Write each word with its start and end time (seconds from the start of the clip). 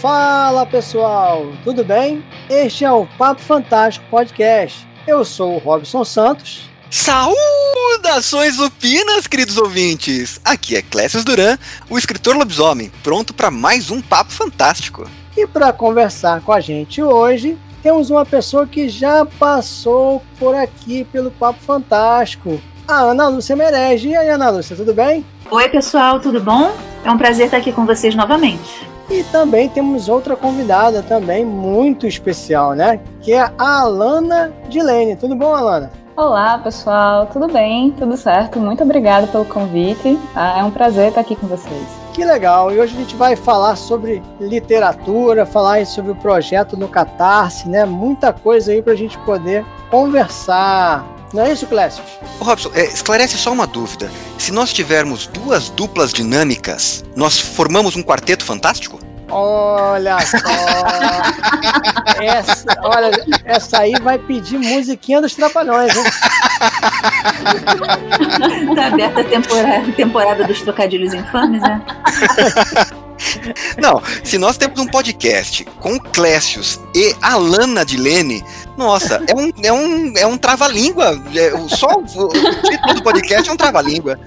Fala 0.00 0.64
pessoal, 0.64 1.52
tudo 1.62 1.84
bem? 1.84 2.24
Este 2.48 2.86
é 2.86 2.90
o 2.90 3.04
Papo 3.18 3.42
Fantástico 3.42 4.06
Podcast. 4.08 4.88
Eu 5.06 5.26
sou 5.26 5.56
o 5.56 5.58
Robson 5.58 6.06
Santos. 6.06 6.70
Saudações 6.90 8.56
lupinas, 8.56 9.26
queridos 9.26 9.58
ouvintes! 9.58 10.40
Aqui 10.42 10.74
é 10.74 10.80
Clécio 10.80 11.22
Duran, 11.22 11.58
o 11.90 11.98
escritor 11.98 12.34
lobisomem, 12.34 12.90
pronto 13.02 13.34
para 13.34 13.50
mais 13.50 13.90
um 13.90 14.00
Papo 14.00 14.32
Fantástico. 14.32 15.06
E 15.36 15.46
para 15.46 15.70
conversar 15.70 16.40
com 16.40 16.52
a 16.54 16.60
gente 16.60 17.02
hoje, 17.02 17.58
temos 17.82 18.08
uma 18.08 18.24
pessoa 18.24 18.66
que 18.66 18.88
já 18.88 19.26
passou 19.26 20.22
por 20.38 20.54
aqui 20.54 21.04
pelo 21.04 21.30
Papo 21.30 21.60
Fantástico, 21.60 22.58
a 22.88 23.00
Ana 23.00 23.28
Lúcia 23.28 23.54
Merege. 23.54 24.08
E 24.08 24.16
aí, 24.16 24.30
Ana 24.30 24.48
Lúcia, 24.48 24.74
tudo 24.74 24.94
bem? 24.94 25.26
Oi, 25.50 25.68
pessoal, 25.68 26.18
tudo 26.18 26.40
bom? 26.40 26.74
É 27.04 27.10
um 27.10 27.18
prazer 27.18 27.44
estar 27.44 27.58
aqui 27.58 27.70
com 27.70 27.84
vocês 27.84 28.14
novamente. 28.14 28.88
E 29.10 29.24
também 29.24 29.68
temos 29.68 30.08
outra 30.08 30.36
convidada 30.36 31.02
também 31.02 31.44
muito 31.44 32.06
especial, 32.06 32.74
né? 32.74 33.00
Que 33.20 33.32
é 33.32 33.40
a 33.40 33.80
Alana 33.80 34.52
Dilene. 34.68 35.16
Tudo 35.16 35.34
bom, 35.34 35.52
Alana? 35.52 35.90
Olá, 36.16 36.58
pessoal. 36.58 37.26
Tudo 37.26 37.48
bem? 37.48 37.90
Tudo 37.90 38.16
certo? 38.16 38.60
Muito 38.60 38.84
obrigada 38.84 39.26
pelo 39.26 39.44
convite. 39.44 40.16
Ah, 40.32 40.60
é 40.60 40.64
um 40.64 40.70
prazer 40.70 41.08
estar 41.08 41.22
aqui 41.22 41.34
com 41.34 41.48
vocês. 41.48 42.00
Que 42.12 42.24
legal! 42.24 42.70
E 42.70 42.78
hoje 42.78 42.94
a 42.94 43.00
gente 43.00 43.16
vai 43.16 43.34
falar 43.34 43.74
sobre 43.74 44.22
literatura, 44.40 45.44
falar 45.44 45.84
sobre 45.86 46.12
o 46.12 46.16
projeto 46.16 46.76
no 46.76 46.86
Catarse, 46.86 47.68
né? 47.68 47.84
Muita 47.84 48.32
coisa 48.32 48.70
aí 48.70 48.80
para 48.80 48.92
a 48.92 48.96
gente 48.96 49.18
poder 49.18 49.64
conversar. 49.90 51.04
Não 51.32 51.44
é 51.44 51.52
isso, 51.52 51.66
Clécio? 51.66 52.02
Robson, 52.40 52.70
é, 52.74 52.84
esclarece 52.86 53.36
só 53.36 53.52
uma 53.52 53.66
dúvida. 53.66 54.10
Se 54.36 54.50
nós 54.50 54.72
tivermos 54.72 55.26
duas 55.28 55.68
duplas 55.70 56.12
dinâmicas, 56.12 57.04
nós 57.14 57.38
formamos 57.38 57.94
um 57.94 58.02
quarteto 58.02 58.44
fantástico? 58.44 58.98
Olha 59.30 60.18
só! 60.26 60.38
essa, 62.20 62.64
olha, 62.82 63.10
essa 63.44 63.78
aí 63.80 63.94
vai 64.02 64.18
pedir 64.18 64.58
musiquinha 64.58 65.20
dos 65.20 65.34
Trapalhões, 65.34 65.96
hein? 65.96 66.04
tá 68.74 68.86
aberta 68.86 69.20
a 69.20 69.24
temporada, 69.24 69.92
temporada 69.92 70.44
dos 70.44 70.60
trocadilhos 70.62 71.14
infames, 71.14 71.62
né? 71.62 71.80
Não, 73.80 74.02
se 74.24 74.38
nós 74.38 74.56
temos 74.56 74.78
um 74.78 74.86
podcast 74.86 75.64
com 75.80 75.98
Clécius 75.98 76.80
e 76.94 77.14
Alana 77.20 77.84
de 77.84 77.96
Lene, 77.96 78.44
nossa, 78.76 79.22
é 79.26 79.34
um, 79.34 79.50
é 79.62 79.72
um, 79.72 80.12
é 80.16 80.26
um 80.26 80.38
trava-língua. 80.38 81.20
É, 81.34 81.50
só 81.68 81.98
o, 81.98 82.00
o, 82.00 82.28
título 82.62 82.94
do 82.94 83.02
podcast 83.02 83.48
é 83.48 83.52
um 83.52 83.56
trava-língua. 83.56 84.18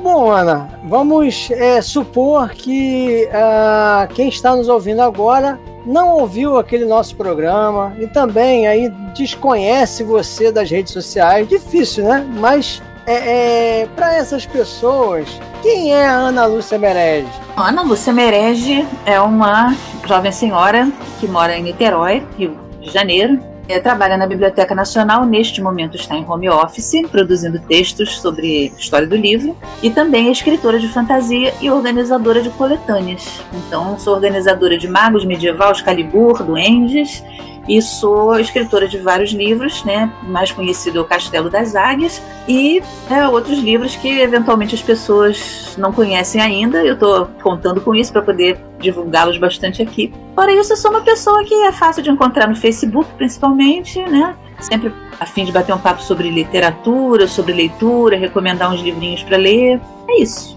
Bom, 0.00 0.30
Ana, 0.30 0.68
vamos 0.84 1.50
é, 1.50 1.80
supor 1.82 2.50
que 2.50 3.28
uh, 3.28 4.12
quem 4.14 4.28
está 4.28 4.54
nos 4.54 4.68
ouvindo 4.68 5.02
agora 5.02 5.58
não 5.84 6.10
ouviu 6.10 6.58
aquele 6.58 6.84
nosso 6.84 7.16
programa 7.16 7.96
e 7.98 8.06
também 8.06 8.66
aí 8.66 8.88
desconhece 9.16 10.02
você 10.04 10.52
das 10.52 10.70
redes 10.70 10.92
sociais. 10.92 11.48
Difícil, 11.48 12.04
né? 12.04 12.26
Mas 12.38 12.82
é, 13.06 13.82
é 13.82 13.86
para 13.94 14.14
essas 14.14 14.44
pessoas, 14.44 15.28
quem 15.62 15.94
é 15.94 16.06
a 16.06 16.12
Ana 16.12 16.46
Lúcia 16.46 16.78
Merege? 16.78 17.28
Ana 17.56 17.82
Lúcia 17.82 18.12
Merege 18.12 18.86
é 19.06 19.20
uma 19.20 19.74
jovem 20.06 20.32
senhora 20.32 20.90
que 21.20 21.26
mora 21.28 21.56
em 21.56 21.62
Niterói, 21.62 22.22
Rio 22.36 22.56
de 22.80 22.90
Janeiro. 22.90 23.38
É, 23.68 23.80
trabalha 23.80 24.16
na 24.16 24.28
Biblioteca 24.28 24.76
Nacional, 24.76 25.24
neste 25.24 25.60
momento 25.60 25.96
está 25.96 26.14
em 26.14 26.24
home 26.24 26.48
office, 26.48 27.02
produzindo 27.10 27.58
textos 27.58 28.20
sobre 28.20 28.72
história 28.78 29.08
do 29.08 29.16
livro, 29.16 29.56
e 29.82 29.90
também 29.90 30.28
é 30.28 30.30
escritora 30.30 30.78
de 30.78 30.86
fantasia 30.86 31.52
e 31.60 31.68
organizadora 31.68 32.40
de 32.40 32.48
coletâneas. 32.50 33.40
Então, 33.52 33.98
sou 33.98 34.14
organizadora 34.14 34.78
de 34.78 34.86
Magos 34.86 35.24
Medieval, 35.24 35.72
Excalibur, 35.72 36.44
Duendes 36.44 37.24
e 37.68 37.80
sou 37.82 38.38
escritora 38.38 38.86
de 38.86 38.98
vários 38.98 39.32
livros, 39.32 39.84
né? 39.84 40.12
Mais 40.22 40.52
conhecido 40.52 40.98
é 40.98 41.00
o 41.00 41.04
Castelo 41.04 41.50
das 41.50 41.74
Águias 41.74 42.22
e 42.48 42.82
é, 43.10 43.26
outros 43.28 43.58
livros 43.58 43.96
que 43.96 44.08
eventualmente 44.20 44.74
as 44.74 44.82
pessoas 44.82 45.74
não 45.76 45.92
conhecem 45.92 46.40
ainda. 46.40 46.84
Eu 46.84 46.94
estou 46.94 47.26
contando 47.42 47.80
com 47.80 47.94
isso 47.94 48.12
para 48.12 48.22
poder 48.22 48.58
divulgá-los 48.78 49.38
bastante 49.38 49.82
aqui. 49.82 50.12
Fora 50.34 50.52
isso, 50.52 50.72
eu 50.72 50.76
sou 50.76 50.90
uma 50.90 51.00
pessoa 51.00 51.44
que 51.44 51.54
é 51.54 51.72
fácil 51.72 52.02
de 52.02 52.10
encontrar 52.10 52.46
no 52.46 52.56
Facebook, 52.56 53.08
principalmente, 53.16 54.00
né? 54.00 54.36
Sempre 54.60 54.92
a 55.20 55.26
fim 55.26 55.44
de 55.44 55.52
bater 55.52 55.74
um 55.74 55.78
papo 55.78 56.02
sobre 56.02 56.30
literatura, 56.30 57.26
sobre 57.26 57.52
leitura, 57.52 58.16
recomendar 58.16 58.72
uns 58.72 58.80
livrinhos 58.80 59.22
para 59.22 59.36
ler. 59.36 59.80
É 60.08 60.22
isso. 60.22 60.56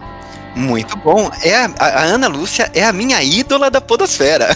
Muito 0.60 0.98
bom. 0.98 1.30
É 1.42 1.56
a, 1.56 1.70
a, 1.80 2.04
Ana 2.04 2.28
Lúcia 2.28 2.70
é 2.76 2.84
a 2.84 2.92
minha 2.92 3.24
ídola 3.24 3.72
da 3.72 3.80
podosfera. 3.80 4.50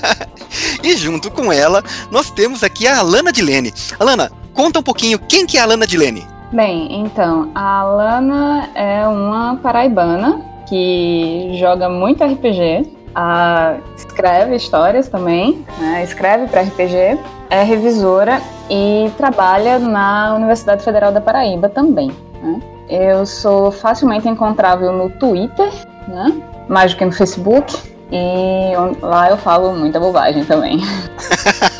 e 0.84 0.94
junto 0.94 1.30
com 1.30 1.50
ela, 1.50 1.82
nós 2.10 2.30
temos 2.30 2.62
aqui 2.62 2.86
a 2.86 2.98
Alana 2.98 3.32
Dilene. 3.32 3.72
Alana, 3.98 4.30
conta 4.52 4.80
um 4.80 4.82
pouquinho 4.82 5.18
quem 5.18 5.46
que 5.46 5.56
é 5.56 5.60
a 5.60 5.64
Alana 5.64 5.86
Dilene. 5.86 6.26
Bem, 6.52 7.00
então, 7.00 7.50
a 7.54 7.78
Alana 7.78 8.68
é 8.74 9.08
uma 9.08 9.56
paraibana 9.56 10.42
que 10.68 11.56
joga 11.58 11.88
muito 11.88 12.22
RPG, 12.22 12.92
a, 13.14 13.76
escreve 13.96 14.56
histórias 14.56 15.08
também, 15.08 15.64
né, 15.78 16.04
escreve 16.04 16.46
para 16.48 16.60
RPG, 16.60 17.18
é 17.48 17.62
revisora 17.62 18.40
e 18.70 19.10
trabalha 19.16 19.78
na 19.78 20.34
Universidade 20.34 20.84
Federal 20.84 21.10
da 21.10 21.22
Paraíba 21.22 21.70
também. 21.70 22.10
Né? 22.42 22.60
Eu 22.92 23.24
sou 23.24 23.72
facilmente 23.72 24.28
encontrável 24.28 24.92
no 24.92 25.08
Twitter, 25.08 25.72
né? 26.06 26.30
mais 26.68 26.92
do 26.92 26.98
que 26.98 27.04
no 27.06 27.12
Facebook, 27.12 27.74
e 28.10 28.72
lá 29.00 29.30
eu 29.30 29.38
falo 29.38 29.74
muita 29.74 29.98
bobagem 29.98 30.44
também. 30.44 30.78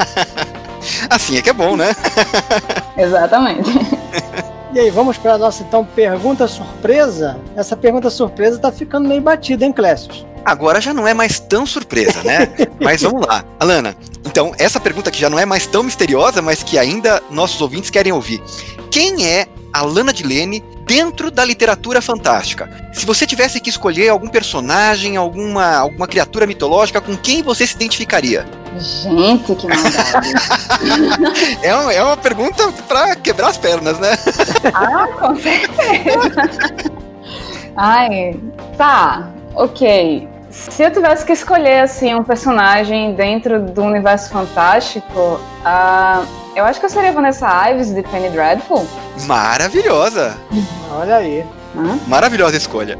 assim 1.10 1.36
é 1.36 1.42
que 1.42 1.50
é 1.50 1.52
bom, 1.52 1.76
né? 1.76 1.94
Exatamente. 2.96 3.70
E 4.72 4.80
aí, 4.80 4.88
vamos 4.88 5.18
para 5.18 5.34
a 5.34 5.38
nossa 5.38 5.62
então 5.62 5.84
pergunta 5.84 6.48
surpresa? 6.48 7.38
Essa 7.54 7.76
pergunta 7.76 8.08
surpresa 8.08 8.56
está 8.56 8.72
ficando 8.72 9.06
meio 9.06 9.20
batida, 9.20 9.66
hein, 9.66 9.72
Clécio? 9.72 10.26
Agora 10.42 10.80
já 10.80 10.94
não 10.94 11.06
é 11.06 11.12
mais 11.12 11.38
tão 11.38 11.66
surpresa, 11.66 12.22
né? 12.22 12.48
mas 12.80 13.02
vamos 13.02 13.26
lá. 13.26 13.44
Alana, 13.60 13.94
então, 14.24 14.54
essa 14.58 14.80
pergunta 14.80 15.10
que 15.10 15.20
já 15.20 15.28
não 15.28 15.38
é 15.38 15.44
mais 15.44 15.66
tão 15.66 15.82
misteriosa, 15.82 16.40
mas 16.40 16.62
que 16.62 16.78
ainda 16.78 17.22
nossos 17.30 17.60
ouvintes 17.60 17.90
querem 17.90 18.12
ouvir. 18.14 18.42
Quem 18.90 19.26
é 19.26 19.46
Alana 19.74 20.10
Dilene 20.10 20.64
dentro 20.92 21.30
da 21.30 21.42
literatura 21.42 22.02
fantástica. 22.02 22.68
Se 22.92 23.06
você 23.06 23.26
tivesse 23.26 23.58
que 23.62 23.70
escolher 23.70 24.10
algum 24.10 24.28
personagem, 24.28 25.16
alguma, 25.16 25.74
alguma 25.74 26.06
criatura 26.06 26.46
mitológica, 26.46 27.00
com 27.00 27.16
quem 27.16 27.42
você 27.42 27.66
se 27.66 27.74
identificaria? 27.74 28.44
Gente, 28.76 29.54
que 29.54 29.66
maldade. 29.66 30.34
é, 31.64 31.74
uma, 31.74 31.92
é 31.94 32.02
uma 32.02 32.16
pergunta 32.18 32.70
para 32.86 33.16
quebrar 33.16 33.48
as 33.48 33.56
pernas, 33.56 33.98
né? 33.98 34.18
ah, 34.74 35.06
com 35.18 35.34
certeza. 35.36 36.30
Ai, 37.74 38.38
tá, 38.76 39.30
ok. 39.54 40.28
Se 40.50 40.82
eu 40.82 40.92
tivesse 40.92 41.24
que 41.24 41.32
escolher 41.32 41.80
assim 41.80 42.14
um 42.14 42.22
personagem 42.22 43.14
dentro 43.14 43.62
do 43.62 43.82
universo 43.82 44.28
fantástico, 44.28 45.40
uh, 45.64 46.41
eu 46.54 46.64
acho 46.64 46.78
que 46.80 46.86
eu 46.86 46.90
seria 46.90 47.12
Vanessa 47.12 47.70
Ives 47.70 47.94
de 47.94 48.02
Penny 48.02 48.28
Dreadful. 48.30 48.86
Maravilhosa! 49.26 50.36
Olha 50.90 51.16
aí. 51.16 51.44
Hã? 51.76 51.98
Maravilhosa 52.06 52.56
escolha. 52.56 52.98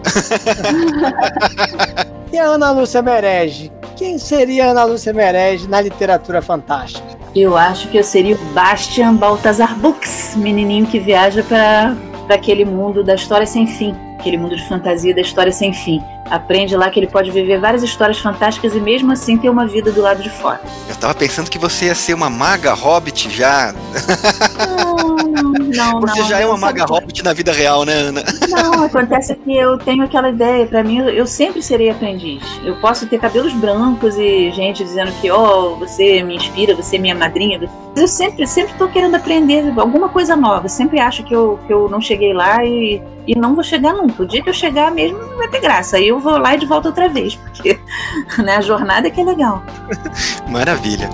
e 2.32 2.38
a 2.38 2.44
Ana 2.44 2.70
Lúcia 2.70 3.02
Merege? 3.02 3.70
Quem 3.96 4.18
seria 4.18 4.66
a 4.66 4.70
Ana 4.70 4.84
Lúcia 4.84 5.12
Merege 5.12 5.68
na 5.68 5.80
literatura 5.80 6.40
fantástica? 6.40 7.06
Eu 7.34 7.56
acho 7.56 7.88
que 7.88 7.98
eu 7.98 8.04
seria 8.04 8.34
o 8.34 8.38
Bastian 8.52 9.14
Baltazar 9.14 9.74
Books, 9.76 10.34
menininho 10.36 10.86
que 10.86 10.98
viaja 10.98 11.42
para 11.42 11.94
aquele 12.34 12.64
mundo 12.64 13.04
da 13.04 13.14
história 13.14 13.46
sem 13.46 13.66
fim, 13.66 13.94
aquele 14.18 14.38
mundo 14.38 14.56
de 14.56 14.66
fantasia 14.66 15.14
da 15.14 15.20
história 15.20 15.52
sem 15.52 15.72
fim 15.72 16.02
aprende 16.30 16.76
lá 16.76 16.90
que 16.90 16.98
ele 16.98 17.06
pode 17.06 17.30
viver 17.30 17.60
várias 17.60 17.82
histórias 17.82 18.18
fantásticas 18.18 18.74
e 18.74 18.80
mesmo 18.80 19.12
assim 19.12 19.36
ter 19.36 19.50
uma 19.50 19.66
vida 19.66 19.90
do 19.90 20.00
lado 20.00 20.22
de 20.22 20.30
fora. 20.30 20.60
Eu 20.88 20.96
tava 20.96 21.14
pensando 21.14 21.50
que 21.50 21.58
você 21.58 21.86
ia 21.86 21.94
ser 21.94 22.14
uma 22.14 22.30
maga 22.30 22.72
hobbit 22.72 23.30
já. 23.30 23.74
Não, 24.58 25.16
não, 25.72 26.00
Você 26.02 26.20
não, 26.20 26.28
já 26.28 26.40
é 26.40 26.46
uma 26.46 26.56
maga 26.56 26.84
hobbit 26.84 27.22
na 27.22 27.32
vida 27.32 27.52
real, 27.52 27.84
né, 27.84 27.94
Ana? 27.94 28.24
Não, 28.48 28.84
acontece 28.84 29.34
que 29.34 29.56
eu 29.56 29.78
tenho 29.78 30.04
aquela 30.04 30.30
ideia. 30.30 30.66
Para 30.66 30.82
mim, 30.82 30.98
eu 30.98 31.26
sempre 31.26 31.62
serei 31.62 31.90
aprendiz. 31.90 32.42
Eu 32.64 32.76
posso 32.76 33.06
ter 33.06 33.18
cabelos 33.18 33.52
brancos 33.52 34.16
e 34.16 34.50
gente 34.52 34.84
dizendo 34.84 35.12
que, 35.20 35.30
ó, 35.30 35.72
oh, 35.72 35.76
você 35.76 36.22
me 36.22 36.36
inspira, 36.36 36.74
você 36.74 36.96
é 36.96 36.98
minha 36.98 37.14
madrinha. 37.14 37.60
Eu 37.94 38.08
sempre, 38.08 38.46
sempre 38.46 38.74
tô 38.74 38.88
querendo 38.88 39.14
aprender 39.14 39.72
alguma 39.76 40.08
coisa 40.08 40.36
nova. 40.36 40.68
Sempre 40.68 41.00
acho 41.00 41.22
que 41.24 41.34
eu, 41.34 41.58
que 41.66 41.72
eu 41.72 41.88
não 41.88 42.00
cheguei 42.00 42.32
lá 42.32 42.64
e 42.64 43.02
e 43.26 43.36
não 43.36 43.54
vou 43.54 43.62
chegar 43.62 43.92
nunca. 43.94 44.22
O 44.22 44.26
dia 44.26 44.42
que 44.42 44.48
eu 44.48 44.54
chegar 44.54 44.90
mesmo 44.90 45.18
não 45.18 45.36
vai 45.36 45.48
ter 45.48 45.60
graça. 45.60 45.96
Aí 45.96 46.11
eu 46.12 46.20
vou 46.20 46.36
lá 46.36 46.54
e 46.54 46.58
de 46.58 46.66
volta 46.66 46.88
outra 46.88 47.08
vez, 47.08 47.34
porque 47.34 47.78
né, 48.38 48.56
a 48.56 48.60
jornada 48.60 49.08
é 49.08 49.10
que 49.10 49.20
é 49.20 49.24
legal. 49.24 49.62
Maravilha. 50.48 51.08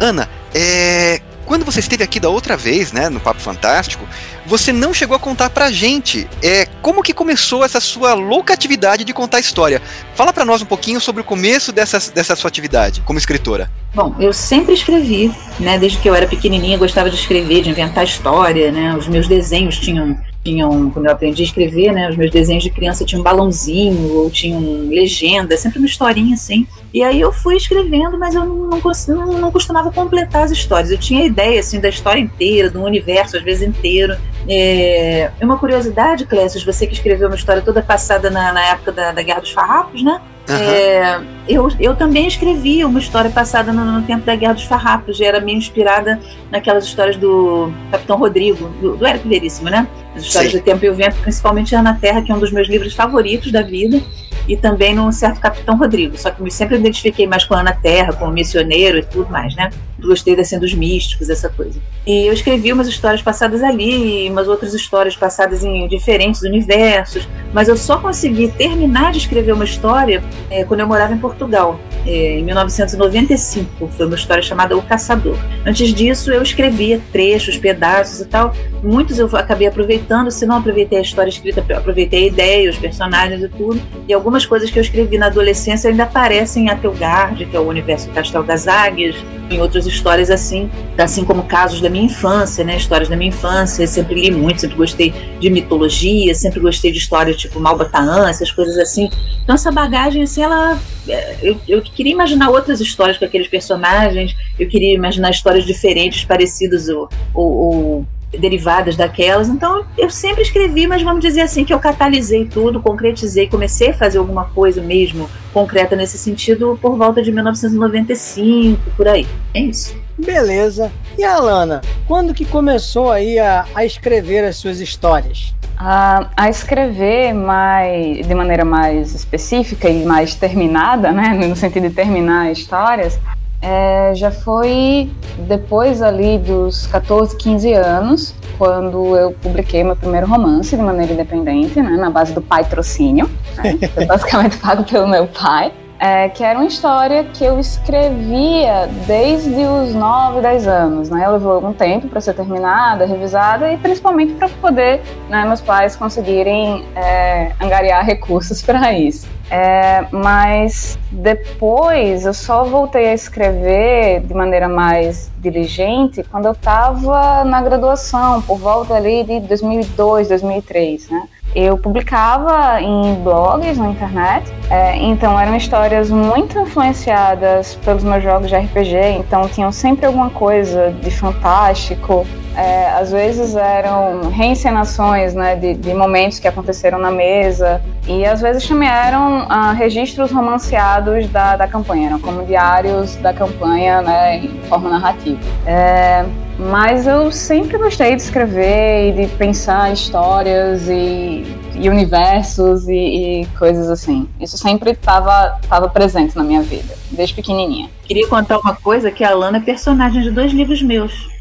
Ana, 0.00 0.28
é, 0.54 1.20
quando 1.44 1.64
você 1.64 1.80
esteve 1.80 2.04
aqui 2.04 2.20
da 2.20 2.28
outra 2.28 2.56
vez, 2.56 2.92
né, 2.92 3.08
no 3.08 3.20
Papo 3.20 3.40
Fantástico, 3.40 4.06
você 4.48 4.72
não 4.72 4.94
chegou 4.94 5.14
a 5.14 5.20
contar 5.20 5.50
pra 5.50 5.70
gente 5.70 6.26
é, 6.42 6.66
como 6.80 7.02
que 7.02 7.12
começou 7.12 7.62
essa 7.62 7.80
sua 7.80 8.14
louca 8.14 8.54
atividade 8.54 9.04
de 9.04 9.12
contar 9.12 9.40
história. 9.40 9.82
Fala 10.14 10.32
para 10.32 10.44
nós 10.44 10.62
um 10.62 10.64
pouquinho 10.64 10.98
sobre 11.02 11.20
o 11.20 11.24
começo 11.24 11.70
dessa, 11.70 11.98
dessa 12.10 12.34
sua 12.34 12.48
atividade 12.48 13.02
como 13.02 13.18
escritora. 13.18 13.70
Bom, 13.94 14.14
eu 14.18 14.32
sempre 14.32 14.72
escrevi, 14.72 15.30
né? 15.60 15.78
Desde 15.78 15.98
que 15.98 16.08
eu 16.08 16.14
era 16.14 16.26
pequenininha, 16.26 16.78
gostava 16.78 17.10
de 17.10 17.16
escrever, 17.16 17.62
de 17.62 17.68
inventar 17.68 18.04
história, 18.04 18.72
né? 18.72 18.96
Os 18.96 19.06
meus 19.06 19.28
desenhos 19.28 19.78
tinham 19.78 20.18
tinham, 20.44 20.90
quando 20.90 21.06
eu 21.06 21.12
aprendi 21.12 21.42
a 21.42 21.44
escrever, 21.44 21.92
né, 21.92 22.08
os 22.08 22.16
meus 22.16 22.30
desenhos 22.30 22.62
de 22.62 22.70
criança 22.70 23.04
tinham 23.04 23.20
um 23.20 23.24
balãozinho 23.24 24.14
ou 24.14 24.30
tinham 24.30 24.88
legenda, 24.88 25.56
sempre 25.56 25.78
uma 25.78 25.86
historinha 25.86 26.34
assim. 26.34 26.66
E 26.92 27.02
aí 27.02 27.20
eu 27.20 27.32
fui 27.32 27.56
escrevendo, 27.56 28.18
mas 28.18 28.34
eu 28.34 28.44
não, 28.44 28.70
não, 29.08 29.38
não 29.38 29.50
costumava 29.50 29.92
completar 29.92 30.44
as 30.44 30.50
histórias. 30.50 30.90
Eu 30.90 30.98
tinha 30.98 31.24
ideia 31.24 31.60
assim 31.60 31.80
da 31.80 31.88
história 31.88 32.20
inteira, 32.20 32.70
do 32.70 32.82
universo 32.82 33.36
às 33.36 33.42
vezes 33.42 33.66
inteiro. 33.66 34.16
É... 34.48 35.30
Uma 35.40 35.58
curiosidade, 35.58 36.24
Clécio, 36.24 36.64
você 36.64 36.86
que 36.86 36.94
escreveu 36.94 37.28
uma 37.28 37.36
história 37.36 37.60
toda 37.60 37.82
passada 37.82 38.30
na, 38.30 38.52
na 38.52 38.64
época 38.68 38.92
da, 38.92 39.12
da 39.12 39.22
Guerra 39.22 39.40
dos 39.40 39.50
Farrapos, 39.50 40.02
né? 40.02 40.20
Uhum. 40.48 40.56
É, 40.56 41.20
eu, 41.46 41.68
eu 41.78 41.94
também 41.94 42.26
escrevi 42.26 42.82
uma 42.84 42.98
história 42.98 43.30
passada 43.30 43.70
no, 43.70 43.84
no, 43.84 44.02
tempo 44.02 44.24
da 44.24 44.34
Guerra 44.34 44.54
dos 44.54 44.64
Farrapos, 44.64 45.20
era 45.20 45.40
meio 45.40 45.58
inspirada 45.58 46.18
naquelas 46.50 46.84
histórias 46.84 47.16
do 47.16 47.70
Capitão 47.90 48.16
Rodrigo, 48.16 48.68
do, 48.80 48.96
do 48.96 49.06
Érico 49.06 49.28
Veríssimo, 49.28 49.68
né? 49.68 49.86
As 50.16 50.22
histórias 50.22 50.52
Sim. 50.52 50.58
do 50.58 50.64
Tempo 50.64 50.84
e 50.86 50.88
o 50.88 50.94
Vento, 50.94 51.16
principalmente 51.20 51.74
Ana 51.74 51.94
Terra, 51.94 52.22
que 52.22 52.32
é 52.32 52.34
um 52.34 52.38
dos 52.38 52.50
meus 52.50 52.66
livros 52.66 52.94
favoritos 52.94 53.52
da 53.52 53.60
vida, 53.60 54.00
e 54.48 54.56
também 54.56 54.94
no 54.94 55.12
certo 55.12 55.38
Capitão 55.38 55.76
Rodrigo. 55.76 56.16
Só 56.16 56.30
que 56.30 56.40
eu 56.40 56.50
sempre 56.50 56.76
identifiquei 56.76 57.26
mais 57.26 57.44
com 57.44 57.54
a 57.54 57.60
Ana 57.60 57.74
Terra, 57.74 58.14
com 58.14 58.24
o 58.24 58.32
missioneiro 58.32 58.98
e 58.98 59.02
tudo 59.02 59.30
mais, 59.30 59.54
né? 59.54 59.68
Gostei 60.00 60.38
assim, 60.38 60.58
dos 60.58 60.72
místicos, 60.74 61.28
essa 61.28 61.48
coisa. 61.48 61.80
E 62.06 62.26
eu 62.26 62.32
escrevi 62.32 62.72
umas 62.72 62.86
histórias 62.86 63.20
passadas 63.20 63.62
ali, 63.62 64.30
umas 64.30 64.46
outras 64.46 64.72
histórias 64.72 65.16
passadas 65.16 65.64
em 65.64 65.88
diferentes 65.88 66.42
universos, 66.42 67.28
mas 67.52 67.68
eu 67.68 67.76
só 67.76 67.98
consegui 67.98 68.48
terminar 68.48 69.12
de 69.12 69.18
escrever 69.18 69.52
uma 69.52 69.64
história 69.64 70.22
é, 70.50 70.64
quando 70.64 70.80
eu 70.80 70.86
morava 70.86 71.12
em 71.12 71.18
Portugal, 71.18 71.80
é, 72.06 72.38
em 72.38 72.44
1995. 72.44 73.88
Foi 73.88 74.06
uma 74.06 74.14
história 74.14 74.42
chamada 74.42 74.76
O 74.76 74.82
Caçador. 74.82 75.36
Antes 75.66 75.92
disso, 75.92 76.32
eu 76.32 76.42
escrevia 76.42 77.00
trechos, 77.12 77.58
pedaços 77.58 78.20
e 78.20 78.26
tal. 78.26 78.54
Muitos 78.82 79.18
eu 79.18 79.26
acabei 79.36 79.66
aproveitando, 79.66 80.30
se 80.30 80.46
não 80.46 80.58
aproveitei 80.58 80.98
a 80.98 81.02
história 81.02 81.28
escrita, 81.28 81.64
aproveitei 81.76 82.24
a 82.24 82.26
ideia, 82.28 82.70
os 82.70 82.78
personagens 82.78 83.42
e 83.42 83.48
tudo. 83.48 83.80
E 84.06 84.14
algumas 84.14 84.46
coisas 84.46 84.70
que 84.70 84.78
eu 84.78 84.82
escrevi 84.82 85.18
na 85.18 85.26
adolescência 85.26 85.90
ainda 85.90 86.04
aparecem 86.04 86.66
em 86.66 86.70
Atelgard, 86.70 87.44
que 87.44 87.56
é 87.56 87.60
o 87.60 87.66
universo 87.66 88.08
Castel 88.10 88.44
das 88.44 88.68
Águias, 88.68 89.16
em 89.50 89.60
outras 89.60 89.86
histórias 89.88 90.30
assim, 90.30 90.70
assim 90.96 91.24
como 91.24 91.44
casos 91.44 91.80
da 91.80 91.88
minha 91.88 92.04
infância, 92.04 92.64
né? 92.64 92.76
Histórias 92.76 93.08
da 93.08 93.16
minha 93.16 93.28
infância. 93.28 93.82
Eu 93.82 93.88
sempre 93.88 94.20
li 94.20 94.30
muito, 94.30 94.60
sempre 94.60 94.76
gostei 94.76 95.14
de 95.40 95.50
mitologia, 95.50 96.34
sempre 96.34 96.60
gostei 96.60 96.92
de 96.92 96.98
histórias 96.98 97.36
tipo 97.36 97.58
Malbataã, 97.58 98.28
essas 98.28 98.52
coisas 98.52 98.76
assim. 98.78 99.10
Então 99.42 99.54
essa 99.54 99.72
bagagem, 99.72 100.22
assim, 100.22 100.42
ela. 100.42 100.78
É, 101.08 101.36
eu, 101.42 101.60
eu 101.66 101.82
queria 101.82 102.12
imaginar 102.12 102.50
outras 102.50 102.80
histórias 102.80 103.16
com 103.16 103.24
aqueles 103.24 103.48
personagens, 103.48 104.36
eu 104.58 104.68
queria 104.68 104.94
imaginar 104.94 105.30
histórias 105.30 105.64
diferentes, 105.64 106.24
parecidas 106.24 106.88
ou, 106.88 107.08
ou, 107.32 107.52
ou 107.52 108.06
derivadas 108.30 108.96
daquelas. 108.96 109.48
Então 109.48 109.84
eu 109.96 110.10
sempre 110.10 110.42
escrevi, 110.42 110.86
mas 110.86 111.02
vamos 111.02 111.20
dizer 111.20 111.42
assim 111.42 111.64
que 111.64 111.72
eu 111.72 111.78
catalisei 111.78 112.44
tudo, 112.44 112.80
concretizei, 112.80 113.48
comecei 113.48 113.90
a 113.90 113.94
fazer 113.94 114.18
alguma 114.18 114.46
coisa 114.46 114.82
mesmo 114.82 115.28
concreta 115.52 115.96
nesse 115.96 116.18
sentido 116.18 116.78
por 116.80 116.96
volta 116.96 117.22
de 117.22 117.32
1995, 117.32 118.90
por 118.96 119.08
aí. 119.08 119.26
É 119.54 119.60
isso. 119.60 119.96
Beleza. 120.18 120.90
E 121.16 121.24
a 121.24 121.34
Alana, 121.34 121.80
quando 122.06 122.34
que 122.34 122.44
começou 122.44 123.10
aí 123.10 123.38
a, 123.38 123.64
a 123.74 123.84
escrever 123.84 124.44
as 124.44 124.56
suas 124.56 124.80
histórias? 124.80 125.54
A, 125.76 126.28
a 126.36 126.48
escrever 126.48 127.32
mais, 127.32 128.26
de 128.26 128.34
maneira 128.34 128.64
mais 128.64 129.14
específica 129.14 129.88
e 129.88 130.04
mais 130.04 130.34
terminada, 130.34 131.12
né, 131.12 131.28
no 131.30 131.54
sentido 131.54 131.88
de 131.88 131.94
terminar 131.94 132.50
histórias, 132.50 133.18
é, 133.60 134.12
já 134.14 134.30
foi 134.30 135.10
depois 135.46 136.00
ali 136.00 136.38
dos 136.38 136.86
14, 136.86 137.36
15 137.36 137.72
anos, 137.72 138.34
quando 138.56 139.16
eu 139.16 139.32
publiquei 139.32 139.82
meu 139.82 139.96
primeiro 139.96 140.26
romance 140.26 140.76
de 140.76 140.82
maneira 140.82 141.12
independente, 141.12 141.80
né, 141.80 141.90
na 141.90 142.10
base 142.10 142.32
do 142.32 142.40
patrocínio. 142.40 143.28
Né, 143.56 143.78
basicamente 144.06 144.56
pago 144.62 144.84
pelo 144.84 145.08
meu 145.08 145.26
pai. 145.26 145.72
É, 145.98 146.28
que 146.28 146.44
era 146.44 146.58
uma 146.58 146.68
história 146.68 147.24
que 147.24 147.44
eu 147.44 147.58
escrevia 147.58 148.88
desde 149.06 149.64
os 149.64 149.94
9, 149.94 150.40
10 150.40 150.68
anos. 150.68 151.10
Né? 151.10 151.28
Levou 151.28 151.52
algum 151.52 151.72
tempo 151.72 152.08
para 152.08 152.20
ser 152.20 152.34
terminada, 152.34 153.04
revisada 153.04 153.72
e 153.72 153.76
principalmente 153.76 154.34
para 154.34 154.48
poder 154.48 155.00
né, 155.28 155.44
meus 155.44 155.60
pais 155.60 155.96
conseguirem 155.96 156.84
é, 156.94 157.52
angariar 157.60 158.04
recursos 158.04 158.62
para 158.62 158.92
isso. 158.92 159.26
É, 159.50 160.06
mas 160.12 160.98
depois 161.10 162.26
eu 162.26 162.34
só 162.34 162.64
voltei 162.64 163.08
a 163.08 163.14
escrever 163.14 164.20
de 164.20 164.34
maneira 164.34 164.68
mais 164.68 165.32
diligente 165.38 166.22
quando 166.30 166.44
eu 166.46 166.52
estava 166.52 167.44
na 167.44 167.62
graduação, 167.62 168.42
por 168.42 168.58
volta 168.58 168.94
ali 168.94 169.24
de 169.24 169.40
2002, 169.40 170.28
2003, 170.28 171.08
né? 171.08 171.28
Eu 171.54 171.78
publicava 171.78 172.80
em 172.80 173.14
blogs 173.22 173.78
na 173.78 173.88
internet, 173.88 174.52
é, 174.70 174.96
então 174.96 175.38
eram 175.40 175.56
histórias 175.56 176.10
muito 176.10 176.58
influenciadas 176.58 177.74
pelos 177.84 178.04
meus 178.04 178.22
jogos 178.22 178.48
de 178.48 178.56
RPG, 178.56 179.18
então 179.18 179.48
tinham 179.48 179.72
sempre 179.72 180.06
alguma 180.06 180.30
coisa 180.30 180.92
de 181.02 181.10
fantástico, 181.10 182.26
é, 182.58 182.90
às 182.90 183.12
vezes 183.12 183.54
eram 183.54 184.30
reencenações 184.30 185.32
né, 185.32 185.54
de, 185.54 185.74
de, 185.74 185.94
momentos 185.94 186.40
que 186.40 186.48
aconteceram 186.48 186.98
na 186.98 187.10
mesa, 187.10 187.80
e 188.08 188.26
às 188.26 188.40
vezes 188.40 188.66
também 188.66 188.88
eram 188.88 189.46
ah, 189.48 189.70
registros 189.70 190.32
romanceados 190.32 191.28
da, 191.28 191.56
da 191.56 191.68
campanha, 191.68 192.18
como 192.18 192.44
diários 192.44 193.14
da 193.16 193.32
campanha 193.32 194.02
né, 194.02 194.38
em 194.38 194.60
forma 194.68 194.90
narrativa. 194.90 195.38
É, 195.64 196.24
mas 196.58 197.06
eu 197.06 197.30
sempre 197.30 197.78
gostei 197.78 198.16
de 198.16 198.22
escrever 198.22 199.10
e 199.10 199.12
de 199.12 199.34
pensar 199.36 199.92
histórias 199.92 200.88
e, 200.88 201.44
e 201.76 201.88
universos 201.88 202.88
e, 202.88 203.42
e, 203.42 203.46
coisas 203.56 203.88
assim. 203.88 204.28
Isso 204.40 204.58
sempre 204.58 204.90
estava 204.90 205.60
tava 205.68 205.88
presente 205.88 206.36
na 206.36 206.42
minha 206.42 206.62
vida, 206.62 206.92
desde 207.12 207.36
pequenininha. 207.36 207.88
Queria 208.02 208.26
contar 208.26 208.58
uma 208.58 208.74
coisa 208.74 209.12
que 209.12 209.22
a 209.22 209.30
Alana 209.30 209.58
é 209.58 209.60
personagem 209.60 210.22
de 210.22 210.32
dois 210.32 210.50
livros 210.52 210.82
meus. 210.82 211.37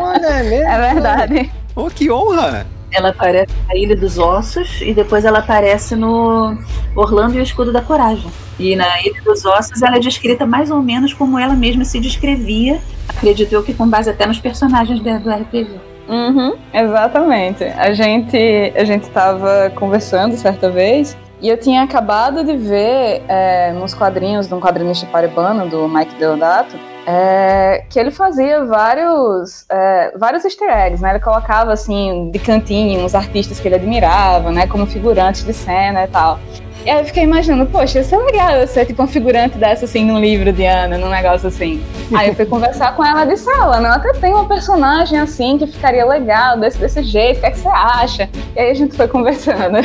Olha, 0.00 0.26
é 0.26 0.42
mesmo? 0.42 0.68
É 0.68 0.92
verdade. 0.92 1.52
Oh, 1.76 1.86
que 1.86 2.10
honra! 2.10 2.66
Ela 2.92 3.08
aparece 3.08 3.52
na 3.66 3.74
Ilha 3.74 3.96
dos 3.96 4.18
Ossos 4.18 4.80
e 4.80 4.94
depois 4.94 5.24
ela 5.24 5.40
aparece 5.40 5.96
no 5.96 6.56
Orlando 6.94 7.34
e 7.34 7.40
o 7.40 7.42
Escudo 7.42 7.72
da 7.72 7.82
Coragem. 7.82 8.30
E 8.58 8.76
na 8.76 9.00
Ilha 9.02 9.20
dos 9.22 9.44
Ossos 9.44 9.82
ela 9.82 9.96
é 9.96 10.00
descrita 10.00 10.46
mais 10.46 10.70
ou 10.70 10.80
menos 10.80 11.12
como 11.12 11.38
ela 11.38 11.54
mesma 11.54 11.84
se 11.84 11.98
descrevia, 11.98 12.80
acredito 13.08 13.52
eu 13.52 13.64
que 13.64 13.74
com 13.74 13.88
base 13.88 14.10
até 14.10 14.26
nos 14.26 14.38
personagens 14.38 15.00
do 15.00 15.30
RPG. 15.30 15.80
Uhum, 16.08 16.54
exatamente. 16.72 17.64
A 17.64 17.92
gente 17.92 18.72
a 18.76 18.84
gente 18.84 19.04
estava 19.04 19.72
conversando 19.74 20.36
certa 20.36 20.70
vez 20.70 21.16
e 21.40 21.48
eu 21.48 21.58
tinha 21.58 21.82
acabado 21.82 22.44
de 22.44 22.56
ver 22.56 23.22
é, 23.26 23.72
nos 23.72 23.92
quadrinhos 23.92 24.46
de 24.46 24.54
um 24.54 24.60
quadrinista 24.60 25.06
paraibano, 25.06 25.68
do 25.68 25.88
Mike 25.88 26.14
Deodato, 26.14 26.76
é, 27.06 27.84
que 27.90 27.98
ele 27.98 28.10
fazia 28.10 28.64
vários, 28.64 29.66
é, 29.70 30.12
vários 30.16 30.44
easter 30.44 30.68
eggs, 30.68 31.02
né? 31.02 31.10
Ele 31.10 31.20
colocava, 31.20 31.72
assim, 31.72 32.30
de 32.30 32.38
cantinho, 32.38 33.04
uns 33.04 33.14
artistas 33.14 33.60
que 33.60 33.68
ele 33.68 33.74
admirava, 33.74 34.50
né? 34.50 34.66
Como 34.66 34.86
figurantes 34.86 35.44
de 35.44 35.52
cena 35.52 36.04
e 36.04 36.08
tal. 36.08 36.38
E 36.84 36.90
aí 36.90 36.98
eu 36.98 37.04
fiquei 37.06 37.22
imaginando, 37.22 37.64
poxa, 37.64 37.98
ia 37.98 38.04
ser 38.04 38.18
legal 38.18 38.50
eu 38.56 38.66
ser 38.66 38.84
tipo 38.84 39.02
um 39.02 39.06
figurante 39.06 39.56
dessa, 39.56 39.86
assim, 39.86 40.04
num 40.04 40.20
livro 40.20 40.52
de 40.52 40.66
Ana, 40.66 40.98
num 40.98 41.08
negócio 41.08 41.48
assim. 41.48 41.82
Aí 42.14 42.28
eu 42.28 42.34
fui 42.34 42.44
conversar 42.44 42.94
com 42.94 43.02
ela 43.02 43.24
e 43.24 43.28
disse, 43.28 43.48
ah, 43.48 43.76
Ana, 43.76 43.94
até 43.94 44.12
tem 44.12 44.34
uma 44.34 44.46
personagem 44.46 45.18
assim 45.18 45.56
que 45.56 45.66
ficaria 45.66 46.04
legal, 46.04 46.60
desse, 46.60 46.76
desse 46.76 47.02
jeito, 47.02 47.38
o 47.38 47.40
que, 47.40 47.46
é 47.46 47.50
que 47.52 47.58
você 47.58 47.68
acha? 47.68 48.28
E 48.54 48.60
aí 48.60 48.70
a 48.70 48.74
gente 48.74 48.94
foi 48.94 49.08
conversando. 49.08 49.78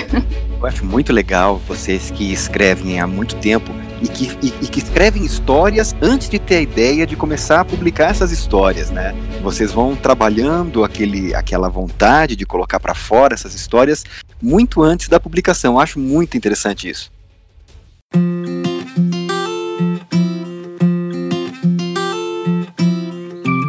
Eu 0.59 0.67
acho 0.67 0.85
muito 0.85 1.13
legal 1.13 1.55
vocês 1.69 2.11
que 2.11 2.33
escrevem 2.33 2.99
há 2.99 3.07
muito 3.07 3.37
tempo 3.37 3.71
e 4.01 4.07
que, 4.07 4.25
e, 4.41 4.53
e, 4.61 4.67
que 4.67 4.79
escrevem 4.79 5.25
histórias 5.25 5.95
antes 6.01 6.29
de 6.29 6.39
ter 6.39 6.57
a 6.57 6.61
ideia 6.61 7.05
de 7.05 7.15
começar 7.15 7.61
a 7.61 7.65
publicar 7.65 8.11
essas 8.11 8.31
histórias, 8.31 8.89
né? 8.89 9.13
Vocês 9.41 9.71
vão 9.71 9.95
trabalhando 9.95 10.83
aquele, 10.83 11.33
aquela 11.35 11.69
vontade 11.69 12.35
de 12.35 12.45
colocar 12.45 12.79
para 12.79 12.95
fora 12.95 13.33
essas 13.33 13.53
histórias 13.53 14.05
muito 14.41 14.81
antes 14.81 15.07
da 15.07 15.19
publicação. 15.19 15.79
Acho 15.79 15.99
muito 15.99 16.37
interessante 16.37 16.89
isso. 16.89 17.11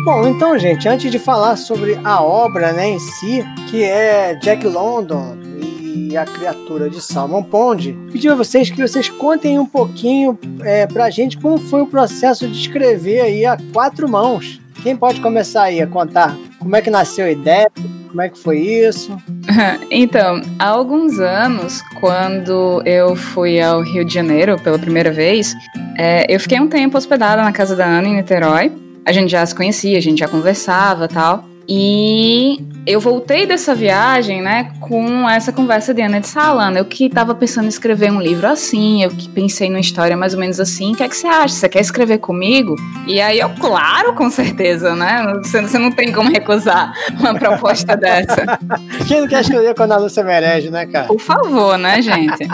Bom, 0.05 0.27
então, 0.27 0.59
gente, 0.59 0.89
antes 0.89 1.11
de 1.11 1.19
falar 1.19 1.57
sobre 1.57 1.97
a 2.03 2.21
obra 2.21 2.73
né, 2.73 2.89
em 2.89 2.99
si, 2.99 3.45
que 3.71 3.85
é 3.85 4.35
Jack 4.35 4.67
London, 4.67 5.37
a 6.17 6.25
criatura 6.25 6.91
de 6.91 7.01
Salmon 7.01 7.43
Pond, 7.43 7.97
pedi 8.13 8.29
a 8.29 8.35
vocês 8.35 8.71
que 8.71 8.81
vocês 8.81 9.09
contem 9.09 9.59
um 9.59 9.67
pouquinho 9.67 10.39
é, 10.63 10.87
pra 10.87 11.11
gente 11.11 11.39
como 11.39 11.59
foi 11.59 11.83
o 11.83 11.87
processo 11.87 12.47
de 12.49 12.59
escrever 12.59 13.21
aí 13.21 13.47
a 13.47 13.57
quatro 13.73 14.09
mãos. 14.09 14.61
Quem 14.83 14.97
pode 14.97 15.21
começar 15.21 15.65
aí 15.65 15.81
a 15.81 15.87
contar 15.87 16.37
como 16.59 16.77
é 16.77 16.83
que 16.83 16.91
nasceu 16.91 17.25
a 17.27 17.31
ideia? 17.31 17.71
Como 18.09 18.21
é 18.21 18.29
que 18.29 18.39
foi 18.39 18.59
isso? 18.59 19.17
Então, 19.91 20.41
há 20.59 20.69
alguns 20.69 21.19
anos, 21.19 21.83
quando 22.01 22.83
eu 22.87 23.17
fui 23.17 23.61
ao 23.61 23.83
Rio 23.83 24.05
de 24.05 24.15
Janeiro 24.15 24.57
pela 24.63 24.79
primeira 24.79 25.11
vez, 25.11 25.55
é, 25.99 26.25
eu 26.33 26.39
fiquei 26.39 26.61
um 26.61 26.69
tempo 26.69 26.97
hospedada 26.97 27.43
na 27.43 27.53
casa 27.53 27.75
da 27.75 27.85
Ana 27.85 28.09
em 28.09 28.17
Niterói. 28.17 28.73
A 29.05 29.13
gente 29.13 29.31
já 29.31 29.45
se 29.45 29.55
conhecia, 29.55 29.99
a 29.99 30.01
gente 30.01 30.21
já 30.21 30.29
conversava 30.29 31.09
tal. 31.09 31.45
E 31.69 32.65
eu 32.87 32.99
voltei 32.99 33.47
dessa 33.47 33.75
viagem, 33.75 34.43
né, 34.43 34.73
com 34.81 35.29
essa 35.29 35.53
conversa 35.53 35.95
de 35.95 36.03
Ana 36.03 36.21
de 36.21 36.27
Salana. 36.27 36.79
Eu 36.79 36.85
que 36.85 37.07
estava 37.07 37.35
pensando 37.35 37.67
em 37.67 37.69
escrever 37.69 38.11
um 38.11 38.21
livro 38.21 38.47
assim, 38.47 39.03
eu 39.05 39.11
que 39.11 39.29
pensei 39.29 39.69
numa 39.69 39.81
história 39.81 40.17
mais 40.17 40.35
ou 40.35 40.41
menos 40.41 40.59
assim. 40.59 40.93
O 40.93 40.97
que 40.97 41.03
é 41.03 41.09
que 41.09 41.17
você 41.17 41.27
acha? 41.27 41.55
Você 41.55 41.69
quer 41.69 41.81
escrever 41.81 42.19
comigo? 42.19 42.75
E 43.07 43.21
aí 43.21 43.39
eu, 43.39 43.51
claro, 43.51 44.15
com 44.15 44.31
certeza, 44.31 44.97
né? 44.97 45.23
Você, 45.43 45.61
você 45.61 45.79
não 45.79 45.93
tem 45.93 46.13
como 46.13 46.31
recusar 46.31 46.93
uma 47.19 47.35
proposta 47.35 47.97
dessa. 47.97 48.59
Quem 49.07 49.21
não 49.21 49.29
quer 49.29 49.43
escrever 49.43 49.75
quando 49.75 49.93
a 49.93 49.99
Lúcia 49.99 50.25
merece, 50.25 50.71
né, 50.71 50.87
cara? 50.87 51.07
Por 51.07 51.21
favor, 51.21 51.79
né, 51.79 52.03
gente? 52.03 52.49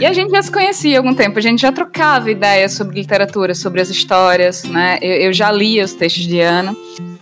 E 0.00 0.06
a 0.06 0.12
gente 0.12 0.30
já 0.30 0.42
se 0.42 0.50
conhecia 0.50 0.96
há 0.96 1.00
algum 1.00 1.14
tempo, 1.14 1.38
a 1.38 1.42
gente 1.42 1.60
já 1.60 1.72
trocava 1.72 2.30
ideias 2.30 2.72
sobre 2.72 3.00
literatura, 3.00 3.54
sobre 3.54 3.80
as 3.80 3.88
histórias, 3.88 4.64
né? 4.64 4.98
Eu, 5.00 5.14
eu 5.14 5.32
já 5.32 5.50
lia 5.50 5.84
os 5.84 5.94
textos 5.94 6.24
de 6.24 6.40
Ana. 6.40 6.74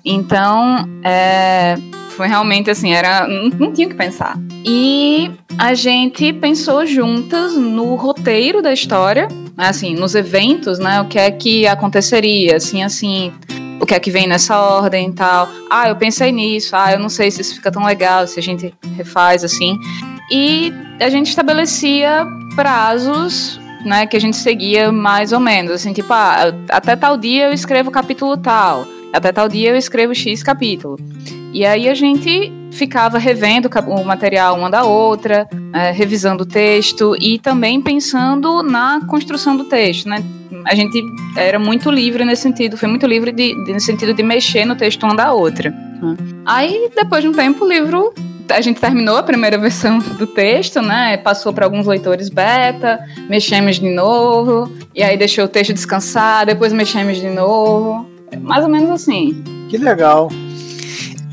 Então, 0.04 0.88
é, 1.02 1.76
foi 2.10 2.28
realmente 2.28 2.70
assim, 2.70 2.92
era 2.92 3.26
não, 3.28 3.48
não 3.50 3.72
tinha 3.72 3.86
o 3.86 3.90
que 3.90 3.96
pensar. 3.96 4.38
E 4.64 5.30
a 5.58 5.74
gente 5.74 6.32
pensou 6.32 6.86
juntas 6.86 7.54
no 7.54 7.94
roteiro 7.94 8.62
da 8.62 8.72
história, 8.72 9.28
assim, 9.56 9.94
nos 9.94 10.14
eventos, 10.14 10.78
né? 10.78 11.00
O 11.00 11.06
que 11.06 11.18
é 11.18 11.30
que 11.30 11.66
aconteceria, 11.66 12.56
assim, 12.56 12.82
assim, 12.82 13.32
o 13.80 13.86
que 13.86 13.94
é 13.94 14.00
que 14.00 14.10
vem 14.10 14.26
nessa 14.26 14.58
ordem 14.58 15.10
e 15.10 15.12
tal. 15.12 15.48
Ah, 15.70 15.88
eu 15.88 15.96
pensei 15.96 16.32
nisso. 16.32 16.74
Ah, 16.74 16.92
eu 16.92 16.98
não 16.98 17.08
sei 17.08 17.30
se 17.30 17.40
isso 17.40 17.54
fica 17.54 17.70
tão 17.70 17.84
legal, 17.84 18.26
se 18.26 18.38
a 18.38 18.42
gente 18.42 18.74
refaz 18.96 19.44
assim. 19.44 19.78
E 20.30 20.72
a 21.00 21.08
gente 21.08 21.28
estabelecia 21.28 22.26
prazos 22.54 23.60
né, 23.84 24.06
que 24.06 24.16
a 24.16 24.20
gente 24.20 24.36
seguia 24.36 24.90
mais 24.90 25.32
ou 25.32 25.38
menos, 25.38 25.72
assim, 25.72 25.92
tipo, 25.92 26.12
ah, 26.12 26.52
até 26.70 26.96
tal 26.96 27.16
dia 27.16 27.46
eu 27.46 27.52
escrevo 27.52 27.90
capítulo 27.90 28.36
tal 28.36 28.84
até 29.16 29.32
tal 29.32 29.48
dia 29.48 29.70
eu 29.70 29.76
escrevo 29.76 30.14
X 30.14 30.42
capítulo. 30.42 30.98
E 31.52 31.64
aí 31.64 31.88
a 31.88 31.94
gente 31.94 32.52
ficava 32.70 33.18
revendo 33.18 33.70
o 33.86 34.04
material 34.04 34.58
uma 34.58 34.68
da 34.68 34.84
outra, 34.84 35.48
é, 35.72 35.90
revisando 35.90 36.42
o 36.42 36.46
texto 36.46 37.16
e 37.18 37.38
também 37.38 37.80
pensando 37.80 38.62
na 38.62 39.00
construção 39.06 39.56
do 39.56 39.64
texto, 39.64 40.06
né? 40.06 40.22
A 40.66 40.74
gente 40.74 41.02
era 41.34 41.58
muito 41.58 41.90
livre 41.90 42.24
nesse 42.24 42.42
sentido, 42.42 42.76
foi 42.76 42.88
muito 42.88 43.06
livre 43.06 43.32
de, 43.32 43.54
de, 43.64 43.72
no 43.72 43.80
sentido 43.80 44.12
de 44.12 44.22
mexer 44.22 44.66
no 44.66 44.76
texto 44.76 45.04
uma 45.04 45.14
da 45.14 45.32
outra. 45.32 45.70
Né? 45.70 46.16
Aí, 46.44 46.90
depois 46.94 47.22
de 47.22 47.28
um 47.28 47.32
tempo, 47.32 47.64
o 47.64 47.68
livro 47.68 48.12
a 48.50 48.60
gente 48.60 48.80
terminou 48.80 49.16
a 49.16 49.22
primeira 49.22 49.58
versão 49.58 49.98
do 49.98 50.26
texto, 50.26 50.80
né? 50.80 51.16
Passou 51.16 51.52
para 51.52 51.64
alguns 51.64 51.86
leitores 51.86 52.28
beta, 52.28 52.98
mexemos 53.28 53.76
de 53.76 53.88
novo, 53.88 54.72
e 54.94 55.02
aí 55.02 55.16
deixou 55.16 55.44
o 55.44 55.48
texto 55.48 55.72
descansar, 55.72 56.46
depois 56.46 56.72
mexemos 56.72 57.18
de 57.18 57.28
novo. 57.28 58.08
Mais 58.40 58.64
ou 58.64 58.70
menos 58.70 58.90
assim. 58.90 59.42
Que 59.68 59.78
legal. 59.78 60.28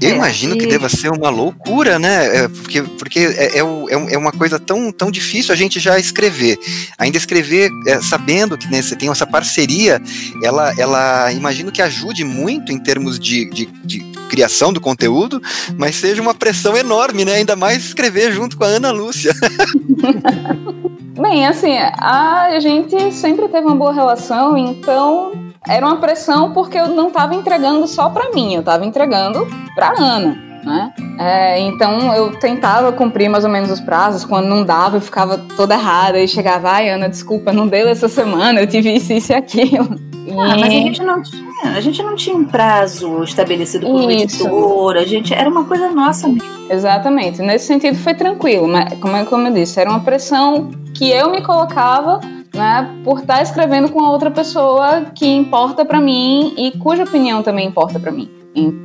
Eu 0.03 0.09
é, 0.09 0.15
imagino 0.15 0.57
que 0.57 0.65
deva 0.65 0.89
ser 0.89 1.09
uma 1.09 1.29
loucura, 1.29 1.97
né? 1.97 2.43
É, 2.43 2.47
porque 2.49 2.81
porque 2.81 3.19
é, 3.19 3.57
é, 3.57 3.59
é, 3.59 4.17
uma 4.17 4.31
coisa 4.31 4.59
tão, 4.59 4.91
tão 4.91 5.09
difícil 5.09 5.53
a 5.53 5.55
gente 5.55 5.79
já 5.79 5.97
escrever. 5.97 6.57
Ainda 6.97 7.17
escrever 7.17 7.69
é, 7.87 8.01
sabendo 8.01 8.57
que 8.57 8.69
né, 8.69 8.81
você 8.81 8.95
tem 8.95 9.09
essa 9.09 9.25
parceria, 9.25 10.01
ela, 10.43 10.73
ela 10.77 11.31
imagino 11.31 11.71
que 11.71 11.81
ajude 11.81 12.25
muito 12.25 12.71
em 12.71 12.79
termos 12.79 13.17
de, 13.17 13.49
de, 13.49 13.65
de 13.83 14.12
criação 14.33 14.73
do 14.73 14.81
conteúdo, 14.81 15.39
mas 15.77 15.95
seja 15.95 16.19
uma 16.19 16.33
pressão 16.33 16.75
enorme, 16.75 17.23
né? 17.23 17.35
Ainda 17.35 17.55
mais 17.55 17.85
escrever 17.85 18.31
junto 18.31 18.57
com 18.57 18.63
a 18.63 18.67
Ana 18.67 18.89
Lúcia. 18.89 19.31
Bem, 21.21 21.45
assim, 21.45 21.77
a 21.77 22.57
gente 22.59 23.11
sempre 23.11 23.47
teve 23.47 23.67
uma 23.67 23.75
boa 23.75 23.93
relação, 23.93 24.57
então 24.57 25.31
era 25.67 25.85
uma 25.85 25.97
pressão 25.97 26.51
porque 26.51 26.79
eu 26.79 26.87
não 26.87 27.09
estava 27.09 27.35
entregando 27.35 27.87
só 27.87 28.09
para 28.09 28.31
mim, 28.31 28.55
eu 28.55 28.61
estava 28.61 28.83
entregando 28.83 29.47
para 29.75 29.93
Ana. 29.95 30.52
Né? 30.63 30.93
É, 31.19 31.59
então 31.59 32.13
eu 32.15 32.39
tentava 32.39 32.91
cumprir 32.91 33.29
mais 33.29 33.43
ou 33.43 33.49
menos 33.49 33.69
os 33.69 33.79
prazos, 33.79 34.23
quando 34.23 34.47
não 34.47 34.63
dava 34.63 34.97
eu 34.97 35.01
ficava 35.01 35.37
toda 35.57 35.75
errada 35.75 36.19
e 36.19 36.27
chegava, 36.27 36.69
ai 36.69 36.89
Ana, 36.89 37.09
desculpa, 37.09 37.51
não 37.51 37.67
deu 37.67 37.87
essa 37.87 38.07
semana, 38.07 38.61
eu 38.61 38.67
tive 38.67 38.93
isso, 38.93 39.11
isso 39.11 39.31
e 39.31 39.35
aquilo. 39.35 40.13
Ah, 40.25 40.55
mas 40.57 40.63
a 40.63 40.69
gente 40.69 41.03
não 41.03 41.21
tinha, 41.21 41.51
a 41.75 41.81
gente 41.81 42.01
não 42.01 42.15
tinha 42.15 42.35
um 42.35 42.45
prazo 42.45 43.23
estabelecido 43.23 43.85
por 43.85 44.09
editor, 44.09 44.95
a 44.95 45.03
gente 45.03 45.33
era 45.33 45.49
uma 45.49 45.65
coisa 45.65 45.91
nossa 45.91 46.29
mesmo. 46.29 46.71
Exatamente, 46.71 47.41
nesse 47.41 47.65
sentido 47.65 47.97
foi 47.97 48.13
tranquilo, 48.13 48.65
mas 48.65 48.97
como, 48.99 49.25
como 49.25 49.47
eu 49.49 49.53
disse, 49.53 49.81
era 49.81 49.89
uma 49.89 49.99
pressão 49.99 50.71
que 50.95 51.11
eu 51.11 51.29
me 51.29 51.41
colocava 51.41 52.21
né, 52.55 52.89
por 53.03 53.19
estar 53.19 53.41
escrevendo 53.41 53.89
com 53.89 54.01
outra 54.01 54.31
pessoa 54.31 55.07
que 55.13 55.27
importa 55.27 55.83
para 55.83 55.99
mim 55.99 56.53
e 56.57 56.71
cuja 56.77 57.03
opinião 57.03 57.43
também 57.43 57.67
importa 57.67 57.99
para 57.99 58.11
mim. 58.11 58.29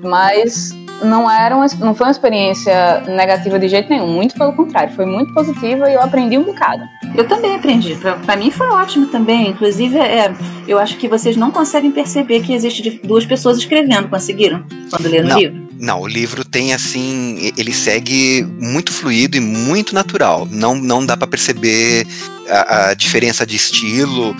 Mas 0.02 0.74
não 1.02 1.30
era 1.30 1.56
uma, 1.56 1.66
não 1.78 1.94
foi 1.94 2.06
uma 2.06 2.12
experiência 2.12 3.00
negativa 3.06 3.58
de 3.58 3.68
jeito 3.68 3.88
nenhum, 3.88 4.08
muito 4.08 4.34
pelo 4.34 4.52
contrário, 4.52 4.94
foi 4.94 5.06
muito 5.06 5.32
positiva 5.32 5.90
e 5.90 5.94
eu 5.94 6.02
aprendi 6.02 6.36
um 6.36 6.44
bocado. 6.44 6.82
Eu 7.14 7.26
também 7.26 7.54
aprendi, 7.54 7.96
para 7.96 8.36
mim 8.36 8.50
foi 8.50 8.68
ótimo 8.68 9.06
também. 9.06 9.48
Inclusive, 9.48 9.98
é, 9.98 10.32
eu 10.66 10.78
acho 10.78 10.96
que 10.96 11.08
vocês 11.08 11.36
não 11.36 11.50
conseguem 11.50 11.90
perceber 11.90 12.40
que 12.40 12.52
existe 12.52 13.00
duas 13.04 13.24
pessoas 13.24 13.58
escrevendo, 13.58 14.08
conseguiram? 14.08 14.64
Quando 14.90 15.08
leram 15.08 15.34
o 15.34 15.38
livro? 15.38 15.68
Não, 15.78 16.00
o 16.00 16.08
livro 16.08 16.44
tem 16.44 16.74
assim, 16.74 17.52
ele 17.56 17.72
segue 17.72 18.44
muito 18.58 18.92
fluido 18.92 19.36
e 19.36 19.40
muito 19.40 19.94
natural. 19.94 20.46
Não, 20.50 20.74
não 20.74 21.06
dá 21.06 21.16
para 21.16 21.28
perceber 21.28 22.04
a, 22.48 22.90
a, 22.90 22.94
diferença 22.94 23.46
de 23.46 23.56
estilo. 23.56 24.34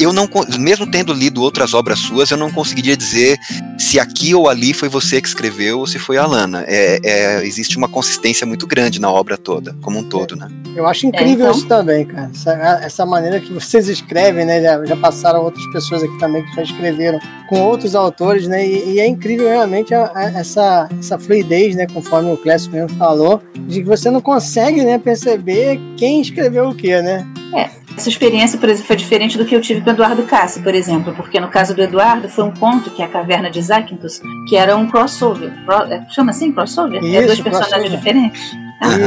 Eu 0.00 0.12
não, 0.12 0.28
mesmo 0.58 0.90
tendo 0.90 1.12
lido 1.12 1.42
outras 1.42 1.74
obras 1.74 1.98
suas, 1.98 2.30
eu 2.30 2.36
não 2.36 2.50
conseguiria 2.50 2.96
dizer 2.96 3.38
se 3.78 4.00
aqui 4.00 4.34
ou 4.34 4.48
ali 4.48 4.72
foi 4.72 4.88
você 4.88 5.20
que 5.20 5.28
escreveu 5.28 5.80
ou 5.80 5.86
se 5.86 5.98
foi 5.98 6.16
a 6.16 6.26
Lana. 6.26 6.64
É, 6.66 6.98
é, 7.04 7.46
existe 7.46 7.76
uma 7.76 7.88
consistência 7.88 8.46
muito 8.46 8.66
grande 8.66 9.00
na 9.00 9.10
obra 9.10 9.36
toda, 9.36 9.76
como 9.82 9.98
um 9.98 10.04
todo, 10.04 10.34
né? 10.34 10.48
Eu 10.74 10.86
acho 10.86 11.06
incrível 11.06 11.46
é, 11.46 11.48
então... 11.48 11.50
isso 11.50 11.66
também, 11.66 12.06
cara. 12.06 12.30
Essa, 12.32 12.52
essa, 12.82 13.06
maneira 13.06 13.40
que 13.40 13.52
vocês 13.52 13.88
escrevem, 13.88 14.44
né? 14.44 14.62
Já, 14.62 14.84
já, 14.84 14.96
passaram 14.96 15.42
outras 15.42 15.64
pessoas 15.72 16.02
aqui 16.02 16.18
também 16.18 16.44
que 16.44 16.56
já 16.56 16.62
escreveram 16.62 17.20
com 17.48 17.60
outros 17.60 17.94
autores, 17.94 18.48
né? 18.48 18.66
E, 18.66 18.94
e 18.94 19.00
é 19.00 19.06
incrível 19.06 19.48
realmente 19.48 19.94
a, 19.94 20.10
a, 20.14 20.24
essa, 20.24 20.88
essa 20.98 21.18
fluidez, 21.18 21.76
né? 21.76 21.86
Conforme 21.86 22.32
o 22.32 22.36
Clécio 22.36 22.70
mesmo 22.70 22.96
falou, 22.96 23.42
de 23.54 23.80
que 23.80 23.86
você 23.86 24.10
não 24.10 24.20
consegue 24.20 24.82
né, 24.84 24.98
perceber 24.98 25.78
quem 25.96 26.20
escreveu 26.20 26.68
o 26.68 26.74
que, 26.74 27.00
né? 27.02 27.26
É, 27.54 27.70
essa 27.96 28.08
experiência, 28.08 28.58
por 28.58 28.68
exemplo, 28.68 28.86
foi 28.86 28.96
diferente 28.96 29.36
do 29.36 29.44
que 29.44 29.54
eu 29.54 29.60
tive 29.60 29.80
com 29.82 29.90
o 29.90 29.92
Eduardo 29.92 30.22
Cassi, 30.22 30.60
por 30.60 30.74
exemplo, 30.74 31.12
porque 31.14 31.38
no 31.38 31.48
caso 31.48 31.74
do 31.74 31.82
Eduardo 31.82 32.28
foi 32.28 32.44
um 32.44 32.50
conto, 32.50 32.90
que 32.90 33.02
é 33.02 33.04
a 33.04 33.08
Caverna 33.08 33.50
de 33.50 33.60
Zakynthos, 33.60 34.20
que 34.48 34.56
era 34.56 34.76
um 34.76 34.88
crossover. 34.88 35.52
É, 35.90 36.02
chama 36.10 36.30
assim? 36.30 36.50
Crossover? 36.52 37.02
Isso, 37.02 37.16
é 37.16 37.26
dois 37.26 37.40
personagens 37.40 37.90
crossover. 37.90 37.98
diferentes. 37.98 38.56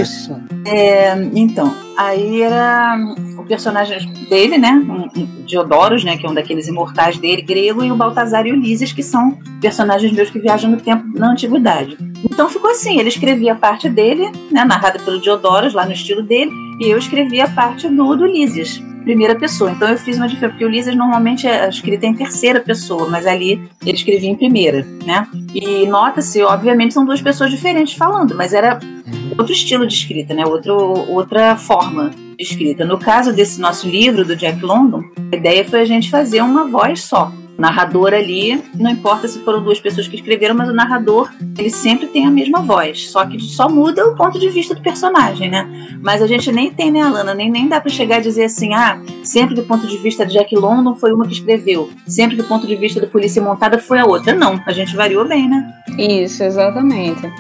Isso. 0.02 0.36
É, 0.66 1.14
então, 1.34 1.76
aí 1.98 2.42
era 2.42 2.98
o 3.38 3.44
personagem 3.44 4.12
dele, 4.30 4.58
né? 4.58 4.82
Diodoros, 5.46 6.04
né? 6.04 6.18
Que 6.18 6.26
é 6.26 6.30
um 6.30 6.34
daqueles 6.34 6.68
imortais 6.68 7.18
dele, 7.18 7.42
grego, 7.42 7.84
e 7.84 7.92
o 7.92 7.96
Baltazar 7.96 8.46
e 8.48 8.52
Ulisses, 8.52 8.92
que 8.92 9.04
são 9.04 9.38
personagens 9.62 10.12
meus 10.12 10.30
que 10.30 10.40
viajam 10.40 10.72
no 10.72 10.78
tempo 10.78 11.06
na 11.18 11.32
antiguidade. 11.32 11.98
Então 12.24 12.50
ficou 12.50 12.72
assim, 12.72 13.00
ele 13.00 13.10
escrevia 13.10 13.54
a 13.54 13.56
parte 13.56 13.90
dele, 13.90 14.32
né, 14.52 14.64
narrada 14.64 15.00
pelo 15.00 15.20
Diodoros, 15.20 15.74
lá 15.74 15.86
no 15.86 15.94
estilo 15.94 16.24
dele, 16.24 16.52
e 16.80 16.90
eu 16.90 16.98
escrevi 16.98 17.40
a 17.40 17.48
parte 17.48 17.88
do, 17.88 18.16
do 18.16 18.24
Ulisses, 18.24 18.82
primeira 19.06 19.36
pessoa. 19.36 19.72
Então 19.72 19.88
eu 19.88 19.98
fiz 19.98 20.18
uma 20.18 20.28
diferença, 20.28 20.50
porque 20.50 20.66
o 20.66 20.68
Ulisses 20.68 20.96
normalmente 20.96 21.48
é 21.48 21.70
escrita 21.70 22.06
em 22.06 22.14
terceira 22.14 22.60
pessoa, 22.60 23.08
mas 23.08 23.26
ali 23.26 23.62
ele 23.86 23.96
escrevia 23.96 24.30
em 24.30 24.36
primeira, 24.36 24.86
né? 25.06 25.28
E 25.54 25.86
nota-se, 25.88 26.42
obviamente, 26.42 26.94
são 26.94 27.06
duas 27.06 27.22
pessoas 27.22 27.52
diferentes 27.52 27.94
falando, 27.94 28.36
mas 28.36 28.54
era 28.54 28.80
outro 29.38 29.54
estilo 29.54 29.88
de 29.88 29.94
escrita, 29.94 30.34
né? 30.34 30.46
Outro, 30.46 30.76
outra 31.10 31.56
forma 31.56 32.10
de 32.10 32.44
escrita. 32.44 32.84
No 32.84 32.98
caso 32.98 33.32
desse 33.32 33.62
nosso 33.62 33.88
livro, 33.88 34.26
do 34.26 34.36
Jack 34.36 34.62
London, 34.64 35.04
a 35.32 35.36
ideia 35.36 35.64
foi 35.64 35.82
a 35.82 35.86
gente 35.86 36.10
fazer 36.10 36.42
uma 36.42 36.66
voz 36.68 37.04
só 37.04 37.32
narrador 37.58 38.14
ali, 38.14 38.62
não 38.76 38.90
importa 38.90 39.28
se 39.28 39.40
foram 39.40 39.64
duas 39.64 39.80
pessoas 39.80 40.08
que 40.08 40.16
escreveram, 40.16 40.56
mas 40.56 40.70
o 40.70 40.74
narrador, 40.74 41.32
ele 41.58 41.70
sempre 41.70 42.08
tem 42.08 42.26
a 42.26 42.32
mesma 42.32 42.62
voz, 42.62 43.10
só 43.10 43.26
que 43.26 43.40
só 43.40 43.70
muda 43.70 44.06
o 44.06 44.16
ponto 44.16 44.40
de 44.40 44.50
vista 44.50 44.76
do 44.76 44.82
personagem, 44.82 45.50
né? 45.50 45.98
Mas 46.02 46.22
a 46.22 46.28
gente 46.28 46.52
nem 46.52 46.72
tem, 46.72 46.92
né, 46.92 47.02
Alana, 47.02 47.34
nem, 47.34 47.50
nem 47.50 47.68
dá 47.68 47.80
para 47.80 47.92
chegar 47.92 48.18
a 48.18 48.22
dizer 48.22 48.46
assim, 48.46 48.74
ah, 48.74 49.02
sempre 49.24 49.56
que 49.56 49.62
o 49.62 49.66
ponto 49.66 49.88
de 49.88 49.98
vista 49.98 50.26
de 50.26 50.34
Jack 50.34 50.56
London 50.56 50.96
foi 50.96 51.14
uma 51.14 51.26
que 51.26 51.34
escreveu, 51.34 51.90
sempre 52.08 52.36
que 52.36 52.42
o 52.42 52.48
ponto 52.48 52.68
de 52.68 52.76
vista 52.76 53.00
da 53.00 53.08
Polícia 53.08 53.42
Montada 53.42 53.80
foi 53.80 54.00
a 54.00 54.06
outra. 54.06 54.34
Não, 54.34 54.62
a 54.66 54.72
gente 54.72 54.96
variou 54.96 55.26
bem, 55.28 55.48
né? 55.48 55.74
Isso, 55.98 56.44
exatamente. 56.44 57.32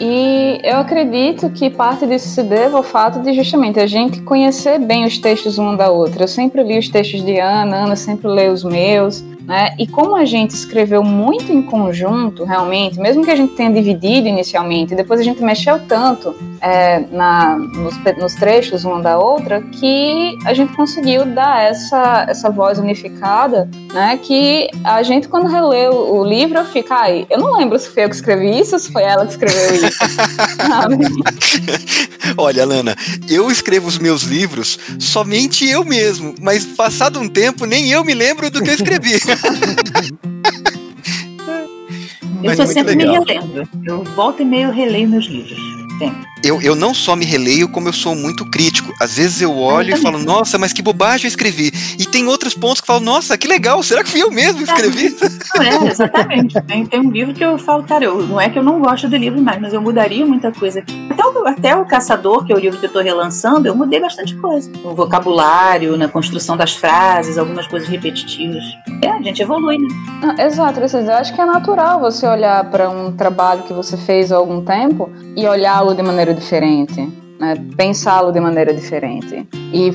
E 0.00 0.60
eu 0.64 0.78
acredito 0.78 1.48
que 1.50 1.70
parte 1.70 2.06
disso 2.06 2.28
se 2.28 2.42
deva 2.42 2.76
ao 2.76 2.82
fato 2.82 3.20
de 3.20 3.32
justamente 3.32 3.78
a 3.78 3.86
gente 3.86 4.20
conhecer 4.22 4.78
bem 4.80 5.04
os 5.04 5.18
textos 5.18 5.58
uma 5.58 5.76
da 5.76 5.90
outra. 5.90 6.24
Eu 6.24 6.28
sempre 6.28 6.62
li 6.62 6.78
os 6.78 6.88
textos 6.88 7.24
de 7.24 7.38
Ana, 7.38 7.84
Ana 7.84 7.94
sempre 7.96 8.26
lê 8.26 8.48
os 8.48 8.64
meus. 8.64 9.24
Né? 9.44 9.74
E 9.78 9.86
como 9.86 10.14
a 10.16 10.24
gente 10.24 10.50
escreveu 10.50 11.02
muito 11.02 11.52
em 11.52 11.62
conjunto, 11.62 12.44
realmente, 12.44 12.98
mesmo 12.98 13.24
que 13.24 13.30
a 13.30 13.36
gente 13.36 13.54
tenha 13.54 13.72
dividido 13.72 14.28
inicialmente, 14.28 14.94
depois 14.94 15.20
a 15.20 15.24
gente 15.24 15.42
mexeu 15.42 15.78
tanto 15.86 16.34
é, 16.62 17.00
na, 17.10 17.56
nos, 17.56 17.96
nos, 18.16 18.34
trechos 18.36 18.84
uma 18.84 19.02
da 19.02 19.18
outra 19.18 19.60
que 19.60 20.38
a 20.46 20.54
gente 20.54 20.72
conseguiu 20.74 21.26
dar 21.26 21.60
essa, 21.60 22.24
essa 22.28 22.48
voz 22.50 22.78
unificada, 22.78 23.68
né? 23.92 24.16
Que 24.22 24.70
a 24.84 25.02
gente, 25.02 25.26
quando 25.26 25.48
releu 25.48 25.92
o 25.92 26.24
livro, 26.24 26.64
fica, 26.66 26.94
ai, 26.94 27.26
eu 27.28 27.40
não 27.40 27.58
lembro 27.58 27.76
se 27.80 27.88
foi 27.88 28.04
eu 28.04 28.08
que 28.08 28.14
escrevi 28.14 28.60
isso 28.60 28.76
ou 28.76 28.78
se 28.78 28.92
foi 28.92 29.02
ela 29.02 29.26
que 29.26 29.32
escreveu 29.32 29.74
isso. 29.74 29.98
Olha, 32.38 32.64
Lana, 32.64 32.94
eu 33.28 33.50
escrevo 33.50 33.88
os 33.88 33.98
meus 33.98 34.22
livros 34.22 34.78
somente 35.00 35.68
eu 35.68 35.84
mesmo, 35.84 36.32
mas 36.40 36.64
passado 36.64 37.18
um 37.18 37.28
tempo, 37.28 37.66
nem 37.66 37.90
eu 37.90 38.04
me 38.04 38.14
lembro 38.14 38.48
do 38.48 38.62
que 38.62 38.70
eu 38.70 38.74
escrevi. 38.74 39.14
eu 42.40 42.52
estou 42.52 42.68
sempre 42.68 42.94
legal. 42.94 43.24
me 43.24 43.32
relendo. 43.32 43.68
Eu 43.84 44.04
volto 44.04 44.42
e 44.42 44.44
meio 44.44 44.70
releio 44.70 45.08
meus 45.08 45.26
livros. 45.26 45.58
Sempre 45.98 46.31
eu, 46.44 46.60
eu 46.60 46.74
não 46.74 46.92
só 46.92 47.14
me 47.14 47.24
releio, 47.24 47.68
como 47.68 47.88
eu 47.88 47.92
sou 47.92 48.14
muito 48.14 48.44
crítico. 48.44 48.92
Às 49.00 49.16
vezes 49.16 49.40
eu 49.40 49.56
olho 49.56 49.90
eu 49.90 49.96
e 49.96 50.00
falo, 50.00 50.18
nossa, 50.18 50.58
mas 50.58 50.72
que 50.72 50.82
bobagem 50.82 51.26
eu 51.26 51.28
escrevi. 51.28 51.72
E 51.98 52.04
tem 52.04 52.26
outros 52.26 52.54
pontos 52.54 52.80
que 52.80 52.86
falo, 52.86 53.00
nossa, 53.00 53.36
que 53.38 53.46
legal, 53.46 53.82
será 53.82 54.02
que 54.02 54.10
fui 54.10 54.22
eu 54.22 54.30
mesmo 54.30 54.58
que 54.58 54.64
escrevi? 54.64 55.16
É, 55.60 55.88
exatamente. 55.88 56.60
Tem, 56.62 56.86
tem 56.86 57.00
um 57.00 57.10
livro 57.10 57.34
que 57.34 57.44
eu 57.44 57.58
falo, 57.58 57.84
cara, 57.84 58.04
eu, 58.04 58.26
não 58.26 58.40
é 58.40 58.48
que 58.48 58.58
eu 58.58 58.62
não 58.62 58.80
gosto 58.80 59.08
do 59.08 59.16
livro 59.16 59.40
mais, 59.40 59.60
mas 59.60 59.72
eu 59.72 59.80
mudaria 59.80 60.24
muita 60.24 60.50
coisa. 60.52 60.84
Até 61.10 61.24
o, 61.24 61.46
até 61.46 61.76
o 61.76 61.84
Caçador, 61.84 62.44
que 62.44 62.52
é 62.52 62.56
o 62.56 62.58
livro 62.58 62.78
que 62.78 62.86
eu 62.86 62.88
estou 62.88 63.02
relançando, 63.02 63.68
eu 63.68 63.74
mudei 63.74 64.00
bastante 64.00 64.34
coisa. 64.36 64.70
No 64.82 64.94
vocabulário, 64.94 65.96
na 65.96 66.08
construção 66.08 66.56
das 66.56 66.72
frases, 66.72 67.38
algumas 67.38 67.66
coisas 67.66 67.88
repetitivas. 67.88 68.64
É, 69.02 69.08
a 69.10 69.22
gente 69.22 69.42
evolui, 69.42 69.78
né? 69.78 69.88
Ah, 70.22 70.46
exato, 70.46 70.80
eu 70.80 71.12
acho 71.14 71.34
que 71.34 71.40
é 71.40 71.44
natural 71.44 72.00
você 72.00 72.26
olhar 72.26 72.68
para 72.70 72.88
um 72.88 73.12
trabalho 73.12 73.62
que 73.62 73.72
você 73.72 73.96
fez 73.96 74.32
há 74.32 74.36
algum 74.36 74.64
tempo 74.64 75.10
e 75.36 75.46
olhá-lo 75.46 75.94
de 75.94 76.02
maneira 76.02 76.31
diferente, 76.34 77.00
né? 77.38 77.54
pensá-lo 77.76 78.32
de 78.32 78.40
maneira 78.40 78.72
diferente. 78.74 79.46
E 79.72 79.92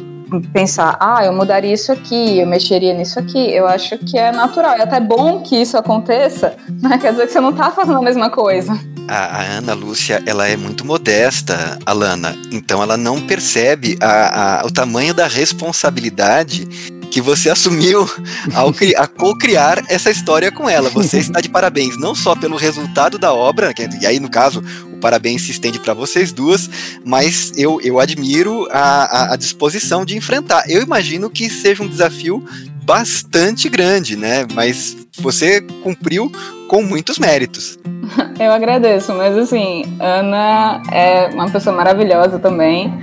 pensar, 0.52 0.98
ah, 1.00 1.24
eu 1.24 1.34
mudaria 1.34 1.74
isso 1.74 1.92
aqui, 1.92 2.40
eu 2.40 2.48
mexeria 2.48 2.94
nisso 2.94 3.20
aqui. 3.20 3.52
Eu 3.52 3.66
acho 3.68 3.98
que 3.98 4.18
é 4.18 4.32
natural. 4.32 4.76
É 4.76 4.84
até 4.84 5.00
bom 5.00 5.42
que 5.42 5.56
isso 5.56 5.78
aconteça, 5.78 6.56
né? 6.82 6.98
Quer 6.98 7.12
dizer 7.12 7.28
que 7.28 7.34
você 7.34 7.40
não 7.40 7.52
está 7.52 7.72
fazendo 7.72 7.98
a 7.98 8.02
mesma 8.02 8.30
coisa. 8.30 8.78
A, 9.08 9.38
a, 9.38 9.42
Ana 9.58 9.74
Lúcia, 9.74 10.22
ela 10.26 10.48
é 10.48 10.58
muito 10.58 10.86
modesta, 10.86 11.80
Alana, 11.86 12.36
então 12.52 12.84
ela 12.84 12.98
não 12.98 13.22
percebe 13.22 13.98
a, 14.02 14.60
a, 14.60 14.66
o 14.66 14.72
tamanho 14.72 15.14
da 15.14 15.26
responsabilidade 15.28 16.68
que 17.12 17.22
você 17.22 17.50
assumiu 17.50 18.10
ao 18.54 18.74
a 18.98 19.08
co-criar 19.08 19.84
essa 19.90 20.12
história 20.12 20.52
com 20.52 20.70
ela. 20.70 20.90
Você 20.90 21.18
está 21.20 21.42
de 21.42 21.50
parabéns, 21.50 21.98
não 21.98 22.14
só 22.14 22.36
pelo 22.36 22.56
resultado 22.56 23.18
da 23.18 23.34
obra, 23.34 23.74
e 24.02 24.06
aí 24.06 24.20
no 24.20 24.30
caso 24.30 24.64
o 24.92 24.98
parabéns 24.98 25.44
se 25.44 25.52
estende 25.52 25.80
para 25.80 25.94
vocês 25.94 26.32
duas, 26.32 26.70
mas 27.06 27.52
eu, 27.56 27.80
eu 27.82 28.00
admiro 28.00 28.68
a, 28.72 29.04
a, 29.04 29.34
a 29.34 29.36
disposição 29.36 30.06
de 30.06 30.18
enfrentar. 30.18 30.64
Eu 30.68 30.82
imagino 30.82 31.30
que 31.30 31.50
seja 31.50 31.84
um 31.84 31.88
desafio 31.88 32.44
bastante 32.84 33.68
grande, 33.70 34.16
né? 34.16 34.46
Mas 34.54 34.96
você 35.20 35.62
cumpriu 35.84 36.32
com 36.68 36.82
muitos 36.82 37.20
méritos. 37.20 37.78
Eu 38.40 38.52
agradeço, 38.52 39.14
mas 39.14 39.38
assim, 39.38 39.84
Ana 40.00 40.82
é 40.92 41.28
uma 41.34 41.50
pessoa 41.50 41.76
maravilhosa 41.76 42.40
também. 42.40 42.94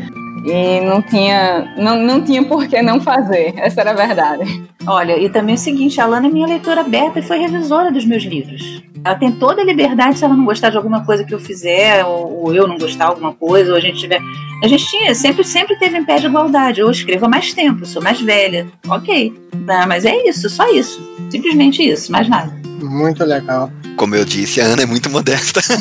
E 0.45 0.81
não 0.83 1.01
tinha, 1.01 1.75
não, 1.79 1.97
não 2.03 2.23
tinha 2.23 2.45
por 2.45 2.67
que 2.69 2.83
não 2.83 3.01
fazer, 3.01 3.55
essa 3.57 3.81
era 3.81 3.93
a 3.93 3.95
verdade. 3.95 4.63
Olha, 4.87 5.19
e 5.19 5.31
também 5.31 5.55
é 5.55 5.59
o 5.59 5.61
seguinte, 5.61 5.99
a 5.99 6.07
Lana 6.07 6.27
é 6.27 6.31
minha 6.31 6.47
leitora 6.47 6.83
aberta 6.83 7.19
e 7.19 7.23
foi 7.23 7.39
revisora 7.39 7.91
dos 7.91 8.05
meus 8.05 8.25
livros. 8.25 8.83
Ela 9.03 9.15
tem 9.15 9.33
toda 9.33 9.63
a 9.63 9.65
liberdade 9.65 10.19
se 10.19 10.25
ela 10.25 10.37
não 10.37 10.45
gostar 10.45 10.69
de 10.69 10.77
alguma 10.77 11.03
coisa 11.05 11.25
que 11.25 11.33
eu 11.33 11.41
fizer, 11.41 12.05
ou, 12.05 12.45
ou 12.45 12.55
eu 12.55 12.69
não 12.69 12.77
gostar 12.77 13.07
de 13.07 13.11
alguma 13.11 13.33
coisa, 13.33 13.71
ou 13.71 13.77
a 13.77 13.81
gente 13.81 13.99
tiver. 13.99 14.21
A 14.63 14.69
gente 14.69 14.87
tinha, 14.87 15.15
sempre, 15.15 15.45
sempre 15.45 15.79
teve 15.79 15.97
em 15.97 16.05
pé 16.05 16.17
de 16.17 16.27
igualdade. 16.27 16.81
Eu 16.81 16.91
escrevo 16.91 17.25
há 17.25 17.29
mais 17.29 17.55
tempo, 17.55 17.87
sou 17.87 18.03
mais 18.03 18.21
velha. 18.21 18.67
Ok. 18.87 19.33
Não, 19.55 19.87
mas 19.87 20.05
é 20.05 20.29
isso, 20.29 20.49
só 20.51 20.71
isso. 20.71 21.03
Simplesmente 21.31 21.83
isso, 21.83 22.13
mais 22.13 22.29
nada. 22.29 22.53
Muito 22.83 23.25
legal. 23.25 23.71
Como 23.97 24.15
eu 24.15 24.25
disse, 24.25 24.61
a 24.61 24.65
Ana 24.65 24.83
é 24.83 24.87
muito 24.87 25.09
modesta. 25.09 25.61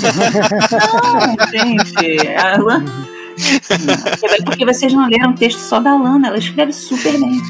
não, 1.04 1.52
gente. 1.52 2.28
A 2.38 2.58
Lana. 2.58 3.13
Porque 4.46 4.66
vocês 4.66 4.94
não 4.94 5.08
leram 5.08 5.32
o 5.32 5.36
texto 5.36 5.60
só 5.60 5.80
da 5.80 5.96
Lana, 5.96 6.28
ela 6.28 6.38
escreve 6.38 6.74
super 6.74 7.12
bem. 7.20 7.42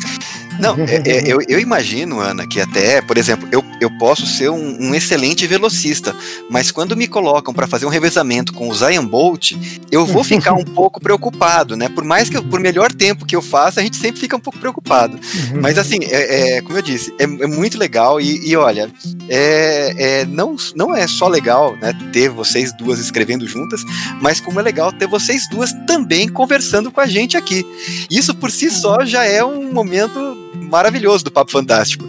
Não, 0.60 0.76
é, 0.80 1.02
é, 1.06 1.24
eu, 1.26 1.40
eu, 1.48 1.60
imagino, 1.60 2.20
Ana, 2.20 2.46
que 2.48 2.60
até, 2.60 3.02
por 3.02 3.18
exemplo, 3.18 3.48
eu, 3.52 3.64
eu 3.80 3.90
posso 3.98 4.26
ser 4.26 4.50
um, 4.50 4.90
um 4.90 4.96
excelente 4.96 5.46
velocista, 5.48 6.16
mas 6.50 6.72
quando 6.72 6.96
me 6.96 7.08
colocam 7.08 7.54
para 7.54 7.68
fazer 7.68 7.86
um 7.86 7.90
revezamento 7.90 8.54
com 8.54 8.70
o 8.70 8.76
Zion 8.76 9.06
Bolt, 9.06 9.54
eu 9.92 10.06
vou 10.06 10.24
ficar 10.24 10.54
um 10.54 10.64
pouco 10.64 11.00
preocupado, 11.00 11.76
né? 11.76 11.90
Por 11.90 12.04
mais 12.04 12.30
que 12.30 12.38
eu, 12.38 12.44
por 12.44 12.60
melhor 12.60 12.92
tempo 12.92 13.26
que 13.26 13.36
eu 13.36 13.42
faça, 13.42 13.80
a 13.80 13.84
gente 13.84 13.98
sempre 13.98 14.20
fica 14.20 14.36
um 14.36 14.40
pouco 14.40 14.60
preocupado. 14.60 15.20
Mas 15.62 15.78
assim, 15.78 16.00
é, 16.04 16.58
é 16.58 16.62
como 16.62 16.78
eu 16.78 16.82
disse, 16.82 17.14
é, 17.20 17.24
é 17.24 17.48
muito 17.48 17.78
legal 17.78 18.20
e, 18.20 18.48
e 18.48 18.56
olha, 18.56 18.92
é, 19.30 19.94
é, 19.98 20.26
não, 20.26 20.56
não 20.76 20.96
é 20.96 21.08
só 21.08 21.28
legal 21.28 21.76
né, 21.82 21.94
ter 22.12 22.30
vocês 22.30 22.72
duas 22.74 23.00
escrevendo 23.00 23.48
juntas, 23.48 23.82
mas 24.22 24.40
como 24.40 24.60
é 24.60 24.64
legal 24.64 24.92
ter 24.92 25.08
vocês 25.08 25.48
duas 25.50 25.74
também 25.88 26.28
conversando 26.28 26.92
com 26.92 27.02
a 27.02 27.06
gente 27.06 27.38
aqui. 27.38 27.66
Isso 28.10 28.34
por 28.36 28.52
si 28.52 28.70
só 28.70 29.06
já 29.06 29.26
é 29.26 29.44
um 29.44 29.72
momento 29.72 30.43
maravilhoso 30.74 31.24
do 31.24 31.32
Papo 31.32 31.52
Fantástico. 31.52 32.04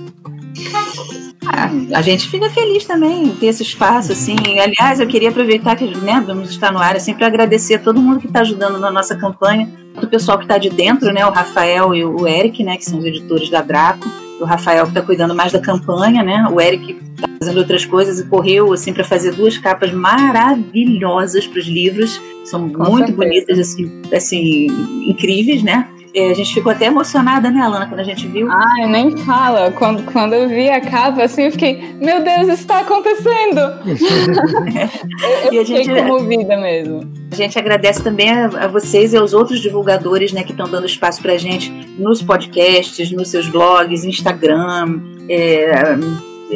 Ah, 1.46 1.68
a 1.94 2.00
gente 2.00 2.26
fica 2.30 2.48
feliz 2.48 2.86
também 2.86 3.28
ter 3.34 3.46
esse 3.46 3.62
espaço, 3.62 4.12
assim. 4.12 4.36
Aliás, 4.58 4.98
eu 4.98 5.06
queria 5.06 5.28
aproveitar 5.28 5.76
que 5.76 5.84
né, 5.98 6.24
vamos 6.26 6.48
estar 6.48 6.72
no 6.72 6.78
ar, 6.78 6.96
assim, 6.96 7.12
para 7.12 7.26
agradecer 7.26 7.74
a 7.74 7.78
todo 7.78 8.00
mundo 8.00 8.20
que 8.20 8.26
está 8.26 8.40
ajudando 8.40 8.78
na 8.80 8.90
nossa 8.90 9.14
campanha, 9.14 9.68
o 10.02 10.06
pessoal 10.06 10.38
que 10.38 10.44
está 10.44 10.56
de 10.56 10.70
dentro, 10.70 11.12
né, 11.12 11.26
o 11.26 11.30
Rafael 11.30 11.94
e 11.94 12.02
o 12.02 12.26
Eric, 12.26 12.64
né, 12.64 12.78
que 12.78 12.86
são 12.86 12.98
os 12.98 13.04
editores 13.04 13.50
da 13.50 13.60
Draco, 13.60 14.08
o 14.40 14.44
Rafael 14.46 14.84
que 14.84 14.92
está 14.92 15.02
cuidando 15.02 15.34
mais 15.34 15.52
da 15.52 15.60
campanha, 15.60 16.22
né, 16.22 16.48
o 16.50 16.58
Eric 16.58 16.98
está 17.14 17.28
fazendo 17.38 17.58
outras 17.58 17.84
coisas 17.84 18.18
e 18.18 18.24
correu, 18.24 18.72
assim, 18.72 18.94
para 18.94 19.04
fazer 19.04 19.34
duas 19.34 19.58
capas 19.58 19.92
maravilhosas 19.92 21.46
para 21.46 21.60
os 21.60 21.66
livros, 21.66 22.18
são 22.44 22.68
Com 22.70 22.90
muito 22.90 23.08
certeza. 23.08 23.16
bonitas, 23.18 23.58
assim, 23.58 24.02
assim, 24.10 24.66
incríveis, 25.06 25.62
né, 25.62 25.86
a 26.16 26.34
gente 26.34 26.54
ficou 26.54 26.70
até 26.70 26.86
emocionada, 26.86 27.50
né, 27.50 27.60
Alana, 27.60 27.86
quando 27.86 28.00
a 28.00 28.04
gente 28.04 28.26
viu. 28.28 28.48
Ai, 28.50 28.86
nem 28.86 29.16
fala. 29.18 29.72
Quando, 29.72 30.04
quando 30.04 30.32
eu 30.32 30.48
vi 30.48 30.70
a 30.70 30.80
capa, 30.80 31.24
assim, 31.24 31.42
eu 31.42 31.52
fiquei, 31.52 31.94
meu 32.00 32.22
Deus, 32.22 32.42
isso 32.42 32.52
está 32.52 32.80
acontecendo! 32.80 33.58
eu, 35.42 35.50
eu 35.50 35.52
e 35.52 35.58
a 35.58 35.64
fiquei 35.64 35.84
gente, 35.84 36.02
comovida 36.02 36.56
mesmo. 36.56 37.12
A 37.32 37.34
gente 37.34 37.58
agradece 37.58 38.02
também 38.02 38.30
a, 38.30 38.46
a, 38.46 38.66
vocês 38.68 39.12
e 39.12 39.16
aos 39.16 39.32
outros 39.32 39.60
divulgadores, 39.60 40.32
né, 40.32 40.44
que 40.44 40.52
estão 40.52 40.68
dando 40.68 40.86
espaço 40.86 41.20
pra 41.20 41.36
gente 41.36 41.70
nos 41.98 42.22
podcasts, 42.22 43.10
nos 43.10 43.28
seus 43.28 43.48
blogs, 43.48 44.04
Instagram, 44.04 45.00
é, 45.28 45.72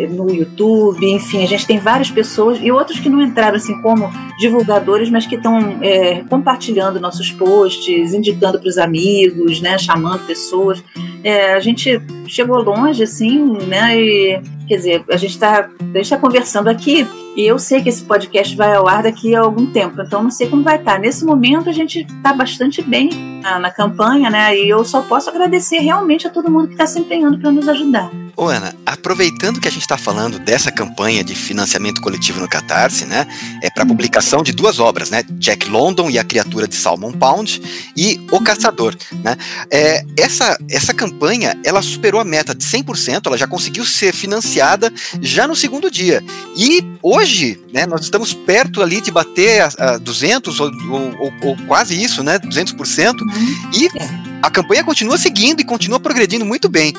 no 0.06 0.30
YouTube, 0.30 1.04
enfim, 1.06 1.42
a 1.42 1.46
gente 1.46 1.66
tem 1.66 1.78
várias 1.78 2.10
pessoas 2.10 2.58
e 2.62 2.70
outros 2.70 3.00
que 3.00 3.08
não 3.08 3.22
entraram 3.22 3.56
assim 3.56 3.80
como 3.82 4.10
divulgadores, 4.38 5.10
mas 5.10 5.26
que 5.26 5.34
estão 5.34 5.78
é, 5.82 6.22
compartilhando 6.28 7.00
nossos 7.00 7.30
posts, 7.30 8.14
indicando 8.14 8.58
para 8.58 8.68
os 8.68 8.78
amigos, 8.78 9.60
né, 9.60 9.76
chamando 9.78 10.26
pessoas. 10.26 10.82
É, 11.24 11.54
a 11.54 11.60
gente 11.60 12.00
chegou 12.26 12.62
longe, 12.62 13.02
assim, 13.02 13.38
né, 13.66 14.00
e 14.00 14.40
quer 14.68 14.76
dizer, 14.76 15.04
a 15.10 15.16
gente 15.16 15.32
está 15.32 15.62
tá 15.62 16.16
conversando 16.18 16.68
aqui 16.68 17.06
e 17.34 17.46
eu 17.46 17.58
sei 17.58 17.80
que 17.80 17.88
esse 17.88 18.02
podcast 18.02 18.54
vai 18.56 18.74
ao 18.74 18.88
ar 18.88 19.02
daqui 19.02 19.34
a 19.34 19.40
algum 19.40 19.66
tempo, 19.66 20.02
então 20.02 20.22
não 20.22 20.30
sei 20.30 20.48
como 20.48 20.62
vai 20.62 20.76
estar. 20.76 20.94
Tá. 20.94 20.98
Nesse 20.98 21.24
momento 21.24 21.70
a 21.70 21.72
gente 21.72 22.00
está 22.00 22.32
bastante 22.32 22.82
bem 22.82 23.10
na, 23.42 23.58
na, 23.58 23.70
campanha, 23.70 24.28
né? 24.28 24.56
E 24.58 24.68
eu 24.68 24.84
só 24.84 25.02
posso 25.02 25.30
agradecer 25.30 25.78
realmente 25.78 26.26
a 26.26 26.30
todo 26.30 26.50
mundo 26.50 26.66
que 26.66 26.74
está 26.74 26.86
se 26.86 26.98
empenhando 26.98 27.38
para 27.38 27.50
nos 27.50 27.68
ajudar. 27.68 28.10
Ô 28.38 28.46
Ana, 28.46 28.72
aproveitando 28.86 29.60
que 29.60 29.66
a 29.66 29.70
gente 29.70 29.82
está 29.82 29.98
falando 29.98 30.38
dessa 30.38 30.70
campanha 30.70 31.24
de 31.24 31.34
financiamento 31.34 32.00
coletivo 32.00 32.38
no 32.38 32.48
Catarse, 32.48 33.04
né? 33.04 33.26
É 33.60 33.68
para 33.68 33.84
publicação 33.84 34.44
de 34.44 34.52
duas 34.52 34.78
obras, 34.78 35.10
né? 35.10 35.24
Jack 35.32 35.68
London 35.68 36.08
e 36.08 36.20
a 36.20 36.22
Criatura 36.22 36.68
de 36.68 36.76
Salmon 36.76 37.10
Pound 37.10 37.60
e 37.96 38.24
O 38.30 38.40
Caçador, 38.40 38.94
né? 39.24 39.36
É, 39.72 40.04
essa, 40.16 40.56
essa 40.70 40.94
campanha, 40.94 41.58
ela 41.64 41.82
superou 41.82 42.20
a 42.20 42.24
meta 42.24 42.54
de 42.54 42.64
100%, 42.64 43.22
ela 43.26 43.36
já 43.36 43.48
conseguiu 43.48 43.84
ser 43.84 44.14
financiada 44.14 44.92
já 45.20 45.48
no 45.48 45.56
segundo 45.56 45.90
dia. 45.90 46.22
E 46.56 46.84
hoje, 47.02 47.60
né, 47.72 47.86
nós 47.86 48.02
estamos 48.02 48.32
perto 48.32 48.80
ali 48.80 49.00
de 49.00 49.10
bater 49.10 49.62
a, 49.62 49.94
a 49.94 49.98
200 49.98 50.60
ou, 50.60 50.70
ou, 50.90 51.32
ou, 51.42 51.56
quase 51.66 52.00
isso, 52.00 52.22
né, 52.22 52.38
200%, 52.38 53.20
uhum. 53.20 53.70
e 53.74 54.27
a 54.42 54.50
campanha 54.50 54.84
continua 54.84 55.18
seguindo 55.18 55.60
e 55.60 55.64
continua 55.64 55.98
progredindo 55.98 56.44
muito 56.44 56.68
bem. 56.68 56.92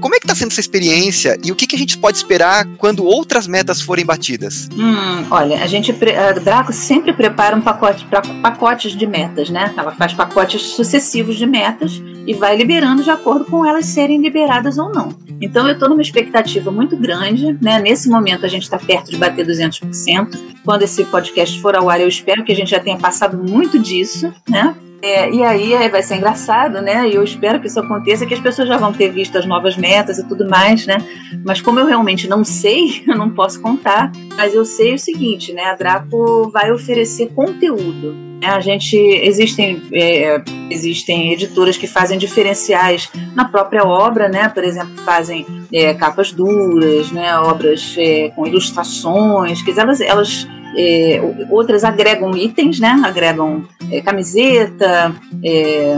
Como 0.00 0.14
é 0.14 0.18
que 0.18 0.24
está 0.24 0.34
sendo 0.34 0.50
essa 0.50 0.60
experiência 0.60 1.38
e 1.42 1.50
o 1.50 1.56
que, 1.56 1.66
que 1.66 1.76
a 1.76 1.78
gente 1.78 1.98
pode 1.98 2.16
esperar 2.16 2.66
quando 2.76 3.04
outras 3.04 3.46
metas 3.46 3.80
forem 3.80 4.04
batidas? 4.04 4.68
Hum, 4.72 5.24
olha, 5.30 5.62
a 5.62 5.66
gente, 5.66 5.92
a 5.92 6.32
Draco 6.32 6.72
sempre 6.72 7.12
prepara 7.12 7.56
um 7.56 7.60
pacote 7.60 8.04
para 8.06 8.20
pacotes 8.20 8.92
de 8.92 9.06
metas, 9.06 9.48
né? 9.48 9.72
Ela 9.76 9.92
faz 9.92 10.12
pacotes 10.12 10.62
sucessivos 10.62 11.36
de 11.36 11.46
metas 11.46 12.02
e 12.26 12.34
vai 12.34 12.56
liberando 12.56 13.02
de 13.02 13.10
acordo 13.10 13.44
com 13.44 13.64
elas 13.64 13.86
serem 13.86 14.20
liberadas 14.20 14.78
ou 14.78 14.90
não. 14.92 15.08
Então 15.40 15.66
eu 15.66 15.74
estou 15.74 15.88
numa 15.88 16.02
expectativa 16.02 16.70
muito 16.70 16.96
grande, 16.96 17.56
né? 17.60 17.78
Nesse 17.78 18.08
momento 18.08 18.46
a 18.46 18.48
gente 18.48 18.62
está 18.62 18.78
perto 18.78 19.10
de 19.10 19.16
bater 19.16 19.46
200%. 19.46 20.38
Quando 20.64 20.82
esse 20.82 21.04
podcast 21.04 21.60
for 21.60 21.76
ao 21.76 21.90
ar, 21.90 22.00
eu 22.00 22.08
espero 22.08 22.44
que 22.44 22.52
a 22.52 22.56
gente 22.56 22.70
já 22.70 22.80
tenha 22.80 22.96
passado 22.96 23.36
muito 23.36 23.78
disso, 23.78 24.32
né? 24.48 24.74
É, 25.04 25.30
e 25.30 25.44
aí 25.44 25.86
vai 25.90 26.02
ser 26.02 26.16
engraçado, 26.16 26.80
né? 26.80 27.06
E 27.06 27.14
eu 27.14 27.22
espero 27.22 27.60
que 27.60 27.66
isso 27.66 27.78
aconteça, 27.78 28.24
que 28.24 28.32
as 28.32 28.40
pessoas 28.40 28.66
já 28.66 28.78
vão 28.78 28.90
ter 28.90 29.10
visto 29.10 29.36
as 29.36 29.44
novas 29.44 29.76
metas 29.76 30.18
e 30.18 30.26
tudo 30.26 30.48
mais, 30.48 30.86
né? 30.86 30.96
Mas 31.44 31.60
como 31.60 31.78
eu 31.78 31.84
realmente 31.84 32.26
não 32.26 32.42
sei, 32.42 33.04
eu 33.06 33.14
não 33.14 33.28
posso 33.28 33.60
contar. 33.60 34.10
Mas 34.34 34.54
eu 34.54 34.64
sei 34.64 34.94
o 34.94 34.98
seguinte, 34.98 35.52
né? 35.52 35.64
A 35.64 35.74
Draco 35.74 36.48
vai 36.48 36.72
oferecer 36.72 37.28
conteúdo. 37.34 38.14
Né? 38.40 38.48
A 38.48 38.60
gente 38.60 38.96
existem 38.96 39.82
é, 39.92 40.40
existem 40.70 41.34
editoras 41.34 41.76
que 41.76 41.86
fazem 41.86 42.16
diferenciais 42.16 43.10
na 43.34 43.44
própria 43.44 43.84
obra, 43.84 44.26
né? 44.26 44.48
Por 44.48 44.64
exemplo, 44.64 44.96
fazem 45.04 45.44
é, 45.70 45.92
capas 45.92 46.32
duras, 46.32 47.12
né? 47.12 47.38
Obras 47.40 47.94
é, 47.98 48.30
com 48.30 48.46
ilustrações, 48.46 49.60
que 49.60 49.78
elas 49.78 50.00
elas 50.00 50.48
é, 50.76 51.20
outras 51.50 51.84
agregam 51.84 52.36
itens, 52.36 52.78
né? 52.80 53.00
Agregam 53.04 53.64
é, 53.90 54.00
camiseta, 54.00 55.14
é, 55.42 55.96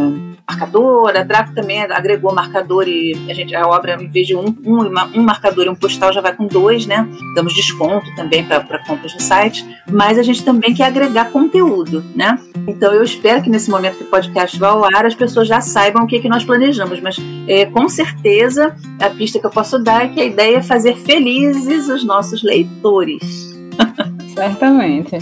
marcador. 0.48 1.16
A 1.16 1.22
Draco 1.24 1.54
também 1.54 1.80
agregou 1.82 2.32
marcador 2.32 2.86
e 2.86 3.12
a 3.28 3.34
gente 3.34 3.54
a 3.54 3.66
obra 3.66 4.00
em 4.00 4.08
vez 4.08 4.26
de 4.26 4.36
um, 4.36 4.46
um, 4.64 4.80
um 5.14 5.22
marcador 5.22 5.66
e 5.66 5.68
um 5.68 5.74
postal 5.74 6.12
já 6.12 6.20
vai 6.20 6.34
com 6.34 6.46
dois, 6.46 6.86
né? 6.86 7.08
Damos 7.34 7.54
desconto 7.54 8.06
também 8.14 8.44
para 8.44 8.78
compras 8.86 9.12
no 9.14 9.20
site, 9.20 9.66
mas 9.90 10.18
a 10.18 10.22
gente 10.22 10.44
também 10.44 10.72
quer 10.72 10.84
agregar 10.84 11.30
conteúdo, 11.30 12.04
né? 12.14 12.38
Então 12.68 12.92
eu 12.92 13.02
espero 13.02 13.42
que 13.42 13.50
nesse 13.50 13.70
momento 13.70 13.98
que 13.98 14.04
o 14.04 14.06
podcast 14.06 14.58
vá 14.58 14.68
ao 14.68 14.84
ar 14.84 15.04
as 15.04 15.14
pessoas 15.14 15.48
já 15.48 15.60
saibam 15.60 16.04
o 16.04 16.06
que, 16.06 16.20
que 16.20 16.28
nós 16.28 16.44
planejamos, 16.44 17.00
mas 17.00 17.16
é, 17.48 17.66
com 17.66 17.88
certeza 17.88 18.76
a 19.00 19.10
pista 19.10 19.38
que 19.38 19.46
eu 19.46 19.50
posso 19.50 19.78
dar 19.78 20.04
é 20.04 20.08
que 20.08 20.20
a 20.20 20.24
ideia 20.24 20.58
é 20.58 20.62
fazer 20.62 20.96
felizes 20.96 21.88
os 21.88 22.04
nossos 22.04 22.42
leitores. 22.42 23.56
Certamente. 24.36 25.18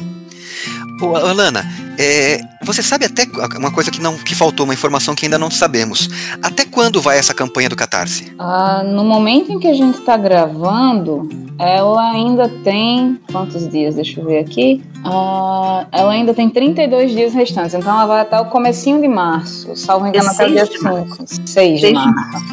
Ô, 1.00 1.16
Alana, 1.16 1.64
é, 1.98 2.40
você 2.62 2.82
sabe 2.82 3.04
até 3.04 3.26
uma 3.56 3.70
coisa 3.70 3.90
que 3.90 4.00
não 4.00 4.16
que 4.16 4.34
faltou, 4.34 4.64
uma 4.64 4.74
informação 4.74 5.14
que 5.14 5.26
ainda 5.26 5.38
não 5.38 5.50
sabemos. 5.50 6.08
Até 6.42 6.64
quando 6.64 7.00
vai 7.00 7.18
essa 7.18 7.34
campanha 7.34 7.68
do 7.68 7.76
Catarse? 7.76 8.32
Ah, 8.38 8.82
no 8.84 9.04
momento 9.04 9.52
em 9.52 9.58
que 9.58 9.66
a 9.66 9.74
gente 9.74 9.98
está 9.98 10.16
gravando, 10.16 11.28
ela 11.58 12.12
ainda 12.12 12.48
tem 12.48 13.20
quantos 13.30 13.68
dias? 13.68 13.96
Deixa 13.96 14.20
eu 14.20 14.26
ver 14.26 14.38
aqui. 14.38 14.82
Ah, 15.04 15.86
ela 15.90 16.12
ainda 16.12 16.32
tem 16.32 16.48
32 16.48 17.12
dias 17.12 17.34
restantes, 17.34 17.74
então 17.74 17.92
ela 17.92 18.06
vai 18.06 18.20
até 18.20 18.40
o 18.40 18.46
comecinho 18.46 19.00
de 19.00 19.08
março, 19.08 19.74
salvo 19.76 20.06
engano 20.06 20.28
até 20.30 20.46
o 20.46 20.52
dia 20.52 20.66
5. 20.66 21.24
6 21.46 21.80
de 21.80 21.92
março. 21.92 22.44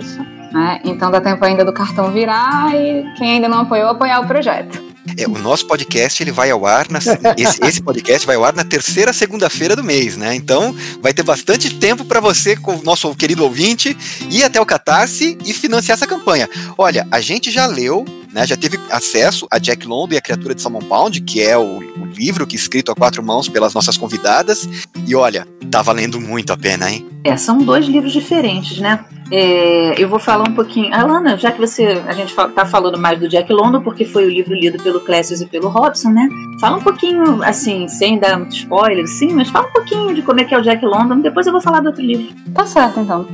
Isso. 0.00 0.20
Né? 0.52 0.80
Então 0.84 1.10
dá 1.10 1.20
tempo 1.20 1.44
ainda 1.44 1.64
do 1.64 1.72
cartão 1.72 2.10
virar 2.12 2.74
e 2.74 3.04
quem 3.16 3.32
ainda 3.32 3.48
não 3.48 3.60
apoiou, 3.60 3.90
apoiar 3.90 4.20
o 4.20 4.26
projeto. 4.26 4.93
É, 5.16 5.26
o 5.28 5.38
nosso 5.38 5.66
podcast 5.66 6.22
ele 6.22 6.32
vai 6.32 6.50
ao 6.50 6.66
ar 6.66 6.88
na, 6.90 6.98
esse, 7.36 7.64
esse, 7.64 7.82
podcast 7.82 8.26
vai 8.26 8.36
ao 8.36 8.44
ar 8.44 8.54
na 8.54 8.64
terceira 8.64 9.12
segunda-feira 9.12 9.76
do 9.76 9.84
mês, 9.84 10.16
né? 10.16 10.34
Então 10.34 10.74
vai 11.00 11.12
ter 11.12 11.22
bastante 11.22 11.74
tempo 11.74 12.04
para 12.04 12.20
você, 12.20 12.56
com 12.56 12.76
o 12.76 12.82
nosso 12.82 13.14
querido 13.14 13.44
ouvinte, 13.44 13.96
ir 14.30 14.42
até 14.42 14.60
o 14.60 14.66
Catarse 14.66 15.38
e 15.44 15.52
financiar 15.52 15.96
essa 15.96 16.06
campanha. 16.06 16.48
Olha, 16.78 17.06
a 17.10 17.20
gente 17.20 17.50
já 17.50 17.66
leu, 17.66 18.04
né? 18.32 18.46
Já 18.46 18.56
teve 18.56 18.80
acesso 18.90 19.46
a 19.50 19.58
Jack 19.58 19.86
London 19.86 20.14
e 20.14 20.18
a 20.18 20.22
Criatura 20.22 20.54
de 20.54 20.62
Salmon 20.62 20.80
Pound, 20.80 21.20
que 21.20 21.42
é 21.42 21.56
o, 21.56 21.78
o 21.78 22.06
livro 22.06 22.46
que 22.46 22.56
é 22.56 22.58
escrito 22.58 22.90
a 22.90 22.94
quatro 22.94 23.22
mãos 23.22 23.48
pelas 23.48 23.74
nossas 23.74 23.96
convidadas. 23.96 24.68
E 25.06 25.14
olha, 25.14 25.46
tá 25.70 25.82
valendo 25.82 26.20
muito 26.20 26.52
a 26.52 26.56
pena, 26.56 26.90
hein? 26.90 27.06
É, 27.22 27.36
são 27.36 27.58
dois 27.58 27.86
livros 27.86 28.12
diferentes, 28.12 28.78
né? 28.78 29.04
É, 29.36 30.00
eu 30.00 30.08
vou 30.08 30.20
falar 30.20 30.48
um 30.48 30.54
pouquinho. 30.54 30.94
Alana, 30.94 31.36
já 31.36 31.50
que 31.50 31.58
você 31.58 32.00
a 32.06 32.12
gente 32.12 32.30
está 32.30 32.64
falando 32.64 32.96
mais 32.96 33.18
do 33.18 33.28
Jack 33.28 33.52
London, 33.52 33.82
porque 33.82 34.04
foi 34.04 34.26
o 34.26 34.30
livro 34.30 34.54
lido 34.54 34.80
pelo 34.80 35.00
Clécio 35.00 35.36
e 35.42 35.46
pelo 35.46 35.68
Robson, 35.68 36.10
né? 36.10 36.28
Fala 36.60 36.76
um 36.76 36.80
pouquinho, 36.80 37.42
assim, 37.42 37.88
sem 37.88 38.16
dar 38.16 38.38
muito 38.38 38.54
spoiler, 38.54 39.08
sim, 39.08 39.32
mas 39.32 39.50
fala 39.50 39.66
um 39.66 39.72
pouquinho 39.72 40.14
de 40.14 40.22
como 40.22 40.40
é 40.40 40.44
que 40.44 40.54
é 40.54 40.58
o 40.58 40.62
Jack 40.62 40.86
London, 40.86 41.18
depois 41.18 41.48
eu 41.48 41.52
vou 41.52 41.60
falar 41.60 41.80
do 41.80 41.86
outro 41.86 42.00
livro. 42.00 42.32
Tá 42.54 42.64
certo, 42.64 43.00
então. 43.00 43.26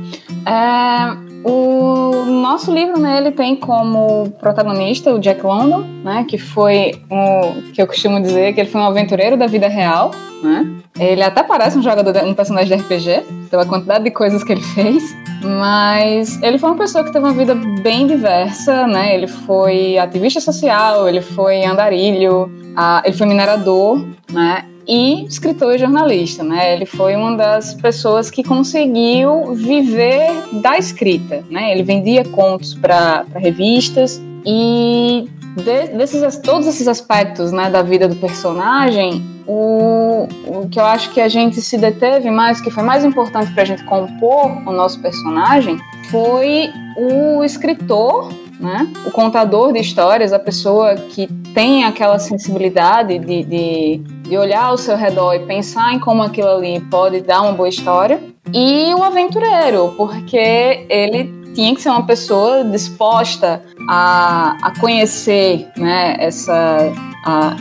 É, 0.43 1.30
o 1.43 2.25
nosso 2.25 2.73
livro, 2.73 2.99
né, 2.99 3.17
ele 3.17 3.31
tem 3.31 3.55
como 3.55 4.29
protagonista 4.39 5.13
o 5.13 5.19
Jack 5.19 5.43
London, 5.43 5.83
né, 6.03 6.25
que 6.27 6.37
foi 6.37 7.01
um, 7.09 7.71
que 7.71 7.81
eu 7.81 7.87
costumo 7.87 8.21
dizer 8.21 8.53
que 8.53 8.59
ele 8.59 8.69
foi 8.69 8.81
um 8.81 8.85
aventureiro 8.85 9.37
da 9.37 9.47
vida 9.47 9.67
real, 9.67 10.11
né? 10.43 10.67
Ele 10.99 11.23
até 11.23 11.41
parece 11.41 11.77
um 11.77 11.81
jogador, 11.81 12.23
um 12.23 12.33
personagem 12.33 12.75
de 12.75 12.83
RPG, 12.83 13.23
pela 13.49 13.65
quantidade 13.65 14.03
de 14.03 14.11
coisas 14.11 14.43
que 14.43 14.51
ele 14.51 14.61
fez, 14.75 15.15
mas 15.59 16.41
ele 16.41 16.57
foi 16.57 16.69
uma 16.69 16.77
pessoa 16.77 17.03
que 17.03 17.11
teve 17.11 17.25
uma 17.25 17.33
vida 17.33 17.55
bem 17.81 18.07
diversa, 18.07 18.85
né? 18.87 19.15
Ele 19.15 19.27
foi 19.27 19.97
ativista 19.97 20.39
social, 20.41 21.07
ele 21.07 21.21
foi 21.21 21.63
andarilho, 21.63 22.51
ele 23.03 23.15
foi 23.15 23.27
minerador, 23.27 24.05
né? 24.31 24.65
E 24.87 25.25
escritor 25.25 25.75
e 25.75 25.77
jornalista, 25.77 26.43
né? 26.43 26.73
Ele 26.75 26.85
foi 26.85 27.15
uma 27.15 27.35
das 27.35 27.73
pessoas 27.73 28.29
que 28.29 28.43
conseguiu 28.43 29.53
viver 29.53 30.29
da 30.61 30.77
escrita, 30.77 31.43
né? 31.49 31.71
Ele 31.71 31.83
vendia 31.83 32.23
contos 32.25 32.73
para 32.73 33.25
revistas 33.35 34.21
e 34.45 35.27
de, 35.55 35.87
desses 35.97 36.37
todos 36.37 36.67
esses 36.67 36.87
aspectos, 36.87 37.51
né, 37.51 37.69
da 37.69 37.81
vida 37.81 38.07
do 38.07 38.15
personagem, 38.15 39.21
o, 39.47 40.27
o 40.47 40.69
que 40.69 40.79
eu 40.79 40.85
acho 40.85 41.11
que 41.11 41.19
a 41.19 41.27
gente 41.27 41.61
se 41.61 41.77
deteve 41.77 42.31
mais, 42.31 42.61
que 42.61 42.71
foi 42.71 42.83
mais 42.83 43.03
importante 43.03 43.51
para 43.53 43.63
a 43.63 43.65
gente 43.65 43.83
compor 43.83 44.45
o 44.65 44.71
nosso 44.71 44.99
personagem, 45.01 45.77
foi 46.09 46.69
o 46.95 47.43
escritor 47.43 48.31
né? 48.61 48.87
O 49.05 49.11
contador 49.11 49.73
de 49.73 49.79
histórias, 49.79 50.31
a 50.31 50.39
pessoa 50.39 50.95
que 50.95 51.27
tem 51.53 51.83
aquela 51.83 52.19
sensibilidade 52.19 53.17
de, 53.19 53.43
de, 53.43 53.97
de 53.97 54.37
olhar 54.37 54.65
ao 54.65 54.77
seu 54.77 54.95
redor 54.95 55.33
e 55.33 55.39
pensar 55.39 55.93
em 55.93 55.99
como 55.99 56.21
aquilo 56.21 56.49
ali 56.49 56.79
pode 56.79 57.21
dar 57.21 57.41
uma 57.41 57.53
boa 57.53 57.67
história. 57.67 58.21
E 58.53 58.93
o 58.93 59.03
aventureiro, 59.03 59.93
porque 59.97 60.85
ele 60.89 61.41
tinha 61.53 61.73
que 61.75 61.81
ser 61.81 61.89
uma 61.89 62.05
pessoa 62.05 62.63
disposta 62.63 63.61
a, 63.89 64.55
a 64.61 64.79
conhecer 64.79 65.67
né, 65.75 66.15
essa, 66.19 66.93
a, 67.25 67.55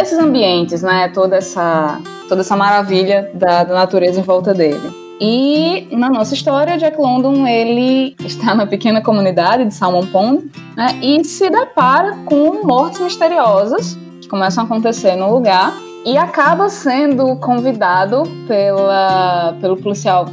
esses 0.00 0.18
ambientes, 0.18 0.82
né, 0.82 1.08
toda, 1.08 1.36
essa, 1.36 2.00
toda 2.28 2.40
essa 2.40 2.56
maravilha 2.56 3.30
da, 3.34 3.64
da 3.64 3.74
natureza 3.74 4.20
em 4.20 4.22
volta 4.22 4.54
dele. 4.54 4.97
E 5.20 5.88
na 5.90 6.08
nossa 6.08 6.34
história, 6.34 6.78
Jack 6.78 7.00
London 7.00 7.46
ele 7.46 8.14
está 8.24 8.54
na 8.54 8.66
pequena 8.66 9.00
comunidade 9.00 9.64
de 9.64 9.74
Salmon 9.74 10.06
Pond 10.06 10.50
né, 10.76 10.98
e 11.02 11.24
se 11.24 11.50
depara 11.50 12.16
com 12.24 12.64
mortes 12.64 13.00
misteriosas 13.00 13.98
que 14.20 14.28
começam 14.28 14.62
a 14.62 14.66
acontecer 14.66 15.16
no 15.16 15.34
lugar 15.34 15.74
e 16.04 16.16
acaba 16.16 16.68
sendo 16.68 17.36
convidado 17.36 18.22
pela, 18.46 19.56
pelo 19.60 19.76
policial, 19.76 20.26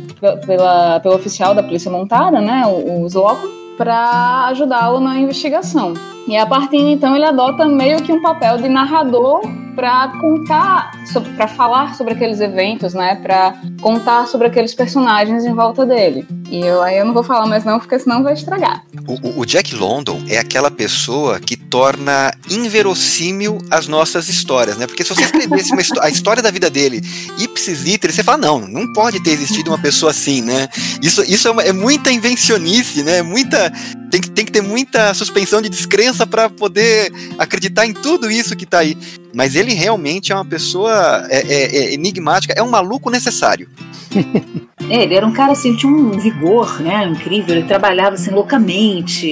pela, 0.46 1.00
pelo 1.00 1.16
oficial 1.16 1.56
da 1.56 1.64
polícia 1.64 1.92
montada, 1.92 2.40
né, 2.40 2.64
o, 2.68 3.10
Zloco, 3.10 3.48
para 3.78 4.46
ajudá-lo 4.48 5.00
na 5.00 5.18
investigação. 5.18 5.94
E 6.28 6.38
a 6.38 6.46
partir 6.46 6.78
então 6.78 7.16
ele 7.16 7.26
adota 7.26 7.66
meio 7.66 8.02
que 8.04 8.12
um 8.12 8.22
papel 8.22 8.58
de 8.58 8.70
narrador 8.70 9.42
para 9.76 10.08
contar, 10.20 10.92
para 11.36 11.48
falar 11.48 11.96
sobre 11.96 12.14
aqueles 12.14 12.40
eventos, 12.40 12.94
né? 12.94 13.16
Para 13.16 13.62
contar 13.82 14.28
sobre 14.28 14.48
aqueles 14.48 14.74
personagens 14.74 15.46
em 15.46 15.54
volta 15.54 15.86
dele. 15.86 16.26
E 16.50 16.60
eu 16.62 16.82
aí 16.82 16.98
eu 16.98 17.06
não 17.06 17.14
vou 17.14 17.24
falar 17.24 17.46
mais 17.46 17.66
não, 17.66 17.80
porque 17.80 17.98
senão 18.00 18.24
vai 18.24 18.34
estragar. 18.34 18.84
O, 19.08 19.42
o 19.42 19.46
Jack 19.46 19.76
London 19.76 20.24
é 20.28 20.38
aquela 20.38 20.72
pessoa 20.72 21.40
que 21.40 21.58
torna 21.58 22.34
inverossímil 22.50 23.58
as 23.70 23.88
nossas 23.88 24.30
histórias, 24.30 24.78
né? 24.78 24.88
Porque 24.88 25.04
se 25.04 25.10
você 25.14 25.24
escrevesse 25.24 25.72
uma, 25.74 25.82
a 26.02 26.10
história 26.10 26.42
da 26.42 26.52
vida 26.52 26.70
dele 26.70 27.02
ipsis 27.38 27.84
literis, 27.84 28.16
você 28.16 28.24
fala, 28.24 28.38
não, 28.38 28.60
não 28.60 28.92
pode 28.94 29.22
ter 29.22 29.32
existido 29.32 29.72
uma 29.72 29.78
pessoa 29.78 30.12
assim, 30.12 30.42
né? 30.42 30.68
Isso, 31.02 31.24
isso 31.24 31.48
é, 31.48 31.52
uma, 31.52 31.64
é 31.64 31.74
muita 31.74 32.12
invencionice, 32.12 33.04
né? 33.04 33.22
Muita 33.22 33.72
tem 34.10 34.22
que, 34.22 34.32
tem 34.32 34.46
que 34.46 34.52
ter 34.52 34.62
muita 34.62 35.14
suspensão 35.14 35.62
de 35.62 35.68
descrença 35.68 36.26
para 36.26 36.50
poder 36.50 37.12
acreditar 37.38 37.86
em 37.86 37.94
tudo 37.94 38.32
isso 38.32 38.56
que 38.56 38.64
está 38.64 38.80
aí. 38.80 38.98
Mas 39.36 39.54
ele 39.54 39.74
realmente 39.74 40.32
é 40.32 40.36
uma 40.36 40.46
pessoa 40.46 41.28
é, 41.30 41.42
é, 41.42 41.78
é 41.78 41.94
enigmática, 41.94 42.54
é 42.56 42.64
um 42.64 42.70
maluco 42.70 43.12
necessário. 43.12 43.70
É, 44.88 45.02
ele 45.02 45.16
era 45.16 45.26
um 45.26 45.32
cara 45.32 45.54
assim, 45.54 45.76
tinha 45.76 45.92
um 45.92 46.12
vigor, 46.12 46.80
né, 46.80 47.08
incrível, 47.08 47.56
ele 47.56 47.66
trabalhava 47.66 48.14
assim 48.14 48.30
loucamente, 48.30 49.28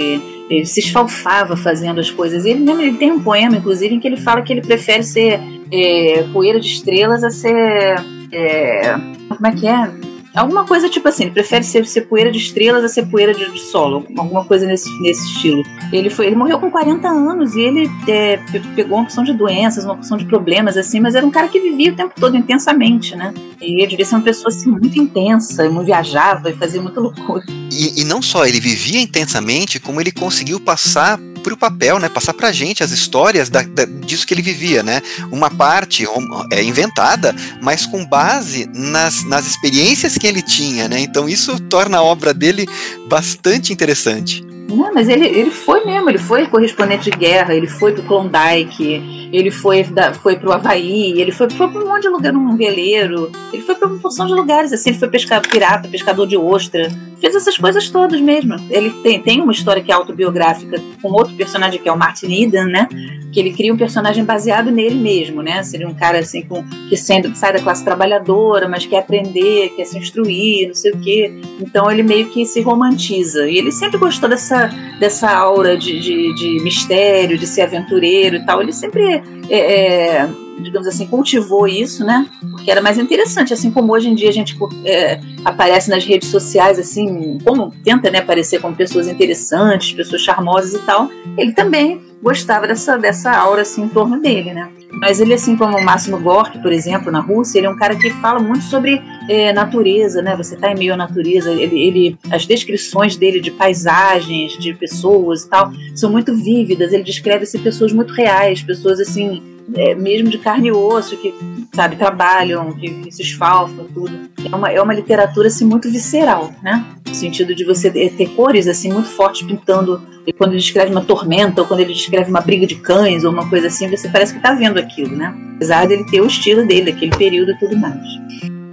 ele 0.49 0.65
se 0.65 0.79
esfalfava 0.79 1.55
fazendo 1.55 1.99
as 1.99 2.09
coisas. 2.09 2.43
Ele 2.43 2.59
mesmo 2.59 2.81
ele 2.81 2.97
tem 2.97 3.11
um 3.11 3.21
poema, 3.21 3.57
inclusive, 3.57 3.93
em 3.93 3.99
que 3.99 4.07
ele 4.07 4.17
fala 4.17 4.41
que 4.41 4.51
ele 4.51 4.61
prefere 4.61 5.03
ser 5.03 5.39
é, 5.71 6.25
poeira 6.33 6.59
de 6.59 6.65
estrelas 6.65 7.23
a 7.23 7.29
ser. 7.29 8.03
É, 8.31 8.95
como 9.29 9.45
é 9.45 9.51
que 9.51 9.67
é? 9.67 9.91
Alguma 10.35 10.65
coisa 10.65 10.89
tipo 10.89 11.07
assim, 11.07 11.23
ele 11.23 11.31
prefere 11.31 11.63
ser, 11.63 11.85
ser 11.85 12.01
poeira 12.01 12.31
de 12.31 12.37
estrelas 12.37 12.83
a 12.83 12.89
ser 12.89 13.05
poeira 13.05 13.33
de, 13.33 13.59
solo. 13.59 14.05
Alguma 14.17 14.45
coisa 14.45 14.65
nesse, 14.65 14.89
nesse 15.01 15.25
estilo. 15.31 15.63
Ele 15.91 16.09
foi, 16.09 16.27
ele 16.27 16.35
morreu 16.35 16.59
com 16.59 16.71
40 16.71 17.07
anos 17.07 17.55
e 17.55 17.61
ele 17.61 17.89
é, 18.07 18.37
pegou 18.75 18.97
uma 18.97 19.05
porção 19.05 19.23
de 19.23 19.33
doenças, 19.33 19.85
uma 19.85 19.95
porção 19.95 20.17
de 20.17 20.25
problemas, 20.25 20.75
assim, 20.75 20.99
mas 20.99 21.15
era 21.15 21.25
um 21.25 21.31
cara 21.31 21.47
que 21.47 21.59
vivia 21.59 21.91
o 21.91 21.95
tempo 21.95 22.13
todo 22.19 22.35
intensamente, 22.35 23.15
né? 23.15 23.33
E 23.61 23.81
ele 23.81 23.87
devia 23.87 24.05
ser 24.05 24.15
uma 24.15 24.23
pessoa 24.23 24.49
assim, 24.49 24.69
muito 24.69 24.99
intensa, 24.99 25.69
muito 25.69 25.85
viajava 25.85 26.49
e 26.49 26.53
fazia 26.53 26.81
muita 26.81 26.99
loucura. 26.99 27.43
E, 27.71 28.01
e 28.01 28.03
não 28.03 28.21
só 28.21 28.45
ele 28.45 28.59
vivia 28.59 28.99
intensamente, 28.99 29.79
como 29.79 30.01
ele 30.01 30.11
conseguiu 30.11 30.59
passar 30.59 31.19
para 31.43 31.53
o 31.53 31.57
papel, 31.57 31.99
né? 31.99 32.09
Passar 32.09 32.33
para 32.33 32.47
a 32.47 32.51
gente 32.51 32.83
as 32.83 32.91
histórias 32.91 33.49
da, 33.49 33.61
da, 33.61 33.85
disso 33.85 34.25
que 34.25 34.33
ele 34.33 34.41
vivia, 34.41 34.81
né? 34.81 35.01
Uma 35.31 35.49
parte 35.49 36.05
é 36.51 36.63
inventada, 36.63 37.35
mas 37.61 37.85
com 37.85 38.05
base 38.05 38.67
nas, 38.73 39.23
nas 39.25 39.45
experiências 39.45 40.17
que 40.17 40.25
ele 40.25 40.41
tinha, 40.41 40.87
né? 40.87 40.99
Então 40.99 41.27
isso 41.27 41.59
torna 41.59 41.97
a 41.97 42.03
obra 42.03 42.33
dele 42.33 42.67
bastante 43.07 43.73
interessante. 43.73 44.43
Não, 44.69 44.93
mas 44.93 45.09
ele, 45.09 45.25
ele 45.25 45.51
foi 45.51 45.85
mesmo, 45.85 46.09
ele 46.09 46.17
foi 46.17 46.47
correspondente 46.47 47.11
de 47.11 47.17
guerra, 47.17 47.53
ele 47.53 47.67
foi 47.67 47.91
pro 47.91 48.03
Klondike, 48.03 49.22
ele 49.33 49.49
foi, 49.49 49.83
da, 49.83 50.13
foi 50.13 50.35
pro 50.35 50.51
Havaí, 50.51 51.19
ele 51.19 51.31
foi, 51.31 51.49
foi 51.49 51.67
pra 51.67 51.83
um 51.83 51.87
monte 51.87 52.03
de 52.03 52.09
lugar 52.09 52.31
num 52.31 52.55
veleiro, 52.55 53.31
ele 53.51 53.63
foi 53.63 53.73
pra 53.73 53.87
uma 53.87 53.97
porção 53.97 54.27
de 54.27 54.33
lugares, 54.33 54.71
assim, 54.71 54.91
ele 54.91 54.99
foi 54.99 55.09
pescar 55.09 55.41
pirata, 55.41 55.87
pescador 55.87 56.27
de 56.27 56.37
ostra, 56.37 56.91
fez 57.23 57.35
essas 57.35 57.57
coisas 57.57 57.89
todas 57.89 58.19
mesmo. 58.19 58.55
Ele 58.69 58.89
tem, 59.01 59.17
tem 59.17 59.41
uma 59.41 59.53
história 59.53 59.81
que 59.81 59.89
é 59.89 59.95
autobiográfica 59.95 60.77
com 61.01 61.09
outro 61.09 61.33
personagem 61.35 61.81
que 61.81 61.87
é 61.87 61.91
o 61.91 61.97
Martin 61.97 62.25
Eden, 62.25 62.65
né? 62.65 62.89
Que 63.31 63.39
ele 63.39 63.53
cria 63.53 63.73
um 63.73 63.77
personagem 63.77 64.25
baseado 64.25 64.69
nele 64.69 64.95
mesmo, 64.95 65.41
né? 65.41 65.63
Seria 65.63 65.87
um 65.87 65.93
cara 65.93 66.19
assim 66.19 66.41
com, 66.41 66.61
que 66.89 66.97
sendo, 66.97 67.33
sai 67.33 67.53
da 67.53 67.61
classe 67.61 67.81
trabalhadora, 67.83 68.67
mas 68.67 68.85
quer 68.85 68.99
aprender, 68.99 69.69
quer 69.69 69.85
se 69.85 69.97
instruir, 69.97 70.67
não 70.67 70.75
sei 70.75 70.91
o 70.91 70.99
quê. 70.99 71.33
Então 71.61 71.89
ele 71.89 72.03
meio 72.03 72.27
que 72.27 72.45
se 72.45 72.59
romantiza. 72.59 73.49
E 73.49 73.57
ele 73.57 73.71
sempre 73.71 73.97
gostou 73.97 74.27
dessa, 74.27 74.67
dessa 74.99 75.31
aura 75.31 75.77
de, 75.77 76.01
de, 76.01 76.35
de 76.35 76.61
mistério, 76.61 77.37
de 77.37 77.47
ser 77.47 77.61
aventureiro 77.61 78.35
e 78.35 78.45
tal. 78.45 78.61
Ele 78.61 78.73
sempre 78.73 79.22
é, 79.49 80.17
é, 80.17 80.29
digamos 80.73 80.87
assim, 80.87 81.05
cultivou 81.05 81.67
isso, 81.67 82.03
né? 82.03 82.27
Porque 82.41 82.71
era 82.71 82.81
mais 82.81 82.97
interessante, 82.97 83.53
assim 83.53 83.69
como 83.69 83.93
hoje 83.93 84.09
em 84.09 84.15
dia 84.15 84.29
a 84.29 84.33
gente 84.33 84.57
é, 84.83 85.19
aparece 85.45 85.87
nas 85.87 86.03
redes 86.03 86.29
sociais, 86.29 86.79
assim, 86.79 87.37
como 87.45 87.71
tenta, 87.83 88.09
né, 88.09 88.17
aparecer 88.17 88.59
como 88.59 88.75
pessoas 88.75 89.07
interessantes, 89.07 89.93
pessoas 89.93 90.21
charmosas 90.21 90.73
e 90.73 90.79
tal. 90.79 91.09
Ele 91.37 91.53
também 91.53 92.01
gostava 92.23 92.65
dessa, 92.65 92.97
dessa 92.97 93.31
aura, 93.31 93.61
assim, 93.61 93.83
em 93.83 93.89
torno 93.89 94.19
dele, 94.19 94.51
né? 94.51 94.67
Mas 94.93 95.19
ele, 95.19 95.33
assim 95.33 95.55
como 95.55 95.77
o 95.77 95.83
Máximo 95.83 96.19
Gorky, 96.19 96.59
por 96.59 96.71
exemplo, 96.71 97.11
na 97.11 97.19
Rússia, 97.19 97.59
ele 97.59 97.67
é 97.67 97.69
um 97.69 97.75
cara 97.75 97.95
que 97.95 98.09
fala 98.09 98.39
muito 98.39 98.63
sobre 98.63 99.01
é, 99.29 99.51
natureza, 99.51 100.21
né? 100.21 100.35
Você 100.35 100.55
está 100.55 100.71
em 100.71 100.77
meio 100.77 100.93
à 100.93 100.97
natureza. 100.97 101.51
Ele, 101.51 101.81
ele, 101.81 102.17
as 102.31 102.45
descrições 102.45 103.15
dele 103.15 103.41
de 103.41 103.51
paisagens, 103.51 104.53
de 104.53 104.73
pessoas 104.73 105.43
e 105.43 105.49
tal, 105.49 105.71
são 105.95 106.11
muito 106.11 106.33
vívidas. 106.35 106.93
Ele 106.93 107.03
descreve 107.03 107.43
assim, 107.43 107.59
pessoas 107.59 107.91
muito 107.91 108.13
reais, 108.13 108.61
pessoas 108.61 108.99
assim 108.99 109.52
é, 109.75 109.95
mesmo 109.95 110.29
de 110.29 110.37
carne 110.37 110.69
e 110.69 110.71
osso, 110.71 111.17
que, 111.17 111.33
sabe, 111.73 111.95
trabalham, 111.95 112.73
que, 112.73 112.89
que, 112.89 113.11
se 113.11 113.21
esfalfam, 113.21 113.85
tudo. 113.93 114.29
É 114.43 114.55
uma, 114.55 114.71
é 114.71 114.81
uma 114.81 114.93
literatura, 114.93 115.47
assim, 115.47 115.65
muito 115.65 115.89
visceral, 115.89 116.51
né? 116.61 116.85
No 117.07 117.15
sentido 117.15 117.53
de 117.55 117.63
você 117.63 117.89
ter 117.91 118.29
cores, 118.35 118.67
assim, 118.67 118.91
muito 118.91 119.09
fortes 119.09 119.45
pintando. 119.45 120.01
E 120.25 120.33
quando 120.33 120.51
ele 120.51 120.61
descreve 120.61 120.91
uma 120.91 121.03
tormenta, 121.03 121.61
ou 121.61 121.67
quando 121.67 121.81
ele 121.81 121.93
descreve 121.93 122.29
uma 122.29 122.41
briga 122.41 122.65
de 122.65 122.75
cães, 122.75 123.23
ou 123.23 123.31
uma 123.31 123.49
coisa 123.49 123.67
assim, 123.67 123.89
você 123.89 124.09
parece 124.09 124.33
que 124.33 124.41
tá 124.41 124.53
vendo 124.53 124.79
aquilo, 124.79 125.15
né? 125.15 125.35
Apesar 125.55 125.87
dele 125.87 126.05
ter 126.05 126.21
o 126.21 126.27
estilo 126.27 126.65
dele, 126.65 126.91
daquele 126.91 127.15
período 127.15 127.51
e 127.51 127.59
tudo 127.59 127.77
mais 127.77 128.01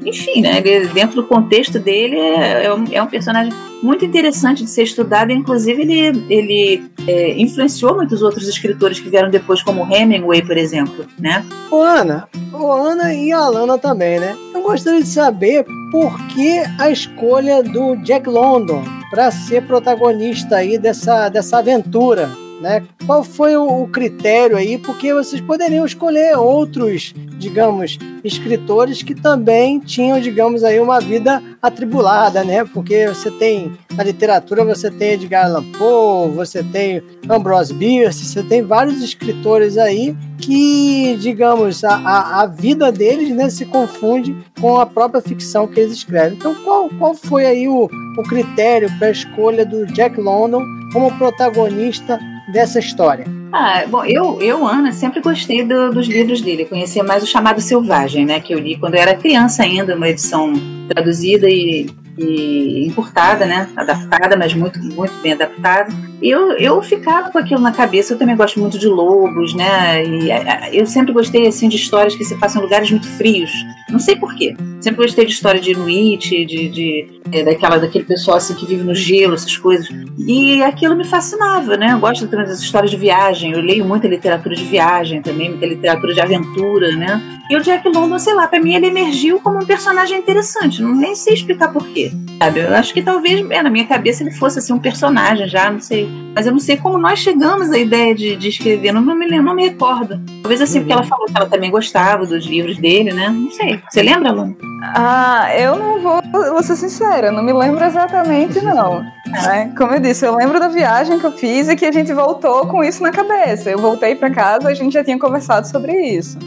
enfim, 0.04 0.40
né, 0.40 0.62
ele, 0.64 0.88
dentro 0.88 1.16
do 1.16 1.24
contexto 1.24 1.78
dele, 1.78 2.16
é, 2.16 2.64
é, 2.64 2.74
um, 2.74 2.84
é, 2.90 3.02
um, 3.02 3.06
personagem 3.06 3.52
muito 3.82 4.04
interessante 4.04 4.64
de 4.64 4.70
ser 4.70 4.84
estudado. 4.84 5.30
Inclusive, 5.32 5.82
ele, 5.82 6.24
ele 6.28 6.82
é, 7.06 7.40
influenciou 7.40 7.94
muitos 7.96 8.22
outros 8.22 8.48
escritores 8.48 9.00
que 9.00 9.08
vieram 9.08 9.30
depois, 9.30 9.62
como 9.62 9.86
Hemingway, 9.92 10.42
por 10.42 10.56
exemplo, 10.56 11.06
né? 11.18 11.44
O 11.70 11.80
Ana, 11.80 12.28
o 12.52 12.72
Ana 12.72 13.14
e 13.14 13.32
a 13.32 13.38
Alana 13.38 13.78
também, 13.78 14.18
né? 14.18 14.36
Eu 14.54 14.62
gostaria 14.62 15.02
de 15.02 15.08
saber 15.08 15.64
por 15.90 16.16
que 16.28 16.62
a 16.78 16.90
escolha 16.90 17.62
do 17.62 17.96
Jack 17.96 18.28
London 18.28 18.84
para 19.10 19.30
ser 19.30 19.62
protagonista 19.66 20.56
aí 20.56 20.78
dessa, 20.78 21.28
dessa 21.28 21.58
aventura 21.58 22.30
né? 22.60 22.82
Qual 23.06 23.24
foi 23.24 23.56
o 23.56 23.86
critério 23.88 24.56
aí? 24.56 24.78
Porque 24.78 25.12
vocês 25.12 25.40
poderiam 25.40 25.84
escolher 25.84 26.36
outros, 26.36 27.14
digamos, 27.38 27.98
escritores 28.22 29.02
que 29.02 29.14
também 29.14 29.80
tinham, 29.80 30.20
digamos, 30.20 30.62
aí 30.62 30.78
uma 30.78 31.00
vida 31.00 31.42
atribulada, 31.60 32.44
né? 32.44 32.64
Porque 32.64 33.08
você 33.08 33.30
tem 33.30 33.72
na 33.96 34.04
literatura 34.04 34.64
você 34.64 34.90
tem 34.90 35.12
Edgar 35.12 35.46
Allan 35.46 35.64
Poe, 35.72 36.30
você 36.30 36.62
tem 36.62 37.02
Ambrose 37.28 37.74
Bierce, 37.74 38.24
você 38.24 38.42
tem 38.42 38.62
vários 38.62 39.02
escritores 39.02 39.76
aí 39.76 40.16
que, 40.38 41.16
digamos, 41.20 41.84
a, 41.84 41.96
a, 41.96 42.42
a 42.42 42.46
vida 42.46 42.90
deles 42.90 43.34
né, 43.34 43.50
se 43.50 43.66
confunde 43.66 44.34
com 44.60 44.78
a 44.78 44.86
própria 44.86 45.20
ficção 45.20 45.66
que 45.66 45.78
eles 45.80 45.92
escrevem. 45.92 46.38
Então, 46.38 46.54
qual, 46.64 46.88
qual 46.98 47.14
foi 47.14 47.44
aí 47.44 47.68
o, 47.68 47.84
o 47.84 48.22
critério 48.22 48.90
para 48.98 49.08
a 49.08 49.12
escolha 49.12 49.66
do 49.66 49.86
Jack 49.86 50.18
London 50.20 50.62
como 50.92 51.16
protagonista 51.18 52.18
dessa 52.52 52.78
história? 52.78 53.24
Ah, 53.52 53.84
bom, 53.88 54.04
eu, 54.04 54.40
eu 54.40 54.66
Ana, 54.66 54.92
sempre 54.92 55.20
gostei 55.20 55.64
do, 55.64 55.90
dos 55.90 56.06
livros 56.06 56.40
dele. 56.40 56.64
Conhecia 56.64 57.02
mais 57.02 57.22
o 57.22 57.26
Chamado 57.26 57.60
Selvagem, 57.60 58.24
né? 58.24 58.40
Que 58.40 58.54
eu 58.54 58.58
li 58.58 58.76
quando 58.76 58.94
eu 58.94 59.00
era 59.00 59.14
criança 59.14 59.62
ainda, 59.62 59.96
uma 59.96 60.08
edição 60.08 60.52
traduzida 60.88 61.48
e 61.48 61.88
e 62.20 62.86
encurtada, 62.86 63.46
né? 63.46 63.68
Adaptada, 63.74 64.36
mas 64.36 64.52
muito, 64.54 64.78
muito 64.78 65.14
bem 65.22 65.32
adaptada. 65.32 65.92
E 66.20 66.28
eu, 66.28 66.52
eu 66.52 66.82
ficava 66.82 67.30
com 67.30 67.38
aquilo 67.38 67.60
na 67.60 67.72
cabeça. 67.72 68.12
Eu 68.12 68.18
também 68.18 68.36
gosto 68.36 68.60
muito 68.60 68.78
de 68.78 68.86
lobos, 68.86 69.54
né? 69.54 70.04
E 70.04 70.28
eu 70.76 70.86
sempre 70.86 71.12
gostei, 71.12 71.46
assim, 71.46 71.68
de 71.68 71.76
histórias 71.76 72.14
que 72.14 72.24
se 72.24 72.36
passam 72.36 72.60
em 72.60 72.64
lugares 72.64 72.90
muito 72.90 73.06
frios. 73.06 73.50
Não 73.88 73.98
sei 73.98 74.16
porquê. 74.16 74.54
Sempre 74.80 75.02
gostei 75.02 75.24
de 75.24 75.32
história 75.32 75.60
de 75.60 75.72
Inuit, 75.72 76.44
de, 76.44 76.68
de, 76.68 77.20
é, 77.32 77.42
daquela, 77.42 77.78
daquele 77.78 78.04
pessoal, 78.04 78.36
assim, 78.36 78.54
que 78.54 78.66
vive 78.66 78.84
no 78.84 78.94
gelo, 78.94 79.34
essas 79.34 79.56
coisas. 79.56 79.88
E 80.18 80.62
aquilo 80.62 80.94
me 80.94 81.04
fascinava, 81.04 81.76
né? 81.76 81.92
Eu 81.92 81.98
gosto 81.98 82.28
também 82.28 82.46
das 82.46 82.60
histórias 82.60 82.90
de 82.90 82.98
viagem. 82.98 83.52
Eu 83.52 83.60
leio 83.60 83.84
muita 83.84 84.06
literatura 84.06 84.54
de 84.54 84.64
viagem 84.64 85.22
também, 85.22 85.48
muita 85.48 85.66
literatura 85.66 86.12
de 86.12 86.20
aventura, 86.20 86.92
né? 86.92 87.39
E 87.50 87.56
o 87.56 87.60
Jack 87.60 87.88
London, 87.88 88.16
sei 88.16 88.32
lá, 88.32 88.46
pra 88.46 88.60
mim 88.60 88.74
ele 88.74 88.86
emergiu 88.86 89.40
como 89.40 89.58
um 89.58 89.66
personagem 89.66 90.16
interessante. 90.16 90.80
Não 90.80 90.94
nem 90.94 91.16
sei 91.16 91.34
explicar 91.34 91.72
porquê. 91.72 92.12
Sabe? 92.38 92.60
Eu 92.60 92.76
acho 92.76 92.94
que 92.94 93.02
talvez, 93.02 93.44
é, 93.50 93.60
na 93.60 93.68
minha 93.68 93.88
cabeça, 93.88 94.22
ele 94.22 94.30
fosse 94.30 94.60
assim 94.60 94.72
um 94.72 94.78
personagem 94.78 95.48
já, 95.48 95.68
não 95.68 95.80
sei. 95.80 96.08
Mas 96.32 96.46
eu 96.46 96.52
não 96.52 96.60
sei 96.60 96.76
como 96.76 96.96
nós 96.96 97.18
chegamos 97.18 97.72
à 97.72 97.76
ideia 97.76 98.14
de, 98.14 98.36
de 98.36 98.48
escrever, 98.48 98.92
não, 98.92 99.00
não, 99.00 99.16
me 99.16 99.26
não 99.26 99.52
me 99.52 99.64
recordo. 99.64 100.20
Talvez 100.42 100.60
assim, 100.60 100.78
uhum. 100.78 100.84
porque 100.84 100.92
ela 100.92 101.02
falou 101.02 101.26
que 101.26 101.36
ela 101.36 101.48
também 101.48 101.72
gostava 101.72 102.24
dos 102.24 102.46
livros 102.46 102.78
dele, 102.78 103.12
né? 103.12 103.28
Não 103.28 103.50
sei. 103.50 103.82
Você 103.90 104.00
lembra, 104.00 104.30
Luna? 104.30 104.56
Ah, 104.94 105.48
eu 105.58 105.74
não 105.74 106.00
vou, 106.00 106.22
vou 106.30 106.62
ser 106.62 106.76
sincera, 106.76 107.32
não 107.32 107.42
me 107.42 107.52
lembro 107.52 107.84
exatamente, 107.84 108.60
não. 108.62 109.04
É, 109.34 109.66
como 109.76 109.94
eu 109.94 110.00
disse, 110.00 110.26
eu 110.26 110.34
lembro 110.34 110.58
da 110.58 110.68
viagem 110.68 111.18
que 111.18 111.26
eu 111.26 111.32
fiz 111.32 111.68
e 111.68 111.76
que 111.76 111.84
a 111.84 111.92
gente 111.92 112.12
voltou 112.12 112.66
com 112.66 112.82
isso 112.82 113.02
na 113.02 113.10
cabeça. 113.10 113.70
Eu 113.70 113.78
voltei 113.78 114.14
para 114.14 114.30
casa, 114.30 114.68
a 114.68 114.74
gente 114.74 114.92
já 114.92 115.04
tinha 115.04 115.18
conversado 115.18 115.68
sobre 115.68 115.92
isso. 115.92 116.38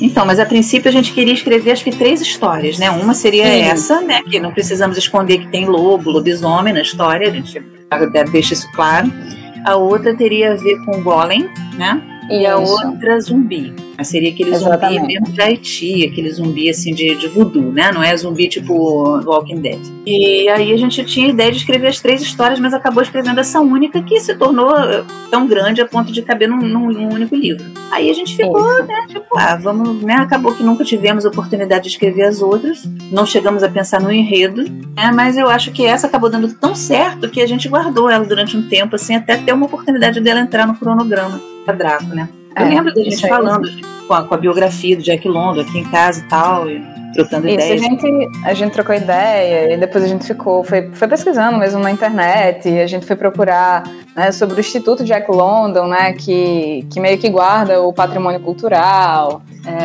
Então, 0.00 0.24
mas 0.24 0.38
a 0.38 0.46
princípio 0.46 0.88
a 0.88 0.92
gente 0.92 1.12
queria 1.12 1.34
escrever 1.34 1.72
acho 1.72 1.84
que 1.84 1.90
três 1.90 2.20
histórias, 2.20 2.78
né? 2.78 2.90
Uma 2.90 3.14
seria 3.14 3.44
Sim. 3.44 3.60
essa, 3.62 4.00
né? 4.00 4.22
Que 4.22 4.38
não 4.38 4.52
precisamos 4.52 4.96
esconder 4.96 5.38
que 5.38 5.48
tem 5.48 5.66
lobo, 5.66 6.10
lobisomem 6.10 6.72
na 6.72 6.82
história, 6.82 7.28
a 7.28 7.32
gente 7.32 7.60
deixa 8.30 8.54
isso 8.54 8.70
claro. 8.72 9.12
A 9.64 9.76
outra 9.76 10.14
teria 10.16 10.52
a 10.52 10.56
ver 10.56 10.84
com 10.84 10.98
o 10.98 11.02
golem, 11.02 11.48
né? 11.76 12.17
E 12.30 12.42
isso. 12.42 12.46
a 12.46 12.58
outra 12.58 13.20
zumbi. 13.20 13.74
Mas 13.96 14.08
seria 14.08 14.30
aquele 14.30 14.50
Exatamente. 14.50 15.00
zumbi 15.00 15.12
mesmo 15.14 15.32
de 15.32 15.42
Haiti, 15.42 16.06
aquele 16.06 16.30
zumbi 16.30 16.70
assim 16.70 16.94
de, 16.94 17.16
de 17.16 17.26
voodoo, 17.26 17.72
né? 17.72 17.90
Não 17.92 18.02
é 18.02 18.16
zumbi 18.16 18.48
tipo 18.48 18.72
Walking 19.24 19.60
Dead. 19.60 19.80
E 20.06 20.48
aí 20.48 20.72
a 20.72 20.76
gente 20.76 21.04
tinha 21.04 21.26
a 21.26 21.30
ideia 21.30 21.50
de 21.50 21.58
escrever 21.58 21.88
as 21.88 22.00
três 22.00 22.22
histórias, 22.22 22.60
mas 22.60 22.72
acabou 22.72 23.02
escrevendo 23.02 23.40
essa 23.40 23.60
única 23.60 24.00
que 24.02 24.20
se 24.20 24.36
tornou 24.36 24.76
eh, 24.78 25.02
tão 25.30 25.48
grande 25.48 25.80
a 25.80 25.86
ponto 25.86 26.12
de 26.12 26.22
caber 26.22 26.48
num, 26.48 26.58
num, 26.58 26.92
num 26.92 27.12
único 27.12 27.34
livro. 27.34 27.64
Aí 27.90 28.08
a 28.08 28.12
gente 28.12 28.36
ficou, 28.36 28.78
é. 28.78 28.82
né? 28.84 29.06
Tipo, 29.08 29.36
ah, 29.36 29.56
vamos, 29.56 30.00
né? 30.02 30.14
Acabou 30.14 30.54
que 30.54 30.62
nunca 30.62 30.84
tivemos 30.84 31.24
oportunidade 31.24 31.84
de 31.84 31.88
escrever 31.88 32.22
as 32.22 32.40
outras, 32.40 32.88
não 33.10 33.26
chegamos 33.26 33.64
a 33.64 33.68
pensar 33.68 34.00
no 34.00 34.12
enredo, 34.12 34.62
né? 34.94 35.10
Mas 35.12 35.36
eu 35.36 35.48
acho 35.48 35.72
que 35.72 35.84
essa 35.84 36.06
acabou 36.06 36.30
dando 36.30 36.52
tão 36.54 36.72
certo 36.74 37.28
que 37.28 37.40
a 37.40 37.46
gente 37.46 37.68
guardou 37.68 38.08
ela 38.08 38.24
durante 38.24 38.56
um 38.56 38.68
tempo, 38.68 38.94
assim, 38.94 39.16
até 39.16 39.36
ter 39.36 39.52
uma 39.52 39.66
oportunidade 39.66 40.20
dela 40.20 40.40
entrar 40.40 40.66
no 40.66 40.76
cronograma 40.76 41.57
Draco, 41.72 42.14
né? 42.14 42.28
Eu 42.56 42.66
é, 42.66 42.68
lembro 42.68 42.94
da 42.94 43.02
gente 43.02 43.28
falando 43.28 43.68
com 44.06 44.14
a, 44.14 44.24
com 44.24 44.34
a, 44.34 44.38
biografia 44.38 44.96
do 44.96 45.02
Jack 45.02 45.28
London 45.28 45.60
aqui 45.60 45.78
em 45.78 45.84
casa 45.84 46.20
e 46.20 46.28
tal, 46.28 46.68
e 46.68 46.82
trocando 47.14 47.46
isso, 47.46 47.54
ideias. 47.54 47.82
A 47.82 47.84
gente, 47.84 48.28
a 48.44 48.54
gente 48.54 48.72
trocou 48.72 48.94
ideia 48.94 49.74
e 49.74 49.76
depois 49.76 50.02
a 50.02 50.08
gente 50.08 50.26
ficou, 50.26 50.64
foi, 50.64 50.90
foi 50.92 51.08
pesquisando 51.08 51.58
mesmo 51.58 51.80
na 51.80 51.90
internet, 51.90 52.68
e 52.68 52.80
a 52.80 52.86
gente 52.86 53.06
foi 53.06 53.16
procurar 53.16 53.84
né, 54.16 54.32
sobre 54.32 54.56
o 54.56 54.60
Instituto 54.60 55.04
Jack 55.04 55.30
London, 55.30 55.86
né, 55.88 56.12
que, 56.14 56.86
que 56.90 56.98
meio 56.98 57.18
que 57.18 57.28
guarda 57.28 57.80
o 57.80 57.92
patrimônio 57.92 58.40
cultural. 58.40 59.42
É, 59.66 59.78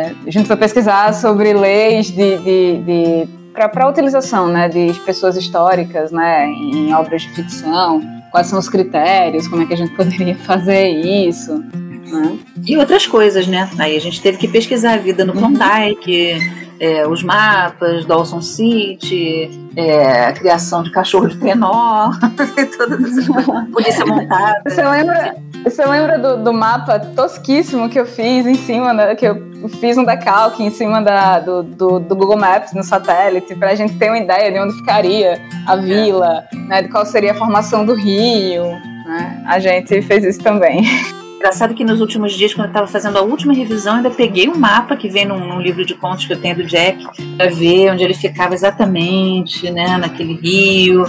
É, 0.00 0.12
a 0.26 0.30
gente 0.30 0.46
foi 0.46 0.56
pesquisar 0.56 1.12
sobre 1.12 1.52
leis 1.52 2.06
de, 2.06 2.38
de, 2.38 2.78
de 2.78 3.28
para 3.52 3.84
a 3.84 3.88
utilização 3.88 4.48
né, 4.48 4.68
de 4.68 4.92
pessoas 5.00 5.36
históricas 5.36 6.12
né, 6.12 6.46
em 6.46 6.94
obras 6.94 7.22
de 7.22 7.30
ficção, 7.30 8.00
quais 8.30 8.46
são 8.46 8.58
os 8.58 8.68
critérios, 8.68 9.48
como 9.48 9.62
é 9.62 9.66
que 9.66 9.74
a 9.74 9.76
gente 9.76 9.94
poderia 9.94 10.36
fazer 10.46 10.88
isso. 10.88 11.58
Né? 11.58 12.38
E 12.66 12.76
outras 12.76 13.06
coisas, 13.06 13.46
né? 13.46 13.68
Aí 13.78 13.96
a 13.96 14.00
gente 14.00 14.20
teve 14.20 14.38
que 14.38 14.48
pesquisar 14.48 14.94
a 14.94 14.96
vida 14.96 15.24
no 15.24 15.32
Klondike, 15.32 16.38
é, 16.80 17.06
os 17.06 17.22
mapas, 17.22 18.06
Dawson 18.06 18.40
City, 18.40 19.50
é, 19.76 20.24
a 20.26 20.32
criação 20.32 20.82
de 20.82 20.90
cachorro 20.90 21.28
de 21.28 21.36
trenó, 21.36 22.10
todas 22.76 23.04
essas 23.04 23.28
coisas, 23.28 23.68
polícia 23.70 24.06
montada. 24.06 24.62
Você 24.66 24.82
lembra, 24.82 25.36
você 25.64 25.84
lembra 25.84 26.18
do, 26.18 26.42
do, 26.42 26.52
mapa 26.52 26.98
tosquíssimo 26.98 27.88
que 27.88 27.98
eu 27.98 28.06
fiz 28.06 28.46
em 28.46 28.54
cima, 28.54 28.94
da, 28.94 29.14
que 29.14 29.26
eu 29.26 29.68
fiz 29.80 29.96
um 29.98 30.04
decalque 30.04 30.62
em 30.62 30.70
cima 30.70 31.02
da, 31.02 31.40
do, 31.40 31.62
do, 31.62 32.00
do, 32.00 32.16
Google 32.16 32.38
Maps 32.38 32.72
no 32.72 32.82
satélite, 32.82 33.54
para 33.54 33.70
a 33.70 33.74
gente 33.74 33.96
ter 33.96 34.08
uma 34.08 34.18
ideia 34.18 34.50
de 34.50 34.58
onde 34.58 34.74
ficaria 34.74 35.40
a 35.66 35.76
vila, 35.76 36.44
né, 36.66 36.82
de 36.82 36.88
qual 36.88 37.04
seria 37.04 37.32
a 37.32 37.34
formação 37.34 37.84
do 37.84 37.94
rio. 37.94 38.64
Né? 39.04 39.44
A 39.46 39.58
gente 39.58 40.00
fez 40.02 40.24
isso 40.24 40.40
também. 40.40 40.82
Engraçado 41.40 41.72
que 41.72 41.84
nos 41.84 42.02
últimos 42.02 42.34
dias, 42.34 42.52
quando 42.52 42.66
eu 42.66 42.70
estava 42.70 42.86
fazendo 42.86 43.16
a 43.16 43.22
última 43.22 43.54
revisão, 43.54 43.96
ainda 43.96 44.10
peguei 44.10 44.46
um 44.46 44.58
mapa 44.58 44.94
que 44.94 45.08
vem 45.08 45.24
num, 45.24 45.38
num, 45.38 45.58
livro 45.58 45.86
de 45.86 45.94
contos 45.94 46.26
que 46.26 46.34
eu 46.34 46.40
tenho 46.40 46.56
do 46.56 46.64
Jack, 46.64 47.02
para 47.36 47.48
ver 47.48 47.90
onde 47.90 48.04
ele 48.04 48.12
ficava 48.12 48.52
exatamente, 48.52 49.70
né, 49.70 49.96
naquele 49.96 50.34
rio. 50.34 51.04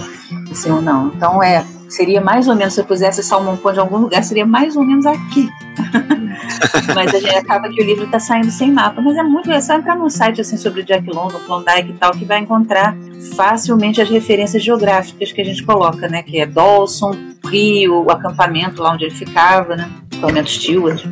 Assim, 0.50 0.70
não. 0.80 1.08
Então 1.08 1.42
é, 1.42 1.62
seria 1.92 2.20
mais 2.20 2.48
ou 2.48 2.54
menos, 2.54 2.74
se 2.74 2.80
eu 2.80 2.84
pusesse 2.84 3.22
Salmon 3.22 3.56
Pond 3.56 3.76
em 3.76 3.80
algum 3.80 3.98
lugar, 3.98 4.24
seria 4.24 4.46
mais 4.46 4.76
ou 4.76 4.82
menos 4.82 5.04
aqui. 5.04 5.48
mas 6.94 7.14
a 7.14 7.18
gente 7.18 7.36
acaba 7.36 7.68
que 7.68 7.82
o 7.82 7.84
livro 7.84 8.04
está 8.04 8.18
saindo 8.18 8.50
sem 8.50 8.72
mapa. 8.72 9.00
Mas 9.00 9.16
é 9.16 9.22
muito, 9.22 9.50
é 9.50 9.60
só 9.60 9.74
entrar 9.74 9.96
num 9.96 10.08
site 10.08 10.40
assim 10.40 10.56
sobre 10.56 10.82
Jack 10.82 11.06
London, 11.08 11.38
Klondike 11.46 11.90
e 11.90 11.92
tal, 11.94 12.12
que 12.12 12.24
vai 12.24 12.38
encontrar 12.38 12.96
facilmente 13.36 14.00
as 14.00 14.08
referências 14.08 14.62
geográficas 14.62 15.32
que 15.32 15.40
a 15.40 15.44
gente 15.44 15.62
coloca, 15.62 16.08
né? 16.08 16.22
Que 16.22 16.40
é 16.40 16.46
Dawson, 16.46 17.14
Rio, 17.44 18.04
o 18.04 18.10
acampamento 18.10 18.82
lá 18.82 18.92
onde 18.92 19.04
ele 19.04 19.14
ficava, 19.14 19.76
né? 19.76 19.90
Acampamento 20.10 20.50
Stewart. 20.50 21.04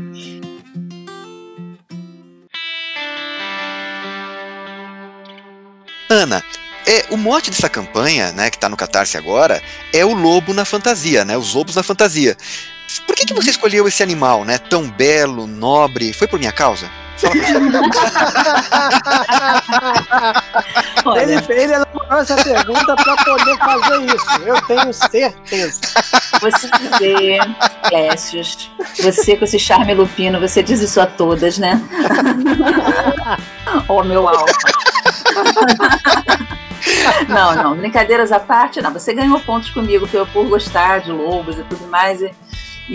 Ana, 6.09 6.43
é, 6.91 7.07
o 7.11 7.17
mote 7.17 7.53
dessa 7.53 7.69
campanha, 7.69 8.33
né, 8.33 8.51
que 8.51 8.57
está 8.57 8.69
no 8.69 8.77
Catarse 8.77 9.17
agora, 9.17 9.63
é 9.93 10.05
o 10.05 10.13
lobo 10.13 10.53
na 10.53 10.65
fantasia, 10.65 11.25
né? 11.25 11.37
Os 11.37 11.55
lobos 11.55 11.77
na 11.77 11.85
fantasia. 11.85 12.37
Por 13.07 13.15
que, 13.15 13.27
que 13.27 13.33
você 13.33 13.51
escolheu 13.51 13.87
esse 13.87 14.03
animal, 14.03 14.45
né? 14.45 14.59
Tão 14.59 14.91
belo, 14.91 15.47
nobre? 15.47 16.13
Foi 16.13 16.27
por 16.27 16.41
minha 16.41 16.51
causa? 16.51 16.91
ele, 21.21 21.35
ele 21.51 21.75
elaborou 21.75 22.19
essa 22.19 22.35
pergunta 22.37 22.97
para 22.97 23.17
poder 23.19 23.57
fazer 23.59 24.07
isso. 24.07 24.43
Eu 24.45 24.61
tenho 24.63 24.93
certeza. 24.93 25.81
Você 26.41 26.69
vê, 26.99 27.39
Clécius, 27.89 28.71
você 28.99 29.37
com 29.37 29.45
esse 29.45 29.59
charme 29.61 29.93
lupino, 29.95 30.41
você 30.41 30.63
diz 30.63 30.81
isso 30.81 30.99
a 31.01 31.07
todas, 31.07 31.59
né? 31.59 31.81
oh, 33.87 34.03
meu 34.03 34.27
alma. 34.27 34.47
Não, 37.29 37.55
não, 37.55 37.77
brincadeiras 37.77 38.33
à 38.33 38.41
parte, 38.41 38.81
não. 38.81 38.93
Você 38.93 39.13
ganhou 39.15 39.41
pontos 39.41 39.71
comigo 39.71 40.07
por, 40.09 40.27
por 40.29 40.49
gostar 40.49 41.01
de 41.01 41.13
lobos 41.13 41.59
e 41.59 41.63
tudo 41.63 41.87
mais. 41.89 42.21
E, 42.21 42.31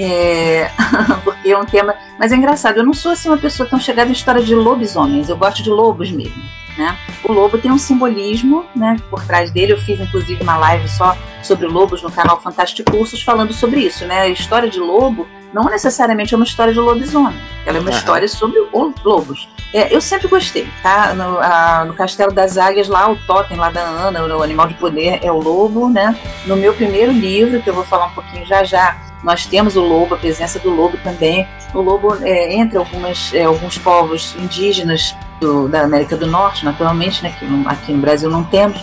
é, 0.01 0.71
porque 1.23 1.49
é 1.49 1.57
um 1.57 1.65
tema. 1.65 1.95
Mas 2.19 2.31
é 2.31 2.35
engraçado, 2.35 2.77
eu 2.77 2.85
não 2.85 2.93
sou 2.93 3.11
assim 3.11 3.29
uma 3.29 3.37
pessoa 3.37 3.67
tão 3.67 3.79
chegada 3.79 4.09
em 4.09 4.13
história 4.13 4.41
de 4.41 4.55
lobisomens, 4.55 5.29
eu 5.29 5.37
gosto 5.37 5.63
de 5.63 5.69
lobos 5.69 6.11
mesmo. 6.11 6.43
Né? 6.77 6.97
O 7.23 7.31
lobo 7.31 7.57
tem 7.57 7.71
um 7.71 7.77
simbolismo 7.77 8.65
né, 8.75 8.97
por 9.09 9.23
trás 9.25 9.49
dele. 9.49 9.71
Eu 9.71 9.77
fiz 9.77 9.99
inclusive 9.99 10.43
uma 10.43 10.57
live 10.57 10.87
só 10.89 11.17
sobre 11.41 11.67
lobos 11.67 12.01
no 12.01 12.11
canal 12.11 12.41
Fantástico 12.41 12.91
Cursos 12.91 13.21
falando 13.21 13.53
sobre 13.53 13.79
isso. 13.79 14.05
Né? 14.05 14.21
A 14.21 14.27
história 14.27 14.69
de 14.69 14.79
lobo 14.79 15.25
não 15.53 15.63
necessariamente 15.65 16.33
é 16.33 16.37
uma 16.37 16.45
história 16.45 16.73
de 16.73 16.79
lobisomem, 16.79 17.39
ela 17.65 17.77
é 17.77 17.81
uma 17.81 17.89
uhum. 17.89 17.97
história 17.97 18.27
sobre 18.27 18.59
lobos. 19.05 19.47
É, 19.73 19.93
eu 19.93 19.99
sempre 19.99 20.27
gostei, 20.27 20.67
tá? 20.81 21.13
No, 21.13 21.39
a, 21.39 21.85
no 21.85 21.93
Castelo 21.93 22.31
das 22.31 22.57
Águias, 22.57 22.87
lá 22.87 23.09
o 23.09 23.15
totem 23.27 23.57
lá 23.57 23.69
da 23.69 23.81
Ana, 23.81 24.25
o 24.25 24.41
animal 24.41 24.67
de 24.67 24.73
poder 24.75 25.19
é 25.21 25.31
o 25.31 25.39
lobo, 25.39 25.89
né? 25.89 26.17
No 26.45 26.55
meu 26.55 26.73
primeiro 26.73 27.11
livro, 27.11 27.61
que 27.61 27.69
eu 27.69 27.73
vou 27.73 27.83
falar 27.83 28.05
um 28.05 28.11
pouquinho 28.11 28.45
já 28.45 28.63
já, 28.63 28.97
nós 29.23 29.45
temos 29.45 29.75
o 29.75 29.81
lobo, 29.81 30.15
a 30.15 30.17
presença 30.17 30.59
do 30.59 30.69
lobo 30.69 30.97
também. 31.03 31.47
O 31.73 31.81
lobo, 31.81 32.15
é, 32.23 32.53
entre 32.53 32.77
algumas, 32.77 33.33
é, 33.33 33.43
alguns 33.43 33.77
povos 33.77 34.35
indígenas 34.39 35.15
do, 35.41 35.67
da 35.67 35.81
América 35.81 36.15
do 36.15 36.25
Norte, 36.25 36.63
naturalmente, 36.63 37.21
né, 37.21 37.35
que 37.37 37.45
aqui 37.67 37.91
no 37.91 37.99
Brasil 37.99 38.29
não 38.29 38.43
temos, 38.43 38.79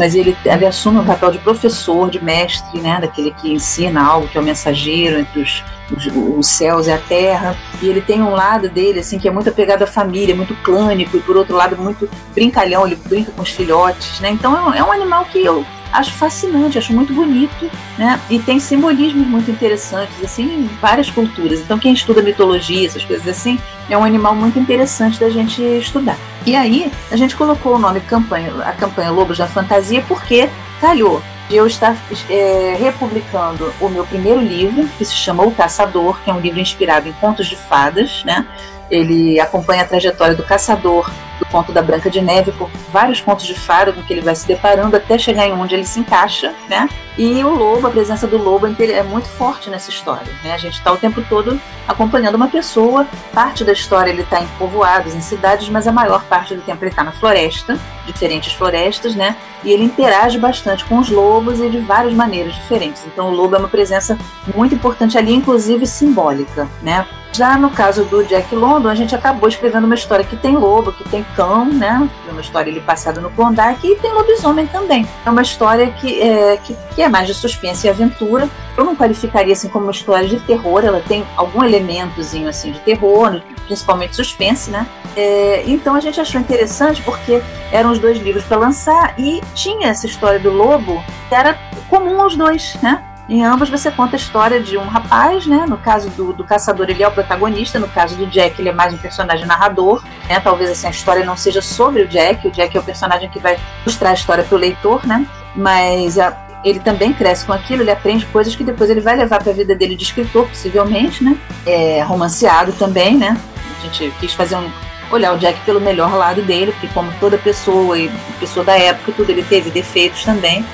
mas 0.00 0.14
ele, 0.14 0.34
ele 0.46 0.64
assume 0.64 0.98
o 0.98 1.04
papel 1.04 1.30
de 1.30 1.38
professor, 1.40 2.08
de 2.08 2.24
mestre, 2.24 2.80
né, 2.80 2.98
daquele 2.98 3.32
que 3.32 3.52
ensina 3.52 4.02
algo, 4.02 4.26
que 4.28 4.38
é 4.38 4.40
o 4.40 4.42
mensageiro 4.42 5.18
entre 5.18 5.42
os, 5.42 5.62
os, 5.94 6.06
os, 6.38 6.46
céus 6.46 6.86
e 6.86 6.90
a 6.90 6.96
terra. 6.96 7.54
E 7.82 7.86
ele 7.86 8.00
tem 8.00 8.22
um 8.22 8.30
lado 8.30 8.70
dele, 8.70 9.00
assim, 9.00 9.18
que 9.18 9.28
é 9.28 9.30
muito 9.30 9.50
apegado 9.50 9.82
à 9.82 9.86
família, 9.86 10.34
muito 10.34 10.54
clânico, 10.62 11.18
e 11.18 11.20
por 11.20 11.36
outro 11.36 11.54
lado, 11.54 11.76
muito 11.76 12.08
brincalhão, 12.34 12.86
ele 12.86 12.96
brinca 12.96 13.30
com 13.30 13.42
os 13.42 13.50
filhotes, 13.50 14.18
né? 14.20 14.30
Então 14.30 14.56
é 14.56 14.62
um, 14.62 14.72
é 14.72 14.82
um 14.82 14.90
animal 14.90 15.26
que 15.26 15.44
eu 15.44 15.66
acho 15.92 16.12
fascinante, 16.12 16.78
acho 16.78 16.92
muito 16.92 17.12
bonito, 17.12 17.70
né? 17.98 18.20
E 18.30 18.38
tem 18.38 18.60
simbolismos 18.60 19.26
muito 19.26 19.50
interessantes, 19.50 20.14
assim, 20.22 20.44
em 20.44 20.66
várias 20.80 21.10
culturas. 21.10 21.60
Então, 21.60 21.78
quem 21.78 21.92
estuda 21.92 22.22
mitologia, 22.22 22.86
essas 22.86 23.04
coisas 23.04 23.26
assim, 23.26 23.58
é 23.88 23.96
um 23.96 24.04
animal 24.04 24.34
muito 24.34 24.58
interessante 24.58 25.18
da 25.18 25.28
gente 25.28 25.62
estudar. 25.62 26.16
E 26.46 26.54
aí, 26.56 26.90
a 27.10 27.16
gente 27.16 27.36
colocou 27.36 27.76
o 27.76 27.78
nome 27.78 28.00
campanha, 28.00 28.52
a 28.64 28.72
campanha 28.72 29.10
Lobos 29.10 29.38
da 29.38 29.46
Fantasia 29.46 30.02
porque 30.06 30.48
calhou 30.80 31.22
eu 31.50 31.66
estar 31.66 31.96
é, 32.28 32.76
republicando 32.78 33.72
o 33.80 33.88
meu 33.88 34.06
primeiro 34.06 34.40
livro, 34.40 34.88
que 34.96 35.04
se 35.04 35.14
chama 35.14 35.42
O 35.42 35.50
Caçador, 35.50 36.20
que 36.22 36.30
é 36.30 36.32
um 36.32 36.38
livro 36.38 36.60
inspirado 36.60 37.08
em 37.08 37.12
contos 37.12 37.48
de 37.48 37.56
fadas, 37.56 38.22
né? 38.24 38.46
Ele 38.88 39.38
acompanha 39.40 39.82
a 39.82 39.86
trajetória 39.86 40.34
do 40.34 40.44
caçador 40.44 41.10
do 41.40 41.46
conto 41.46 41.72
da 41.72 41.82
Branca 41.82 42.08
de 42.08 42.20
Neve 42.20 42.52
por 42.52 42.70
vários 42.92 43.20
contos 43.20 43.46
de 43.46 43.54
fada 43.54 43.92
com 43.92 44.02
que 44.02 44.12
ele 44.12 44.20
vai 44.20 44.36
se 44.36 44.46
deparando 44.46 44.96
até 44.96 45.18
chegar 45.18 45.46
em 45.46 45.52
onde 45.52 45.74
ele 45.74 45.84
se 45.84 45.98
encaixa, 45.98 46.54
né? 46.68 46.88
E 47.18 47.42
o 47.42 47.50
lobo, 47.50 47.86
a 47.86 47.90
presença 47.90 48.26
do 48.26 48.38
lobo 48.38 48.66
é 48.66 49.02
muito 49.02 49.28
forte 49.28 49.68
nessa 49.68 49.90
história, 49.90 50.32
né? 50.44 50.52
A 50.52 50.58
gente 50.58 50.74
está 50.74 50.92
o 50.92 50.96
tempo 50.96 51.22
todo 51.28 51.60
acompanhando 51.88 52.36
uma 52.36 52.48
pessoa, 52.48 53.06
parte 53.34 53.64
da 53.64 53.72
história 53.72 54.10
ele 54.10 54.22
está 54.22 54.40
em 54.40 54.46
povoados, 54.58 55.14
em 55.14 55.20
cidades, 55.20 55.68
mas 55.68 55.88
a 55.88 55.92
maior 55.92 56.22
parte 56.24 56.54
do 56.54 56.62
tempo 56.62 56.82
ele 56.84 56.90
está 56.90 57.02
na 57.02 57.12
floresta, 57.12 57.78
diferentes 58.06 58.52
florestas, 58.52 59.14
né? 59.14 59.36
E 59.64 59.72
ele 59.72 59.84
interage 59.84 60.38
bastante 60.38 60.84
com 60.84 60.98
os 60.98 61.10
lobos 61.10 61.60
e 61.60 61.68
de 61.68 61.78
várias 61.78 62.14
maneiras 62.14 62.54
diferentes. 62.54 63.04
Então 63.06 63.28
o 63.28 63.34
lobo 63.34 63.56
é 63.56 63.58
uma 63.58 63.68
presença 63.68 64.16
muito 64.54 64.74
importante 64.74 65.18
ali, 65.18 65.34
inclusive 65.34 65.86
simbólica, 65.86 66.68
né? 66.82 67.06
Já 67.32 67.56
no 67.56 67.70
caso 67.70 68.04
do 68.04 68.24
Jack 68.24 68.54
London, 68.54 68.88
a 68.88 68.94
gente 68.94 69.14
acabou 69.14 69.48
escrevendo 69.48 69.84
uma 69.84 69.94
história 69.94 70.24
que 70.24 70.36
tem 70.36 70.56
lobo, 70.56 70.92
que 70.92 71.08
tem 71.08 71.24
cão, 71.36 71.64
né? 71.64 72.08
Uma 72.28 72.40
história 72.40 72.70
ali 72.70 72.80
passada 72.80 73.20
no 73.20 73.30
Klondike 73.30 73.86
e 73.86 73.96
tem 73.96 74.12
lobisomem 74.12 74.66
também. 74.66 75.06
É 75.24 75.30
uma 75.30 75.42
história 75.42 75.90
que 75.92 76.20
é, 76.20 76.56
que, 76.58 76.76
que 76.94 77.02
é 77.02 77.08
mais 77.08 77.26
de 77.26 77.34
suspense 77.34 77.86
e 77.86 77.90
aventura. 77.90 78.48
Eu 78.76 78.84
não 78.84 78.96
qualificaria 78.96 79.52
assim 79.52 79.68
como 79.68 79.86
uma 79.86 79.92
história 79.92 80.28
de 80.28 80.40
terror, 80.40 80.84
ela 80.84 81.00
tem 81.00 81.26
algum 81.36 81.62
elementozinho 81.62 82.48
assim 82.48 82.72
de 82.72 82.80
terror, 82.80 83.40
principalmente 83.66 84.16
suspense, 84.16 84.70
né? 84.70 84.86
É, 85.16 85.64
então 85.66 85.94
a 85.94 86.00
gente 86.00 86.20
achou 86.20 86.40
interessante 86.40 87.02
porque 87.02 87.42
eram 87.72 87.90
os 87.90 87.98
dois 87.98 88.18
livros 88.18 88.44
para 88.44 88.58
lançar 88.58 89.14
e 89.18 89.40
tinha 89.54 89.88
essa 89.88 90.06
história 90.06 90.38
do 90.38 90.50
lobo 90.50 91.02
que 91.28 91.34
era 91.34 91.58
comum 91.88 92.20
aos 92.20 92.36
dois, 92.36 92.76
né? 92.82 93.04
Em 93.30 93.44
ambos 93.44 93.70
você 93.70 93.92
conta 93.92 94.16
a 94.16 94.18
história 94.18 94.60
de 94.60 94.76
um 94.76 94.88
rapaz, 94.88 95.46
né? 95.46 95.64
No 95.64 95.78
caso 95.78 96.10
do, 96.10 96.32
do 96.32 96.42
caçador, 96.42 96.90
ele 96.90 97.00
é 97.00 97.06
o 97.06 97.12
protagonista. 97.12 97.78
No 97.78 97.86
caso 97.86 98.16
do 98.16 98.26
Jack, 98.26 98.60
ele 98.60 98.70
é 98.70 98.72
mais 98.72 98.92
um 98.92 98.96
personagem 98.98 99.46
narrador. 99.46 100.02
Né? 100.28 100.40
Talvez 100.40 100.68
assim, 100.68 100.88
a 100.88 100.90
história 100.90 101.24
não 101.24 101.36
seja 101.36 101.62
sobre 101.62 102.02
o 102.02 102.08
Jack. 102.08 102.48
O 102.48 102.50
Jack 102.50 102.76
é 102.76 102.80
o 102.80 102.82
personagem 102.82 103.30
que 103.30 103.38
vai 103.38 103.56
mostrar 103.86 104.10
a 104.10 104.14
história 104.14 104.42
para 104.42 104.56
o 104.56 104.58
leitor, 104.58 105.06
né? 105.06 105.24
Mas 105.54 106.18
a, 106.18 106.36
ele 106.64 106.80
também 106.80 107.12
cresce 107.12 107.46
com 107.46 107.52
aquilo, 107.52 107.84
ele 107.84 107.92
aprende 107.92 108.26
coisas 108.26 108.56
que 108.56 108.64
depois 108.64 108.90
ele 108.90 109.00
vai 109.00 109.14
levar 109.14 109.40
para 109.40 109.52
a 109.52 109.54
vida 109.54 109.76
dele 109.76 109.94
de 109.94 110.02
escritor, 110.02 110.48
possivelmente, 110.48 111.22
né? 111.22 111.38
É 111.64 112.02
romanceado 112.02 112.72
também, 112.72 113.16
né? 113.16 113.40
A 113.78 113.82
gente 113.84 114.12
quis 114.18 114.34
fazer 114.34 114.56
um, 114.56 114.68
olhar 115.10 115.34
o 115.34 115.38
Jack 115.38 115.60
pelo 115.60 115.80
melhor 115.80 116.14
lado 116.14 116.42
dele, 116.42 116.72
porque 116.72 116.88
como 116.88 117.12
toda 117.18 117.36
pessoa 117.36 117.98
e 117.98 118.10
pessoa 118.38 118.64
da 118.64 118.78
época, 118.78 119.12
tudo 119.16 119.30
ele 119.30 119.42
teve 119.42 119.70
defeitos 119.70 120.24
também. 120.24 120.64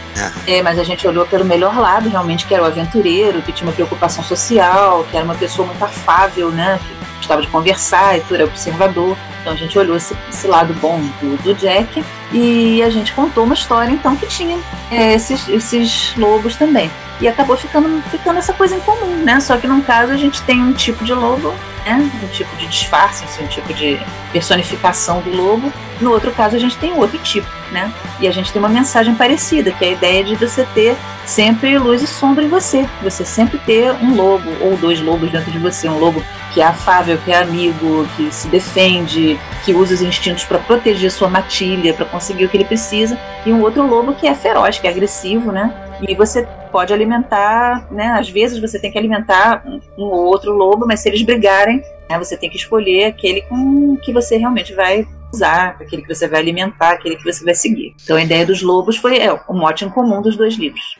É. 0.47 0.59
É, 0.59 0.63
mas 0.63 0.79
a 0.79 0.85
gente 0.85 1.07
olhou 1.07 1.27
pelo 1.27 1.45
melhor 1.45 1.79
lado, 1.79 2.09
realmente, 2.09 2.47
que 2.47 2.55
era 2.55 2.63
o 2.63 2.67
aventureiro, 2.67 3.43
que 3.43 3.53
tinha 3.53 3.67
uma 3.67 3.75
preocupação 3.75 4.23
social, 4.23 5.05
que 5.11 5.17
era 5.17 5.25
uma 5.25 5.35
pessoa 5.35 5.67
muito 5.67 5.83
afável, 5.83 6.51
né? 6.51 6.79
Que 6.87 7.17
gostava 7.17 7.43
de 7.43 7.49
conversar 7.49 8.17
e 8.17 8.21
tudo, 8.21 8.35
era 8.35 8.45
observador. 8.45 9.17
Então 9.41 9.53
a 9.53 9.57
gente 9.57 9.79
olhou 9.79 9.97
esse, 9.97 10.17
esse 10.29 10.47
lado 10.47 10.75
bom 10.75 11.01
do, 11.21 11.43
do, 11.43 11.55
Jack 11.55 12.05
e 12.33 12.83
a 12.83 12.91
gente 12.91 13.13
contou 13.13 13.45
uma 13.45 13.55
história 13.55 13.93
então 13.93 14.17
que 14.17 14.27
tinha 14.27 14.59
é, 14.91 15.15
esses, 15.15 15.49
esses 15.49 16.15
lobos 16.17 16.57
também. 16.57 16.91
E 17.21 17.29
acabou 17.29 17.57
ficando, 17.57 18.03
ficando 18.11 18.39
essa 18.39 18.53
coisa 18.53 18.77
em 18.77 18.81
comum, 18.81 19.17
né? 19.25 19.41
Só 19.41 19.57
que 19.57 19.67
no 19.67 19.83
caso 19.83 20.13
a 20.13 20.17
gente 20.17 20.43
tem 20.43 20.61
um 20.63 20.73
tipo 20.73 21.05
de 21.05 21.15
lobo 21.15 21.55
né? 21.87 22.11
Um 22.23 22.29
tipo 22.29 22.55
de 22.57 22.67
disfarce, 22.67 23.25
assim, 23.25 23.45
um 23.45 23.47
tipo 23.47 23.73
de 23.73 23.99
personificação 24.33 25.21
do 25.21 25.31
lobo. 25.31 25.73
No 26.01 26.11
outro 26.11 26.33
caso, 26.33 26.57
a 26.57 26.59
gente 26.59 26.77
tem 26.77 26.93
outro 26.93 27.17
tipo, 27.19 27.49
né? 27.71 27.93
E 28.21 28.27
a 28.27 28.33
gente 28.33 28.53
tem 28.53 28.61
uma 28.61 28.69
mensagem 28.69 29.15
parecida, 29.15 29.71
que 29.71 29.85
é 29.85 29.89
a 29.89 29.93
ideia 29.93 30.25
de 30.25 30.35
você 30.35 30.67
ter 30.75 30.97
sempre 31.25 31.79
luz 31.79 32.03
e 32.03 32.07
sombra 32.07 32.45
em 32.45 32.49
você. 32.49 32.87
Você 33.03 33.25
sempre 33.25 33.59
ter 33.59 33.93
um 33.93 34.17
lobo 34.17 34.51
ou 34.61 34.77
dois 34.77 35.01
lobos 35.01 35.31
dentro 35.31 35.51
de 35.51 35.59
você. 35.59 35.89
Um 35.89 35.99
lobo 35.99 36.23
que 36.53 36.61
é 36.61 36.65
afável, 36.65 37.19
que 37.25 37.31
é 37.31 37.39
amigo, 37.39 38.07
que 38.17 38.33
se 38.33 38.49
defende, 38.49 39.39
que 39.65 39.73
usa 39.73 39.95
os 39.95 40.03
instintos 40.03 40.45
para 40.45 40.59
proteger 40.59 41.11
sua 41.11 41.29
matilha, 41.29 41.95
para 41.95 42.05
conseguir 42.05 42.47
o 42.47 42.49
que 42.49 42.57
ele 42.57 42.65
precisa. 42.65 43.17
E 43.45 43.53
um 43.53 43.63
outro 43.63 43.87
lobo 43.87 44.15
que 44.15 44.27
é 44.27 44.35
feroz, 44.35 44.79
que 44.79 44.89
é 44.89 44.91
agressivo, 44.91 45.53
né? 45.53 45.73
E 46.01 46.15
você 46.15 46.47
pode 46.71 46.93
alimentar, 46.93 47.91
né? 47.91 48.09
Às 48.09 48.29
vezes 48.29 48.61
você 48.61 48.79
tem 48.79 48.93
que 48.93 48.99
alimentar 48.99 49.65
um 49.97 50.05
ou 50.05 50.27
outro 50.27 50.53
lobo, 50.53 50.87
mas 50.87 51.01
se 51.01 51.09
eles 51.09 51.23
brigarem, 51.23 51.83
né, 52.09 52.19
você 52.19 52.37
tem 52.37 52.51
que 52.51 52.57
escolher 52.57 53.07
aquele 53.07 53.43
com 53.43 53.97
que 53.97 54.13
você 54.13 54.37
realmente 54.37 54.75
vai 54.75 55.07
usar, 55.33 55.77
aquele 55.81 56.03
que 56.03 56.15
você 56.15 56.29
vai 56.29 56.41
alimentar, 56.41 56.93
aquele 56.93 57.17
que 57.17 57.25
você 57.25 57.45
vai 57.45 57.55
seguir. 57.55 57.95
Então 58.03 58.17
a 58.17 58.23
ideia 58.23 58.45
dos 58.45 58.63
lobos 58.63 58.97
foi 58.97 59.19
é, 59.19 59.33
o 59.33 59.55
mote 59.55 59.85
em 59.85 59.89
comum 59.89 60.21
dos 60.21 60.37
dois 60.37 60.55
livros. 60.55 60.99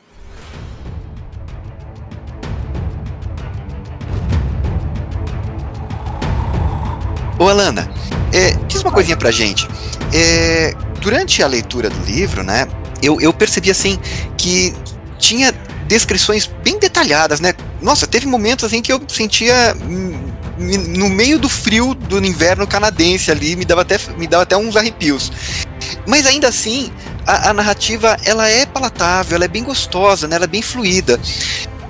Ô 7.39 7.49
Alana, 7.49 7.87
é, 8.33 8.53
diz 8.67 8.81
uma 8.81 8.91
coisinha 8.91 9.17
pra 9.17 9.31
gente. 9.31 9.69
É, 10.15 10.73
durante 11.01 11.43
a 11.43 11.47
leitura 11.47 11.91
do 11.91 12.03
livro, 12.07 12.43
né, 12.43 12.67
eu, 13.03 13.21
eu 13.21 13.33
percebi 13.33 13.71
assim 13.71 13.99
que 14.39 14.75
tinha 15.27 15.53
descrições 15.89 16.49
bem 16.63 16.79
detalhadas, 16.79 17.41
né? 17.41 17.53
Nossa, 17.83 18.07
teve 18.07 18.27
momentos 18.27 18.65
assim 18.65 18.81
que 18.81 18.93
eu 18.93 19.03
sentia 19.09 19.75
no 20.97 21.11
meio 21.11 21.39
do 21.39 21.49
frio 21.49 21.95
do 21.95 22.25
inverno 22.25 22.67
canadense 22.67 23.31
ali, 23.31 23.57
me 23.57 23.65
dava 23.65 23.83
até, 23.83 23.99
me 24.17 24.27
dava 24.27 24.45
até 24.45 24.57
uns 24.57 24.77
arrepios. 24.77 25.33
Mas 26.07 26.27
ainda 26.27 26.49
assim, 26.49 26.93
a, 27.27 27.51
a 27.51 27.53
narrativa 27.53 28.17
ela 28.25 28.49
é 28.49 28.65
palatável, 28.67 29.35
ela 29.35 29.45
é 29.45 29.49
bem 29.49 29.65
gostosa, 29.65 30.29
né? 30.29 30.37
ela 30.37 30.45
é 30.45 30.49
bem 30.49 30.63
fluida. 30.63 31.21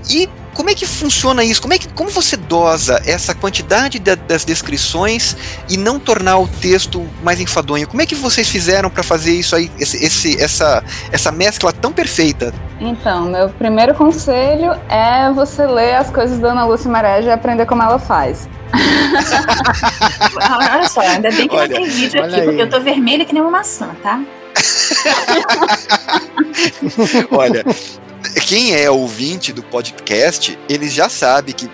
E 0.09 0.29
como 0.57 0.71
é 0.71 0.75
que 0.75 0.87
funciona 0.87 1.45
isso? 1.45 1.61
Como 1.61 1.75
é 1.75 1.79
que 1.79 1.87
como 1.89 2.09
você 2.09 2.35
dosa 2.35 3.03
essa 3.05 3.35
quantidade 3.35 3.99
de, 3.99 4.17
das 4.17 4.43
descrições 4.43 5.37
e 5.69 5.77
não 5.77 6.01
tornar 6.01 6.39
o 6.39 6.49
texto 6.49 7.07
mais 7.23 7.41
enfadonho? 7.41 7.87
Como 7.87 8.01
é 8.01 8.07
que 8.07 8.15
vocês 8.15 8.49
fizeram 8.49 8.89
para 8.89 9.03
fazer 9.03 9.33
isso 9.33 9.55
aí, 9.55 9.71
esse, 9.79 10.03
esse, 10.03 10.43
essa, 10.43 10.83
essa 11.13 11.31
mescla 11.31 11.75
tão 11.75 11.93
perfeita? 11.93 12.55
Então, 12.81 13.27
meu 13.27 13.51
primeiro 13.51 13.95
conselho 13.95 14.73
é 14.89 15.31
você 15.31 15.67
ler 15.67 15.97
as 15.97 16.11
coisas 16.11 16.39
da 16.39 16.53
Ana 16.53 16.65
Lúcia 16.65 16.91
Maré 16.91 17.21
e 17.21 17.31
aprender 17.31 17.67
como 17.67 17.83
ela 17.83 17.99
faz. 17.99 18.49
olha 20.59 20.89
só, 20.89 21.03
ainda 21.03 21.31
bem 21.31 21.49
que 21.49 21.55
olha, 21.55 21.69
não 21.69 21.77
tem 21.77 21.89
vídeo 21.89 22.25
aqui, 22.25 22.35
aí. 22.35 22.45
porque 22.45 22.63
eu 22.63 22.71
tô 22.71 22.81
vermelha 22.81 23.27
que 23.27 23.33
nem 23.33 23.43
uma 23.43 23.51
maçã, 23.51 23.91
tá? 24.03 24.21
olha, 27.31 27.65
quem 28.41 28.75
é 28.75 28.91
ouvinte 28.91 29.53
do 29.53 29.63
podcast, 29.63 30.59
ele 30.69 30.89
já 30.89 31.09
sabe 31.09 31.53
que 31.53 31.71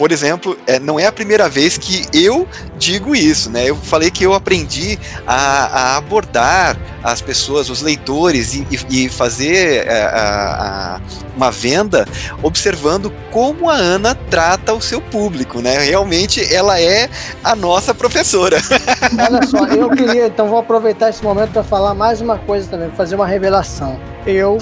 por 0.00 0.12
exemplo, 0.12 0.56
é, 0.66 0.78
não 0.78 0.98
é 0.98 1.04
a 1.04 1.12
primeira 1.12 1.46
vez 1.46 1.76
que 1.76 2.06
eu 2.14 2.48
digo 2.78 3.14
isso, 3.14 3.50
né? 3.50 3.68
Eu 3.68 3.76
falei 3.76 4.10
que 4.10 4.24
eu 4.24 4.32
aprendi 4.32 4.98
a, 5.26 5.66
a 5.66 5.96
abordar 5.98 6.74
as 7.04 7.20
pessoas, 7.20 7.68
os 7.68 7.82
leitores, 7.82 8.54
e, 8.54 8.66
e 8.88 9.08
fazer 9.10 9.86
é, 9.86 10.04
a, 10.04 10.96
a, 10.96 11.00
uma 11.36 11.50
venda 11.50 12.08
observando 12.42 13.12
como 13.30 13.68
a 13.68 13.74
Ana 13.74 14.14
trata 14.14 14.72
o 14.72 14.80
seu 14.80 15.02
público, 15.02 15.60
né? 15.60 15.76
Realmente 15.80 16.42
ela 16.50 16.80
é 16.80 17.10
a 17.44 17.54
nossa 17.54 17.92
professora. 17.92 18.56
Olha 19.30 19.46
só, 19.46 19.66
eu 19.66 19.90
queria, 19.90 20.28
então 20.28 20.48
vou 20.48 20.60
aproveitar 20.60 21.10
esse 21.10 21.22
momento 21.22 21.50
para 21.50 21.62
falar 21.62 21.92
mais 21.92 22.22
uma 22.22 22.38
coisa 22.38 22.66
também, 22.70 22.90
fazer 22.92 23.16
uma 23.16 23.26
revelação. 23.26 24.00
Eu. 24.26 24.58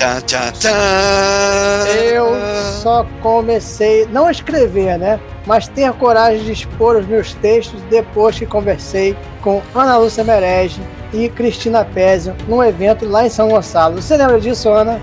Eu 2.04 2.36
só 2.82 3.06
comecei, 3.20 4.06
não 4.06 4.26
a 4.26 4.30
escrever, 4.30 4.98
né? 4.98 5.18
Mas 5.46 5.68
ter 5.68 5.92
coragem 5.94 6.44
de 6.44 6.52
expor 6.52 6.96
os 6.96 7.06
meus 7.06 7.34
textos 7.34 7.80
depois 7.90 8.38
que 8.38 8.46
conversei 8.46 9.16
com 9.42 9.62
Ana 9.74 9.96
Lúcia 9.96 10.22
Merege 10.22 10.80
e 11.12 11.28
Cristina 11.28 11.84
Pézio 11.84 12.34
num 12.46 12.62
evento 12.62 13.06
lá 13.06 13.26
em 13.26 13.30
São 13.30 13.48
Gonçalo. 13.48 14.00
Você 14.00 14.16
lembra 14.16 14.40
disso, 14.40 14.68
Ana? 14.68 15.00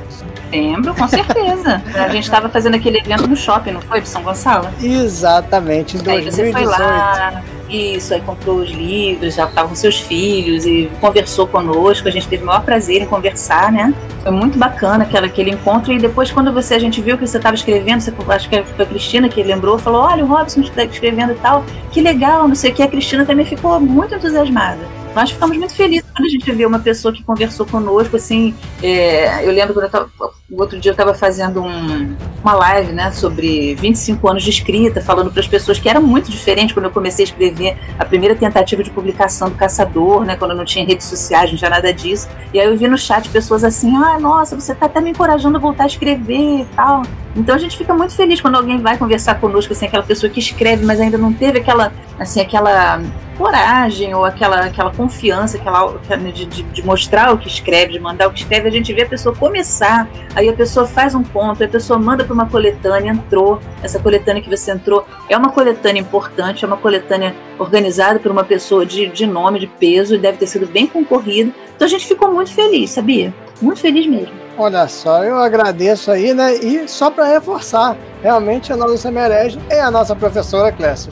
Lembro, 0.51 0.93
com 0.93 1.07
certeza. 1.07 1.81
a 1.95 2.07
gente 2.09 2.23
estava 2.23 2.47
fazendo 2.47 2.75
aquele 2.75 2.99
evento 2.99 3.27
no 3.27 3.35
shopping, 3.35 3.71
não 3.71 3.81
foi? 3.81 4.01
De 4.01 4.07
São 4.07 4.23
Gonçalo? 4.23 4.69
Exatamente, 4.81 5.97
em 5.97 6.01
2018. 6.01 6.09
Aí 6.09 6.31
você 6.31 6.51
foi 6.51 6.65
lá, 6.65 7.43
isso, 7.69 8.13
aí 8.13 8.21
comprou 8.21 8.57
os 8.57 8.69
livros, 8.69 9.35
já 9.35 9.45
estava 9.45 9.69
com 9.69 9.75
seus 9.75 9.99
filhos 9.99 10.65
e 10.65 10.89
conversou 10.99 11.47
conosco. 11.47 12.07
A 12.07 12.11
gente 12.11 12.27
teve 12.27 12.43
o 12.43 12.45
maior 12.45 12.63
prazer 12.63 13.01
em 13.01 13.05
conversar, 13.05 13.71
né? 13.71 13.93
Foi 14.23 14.31
muito 14.31 14.57
bacana 14.57 15.03
aquela, 15.03 15.27
aquele 15.27 15.51
encontro. 15.51 15.93
E 15.93 15.99
depois, 15.99 16.31
quando 16.31 16.51
você 16.51 16.75
a 16.75 16.79
gente 16.79 17.01
viu 17.01 17.17
que 17.17 17.25
você 17.25 17.37
estava 17.37 17.55
escrevendo, 17.55 18.01
você, 18.01 18.13
acho 18.29 18.49
que 18.49 18.63
foi 18.63 18.85
a 18.85 18.87
Cristina 18.87 19.29
que 19.29 19.41
lembrou, 19.43 19.77
falou: 19.77 20.01
Olha, 20.01 20.23
o 20.23 20.27
Robson 20.27 20.61
está 20.61 20.83
escrevendo 20.83 21.33
e 21.33 21.35
tal, 21.35 21.63
que 21.91 22.01
legal, 22.01 22.47
não 22.47 22.55
sei 22.55 22.71
o 22.71 22.73
que. 22.73 22.83
A 22.83 22.87
Cristina 22.87 23.25
também 23.25 23.45
ficou 23.45 23.79
muito 23.79 24.15
entusiasmada. 24.15 24.79
Nós 25.15 25.31
ficamos 25.31 25.57
muito 25.57 25.73
felizes 25.73 26.05
quando 26.13 26.25
a 26.25 26.29
gente 26.29 26.51
vê 26.51 26.65
uma 26.65 26.79
pessoa 26.79 27.13
que 27.13 27.23
conversou 27.23 27.65
conosco, 27.65 28.17
assim, 28.17 28.53
é, 28.83 29.47
eu 29.47 29.51
lembro 29.53 29.73
quando 29.73 29.85
eu 29.85 29.89
tava, 29.89 30.09
o 30.51 30.61
outro 30.61 30.79
dia 30.79 30.91
eu 30.91 30.93
estava 30.93 31.15
fazendo 31.15 31.59
um, 31.59 32.15
uma 32.43 32.53
live, 32.53 32.93
né, 32.93 33.11
sobre 33.11 33.73
25 33.73 34.29
anos 34.29 34.43
de 34.43 34.51
escrita, 34.51 35.01
falando 35.01 35.31
para 35.31 35.39
as 35.39 35.47
pessoas 35.47 35.79
que 35.79 35.89
era 35.89 35.99
muito 35.99 36.29
diferente 36.29 36.71
quando 36.71 36.85
eu 36.85 36.91
comecei 36.91 37.23
a 37.23 37.27
escrever 37.27 37.75
a 37.97 38.05
primeira 38.05 38.35
tentativa 38.35 38.83
de 38.83 38.91
publicação 38.91 39.49
do 39.49 39.55
Caçador, 39.55 40.23
né, 40.23 40.35
quando 40.35 40.51
eu 40.51 40.57
não 40.57 40.65
tinha 40.65 40.85
redes 40.85 41.07
sociais, 41.07 41.49
não 41.49 41.57
tinha 41.57 41.69
nada 41.69 41.91
disso, 41.91 42.29
e 42.53 42.59
aí 42.59 42.67
eu 42.67 42.77
vi 42.77 42.87
no 42.87 42.97
chat 42.97 43.27
pessoas 43.29 43.63
assim, 43.63 43.95
ah, 43.95 44.19
nossa, 44.19 44.55
você 44.55 44.73
está 44.73 44.85
até 44.85 45.01
me 45.01 45.09
encorajando 45.09 45.57
a 45.57 45.59
voltar 45.59 45.85
a 45.85 45.87
escrever 45.87 46.61
e 46.61 46.65
tal, 46.75 47.01
então 47.35 47.53
a 47.53 47.57
gente 47.57 47.75
fica 47.75 47.93
muito 47.93 48.13
feliz 48.13 48.39
quando 48.39 48.55
alguém 48.55 48.79
vai 48.79 48.97
conversar 48.97 49.39
conosco, 49.41 49.73
assim, 49.73 49.87
aquela 49.87 50.03
pessoa 50.03 50.31
que 50.31 50.39
escreve, 50.39 50.85
mas 50.85 51.01
ainda 51.01 51.17
não 51.17 51.33
teve 51.33 51.59
aquela, 51.59 51.91
assim, 52.17 52.39
aquela 52.39 53.01
coragem 53.37 54.13
ou 54.15 54.23
aquela, 54.23 54.61
aquela 54.61 54.91
confiança 54.91 55.57
aquela, 55.57 55.97
de, 56.33 56.45
de, 56.45 56.63
de, 56.63 56.85
mostrar 56.85 57.33
o 57.33 57.37
que 57.37 57.49
escreve, 57.49 57.91
de 57.93 57.99
mandar 57.99 58.27
o 58.27 58.31
que 58.31 58.39
escreve, 58.39 58.69
a 58.69 58.71
gente 58.71 58.93
vê 58.93 59.03
a 59.03 59.05
pessoa 59.05 59.35
começar, 59.35 60.07
aí 60.45 60.53
a 60.53 60.53
pessoa 60.53 60.85
faz 60.85 61.13
um 61.15 61.23
ponto, 61.23 61.63
a 61.63 61.67
pessoa 61.67 61.99
manda 61.99 62.23
para 62.23 62.33
uma 62.33 62.47
coletânea, 62.47 63.11
entrou, 63.11 63.59
essa 63.81 63.99
coletânea 63.99 64.41
que 64.41 64.49
você 64.49 64.71
entrou 64.71 65.05
é 65.29 65.37
uma 65.37 65.51
coletânea 65.51 65.99
importante, 65.99 66.63
é 66.63 66.67
uma 66.67 66.77
coletânea 66.77 67.35
organizada 67.57 68.19
por 68.19 68.31
uma 68.31 68.43
pessoa 68.43 68.85
de, 68.85 69.07
de 69.07 69.25
nome, 69.25 69.59
de 69.59 69.67
peso, 69.67 70.15
e 70.15 70.17
deve 70.17 70.37
ter 70.37 70.47
sido 70.47 70.67
bem 70.67 70.87
concorrida. 70.87 71.51
Então 71.75 71.85
a 71.85 71.89
gente 71.89 72.07
ficou 72.07 72.31
muito 72.31 72.51
feliz, 72.51 72.91
sabia? 72.91 73.33
Muito 73.61 73.79
feliz 73.79 74.05
mesmo. 74.05 74.33
Olha 74.57 74.87
só, 74.87 75.23
eu 75.23 75.37
agradeço 75.37 76.11
aí, 76.11 76.33
né? 76.33 76.55
E 76.55 76.87
só 76.87 77.09
para 77.09 77.25
reforçar, 77.25 77.97
realmente 78.21 78.71
a 78.71 78.75
Lúcia 78.75 79.11
Merege 79.11 79.59
é 79.69 79.81
a 79.81 79.91
nossa 79.91 80.15
professora 80.15 80.71
Clécio. 80.71 81.11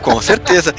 Com 0.00 0.20
certeza. 0.22 0.74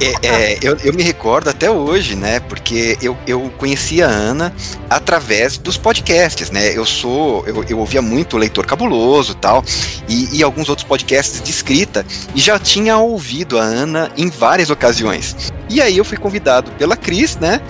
É, 0.00 0.26
é, 0.26 0.58
eu, 0.62 0.76
eu, 0.84 0.92
me 0.92 1.02
recordo 1.02 1.48
até 1.48 1.70
hoje, 1.70 2.14
né? 2.14 2.40
Porque 2.40 2.98
eu, 3.00 3.16
eu 3.26 3.50
conheci 3.56 4.02
a 4.02 4.06
Ana 4.06 4.52
através 4.88 5.56
dos 5.56 5.76
podcasts, 5.76 6.50
né? 6.50 6.76
Eu 6.76 6.84
sou. 6.84 7.44
Eu, 7.46 7.64
eu 7.64 7.78
ouvia 7.78 8.02
muito 8.02 8.36
Leitor 8.36 8.66
Cabuloso 8.66 9.34
tal, 9.34 9.64
e, 10.08 10.36
e 10.36 10.42
alguns 10.42 10.68
outros 10.68 10.86
podcasts 10.86 11.42
de 11.42 11.50
escrita, 11.50 12.04
e 12.34 12.40
já 12.40 12.58
tinha 12.58 12.98
ouvido 12.98 13.58
a 13.58 13.62
Ana 13.62 14.10
em 14.16 14.28
várias 14.28 14.70
ocasiões. 14.70 15.52
E 15.68 15.80
aí 15.80 15.98
eu 15.98 16.04
fui 16.04 16.16
convidado 16.16 16.70
pela 16.72 16.96
Cris, 16.96 17.36
né? 17.36 17.60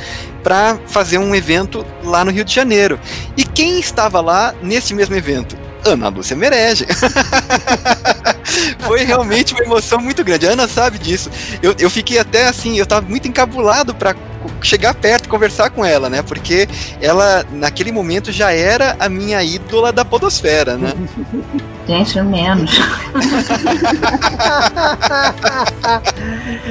Para 0.42 0.78
fazer 0.86 1.18
um 1.18 1.34
evento 1.34 1.84
lá 2.02 2.24
no 2.24 2.30
Rio 2.30 2.44
de 2.44 2.54
Janeiro. 2.54 2.98
E 3.36 3.44
quem 3.44 3.78
estava 3.78 4.20
lá 4.20 4.54
nesse 4.62 4.94
mesmo 4.94 5.14
evento? 5.14 5.67
Ana 5.84 6.08
Lúcia 6.08 6.36
merece. 6.36 6.86
Foi 8.80 9.04
realmente 9.04 9.52
uma 9.54 9.62
emoção 9.62 10.00
muito 10.00 10.24
grande. 10.24 10.46
A 10.46 10.52
Ana 10.52 10.66
sabe 10.68 10.98
disso. 10.98 11.30
Eu, 11.62 11.74
eu 11.78 11.90
fiquei 11.90 12.18
até 12.18 12.48
assim, 12.48 12.78
eu 12.78 12.86
tava 12.86 13.06
muito 13.06 13.28
encabulado 13.28 13.94
para 13.94 14.14
chegar 14.62 14.94
perto 14.94 15.26
e 15.26 15.28
conversar 15.28 15.70
com 15.70 15.84
ela, 15.84 16.08
né? 16.08 16.22
Porque 16.22 16.68
ela, 17.00 17.44
naquele 17.52 17.92
momento, 17.92 18.32
já 18.32 18.50
era 18.52 18.96
a 18.98 19.08
minha 19.08 19.42
ídola 19.42 19.92
da 19.92 20.04
podosfera, 20.04 20.76
né? 20.76 20.92
Gente, 21.86 22.20
menos. 22.20 22.70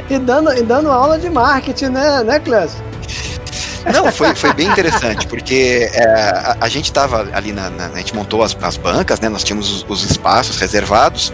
e, 0.09 0.19
dando, 0.19 0.53
e 0.53 0.61
dando 0.61 0.91
aula 0.91 1.17
de 1.17 1.27
marketing, 1.29 1.85
né, 1.87 2.23
né, 2.23 2.39
Clécio? 2.39 2.83
Não, 3.91 4.11
foi, 4.11 4.35
foi 4.35 4.53
bem 4.53 4.67
interessante, 4.67 5.27
porque 5.27 5.89
é, 5.93 6.03
a, 6.03 6.57
a, 6.61 6.69
gente 6.69 6.85
estava 6.85 7.29
ali, 7.33 7.53
na, 7.53 7.69
na, 7.69 7.87
a 7.87 7.97
gente 7.97 8.13
montou 8.13 8.43
as, 8.43 8.55
as, 8.61 8.77
bancas, 8.77 9.19
né? 9.19 9.29
Nós 9.29 9.43
tínhamos 9.43 9.71
os, 9.71 9.85
os, 9.87 10.09
espaços 10.09 10.57
reservados 10.57 11.31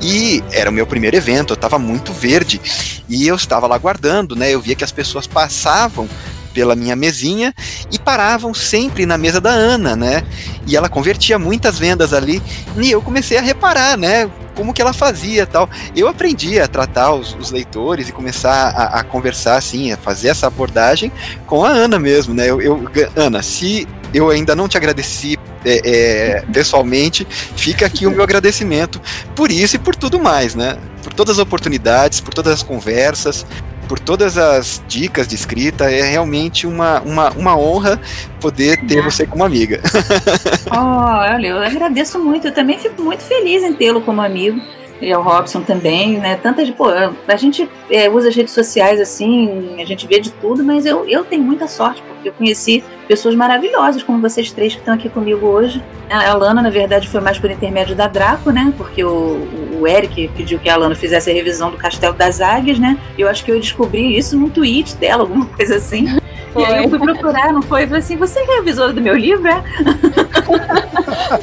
e 0.00 0.42
era 0.52 0.70
o 0.70 0.72
meu 0.72 0.86
primeiro 0.86 1.16
evento, 1.16 1.52
eu 1.52 1.54
estava 1.54 1.78
muito 1.78 2.12
verde 2.12 2.60
e 3.08 3.26
eu 3.26 3.34
estava 3.34 3.66
lá 3.66 3.78
guardando, 3.78 4.36
né? 4.36 4.50
Eu 4.50 4.60
via 4.60 4.74
que 4.74 4.84
as 4.84 4.92
pessoas 4.92 5.26
passavam 5.26 6.08
pela 6.52 6.76
minha 6.76 6.94
mesinha 6.94 7.52
e 7.90 7.98
paravam 7.98 8.54
sempre 8.54 9.04
na 9.04 9.18
mesa 9.18 9.40
da 9.40 9.50
Ana, 9.50 9.96
né? 9.96 10.22
E 10.66 10.76
ela 10.76 10.88
convertia 10.88 11.38
muitas 11.38 11.78
vendas 11.78 12.12
ali 12.12 12.40
e 12.78 12.90
eu 12.90 13.02
comecei 13.02 13.36
a 13.36 13.42
reparar, 13.42 13.96
né? 13.98 14.30
Como 14.54 14.72
que 14.72 14.80
ela 14.80 14.92
fazia 14.92 15.46
tal. 15.46 15.68
Eu 15.94 16.08
aprendi 16.08 16.58
a 16.60 16.66
tratar 16.66 17.12
os, 17.14 17.34
os 17.34 17.50
leitores 17.50 18.08
e 18.08 18.12
começar 18.12 18.70
a, 18.70 19.00
a, 19.00 19.04
conversar 19.04 19.56
assim, 19.56 19.92
a 19.92 19.96
fazer 19.96 20.28
essa 20.28 20.46
abordagem 20.46 21.12
com 21.46 21.64
a 21.64 21.68
Ana 21.68 21.98
mesmo, 21.98 22.34
né? 22.34 22.48
Eu, 22.48 22.60
eu 22.60 22.90
Ana, 23.16 23.42
se 23.42 23.86
eu 24.12 24.30
ainda 24.30 24.54
não 24.54 24.68
te 24.68 24.76
agradeci 24.76 25.38
é, 25.64 25.80
é, 25.84 26.40
pessoalmente, 26.52 27.26
fica 27.56 27.86
aqui 27.86 28.06
o 28.06 28.10
meu 28.10 28.22
agradecimento 28.22 29.00
por 29.34 29.50
isso 29.50 29.76
e 29.76 29.78
por 29.78 29.96
tudo 29.96 30.20
mais, 30.20 30.54
né? 30.54 30.76
Por 31.02 31.12
todas 31.12 31.38
as 31.38 31.42
oportunidades, 31.42 32.20
por 32.20 32.32
todas 32.32 32.52
as 32.52 32.62
conversas, 32.62 33.44
por 33.84 33.98
todas 33.98 34.36
as 34.38 34.82
dicas 34.88 35.28
de 35.28 35.34
escrita. 35.34 35.90
É 35.90 36.02
realmente 36.02 36.66
uma, 36.66 37.00
uma, 37.00 37.30
uma 37.30 37.56
honra 37.56 38.00
poder 38.40 38.84
ter 38.86 39.00
ah. 39.00 39.02
você 39.02 39.26
como 39.26 39.44
amiga. 39.44 39.80
oh, 40.70 41.34
olha, 41.34 41.46
eu 41.46 41.58
agradeço 41.58 42.18
muito. 42.18 42.48
Eu 42.48 42.54
também 42.54 42.78
fico 42.78 43.02
muito 43.02 43.22
feliz 43.22 43.62
em 43.62 43.74
tê-lo 43.74 44.00
como 44.00 44.20
amigo 44.20 44.60
e 45.00 45.12
ao 45.12 45.22
Robson 45.22 45.60
também, 45.62 46.18
né? 46.18 46.36
Tantas, 46.36 46.70
pô, 46.70 46.86
a 46.88 47.36
gente 47.36 47.68
é, 47.90 48.08
usa 48.08 48.28
as 48.28 48.36
redes 48.36 48.52
sociais 48.52 49.00
assim, 49.00 49.80
a 49.80 49.84
gente 49.84 50.06
vê 50.06 50.20
de 50.20 50.30
tudo, 50.30 50.64
mas 50.64 50.86
eu, 50.86 51.04
eu 51.06 51.24
tenho 51.24 51.42
muita 51.42 51.66
sorte, 51.66 52.02
porque 52.02 52.28
eu 52.28 52.32
conheci 52.32 52.82
pessoas 53.06 53.34
maravilhosas, 53.34 54.02
como 54.02 54.20
vocês 54.20 54.50
três 54.50 54.72
que 54.72 54.78
estão 54.78 54.94
aqui 54.94 55.08
comigo 55.08 55.46
hoje. 55.46 55.82
A 56.08 56.34
Lana, 56.34 56.62
na 56.62 56.70
verdade, 56.70 57.08
foi 57.08 57.20
mais 57.20 57.38
por 57.38 57.50
intermédio 57.50 57.94
da 57.94 58.06
Draco, 58.06 58.50
né? 58.50 58.72
Porque 58.76 59.02
o, 59.04 59.46
o 59.80 59.86
Eric 59.86 60.28
pediu 60.36 60.58
que 60.58 60.68
a 60.68 60.76
Lana 60.76 60.94
fizesse 60.94 61.30
a 61.30 61.34
revisão 61.34 61.70
do 61.70 61.76
Castelo 61.76 62.14
das 62.14 62.40
Águias, 62.40 62.78
né? 62.78 62.98
Eu 63.18 63.28
acho 63.28 63.44
que 63.44 63.50
eu 63.50 63.58
descobri 63.58 64.16
isso 64.16 64.36
num 64.36 64.48
tweet 64.48 64.96
dela, 64.96 65.22
alguma 65.22 65.46
coisa 65.56 65.76
assim. 65.76 66.06
Foi. 66.54 66.62
E 66.62 66.66
aí 66.66 66.84
eu 66.84 66.90
fui 66.90 67.00
procurar, 67.00 67.52
não 67.52 67.60
foi? 67.60 67.82
Eu 67.82 67.88
falei 67.88 68.00
assim, 68.00 68.16
você 68.16 68.38
é 68.38 68.44
revisora 68.56 68.92
do 68.92 69.00
meu 69.00 69.16
livro, 69.16 69.48
é? 69.48 69.60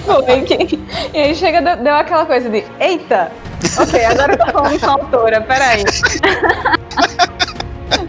foi. 0.05 0.45
E 1.13 1.17
aí 1.17 1.35
chega, 1.35 1.75
deu 1.75 1.93
aquela 1.93 2.25
coisa 2.25 2.49
de, 2.49 2.63
eita, 2.79 3.29
ok, 3.77 4.05
agora 4.05 4.33
eu 4.33 4.37
tô 4.37 4.45
falando 4.53 4.79
com 4.79 4.85
a 4.85 4.93
autora, 4.93 5.41
peraí. 5.41 5.83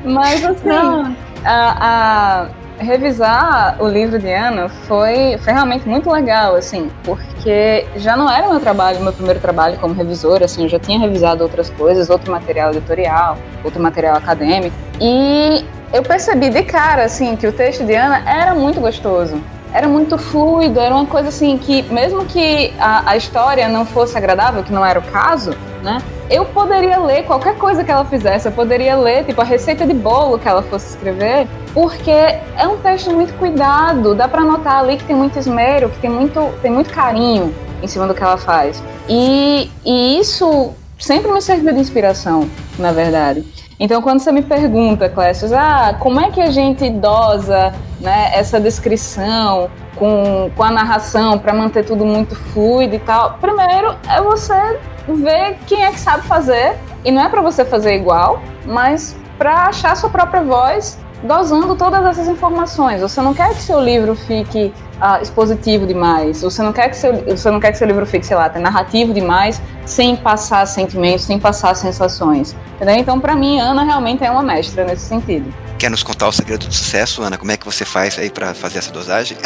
Mas 0.04 0.44
assim, 0.44 1.16
a, 1.44 1.76
a, 1.80 2.46
revisar 2.78 3.82
o 3.82 3.88
livro 3.88 4.20
de 4.20 4.32
Ana 4.32 4.68
foi, 4.68 5.36
foi 5.38 5.52
realmente 5.52 5.88
muito 5.88 6.08
legal, 6.08 6.54
assim, 6.54 6.88
porque 7.02 7.84
já 7.96 8.16
não 8.16 8.30
era 8.30 8.48
meu 8.48 8.60
trabalho, 8.60 9.00
meu 9.00 9.12
primeiro 9.12 9.40
trabalho 9.40 9.76
como 9.78 9.92
revisora, 9.92 10.44
assim, 10.44 10.62
eu 10.62 10.68
já 10.68 10.78
tinha 10.78 11.00
revisado 11.00 11.42
outras 11.42 11.68
coisas, 11.70 12.10
outro 12.10 12.30
material 12.30 12.70
editorial, 12.70 13.36
outro 13.64 13.82
material 13.82 14.16
acadêmico, 14.16 14.76
e 15.00 15.64
eu 15.92 16.02
percebi 16.02 16.48
de 16.48 16.62
cara, 16.62 17.04
assim, 17.04 17.36
que 17.36 17.46
o 17.46 17.52
texto 17.52 17.84
de 17.84 17.94
Ana 17.94 18.22
era 18.28 18.54
muito 18.54 18.80
gostoso. 18.80 19.38
Era 19.74 19.86
muito 19.86 20.18
fluido, 20.18 20.80
era 20.80 20.94
uma 20.94 21.06
coisa 21.06 21.28
assim 21.28 21.56
que, 21.56 21.82
mesmo 21.84 22.24
que 22.26 22.72
a, 22.78 23.10
a 23.10 23.16
história 23.16 23.68
não 23.68 23.86
fosse 23.86 24.16
agradável, 24.16 24.62
que 24.62 24.72
não 24.72 24.84
era 24.84 24.98
o 24.98 25.02
caso, 25.02 25.54
né? 25.82 25.98
Eu 26.30 26.44
poderia 26.44 26.98
ler 26.98 27.24
qualquer 27.24 27.56
coisa 27.56 27.82
que 27.82 27.90
ela 27.90 28.04
fizesse, 28.04 28.48
eu 28.48 28.52
poderia 28.52 28.96
ler, 28.96 29.24
tipo, 29.24 29.40
a 29.40 29.44
receita 29.44 29.86
de 29.86 29.94
bolo 29.94 30.38
que 30.38 30.48
ela 30.48 30.62
fosse 30.62 30.90
escrever, 30.90 31.46
porque 31.72 32.10
é 32.10 32.66
um 32.66 32.78
texto 32.78 33.10
muito 33.12 33.32
cuidado, 33.38 34.14
dá 34.14 34.28
para 34.28 34.42
notar 34.42 34.80
ali 34.80 34.96
que 34.96 35.04
tem 35.04 35.16
muito 35.16 35.38
esmero, 35.38 35.88
que 35.88 35.98
tem 35.98 36.10
muito, 36.10 36.52
tem 36.60 36.70
muito 36.70 36.92
carinho 36.92 37.54
em 37.82 37.86
cima 37.86 38.06
do 38.06 38.14
que 38.14 38.22
ela 38.22 38.36
faz. 38.36 38.82
E, 39.08 39.70
e 39.84 40.18
isso 40.18 40.72
sempre 40.98 41.32
me 41.32 41.40
serviu 41.40 41.72
de 41.72 41.80
inspiração, 41.80 42.48
na 42.78 42.92
verdade. 42.92 43.44
Então, 43.78 44.00
quando 44.02 44.20
você 44.20 44.30
me 44.30 44.42
pergunta, 44.42 45.08
Clécio, 45.08 45.48
ah, 45.56 45.94
como 45.98 46.20
é 46.20 46.30
que 46.30 46.40
a 46.40 46.50
gente 46.50 46.88
dosa 46.90 47.72
né, 48.00 48.30
essa 48.34 48.60
descrição 48.60 49.70
com, 49.96 50.50
com 50.54 50.62
a 50.62 50.70
narração 50.70 51.38
para 51.38 51.52
manter 51.52 51.84
tudo 51.84 52.04
muito 52.04 52.34
fluido 52.34 52.94
e 52.94 52.98
tal? 52.98 53.38
Primeiro 53.40 53.96
é 54.08 54.20
você 54.20 54.78
ver 55.08 55.58
quem 55.66 55.84
é 55.84 55.90
que 55.90 55.98
sabe 55.98 56.26
fazer, 56.26 56.76
e 57.04 57.10
não 57.10 57.22
é 57.22 57.28
para 57.28 57.40
você 57.40 57.64
fazer 57.64 57.96
igual, 57.96 58.40
mas 58.64 59.16
para 59.36 59.64
achar 59.64 59.96
sua 59.96 60.08
própria 60.08 60.42
voz 60.42 60.98
dosando 61.22 61.74
todas 61.74 62.04
essas 62.04 62.28
informações. 62.28 63.00
Você 63.00 63.20
não 63.20 63.34
quer 63.34 63.50
que 63.50 63.62
seu 63.62 63.80
livro 63.80 64.14
fique 64.14 64.72
uh, 65.02 65.20
expositivo 65.20 65.86
demais. 65.86 66.42
Você 66.42 66.62
não 66.62 66.72
quer 66.72 66.88
que 66.88 66.96
seu, 66.96 67.12
você 67.24 67.50
não 67.50 67.58
quer 67.58 67.72
que 67.72 67.78
seu 67.78 67.86
livro 67.86 68.06
fique, 68.06 68.24
sei 68.24 68.36
lá, 68.36 68.48
narrativo 68.48 69.12
demais, 69.12 69.60
sem 69.84 70.16
passar 70.16 70.64
sentimentos, 70.66 71.24
sem 71.24 71.38
passar 71.38 71.74
sensações. 71.74 72.54
Entendeu? 72.76 72.94
Então, 72.96 73.18
para 73.18 73.34
mim, 73.34 73.58
Ana 73.58 73.82
realmente 73.82 74.24
é 74.24 74.30
uma 74.30 74.42
mestra 74.42 74.84
nesse 74.84 75.06
sentido. 75.06 75.52
Quer 75.78 75.90
nos 75.90 76.04
contar 76.04 76.28
o 76.28 76.32
segredo 76.32 76.68
do 76.68 76.72
sucesso, 76.72 77.22
Ana? 77.22 77.36
Como 77.36 77.50
é 77.50 77.56
que 77.56 77.66
você 77.66 77.84
faz 77.84 78.16
aí 78.16 78.30
para 78.30 78.54
fazer 78.54 78.78
essa 78.78 78.92
dosagem? 78.92 79.36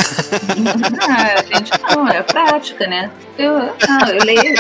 ah, 1.09 1.43
gente, 1.43 1.73
não, 1.95 2.07
é 2.09 2.23
prática, 2.23 2.87
né? 2.87 3.11
Eu, 3.39 3.55
não, 3.59 4.09
eu 4.09 4.23
leio 4.23 4.55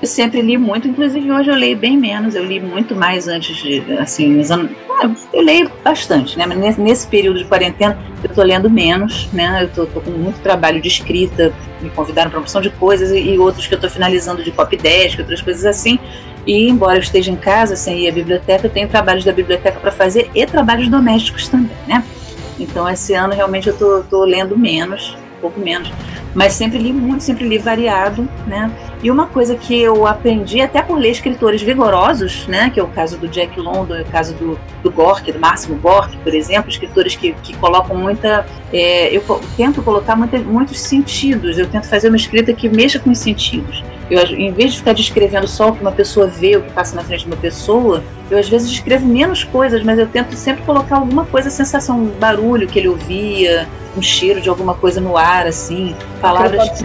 eu 0.00 0.08
sempre 0.08 0.40
li 0.40 0.56
muito, 0.56 0.88
inclusive 0.88 1.30
hoje 1.30 1.50
eu 1.50 1.54
leio 1.54 1.76
bem 1.76 1.96
menos, 1.96 2.34
eu 2.34 2.44
li 2.44 2.58
muito 2.58 2.96
mais 2.96 3.28
antes 3.28 3.56
de, 3.56 3.82
assim, 3.98 4.28
nos 4.28 4.50
anos, 4.50 4.70
ah, 5.02 5.10
eu 5.32 5.42
leio 5.42 5.70
bastante, 5.84 6.38
né, 6.38 6.46
mas 6.46 6.78
nesse, 6.78 7.06
período 7.06 7.38
de 7.38 7.44
quarentena 7.44 7.98
eu 8.22 8.30
tô 8.30 8.42
lendo 8.42 8.70
menos, 8.70 9.28
né, 9.32 9.62
eu 9.62 9.68
tô, 9.68 9.86
tô 9.86 10.00
com 10.00 10.10
muito 10.10 10.40
trabalho 10.40 10.80
de 10.80 10.88
escrita, 10.88 11.52
me 11.82 11.90
convidaram 11.90 12.30
para 12.30 12.38
uma 12.38 12.42
opção 12.42 12.62
de 12.62 12.70
coisas 12.70 13.10
e, 13.10 13.34
e, 13.34 13.38
outros 13.38 13.66
que 13.66 13.74
eu 13.74 13.80
tô 13.80 13.90
finalizando 13.90 14.42
de 14.42 14.50
copy 14.50 14.76
desk, 14.76 15.20
outras 15.20 15.42
coisas 15.42 15.66
assim, 15.66 15.98
e 16.46 16.70
embora 16.70 16.96
eu 16.96 17.02
esteja 17.02 17.30
em 17.30 17.36
casa 17.36 17.76
sem 17.76 18.00
ir 18.00 18.08
à 18.08 18.12
biblioteca, 18.12 18.66
eu 18.66 18.70
tenho 18.70 18.88
trabalhos 18.88 19.24
da 19.24 19.32
biblioteca 19.32 19.78
para 19.78 19.92
fazer 19.92 20.30
e 20.34 20.46
trabalhos 20.46 20.88
domésticos 20.88 21.46
também, 21.46 21.76
né, 21.86 22.02
então 22.58 22.88
esse 22.88 23.12
ano 23.12 23.34
realmente 23.34 23.68
eu 23.68 23.76
tô, 23.76 24.02
tô 24.08 24.24
lendo 24.24 24.56
menos, 24.56 25.14
um 25.36 25.40
pouco 25.42 25.60
menos, 25.60 25.92
mas 26.34 26.52
sempre 26.52 26.78
li 26.78 26.92
muito, 26.92 27.22
sempre 27.22 27.46
li 27.46 27.58
variado, 27.58 28.28
né? 28.46 28.70
E 29.02 29.10
uma 29.10 29.26
coisa 29.26 29.56
que 29.56 29.80
eu 29.80 30.06
aprendi 30.06 30.60
até 30.60 30.82
por 30.82 30.98
ler 30.98 31.10
escritores 31.10 31.62
vigorosos, 31.62 32.46
né? 32.46 32.70
Que 32.70 32.78
é 32.78 32.82
o 32.82 32.88
caso 32.88 33.16
do 33.16 33.28
Jack 33.28 33.58
London, 33.58 33.94
é 33.94 34.02
o 34.02 34.06
caso 34.06 34.34
do, 34.34 34.58
do 34.82 34.90
Gork, 34.90 35.30
do 35.32 35.40
Máximo 35.40 35.76
Gork, 35.76 36.16
por 36.18 36.34
exemplo, 36.34 36.70
escritores 36.70 37.16
que, 37.16 37.32
que 37.42 37.56
colocam 37.56 37.96
muita. 37.96 38.46
É, 38.72 39.14
eu 39.14 39.22
tento 39.56 39.82
colocar 39.82 40.14
muita, 40.14 40.38
muitos 40.38 40.78
sentidos, 40.78 41.58
eu 41.58 41.66
tento 41.66 41.88
fazer 41.88 42.08
uma 42.08 42.16
escrita 42.16 42.52
que 42.52 42.68
mexa 42.68 42.98
com 42.98 43.10
os 43.10 43.18
sentidos. 43.18 43.82
Eu, 44.10 44.22
em 44.24 44.52
vez 44.52 44.72
de 44.72 44.78
ficar 44.78 44.92
descrevendo 44.92 45.46
só 45.46 45.68
o 45.68 45.72
que 45.72 45.80
uma 45.80 45.92
pessoa 45.92 46.26
vê, 46.26 46.56
o 46.56 46.62
que 46.62 46.72
passa 46.72 46.96
na 46.96 47.02
frente 47.02 47.20
de 47.20 47.26
uma 47.26 47.36
pessoa, 47.36 48.02
eu 48.28 48.38
às 48.38 48.48
vezes 48.48 48.68
escrevo 48.70 49.06
menos 49.06 49.44
coisas, 49.44 49.82
mas 49.84 49.98
eu 49.98 50.06
tento 50.06 50.34
sempre 50.34 50.64
colocar 50.64 50.96
alguma 50.96 51.24
coisa, 51.24 51.48
sensação, 51.48 51.98
um 51.98 52.06
barulho 52.06 52.66
que 52.66 52.78
ele 52.78 52.88
ouvia, 52.88 53.68
um 53.96 54.02
cheiro 54.02 54.40
de 54.40 54.48
alguma 54.48 54.74
coisa 54.74 55.00
no 55.00 55.16
ar, 55.16 55.46
assim. 55.46 55.94
Palavras 56.20 56.68
que 56.70 56.82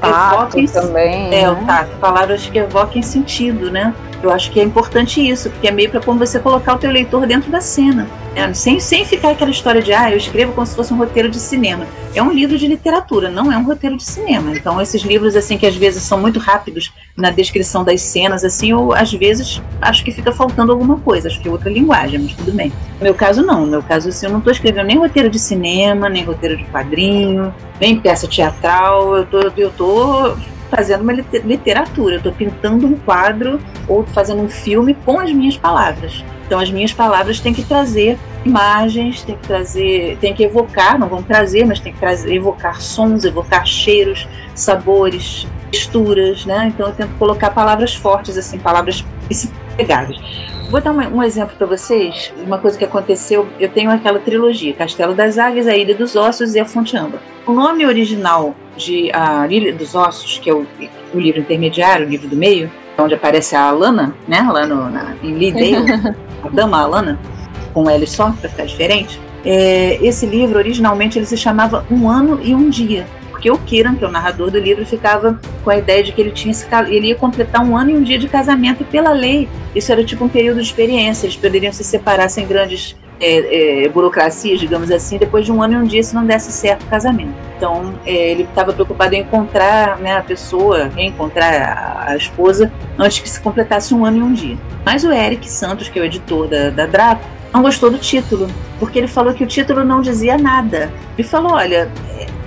tato 0.00 0.58
evoquem, 0.58 0.66
também. 0.66 1.34
É, 1.34 1.42
né? 1.42 1.50
o 1.50 1.56
tato. 1.66 1.96
Palavras 1.98 2.46
que 2.46 2.58
evoquem 2.58 3.02
sentido, 3.02 3.70
né? 3.70 3.94
Eu 4.24 4.30
acho 4.30 4.50
que 4.50 4.58
é 4.58 4.62
importante 4.62 5.20
isso, 5.20 5.50
porque 5.50 5.68
é 5.68 5.70
meio 5.70 5.90
para 5.90 6.00
como 6.00 6.18
você 6.18 6.38
colocar 6.38 6.74
o 6.74 6.78
teu 6.78 6.90
leitor 6.90 7.26
dentro 7.26 7.50
da 7.50 7.60
cena. 7.60 8.08
Né? 8.34 8.54
Sem, 8.54 8.80
sem 8.80 9.04
ficar 9.04 9.32
aquela 9.32 9.50
história 9.50 9.82
de, 9.82 9.92
ah, 9.92 10.10
eu 10.10 10.16
escrevo 10.16 10.54
como 10.54 10.66
se 10.66 10.74
fosse 10.74 10.94
um 10.94 10.96
roteiro 10.96 11.28
de 11.28 11.38
cinema. 11.38 11.86
É 12.14 12.22
um 12.22 12.32
livro 12.32 12.56
de 12.56 12.66
literatura, 12.66 13.30
não 13.30 13.52
é 13.52 13.58
um 13.58 13.64
roteiro 13.64 13.98
de 13.98 14.02
cinema. 14.02 14.56
Então, 14.56 14.80
esses 14.80 15.02
livros, 15.02 15.36
assim, 15.36 15.58
que 15.58 15.66
às 15.66 15.76
vezes 15.76 16.02
são 16.04 16.18
muito 16.18 16.38
rápidos 16.38 16.90
na 17.14 17.28
descrição 17.28 17.84
das 17.84 18.00
cenas, 18.00 18.42
assim, 18.44 18.70
eu, 18.70 18.94
às 18.94 19.12
vezes, 19.12 19.60
acho 19.78 20.02
que 20.02 20.10
fica 20.10 20.32
faltando 20.32 20.72
alguma 20.72 20.98
coisa, 21.00 21.28
acho 21.28 21.38
que 21.38 21.46
é 21.46 21.50
outra 21.50 21.68
linguagem, 21.68 22.18
mas 22.18 22.32
tudo 22.32 22.50
bem. 22.52 22.72
No 22.98 23.04
meu 23.04 23.14
caso, 23.14 23.42
não. 23.42 23.60
No 23.60 23.72
meu 23.72 23.82
caso, 23.82 24.08
assim, 24.08 24.24
eu 24.24 24.32
não 24.32 24.38
estou 24.38 24.54
escrevendo 24.54 24.86
nem 24.86 24.96
roteiro 24.96 25.28
de 25.28 25.38
cinema, 25.38 26.08
nem 26.08 26.24
roteiro 26.24 26.56
de 26.56 26.64
quadrinho, 26.64 27.54
nem 27.78 28.00
peça 28.00 28.26
teatral. 28.26 29.18
Eu 29.18 29.26
tô, 29.26 29.40
eu 29.54 29.70
tô 29.70 30.34
fazendo 30.74 31.02
uma 31.02 31.12
literatura, 31.12 32.14
eu 32.14 32.18
estou 32.18 32.32
pintando 32.32 32.86
um 32.86 32.96
quadro 32.96 33.60
ou 33.86 34.04
fazendo 34.04 34.42
um 34.42 34.48
filme 34.48 34.94
com 34.94 35.20
as 35.20 35.32
minhas 35.32 35.56
palavras. 35.56 36.24
Então 36.46 36.58
as 36.58 36.70
minhas 36.70 36.92
palavras 36.92 37.40
têm 37.40 37.54
que 37.54 37.62
trazer 37.62 38.18
imagens, 38.44 39.22
tem 39.22 39.36
que 39.36 39.46
trazer, 39.46 40.18
tem 40.20 40.34
que 40.34 40.42
evocar, 40.42 40.98
não 40.98 41.08
vão 41.08 41.22
trazer, 41.22 41.64
mas 41.64 41.80
tem 41.80 41.92
que 41.92 41.98
trazer, 41.98 42.34
evocar 42.34 42.80
sons, 42.80 43.24
evocar 43.24 43.64
cheiros, 43.64 44.28
sabores, 44.54 45.46
texturas, 45.70 46.44
né? 46.44 46.72
Então 46.74 46.88
eu 46.88 46.92
tento 46.94 47.14
colocar 47.18 47.50
palavras 47.50 47.94
fortes, 47.94 48.36
assim, 48.36 48.58
palavras 48.58 49.04
pegadas. 49.76 50.16
Vou 50.74 50.80
dar 50.80 50.90
um, 50.90 51.18
um 51.18 51.22
exemplo 51.22 51.54
para 51.56 51.68
vocês, 51.68 52.34
uma 52.44 52.58
coisa 52.58 52.76
que 52.76 52.84
aconteceu, 52.84 53.46
eu 53.60 53.68
tenho 53.68 53.92
aquela 53.92 54.18
trilogia, 54.18 54.72
Castelo 54.74 55.14
das 55.14 55.38
Águias, 55.38 55.68
A 55.68 55.76
Ilha 55.76 55.94
dos 55.94 56.16
Ossos 56.16 56.56
e 56.56 56.58
A 56.58 56.64
Fonte 56.64 56.96
Amba. 56.96 57.20
O 57.46 57.52
nome 57.52 57.86
original 57.86 58.56
de 58.76 59.08
A 59.12 59.46
Ilha 59.46 59.72
dos 59.72 59.94
Ossos, 59.94 60.40
que 60.40 60.50
é 60.50 60.52
o, 60.52 60.66
o 61.14 61.20
livro 61.20 61.40
intermediário, 61.40 62.04
o 62.04 62.10
livro 62.10 62.26
do 62.26 62.34
meio, 62.34 62.68
onde 62.98 63.14
aparece 63.14 63.54
a 63.54 63.68
Alana, 63.68 64.16
né, 64.26 64.44
lá 64.52 64.66
no, 64.66 64.90
na, 64.90 65.14
em 65.22 65.38
a 66.42 66.48
dama 66.48 66.80
Alana, 66.80 67.20
com 67.72 67.88
L 67.88 68.04
só, 68.08 68.32
para 68.32 68.50
ficar 68.50 68.64
diferente. 68.64 69.20
É, 69.44 70.04
esse 70.04 70.26
livro, 70.26 70.58
originalmente, 70.58 71.20
ele 71.20 71.26
se 71.26 71.36
chamava 71.36 71.86
Um 71.88 72.10
Ano 72.10 72.40
e 72.42 72.52
Um 72.52 72.68
Dia, 72.68 73.06
porque 73.34 73.50
o 73.50 73.58
Kiran, 73.58 73.96
que 73.96 74.04
é 74.04 74.06
o 74.06 74.10
narrador 74.12 74.48
do 74.48 74.60
livro, 74.60 74.86
ficava 74.86 75.40
com 75.64 75.68
a 75.68 75.76
ideia 75.76 76.04
de 76.04 76.12
que 76.12 76.20
ele, 76.20 76.30
tinha 76.30 76.54
ele 76.86 77.08
ia 77.08 77.16
completar 77.16 77.64
um 77.64 77.76
ano 77.76 77.90
e 77.90 77.94
um 77.96 78.02
dia 78.02 78.16
de 78.16 78.28
casamento, 78.28 78.84
pela 78.84 79.10
lei, 79.10 79.48
isso 79.74 79.90
era 79.90 80.04
tipo 80.04 80.24
um 80.24 80.28
período 80.28 80.60
de 80.60 80.66
experiência, 80.68 81.26
eles 81.26 81.36
poderiam 81.36 81.72
se 81.72 81.82
separar 81.82 82.28
sem 82.28 82.46
grandes 82.46 82.94
é, 83.20 83.86
é, 83.86 83.88
burocracias, 83.88 84.60
digamos 84.60 84.88
assim, 84.88 85.18
depois 85.18 85.44
de 85.44 85.50
um 85.50 85.60
ano 85.60 85.74
e 85.74 85.76
um 85.78 85.84
dia 85.84 86.00
se 86.00 86.14
não 86.14 86.24
desse 86.24 86.52
certo 86.52 86.84
o 86.84 86.86
casamento. 86.86 87.34
Então 87.56 87.92
é, 88.06 88.30
ele 88.30 88.44
estava 88.44 88.72
preocupado 88.72 89.16
em 89.16 89.22
encontrar 89.22 89.98
né, 89.98 90.16
a 90.16 90.22
pessoa, 90.22 90.92
em 90.96 91.08
encontrar 91.08 91.52
a, 91.60 92.12
a, 92.12 92.16
esposa 92.16 92.72
antes 92.96 93.18
que 93.18 93.28
se 93.28 93.40
completasse 93.40 93.92
um 93.92 94.04
ano 94.04 94.18
e 94.18 94.22
um 94.22 94.32
dia. 94.32 94.56
Mas 94.86 95.02
o 95.02 95.10
Eric 95.10 95.50
Santos, 95.50 95.88
que 95.88 95.98
é 95.98 96.02
o 96.02 96.04
editor 96.04 96.46
da, 96.46 96.70
da 96.70 96.86
Draco, 96.86 97.24
não 97.54 97.62
gostou 97.62 97.88
do 97.88 97.98
título, 97.98 98.48
porque 98.80 98.98
ele 98.98 99.06
falou 99.06 99.32
que 99.32 99.44
o 99.44 99.46
título 99.46 99.84
não 99.84 100.00
dizia 100.00 100.36
nada. 100.36 100.92
Ele 101.16 101.26
falou: 101.26 101.52
olha, 101.52 101.88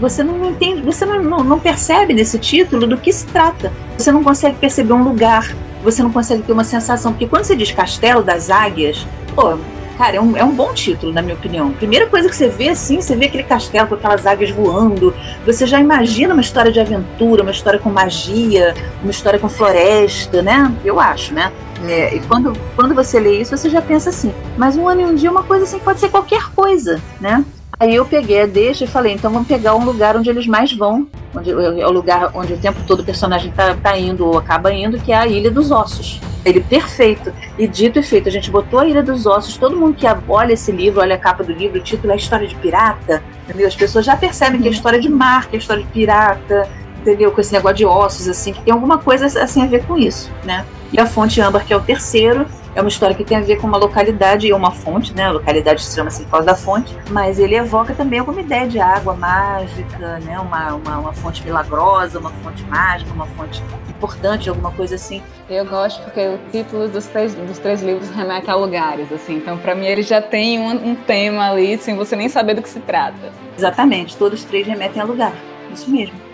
você 0.02 0.22
não 0.22 0.46
entende, 0.46 0.82
você 0.82 1.06
não, 1.06 1.24
não, 1.24 1.44
não 1.44 1.60
percebe 1.60 2.14
nesse 2.14 2.38
título 2.38 2.86
do 2.86 2.98
que 2.98 3.14
se 3.14 3.26
trata. 3.28 3.72
Você 3.98 4.12
não 4.12 4.22
consegue 4.22 4.58
perceber 4.58 4.92
um 4.92 5.04
lugar, 5.04 5.56
você 5.82 6.04
não 6.04 6.12
consegue 6.12 6.44
ter 6.44 6.52
uma 6.52 6.66
sensação. 6.66 7.14
Porque 7.14 7.26
quando 7.26 7.46
você 7.46 7.56
diz 7.56 7.72
Castelo 7.72 8.22
das 8.22 8.50
Águias, 8.50 9.08
pô, 9.34 9.58
Cara, 9.98 10.18
é 10.18 10.22
um, 10.22 10.38
é 10.38 10.44
um 10.44 10.54
bom 10.54 10.76
título, 10.76 11.12
na 11.12 11.24
minha 11.24 11.34
opinião. 11.34 11.72
Primeira 11.72 12.06
coisa 12.06 12.30
que 12.30 12.36
você 12.36 12.48
vê, 12.48 12.70
assim, 12.70 13.02
você 13.02 13.16
vê 13.16 13.26
aquele 13.26 13.42
castelo 13.42 13.88
com 13.88 13.96
aquelas 13.96 14.28
águias 14.28 14.52
voando. 14.52 15.12
Você 15.44 15.66
já 15.66 15.80
imagina 15.80 16.36
uma 16.36 16.42
história 16.42 16.72
de 16.72 16.80
aventura, 16.80 17.42
uma 17.42 17.50
história 17.50 17.80
com 17.80 17.90
magia, 17.90 18.76
uma 19.02 19.10
história 19.10 19.40
com 19.40 19.50
floresta, 19.50 20.44
né? 20.44 20.72
Eu 20.86 21.00
acho, 21.00 21.34
né? 21.34 21.52
É, 21.86 22.16
e 22.16 22.20
quando, 22.22 22.54
quando 22.76 22.96
você 22.96 23.20
lê 23.20 23.42
isso, 23.42 23.56
você 23.56 23.70
já 23.70 23.82
pensa 23.82 24.10
assim, 24.10 24.34
mas 24.58 24.76
um 24.76 24.88
ano 24.88 25.02
e 25.02 25.06
um 25.06 25.16
dia 25.16 25.30
uma 25.30 25.44
coisa 25.44 25.64
assim 25.64 25.80
pode 25.80 26.00
ser 26.00 26.10
qualquer 26.10 26.52
coisa, 26.54 27.02
né? 27.20 27.46
Aí 27.80 27.94
eu 27.94 28.06
peguei 28.06 28.42
a 28.42 28.46
deixa 28.48 28.86
e 28.86 28.88
falei, 28.88 29.14
então 29.14 29.32
vamos 29.32 29.48
pegar 29.48 29.76
um 29.76 29.86
lugar 29.86 30.18
onde 30.18 30.30
eles 30.30 30.48
mais 30.48 30.74
vão, 30.74 31.08
onde 31.36 31.52
é 31.52 31.86
o 31.86 31.92
lugar 31.92 32.32
onde 32.34 32.54
o 32.54 32.58
tempo 32.58 32.80
todo 32.88 33.02
o 33.02 33.04
personagem 33.04 33.52
tá, 33.52 33.76
tá 33.76 33.96
indo 33.96 34.26
ou 34.26 34.38
acaba 34.38 34.74
indo, 34.74 34.98
que 34.98 35.12
é 35.12 35.16
a 35.16 35.28
Ilha 35.28 35.52
dos 35.52 35.70
Ossos. 35.70 36.20
Ele 36.44 36.60
perfeito. 36.60 37.32
E 37.58 37.68
dito 37.68 38.00
e 38.00 38.04
feito, 38.04 38.30
a 38.30 38.32
gente 38.32 38.50
botou 38.50 38.80
a 38.80 38.88
Ilha 38.88 39.04
dos 39.04 39.28
Ossos, 39.28 39.58
todo 39.58 39.78
mundo 39.78 39.94
que 39.94 40.08
olha 40.28 40.54
esse 40.54 40.72
livro, 40.72 41.02
olha 41.02 41.16
a 41.16 41.20
capa 41.20 41.44
do 41.44 41.54
livro, 41.54 41.80
o 41.80 41.84
título 41.84 42.14
é 42.14 42.16
História 42.16 42.48
de 42.48 42.56
Pirata, 42.56 43.22
entendeu? 43.44 43.68
As 43.68 43.76
pessoas 43.76 44.04
já 44.04 44.18
percebem 44.18 44.60
que 44.60 44.68
é 44.68 44.72
história 44.72 45.00
de 45.00 45.10
mar, 45.10 45.48
que 45.48 45.56
é 45.56 45.60
história 45.60 45.84
de 45.84 45.90
pirata, 45.90 46.68
entendeu? 47.02 47.32
Com 47.32 47.42
esse 47.42 47.54
negócio 47.54 47.78
de 47.78 47.86
ossos, 47.86 48.28
assim, 48.28 48.54
que 48.54 48.62
tem 48.62 48.74
alguma 48.74 48.98
coisa 48.98 49.26
assim 49.42 49.64
a 49.64 49.66
ver 49.66 49.86
com 49.86 49.98
isso, 49.98 50.32
né? 50.44 50.66
E 50.92 51.00
a 51.00 51.06
fonte 51.06 51.42
âmbar, 51.42 51.66
que 51.66 51.74
é 51.74 51.78
o 51.78 51.82
terceiro, 51.82 52.46
é 52.78 52.82
uma 52.82 52.90
história 52.90 53.16
que 53.16 53.24
tem 53.24 53.36
a 53.36 53.42
ver 53.42 53.58
com 53.58 53.66
uma 53.66 53.78
localidade 53.78 54.46
e 54.46 54.54
uma 54.54 54.70
fonte, 54.70 55.12
né? 55.14 55.26
A 55.26 55.32
localidade 55.32 55.84
se 55.84 55.96
chama 55.96 56.10
assim 56.10 56.24
por 56.26 56.32
causa 56.32 56.46
da 56.46 56.56
fonte, 56.56 56.96
mas 57.10 57.40
ele 57.40 57.56
evoca 57.56 57.94
também 57.96 58.20
alguma 58.20 58.40
ideia 58.40 58.68
de 58.68 58.80
água 58.80 59.16
mágica, 59.16 60.20
né? 60.20 60.40
Uma, 60.40 60.76
uma, 60.76 61.00
uma 61.00 61.14
fonte 61.14 61.44
milagrosa, 61.44 62.20
uma 62.20 62.30
fonte 62.30 62.64
mágica, 62.66 63.12
uma 63.12 63.26
fonte 63.26 63.64
importante, 63.90 64.48
alguma 64.48 64.72
coisa 64.72 64.94
assim. 64.94 65.24
Eu 65.50 65.66
gosto 65.66 66.04
porque 66.04 66.22
o 66.28 66.38
título 66.52 66.88
dos 66.88 67.08
três, 67.08 67.34
dos 67.34 67.58
três 67.58 67.82
livros 67.82 68.12
remete 68.12 68.50
a 68.50 68.56
lugares, 68.56 69.12
assim. 69.12 69.38
Então, 69.38 69.58
para 69.58 69.74
mim, 69.74 69.88
ele 69.88 70.04
já 70.04 70.22
tem 70.22 70.60
um, 70.60 70.92
um 70.92 70.96
tema 70.96 71.50
ali, 71.50 71.80
sem 71.80 71.96
você 71.96 72.16
nem 72.16 72.30
saber 72.30 72.54
do 72.54 72.62
que 72.62 72.70
se 72.70 72.80
trata. 72.80 73.34
Exatamente, 73.58 74.16
todos 74.16 74.42
os 74.42 74.46
três 74.46 74.68
remetem 74.68 75.02
a 75.02 75.06
lugar. 75.06 75.34
Isso 75.74 75.90
mesmo. 75.90 76.27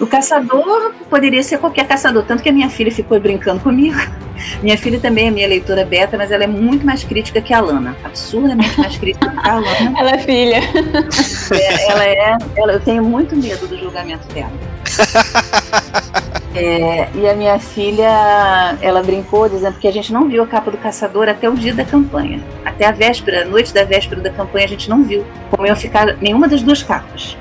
O 0.00 0.06
caçador 0.06 0.94
poderia 1.10 1.42
ser 1.42 1.58
qualquer 1.58 1.86
caçador, 1.86 2.24
tanto 2.24 2.42
que 2.42 2.48
a 2.48 2.52
minha 2.52 2.70
filha 2.70 2.90
ficou 2.90 3.20
brincando 3.20 3.60
comigo. 3.60 3.98
Minha 4.62 4.78
filha 4.78 4.98
também 4.98 5.28
é 5.28 5.30
minha 5.30 5.46
leitora 5.46 5.84
beta, 5.84 6.16
mas 6.16 6.30
ela 6.30 6.44
é 6.44 6.46
muito 6.46 6.84
mais 6.84 7.04
crítica 7.04 7.42
que 7.42 7.52
a 7.52 7.60
Lana. 7.60 7.94
Absurdamente 8.02 8.80
mais 8.80 8.96
crítica 8.96 9.28
que 9.28 9.48
a 9.48 9.56
Lana. 9.56 9.92
Ela 10.00 10.12
é 10.12 10.18
filha. 10.18 10.60
É, 11.52 11.92
ela 11.92 12.04
é. 12.06 12.38
Ela, 12.56 12.72
eu 12.72 12.80
tenho 12.80 13.04
muito 13.04 13.36
medo 13.36 13.68
do 13.68 13.76
julgamento 13.76 14.26
dela. 14.32 14.50
É, 16.54 17.08
e 17.14 17.28
a 17.28 17.34
minha 17.34 17.58
filha, 17.58 18.78
ela 18.80 19.02
brincou 19.02 19.46
dizendo 19.46 19.78
que 19.78 19.86
a 19.86 19.92
gente 19.92 20.10
não 20.10 20.26
viu 20.26 20.42
a 20.42 20.46
capa 20.46 20.70
do 20.70 20.78
caçador 20.78 21.28
até 21.28 21.48
o 21.48 21.54
dia 21.54 21.74
da 21.74 21.84
campanha. 21.84 22.42
Até 22.64 22.86
a 22.86 22.92
véspera, 22.92 23.42
a 23.42 23.44
noite 23.44 23.74
da 23.74 23.84
véspera 23.84 24.22
da 24.22 24.30
campanha, 24.30 24.64
a 24.64 24.68
gente 24.68 24.88
não 24.88 25.04
viu 25.04 25.22
como 25.50 25.66
ia 25.66 25.76
ficar 25.76 26.16
nenhuma 26.16 26.48
das 26.48 26.62
duas 26.62 26.82
capas 26.82 27.36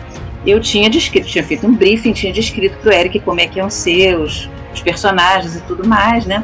eu 0.46 0.60
tinha 0.60 0.90
descrito, 0.90 1.28
tinha 1.28 1.44
feito 1.44 1.68
um 1.68 1.74
briefing, 1.74 2.14
tinha 2.14 2.32
descrito 2.32 2.78
pro 2.78 2.92
Eric 2.92 3.20
como 3.22 3.40
é 3.40 3.48
que 3.48 3.60
iam 3.60 3.70
ser 3.70 4.18
os, 4.18 4.50
os 4.74 4.82
personagens 4.82 5.56
e 5.56 5.62
tudo 5.62 5.88
mais, 5.88 6.26
né? 6.26 6.44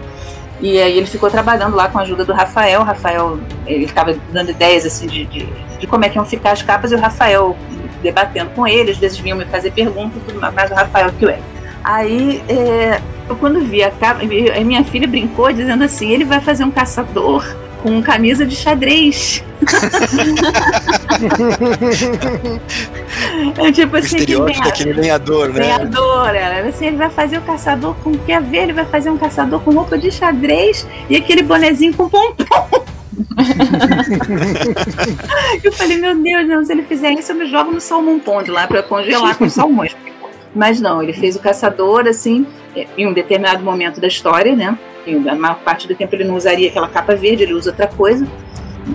E 0.62 0.80
aí 0.80 0.98
ele 0.98 1.06
ficou 1.06 1.30
trabalhando 1.30 1.76
lá 1.76 1.89
com 1.89 2.00
a 2.00 2.02
ajuda 2.02 2.24
do 2.24 2.34
Rafael. 2.34 2.82
O 2.82 2.84
Rafael, 2.84 3.39
ele 3.66 3.88
ficava 3.88 4.16
dando 4.32 4.52
ideias 4.52 4.86
assim 4.86 5.08
de, 5.08 5.26
de, 5.26 5.46
de, 5.80 5.88
como 5.88 6.06
é 6.06 6.10
que 6.10 6.18
iam 6.18 6.26
ficar 6.26 6.52
as 6.52 6.62
capas 6.62 6.91
e 6.91 6.96
o 6.96 7.00
Rafael 7.00 7.56
debatendo 8.02 8.52
com 8.52 8.68
ele, 8.68 8.91
às 8.91 8.98
vezes 8.98 9.18
vinham 9.18 9.38
me 9.38 9.46
fazer 9.46 9.72
perguntas, 9.72 10.22
tudo 10.28 10.39
mais, 10.39 10.72
o 10.72 10.74
Rafael 10.76 11.12
que 11.12 11.26
o 11.26 11.30
Eric. 11.30 11.43
Aí, 11.84 12.43
é, 12.48 13.02
eu 13.28 13.36
quando 13.36 13.60
vi 13.62 13.84
a 13.84 13.91
capa, 13.91 14.24
minha 14.24 14.84
filha 14.84 15.08
brincou 15.08 15.52
dizendo 15.52 15.84
assim, 15.84 16.12
ele 16.12 16.24
vai 16.26 16.39
fazer 16.39 16.64
um 16.64 16.72
caçador 16.72 17.46
com 17.86 18.02
camisa 18.02 18.44
de 18.48 18.56
xadrez. 18.56 19.44
é 23.64 23.72
tipo 23.72 23.96
assim, 23.96 24.18
estereótipo 24.18 24.64
que 24.64 24.70
aquele 24.70 24.94
lenhador, 24.94 25.50
né? 25.50 25.60
Lenhador, 25.60 26.36
ela. 26.36 26.68
Assim, 26.68 26.88
ele 26.88 26.98
vai 26.98 27.12
fazer 27.12 27.38
o 27.38 27.42
caçador 27.42 27.94
com 28.04 28.18
quer 28.18 28.42
ver, 28.42 28.64
ele 28.64 28.74
vai 28.74 28.86
fazer 28.86 29.12
um 29.12 29.20
caçador 29.20 29.60
com 29.60 29.72
roupa 29.72 30.00
de 30.00 30.10
xadrez 30.10 30.88
e 31.08 31.16
aquele 31.16 31.44
bonezinho 31.44 31.94
com 31.94 32.10
pompom. 32.10 32.84
eu 35.64 35.72
falei, 35.72 35.98
meu 35.98 36.16
Deus, 36.16 36.48
não, 36.48 36.66
se 36.66 36.72
ele 36.72 36.82
fizer 36.84 37.12
isso, 37.12 37.34
eu 37.34 37.36
me 37.36 37.46
jogo 37.46 37.72
no 37.72 37.80
salmão 37.80 38.20
pond 38.20 38.50
lá 38.50 38.66
para 38.66 38.82
congelar 38.82 39.38
com 39.38 39.48
salmões. 39.48 39.96
Mas 40.56 40.80
não, 40.80 41.03
ele 41.03 41.12
fez 41.12 41.36
o 41.36 41.39
caçador 41.39 42.08
assim, 42.08 42.47
em 42.97 43.06
um 43.06 43.14
determinado 43.14 43.64
momento 43.64 43.99
da 43.99 44.08
história, 44.08 44.56
né? 44.56 44.78
a 45.30 45.36
maior 45.36 45.60
parte 45.60 45.88
do 45.88 45.95
tempo 45.95 46.16
ele 46.16 46.24
não 46.24 46.36
usaria 46.36 46.70
aquela 46.70 46.88
capa 46.88 47.16
verde, 47.16 47.43
ele 47.43 47.53
usa 47.53 47.70
outra 47.70 47.88
coisa. 47.88 48.26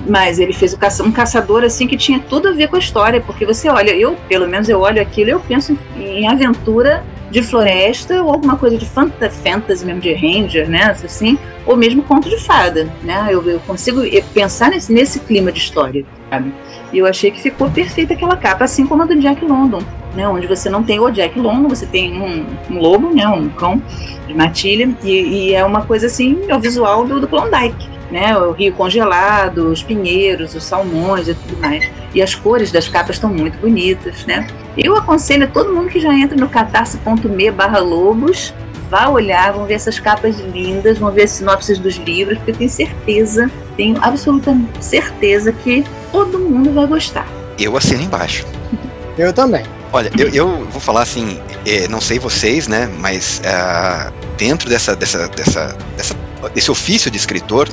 Mas 0.07 0.39
ele 0.39 0.53
fez 0.53 0.77
um 1.05 1.11
caçador 1.11 1.65
assim 1.65 1.87
que 1.87 1.97
tinha 1.97 2.21
tudo 2.21 2.49
a 2.49 2.53
ver 2.53 2.69
com 2.69 2.77
a 2.77 2.79
história, 2.79 3.21
porque 3.21 3.45
você 3.45 3.69
olha, 3.69 3.91
eu, 3.91 4.17
pelo 4.29 4.49
menos 4.49 4.69
eu 4.69 4.81
olho 4.81 5.03
aquilo, 5.03 5.31
eu 5.31 5.41
penso 5.41 5.77
em, 5.97 6.29
aventura 6.29 7.05
de 7.29 7.43
floresta 7.43 8.23
ou 8.23 8.31
alguma 8.31 8.57
coisa 8.57 8.79
de 8.79 8.87
fantasy 8.87 9.85
mesmo 9.85 10.01
de 10.01 10.13
ranger, 10.13 10.69
né, 10.69 10.97
assim, 11.05 11.37
ou 11.67 11.77
mesmo 11.77 12.03
conto 12.03 12.29
de 12.29 12.39
fada, 12.39 12.89
né? 13.03 13.29
Eu, 13.31 13.43
eu 13.49 13.61
consigo 13.61 14.03
pensar 14.33 14.71
nesse, 14.71 14.93
nesse 14.93 15.21
clima 15.21 15.51
de 15.51 15.59
história, 15.59 16.05
sabe? 16.31 16.55
E 16.93 16.99
eu 16.99 17.07
achei 17.07 17.31
que 17.31 17.43
ficou 17.43 17.71
perfeita 17.71 18.15
aquela 18.15 18.37
capa, 18.37 18.65
assim 18.65 18.87
como 18.87 19.03
a 19.03 19.07
do 19.07 19.19
Jack 19.19 19.45
London, 19.45 19.83
né? 20.15 20.27
Onde 20.27 20.47
você 20.47 20.71
não 20.71 20.83
tem 20.83 20.99
o 21.01 21.11
Jack 21.11 21.39
London, 21.39 21.69
você 21.69 21.85
tem 21.85 22.21
um, 22.21 22.47
um 22.71 22.79
lobo, 22.79 23.13
né? 23.13 23.27
Um 23.29 23.49
cão 23.49 23.83
de 24.27 24.33
matilha, 24.33 24.89
e, 25.03 25.11
e, 25.11 25.55
é 25.55 25.65
uma 25.65 25.83
coisa 25.83 26.07
assim, 26.07 26.39
é 26.49 26.57
o 26.57 26.61
visual 26.61 27.05
do, 27.05 27.21
do 27.21 27.29
Klondike, 27.29 27.89
né? 28.11 28.37
O 28.39 28.53
rio 28.53 28.73
congelado, 28.73 29.69
os 29.69 29.83
pinheiros, 29.83 30.55
os 30.55 30.63
salmões 30.63 31.29
e 31.29 31.35
tudo 31.35 31.61
mais. 31.61 31.91
E 32.15 32.23
as 32.23 32.35
cores 32.35 32.73
das 32.73 32.89
capas 32.89 33.17
estão 33.17 33.31
muito 33.31 33.59
bonitas, 33.59 34.25
né? 34.25 34.47
Eu 34.79 34.97
aconselho 34.97 35.45
a 35.45 35.49
todo 35.49 35.73
mundo 35.73 35.89
que 35.89 36.01
já 36.01 36.15
entra 36.15 36.37
no 36.37 36.49
catarse.me 36.49 37.51
barra 37.51 37.79
lobos 37.79 38.55
vá 38.91 39.09
olhar, 39.09 39.53
vão 39.53 39.65
ver 39.65 39.75
essas 39.75 40.01
capas 40.01 40.41
lindas, 40.41 40.99
vão 40.99 41.13
ver 41.13 41.23
as 41.23 41.31
sinopses 41.31 41.79
dos 41.79 41.95
livros, 41.97 42.37
porque 42.39 42.51
eu 42.51 42.57
tenho 42.57 42.71
certeza, 42.71 43.49
tenho 43.81 43.97
absoluta 44.03 44.55
certeza 44.79 45.51
que 45.53 45.83
todo 46.13 46.39
mundo 46.39 46.71
vai 46.71 46.87
gostar. 46.87 47.27
Eu 47.59 47.79
assino 47.79 48.03
embaixo. 48.03 48.45
Eu 49.17 49.33
também. 49.33 49.65
Olha, 49.93 50.11
eu, 50.17 50.29
eu 50.29 50.65
vou 50.67 50.81
falar 50.81 51.03
assim, 51.03 51.41
é, 51.67 51.89
não 51.89 52.01
sei 52.01 52.19
vocês, 52.19 52.69
né, 52.69 52.89
mas 53.01 53.43
uh, 53.45 54.13
dentro 54.39 54.71
dessa, 54.71 54.95
dessa, 54.95 55.29
dessa, 55.29 55.77
dessa, 55.97 56.17
desse 56.55 56.71
ofício 56.71 57.11
de 57.11 57.19
escritor, 57.19 57.69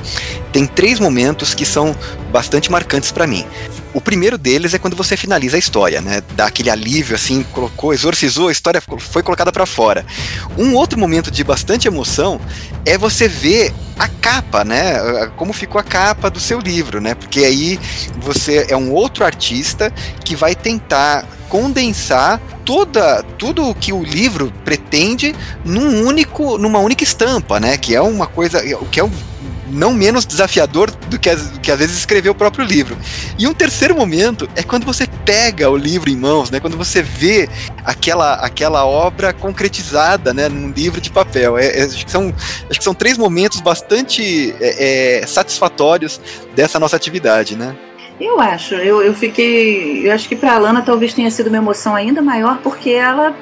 tem 0.52 0.66
três 0.66 0.98
momentos 0.98 1.54
que 1.54 1.64
são 1.64 1.94
bastante 2.32 2.72
marcantes 2.72 3.12
para 3.12 3.24
mim. 3.24 3.46
O 3.98 4.00
primeiro 4.00 4.38
deles 4.38 4.72
é 4.74 4.78
quando 4.78 4.96
você 4.96 5.16
finaliza 5.16 5.56
a 5.56 5.58
história, 5.58 6.00
né? 6.00 6.22
Dá 6.36 6.46
aquele 6.46 6.70
alívio, 6.70 7.16
assim, 7.16 7.42
colocou, 7.42 7.92
exorcizou, 7.92 8.46
a 8.46 8.52
história 8.52 8.80
foi 8.80 9.24
colocada 9.24 9.50
para 9.50 9.66
fora. 9.66 10.06
Um 10.56 10.72
outro 10.74 10.96
momento 10.96 11.32
de 11.32 11.42
bastante 11.42 11.88
emoção 11.88 12.40
é 12.86 12.96
você 12.96 13.26
ver 13.26 13.74
a 13.98 14.06
capa, 14.06 14.64
né? 14.64 15.26
Como 15.36 15.52
ficou 15.52 15.80
a 15.80 15.82
capa 15.82 16.30
do 16.30 16.38
seu 16.38 16.60
livro, 16.60 17.00
né? 17.00 17.16
Porque 17.16 17.40
aí 17.40 17.76
você 18.20 18.66
é 18.68 18.76
um 18.76 18.92
outro 18.92 19.24
artista 19.24 19.92
que 20.24 20.36
vai 20.36 20.54
tentar 20.54 21.26
condensar 21.48 22.40
toda 22.64 23.24
tudo 23.36 23.68
o 23.68 23.74
que 23.74 23.92
o 23.92 24.04
livro 24.04 24.52
pretende 24.64 25.34
num 25.64 26.06
único 26.06 26.56
numa 26.56 26.78
única 26.78 27.02
estampa, 27.02 27.58
né? 27.58 27.76
Que 27.76 27.96
é 27.96 28.00
uma 28.00 28.28
coisa 28.28 28.62
que 28.92 29.00
é 29.00 29.04
um 29.04 29.10
não 29.70 29.92
menos 29.92 30.24
desafiador 30.24 30.90
do 30.90 31.18
que, 31.18 31.34
do 31.34 31.60
que 31.60 31.70
às 31.70 31.78
vezes 31.78 31.96
escrever 31.96 32.30
o 32.30 32.34
próprio 32.34 32.64
livro. 32.64 32.96
E 33.38 33.46
um 33.46 33.54
terceiro 33.54 33.94
momento 33.94 34.48
é 34.54 34.62
quando 34.62 34.84
você 34.84 35.06
pega 35.24 35.68
o 35.70 35.76
livro 35.76 36.10
em 36.10 36.16
mãos, 36.16 36.50
né? 36.50 36.60
Quando 36.60 36.76
você 36.76 37.02
vê 37.02 37.48
aquela, 37.84 38.34
aquela 38.34 38.86
obra 38.86 39.32
concretizada, 39.32 40.32
né? 40.32 40.48
Num 40.48 40.70
livro 40.70 41.00
de 41.00 41.10
papel. 41.10 41.58
É, 41.58 41.80
é, 41.80 41.82
acho, 41.84 42.04
que 42.04 42.10
são, 42.10 42.34
acho 42.70 42.78
que 42.78 42.84
são 42.84 42.94
três 42.94 43.18
momentos 43.18 43.60
bastante 43.60 44.54
é, 44.60 45.20
é 45.20 45.26
satisfatórios 45.26 46.20
dessa 46.54 46.78
nossa 46.78 46.96
atividade, 46.96 47.56
né? 47.56 47.76
Eu 48.20 48.40
acho, 48.40 48.74
eu, 48.74 49.00
eu 49.00 49.14
fiquei. 49.14 50.06
Eu 50.06 50.12
acho 50.12 50.28
que 50.28 50.34
para 50.34 50.54
a 50.54 50.58
Lana 50.58 50.82
talvez 50.82 51.14
tenha 51.14 51.30
sido 51.30 51.46
uma 51.46 51.58
emoção 51.58 51.94
ainda 51.94 52.20
maior, 52.20 52.58
porque 52.62 52.90
ela. 52.90 53.34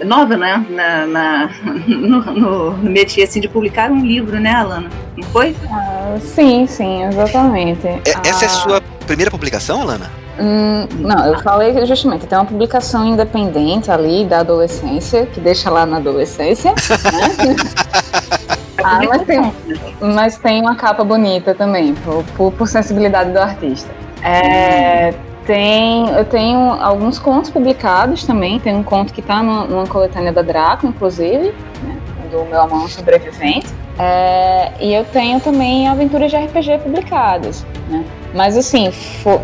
É, 0.00 0.04
nova, 0.04 0.36
né? 0.36 0.64
Na, 0.70 1.06
na 1.06 1.50
no, 1.86 2.20
no, 2.34 2.70
no 2.76 2.90
métier, 2.90 3.26
assim, 3.26 3.40
de 3.40 3.48
publicar 3.48 3.90
um 3.90 4.04
livro, 4.04 4.38
né, 4.40 4.52
Alana? 4.54 4.88
Não 5.16 5.24
foi? 5.28 5.54
Ah, 5.70 6.16
sim, 6.20 6.66
sim, 6.66 7.04
exatamente. 7.04 7.86
É, 7.86 8.02
essa 8.24 8.44
é 8.44 8.48
a 8.48 8.50
Ah, 8.50 8.54
sua 8.54 8.80
primeira 9.06 9.30
publicação, 9.30 9.82
Alana? 9.82 10.10
Hum, 10.38 10.86
não, 10.98 11.24
eu 11.26 11.38
falei 11.40 11.86
justamente, 11.86 12.26
tem 12.26 12.36
uma 12.36 12.44
publicação 12.44 13.06
independente 13.06 13.90
ali 13.90 14.26
da 14.26 14.40
adolescência, 14.40 15.24
que 15.24 15.40
deixa 15.40 15.70
lá 15.70 15.86
na 15.86 15.96
adolescência, 15.96 16.72
né? 16.72 17.56
Ah, 18.88 19.00
mas 19.08 19.22
tem, 19.22 19.52
mas 20.00 20.36
tem 20.38 20.60
uma 20.60 20.76
capa 20.76 21.02
bonita 21.02 21.54
também, 21.54 21.94
por, 21.94 22.22
por- 22.36 22.52
por 22.52 22.68
sensibilidade 22.68 23.32
do 23.32 23.38
artista. 23.38 23.90
É, 24.22 25.12
tem, 25.46 26.08
eu 26.10 26.24
tenho 26.24 26.58
alguns 26.82 27.18
contos 27.18 27.50
publicados 27.50 28.24
também, 28.24 28.58
tem 28.58 28.74
um 28.74 28.82
conto 28.82 29.12
que 29.14 29.20
está 29.20 29.42
numa 29.42 29.86
coletânea 29.86 30.32
da 30.32 30.42
Draco, 30.42 30.86
inclusive, 30.86 31.54
né, 31.82 31.96
do 32.30 32.44
Meu 32.44 32.60
Amor 32.62 32.88
Sobrevivente. 32.90 33.66
É, 33.98 34.72
e 34.78 34.92
eu 34.92 35.04
tenho 35.06 35.40
também 35.40 35.88
aventuras 35.88 36.30
de 36.30 36.36
RPG 36.36 36.78
publicadas, 36.82 37.64
né? 37.88 38.04
Mas 38.34 38.54
assim, 38.54 38.90
fo- 38.90 39.40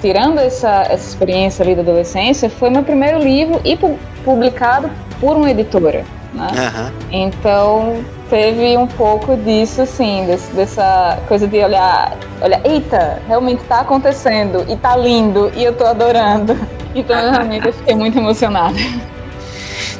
tirando 0.00 0.38
essa, 0.38 0.82
essa 0.82 1.08
experiência 1.08 1.64
ali 1.64 1.74
da 1.74 1.82
adolescência, 1.82 2.48
foi 2.48 2.70
meu 2.70 2.84
primeiro 2.84 3.18
livro 3.18 3.60
e 3.64 3.76
pu- 3.76 3.98
publicado 4.24 4.88
por 5.20 5.36
uma 5.36 5.50
editora, 5.50 6.04
né? 6.36 6.46
Aham. 6.66 6.92
Então 7.10 8.04
teve 8.30 8.76
um 8.76 8.86
pouco 8.86 9.36
disso, 9.36 9.82
assim, 9.82 10.24
desse- 10.26 10.52
dessa 10.52 11.18
coisa 11.28 11.46
de 11.46 11.58
olhar, 11.58 12.16
olha, 12.40 12.60
eita, 12.64 13.22
realmente 13.26 13.62
tá 13.64 13.80
acontecendo 13.80 14.64
e 14.68 14.76
tá 14.76 14.96
lindo 14.96 15.50
e 15.56 15.64
eu 15.64 15.72
tô 15.74 15.84
adorando. 15.86 16.56
Então 16.96 17.14
realmente 17.30 17.66
eu 17.66 17.74
fiquei 17.74 17.94
muito 17.94 18.16
emocionada. 18.18 18.74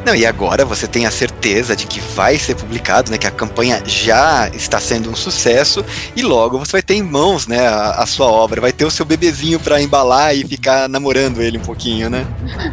Não, 0.02 0.14
e 0.14 0.24
agora 0.24 0.64
você 0.64 0.86
tem 0.86 1.04
a 1.04 1.10
certeza 1.10 1.76
de 1.76 1.86
que 1.86 2.00
vai 2.00 2.38
ser 2.38 2.54
publicado, 2.54 3.10
né? 3.10 3.18
Que 3.18 3.26
a 3.26 3.30
campanha 3.30 3.82
já 3.84 4.48
está 4.54 4.80
sendo 4.80 5.10
um 5.10 5.14
sucesso 5.14 5.84
e 6.16 6.22
logo 6.22 6.58
você 6.58 6.72
vai 6.72 6.82
ter 6.82 6.94
em 6.94 7.02
mãos, 7.02 7.46
né? 7.46 7.66
A, 7.68 8.02
a 8.02 8.06
sua 8.06 8.28
obra, 8.28 8.62
vai 8.62 8.72
ter 8.72 8.86
o 8.86 8.90
seu 8.90 9.04
bebezinho 9.04 9.60
para 9.60 9.78
embalar 9.82 10.34
e 10.34 10.42
ficar 10.42 10.88
namorando 10.88 11.42
ele 11.42 11.58
um 11.58 11.62
pouquinho, 11.62 12.08
né? 12.08 12.24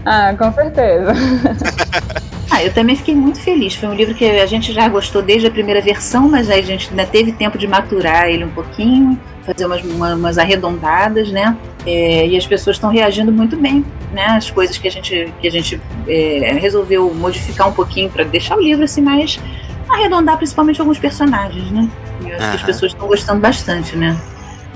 Ah, 0.05 0.33
com 0.37 0.53
certeza. 0.53 1.11
Ah, 2.55 2.63
eu 2.63 2.71
também 2.71 2.95
fiquei 2.95 3.15
muito 3.15 3.41
feliz. 3.41 3.73
Foi 3.73 3.89
um 3.89 3.95
livro 3.95 4.13
que 4.13 4.23
a 4.23 4.45
gente 4.45 4.71
já 4.71 4.87
gostou 4.87 5.23
desde 5.23 5.47
a 5.47 5.49
primeira 5.51 5.81
versão, 5.81 6.29
mas 6.29 6.51
aí 6.51 6.59
a 6.59 6.63
gente 6.63 6.87
ainda 6.91 7.03
teve 7.03 7.31
tempo 7.31 7.57
de 7.57 7.65
maturar 7.67 8.27
ele 8.29 8.43
um 8.45 8.49
pouquinho, 8.49 9.19
fazer 9.43 9.65
umas, 9.65 9.83
uma- 9.83 10.13
umas 10.13 10.37
arredondadas, 10.37 11.31
né? 11.31 11.57
É, 11.83 12.27
e 12.27 12.37
as 12.37 12.45
pessoas 12.45 12.75
estão 12.75 12.91
reagindo 12.91 13.31
muito 13.31 13.57
bem, 13.57 13.83
né? 14.11 14.25
As 14.27 14.51
coisas 14.51 14.77
que 14.77 14.87
a 14.87 14.91
gente, 14.91 15.33
que 15.41 15.47
a 15.47 15.51
gente 15.51 15.81
é, 16.07 16.55
resolveu 16.61 17.11
modificar 17.11 17.67
um 17.67 17.73
pouquinho 17.73 18.07
para 18.11 18.23
deixar 18.23 18.55
o 18.55 18.61
livro 18.61 18.83
assim 18.83 19.01
mais 19.01 19.39
arredondar, 19.89 20.37
principalmente 20.37 20.79
alguns 20.79 20.99
personagens, 20.99 21.71
né? 21.71 21.89
E 22.23 22.29
eu 22.29 22.37
acho 22.37 22.49
que 22.51 22.55
as 22.57 22.61
pessoas 22.63 22.91
estão 22.91 23.07
gostando 23.07 23.39
bastante, 23.41 23.95
né? 23.95 24.15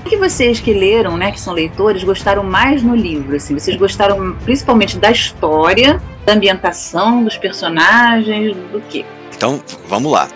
Que 0.08 0.16
vocês 0.16 0.58
que 0.58 0.72
leram, 0.72 1.18
né, 1.18 1.30
que 1.30 1.38
são 1.38 1.52
leitores, 1.52 2.02
gostaram 2.02 2.42
mais 2.42 2.82
no 2.82 2.96
livro? 2.96 3.36
Assim, 3.36 3.52
vocês 3.52 3.76
gostaram 3.76 4.34
principalmente 4.42 4.96
da 4.96 5.10
história, 5.10 6.00
da 6.24 6.32
ambientação, 6.32 7.22
dos 7.22 7.36
personagens, 7.36 8.56
do 8.72 8.80
quê? 8.88 9.04
Então, 9.36 9.62
vamos 9.86 10.10
lá. 10.10 10.28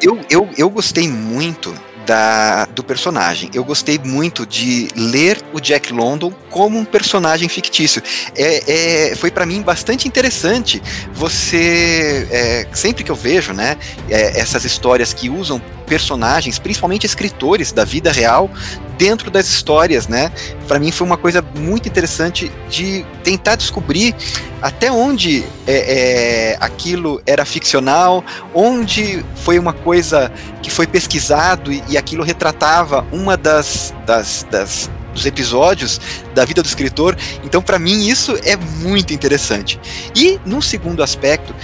Eu, 0.00 0.18
eu, 0.30 0.48
eu 0.56 0.70
gostei 0.70 1.08
muito 1.08 1.74
da, 2.06 2.64
do 2.66 2.82
personagem. 2.82 3.50
Eu 3.54 3.64
gostei 3.64 3.98
muito 3.98 4.46
de 4.46 4.88
ler 4.96 5.42
o 5.52 5.60
Jack 5.60 5.92
London 5.92 6.32
como 6.50 6.78
um 6.78 6.84
personagem 6.84 7.48
fictício. 7.48 8.02
É, 8.36 9.10
é, 9.10 9.16
foi 9.16 9.30
para 9.30 9.46
mim 9.46 9.62
bastante 9.62 10.08
interessante 10.08 10.82
você. 11.12 12.26
é, 12.30 12.66
sempre 12.72 13.04
que 13.04 13.10
eu 13.10 13.16
vejo 13.16 13.52
né, 13.52 13.76
é, 14.08 14.40
essas 14.40 14.64
histórias 14.64 15.12
que 15.12 15.28
usam 15.28 15.60
personagens, 15.86 16.58
principalmente 16.58 17.06
escritores 17.06 17.72
da 17.72 17.84
vida 17.84 18.10
real, 18.10 18.50
dentro 18.96 19.30
das 19.30 19.48
histórias, 19.48 20.06
né? 20.06 20.30
Para 20.68 20.78
mim 20.78 20.92
foi 20.92 21.06
uma 21.06 21.16
coisa 21.16 21.42
muito 21.56 21.88
interessante 21.88 22.52
de 22.70 23.04
tentar 23.24 23.56
descobrir 23.56 24.14
até 24.60 24.92
onde 24.92 25.44
é, 25.66 26.52
é, 26.52 26.56
aquilo 26.60 27.20
era 27.26 27.44
ficcional, 27.44 28.24
onde 28.54 29.24
foi 29.36 29.58
uma 29.58 29.72
coisa 29.72 30.30
que 30.62 30.70
foi 30.70 30.86
pesquisado 30.86 31.72
e, 31.72 31.82
e 31.88 31.98
aquilo 31.98 32.22
retratava 32.22 33.04
uma 33.10 33.36
das, 33.36 33.92
das, 34.06 34.46
das 34.50 34.90
dos 35.12 35.26
episódios 35.26 36.00
da 36.34 36.44
vida 36.44 36.62
do 36.62 36.66
escritor. 36.66 37.16
Então, 37.44 37.60
para 37.60 37.78
mim, 37.78 38.06
isso 38.06 38.34
é 38.44 38.56
muito 38.56 39.12
interessante. 39.12 39.78
E, 40.16 40.40
num 40.44 40.60
segundo 40.60 41.02
aspecto, 41.02 41.54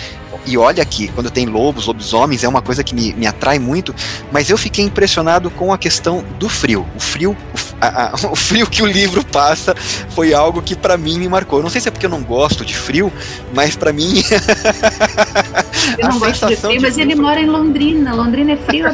e 0.49 0.57
olha 0.59 0.82
aqui, 0.82 1.09
quando 1.09 1.30
tem 1.30 1.46
lobos, 1.46 1.86
lobisomens, 1.86 2.42
é 2.44 2.49
uma 2.49 2.62
coisa 2.62 2.82
que 2.82 2.94
me, 2.94 3.12
me 3.14 3.26
atrai 3.26 3.59
muito, 3.59 3.94
mas 4.32 4.49
eu 4.51 4.57
fiquei 4.57 4.84
impressionado 4.84 5.51
com 5.51 5.72
a 5.72 5.78
questão 5.78 6.24
do 6.38 6.49
frio. 6.49 6.86
O 6.96 7.01
frio, 7.01 7.32
o, 7.32 7.59
a- 7.80 8.12
a- 8.12 8.14
o 8.32 8.36
frio 8.36 8.66
que 8.68 8.82
o 8.82 8.86
livro 8.86 9.24
passa 9.24 9.74
foi 10.11 10.32
algo 10.34 10.62
que 10.62 10.74
para 10.74 10.96
mim 10.96 11.18
me 11.18 11.28
marcou. 11.28 11.62
Não 11.62 11.70
sei 11.70 11.80
se 11.80 11.88
é 11.88 11.90
porque 11.90 12.07
eu 12.07 12.11
não 12.11 12.22
gosto 12.22 12.64
de 12.64 12.76
frio, 12.76 13.12
mas 13.55 13.76
para 13.76 13.92
mim 13.92 14.22
Eu 15.99 16.07
A 16.07 16.09
não 16.11 16.18
gosto 16.18 16.46
de 16.46 16.57
frio, 16.57 16.72
de 16.72 16.78
mas 16.80 16.94
frio 16.94 17.05
ele 17.07 17.14
foi- 17.16 17.24
mora 17.24 17.40
em 17.40 17.46
Londrina. 17.46 18.14
Londrina 18.14 18.53
é 18.53 18.57
frio 18.57 18.86
a. 18.86 18.92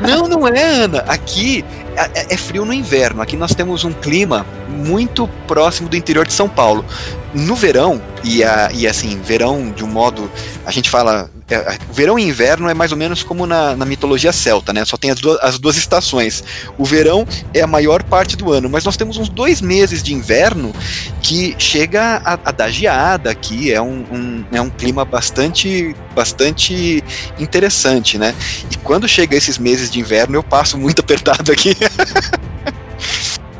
Não, 0.00 0.28
não 0.28 0.46
é, 0.48 0.62
Ana. 0.62 0.98
Aqui 1.08 1.64
é, 1.96 2.34
é 2.34 2.36
frio 2.36 2.64
no 2.64 2.72
inverno. 2.72 3.20
Aqui 3.22 3.36
nós 3.36 3.54
temos 3.54 3.84
um 3.84 3.92
clima 3.92 4.46
muito 4.74 5.28
próximo 5.46 5.88
do 5.88 5.96
interior 5.96 6.26
de 6.26 6.32
São 6.32 6.48
Paulo. 6.48 6.84
No 7.32 7.56
verão, 7.56 8.00
e, 8.22 8.44
a- 8.44 8.70
e 8.72 8.86
assim, 8.86 9.20
verão 9.20 9.72
de 9.72 9.82
um 9.84 9.88
modo. 9.88 10.30
A 10.64 10.70
gente 10.70 10.88
fala. 10.88 11.28
é, 11.50 11.54
é, 11.56 11.78
verão 11.92 12.16
e 12.18 12.22
inverno 12.22 12.68
é 12.68 12.74
mais 12.74 12.92
ou 12.92 12.96
menos 12.96 13.22
como 13.24 13.44
na, 13.44 13.74
na 13.76 13.84
mitologia 13.84 14.32
celta, 14.32 14.72
né? 14.72 14.84
Só 14.84 14.96
tem 14.96 15.10
as 15.10 15.18
duas, 15.18 15.38
as 15.42 15.58
duas 15.58 15.76
estações. 15.76 16.44
O 16.78 16.84
verão 16.84 17.26
é 17.52 17.60
a 17.60 17.66
maior 17.66 18.04
parte 18.04 18.36
do 18.36 18.52
ano, 18.52 18.70
mas 18.70 18.84
nós 18.84 18.96
temos 18.96 19.16
uns 19.18 19.28
dois 19.28 19.60
meses 19.60 20.00
de 20.00 20.14
inverno 20.14 20.72
que 21.20 21.56
chega 21.58 22.22
a, 22.24 22.34
a 22.44 22.52
dar 22.52 22.70
geada 22.70 23.30
aqui. 23.32 23.72
É 23.72 23.82
um, 23.82 24.04
um- 24.12 24.44
é 24.52 24.60
um 24.62 24.70
clima 24.70 25.04
bastante, 25.04 25.94
bastante 26.14 27.02
interessante, 27.38 28.16
né? 28.16 28.32
E 28.70 28.76
quando 28.76 29.08
chega 29.08 29.36
esses 29.36 29.58
meses 29.58 29.90
de 29.90 29.98
inverno, 29.98 30.36
eu 30.36 30.42
passo 30.42 30.78
muito 30.78 31.00
apertado 31.02 31.50
aqui. 31.50 31.76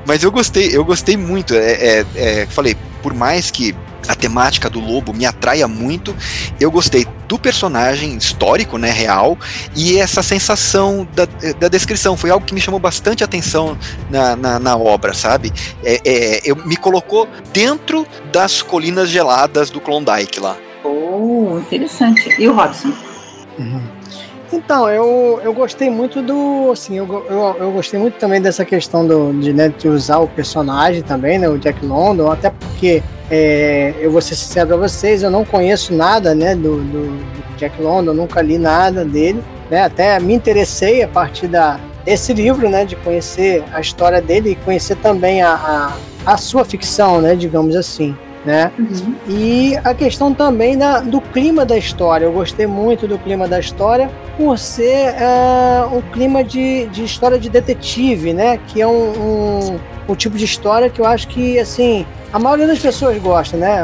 Mas 0.06 0.22
eu 0.22 0.30
gostei, 0.30 0.76
eu 0.76 0.84
gostei 0.84 1.16
muito. 1.16 1.54
É, 1.54 1.72
é, 1.72 2.06
é, 2.16 2.46
falei, 2.46 2.76
por 3.02 3.14
mais 3.14 3.50
que 3.50 3.74
a 4.08 4.14
temática 4.14 4.68
do 4.68 4.80
lobo 4.80 5.12
me 5.12 5.24
atraia 5.24 5.66
muito, 5.66 6.14
eu 6.60 6.70
gostei 6.70 7.06
do 7.26 7.38
personagem 7.38 8.16
histórico, 8.16 8.76
né, 8.76 8.90
real, 8.90 9.38
e 9.74 9.98
essa 9.98 10.22
sensação 10.22 11.08
da, 11.14 11.26
da 11.58 11.68
descrição. 11.68 12.16
Foi 12.16 12.30
algo 12.30 12.44
que 12.44 12.54
me 12.54 12.60
chamou 12.60 12.78
bastante 12.78 13.24
atenção 13.24 13.78
na, 14.10 14.36
na, 14.36 14.58
na 14.58 14.76
obra, 14.76 15.14
sabe? 15.14 15.52
É, 15.82 16.00
é, 16.04 16.40
eu, 16.44 16.56
me 16.56 16.76
colocou 16.76 17.28
dentro 17.52 18.06
das 18.32 18.62
colinas 18.62 19.08
geladas 19.08 19.70
do 19.70 19.80
Klondike 19.80 20.38
lá. 20.38 20.56
Oh, 20.84 21.58
interessante. 21.58 22.34
E 22.38 22.46
o 22.46 22.54
Robson? 22.54 22.92
Então, 24.54 24.88
eu, 24.88 25.40
eu 25.42 25.52
gostei 25.52 25.90
muito 25.90 26.22
do. 26.22 26.70
Assim, 26.70 26.96
eu, 26.96 27.06
eu, 27.28 27.56
eu 27.58 27.72
gostei 27.72 27.98
muito 27.98 28.18
também 28.18 28.40
dessa 28.40 28.64
questão 28.64 29.04
do, 29.04 29.32
de, 29.32 29.52
né, 29.52 29.68
de 29.68 29.88
usar 29.88 30.18
o 30.18 30.28
personagem 30.28 31.02
também, 31.02 31.40
né? 31.40 31.48
O 31.48 31.58
Jack 31.58 31.84
London, 31.84 32.30
até 32.30 32.50
porque 32.50 33.02
é, 33.28 33.94
eu 33.98 34.12
vou 34.12 34.20
ser 34.20 34.36
sincero 34.36 34.68
pra 34.68 34.76
vocês, 34.76 35.24
eu 35.24 35.30
não 35.30 35.44
conheço 35.44 35.92
nada 35.92 36.36
né, 36.36 36.54
do, 36.54 36.76
do, 36.76 37.06
do 37.08 37.56
Jack 37.56 37.82
London, 37.82 38.14
nunca 38.14 38.40
li 38.40 38.56
nada 38.56 39.04
dele. 39.04 39.42
Né, 39.68 39.82
até 39.82 40.20
me 40.20 40.34
interessei 40.34 41.02
a 41.02 41.08
partir 41.08 41.48
da, 41.48 41.80
desse 42.04 42.32
livro, 42.32 42.68
né? 42.68 42.84
De 42.84 42.94
conhecer 42.94 43.64
a 43.72 43.80
história 43.80 44.22
dele 44.22 44.50
e 44.50 44.54
conhecer 44.54 44.96
também 44.98 45.42
a, 45.42 45.52
a, 46.24 46.32
a 46.32 46.36
sua 46.36 46.64
ficção, 46.64 47.20
né? 47.20 47.34
Digamos 47.34 47.74
assim. 47.74 48.16
Né? 48.44 48.70
E 49.26 49.74
a 49.82 49.94
questão 49.94 50.34
também 50.34 50.76
da, 50.76 51.00
do 51.00 51.20
clima 51.20 51.64
da 51.64 51.78
história. 51.78 52.26
Eu 52.26 52.32
gostei 52.32 52.66
muito 52.66 53.08
do 53.08 53.18
clima 53.18 53.48
da 53.48 53.58
história 53.58 54.10
por 54.36 54.58
ser 54.58 55.14
é, 55.14 55.84
um 55.90 56.02
clima 56.12 56.44
de, 56.44 56.86
de 56.86 57.04
história 57.04 57.38
de 57.38 57.48
detetive, 57.48 58.34
né? 58.34 58.58
Que 58.68 58.82
é 58.82 58.86
um, 58.86 58.90
um, 58.90 59.80
um 60.10 60.14
tipo 60.14 60.36
de 60.36 60.44
história 60.44 60.90
que 60.90 61.00
eu 61.00 61.06
acho 61.06 61.26
que, 61.28 61.58
assim, 61.58 62.04
a 62.34 62.38
maioria 62.38 62.66
das 62.66 62.80
pessoas 62.80 63.16
gosta, 63.22 63.56
né? 63.56 63.78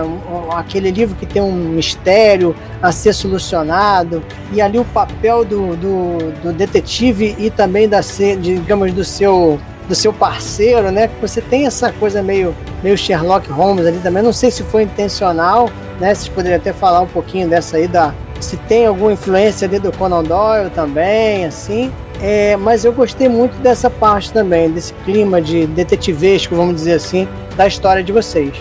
Aquele 0.51 0.91
livro 0.91 1.15
que 1.15 1.25
tem 1.25 1.41
um 1.41 1.53
mistério 1.53 2.55
a 2.83 2.91
ser 2.91 3.13
solucionado 3.13 4.23
e 4.53 4.61
ali 4.61 4.77
o 4.77 4.85
papel 4.85 5.45
do, 5.45 5.77
do, 5.77 6.33
do 6.43 6.53
detetive 6.53 7.37
e 7.39 7.49
também 7.49 7.89
da, 7.89 8.01
digamos, 8.41 8.93
do 8.93 9.05
seu 9.05 9.59
do 9.91 9.95
seu 9.97 10.13
parceiro, 10.13 10.93
né? 10.93 11.09
Que 11.09 11.21
você 11.21 11.41
tem 11.41 11.67
essa 11.67 11.93
coisa 11.93 12.23
meio, 12.23 12.55
meio 12.81 12.97
Sherlock 12.97 13.51
Holmes 13.51 13.85
ali 13.85 13.99
também. 13.99 14.23
Não 14.23 14.33
sei 14.33 14.49
se 14.49 14.63
foi 14.63 14.85
intencional, 14.85 15.69
né? 15.99 16.15
Vocês 16.15 16.29
poderiam 16.29 16.59
até 16.59 16.73
falar 16.73 17.01
um 17.01 17.09
pouquinho 17.09 17.49
dessa 17.49 17.77
aí 17.77 17.89
da 17.89 18.15
se 18.41 18.57
tem 18.57 18.87
alguma 18.87 19.13
influência 19.13 19.67
ali 19.69 19.79
do 19.79 19.93
Conan 19.93 20.23
Doyle 20.23 20.71
também, 20.71 21.45
assim. 21.45 21.93
É, 22.23 22.57
mas 22.57 22.85
eu 22.85 22.93
gostei 22.93 23.29
muito 23.29 23.57
dessa 23.59 23.91
parte 23.91 24.33
também, 24.33 24.71
desse 24.71 24.95
clima 25.05 25.43
de 25.43 25.67
detetivesco, 25.67 26.55
vamos 26.55 26.77
dizer 26.77 26.95
assim, 26.95 27.27
da 27.57 27.67
história 27.67 28.03
de 28.03 28.13
vocês. 28.13 28.55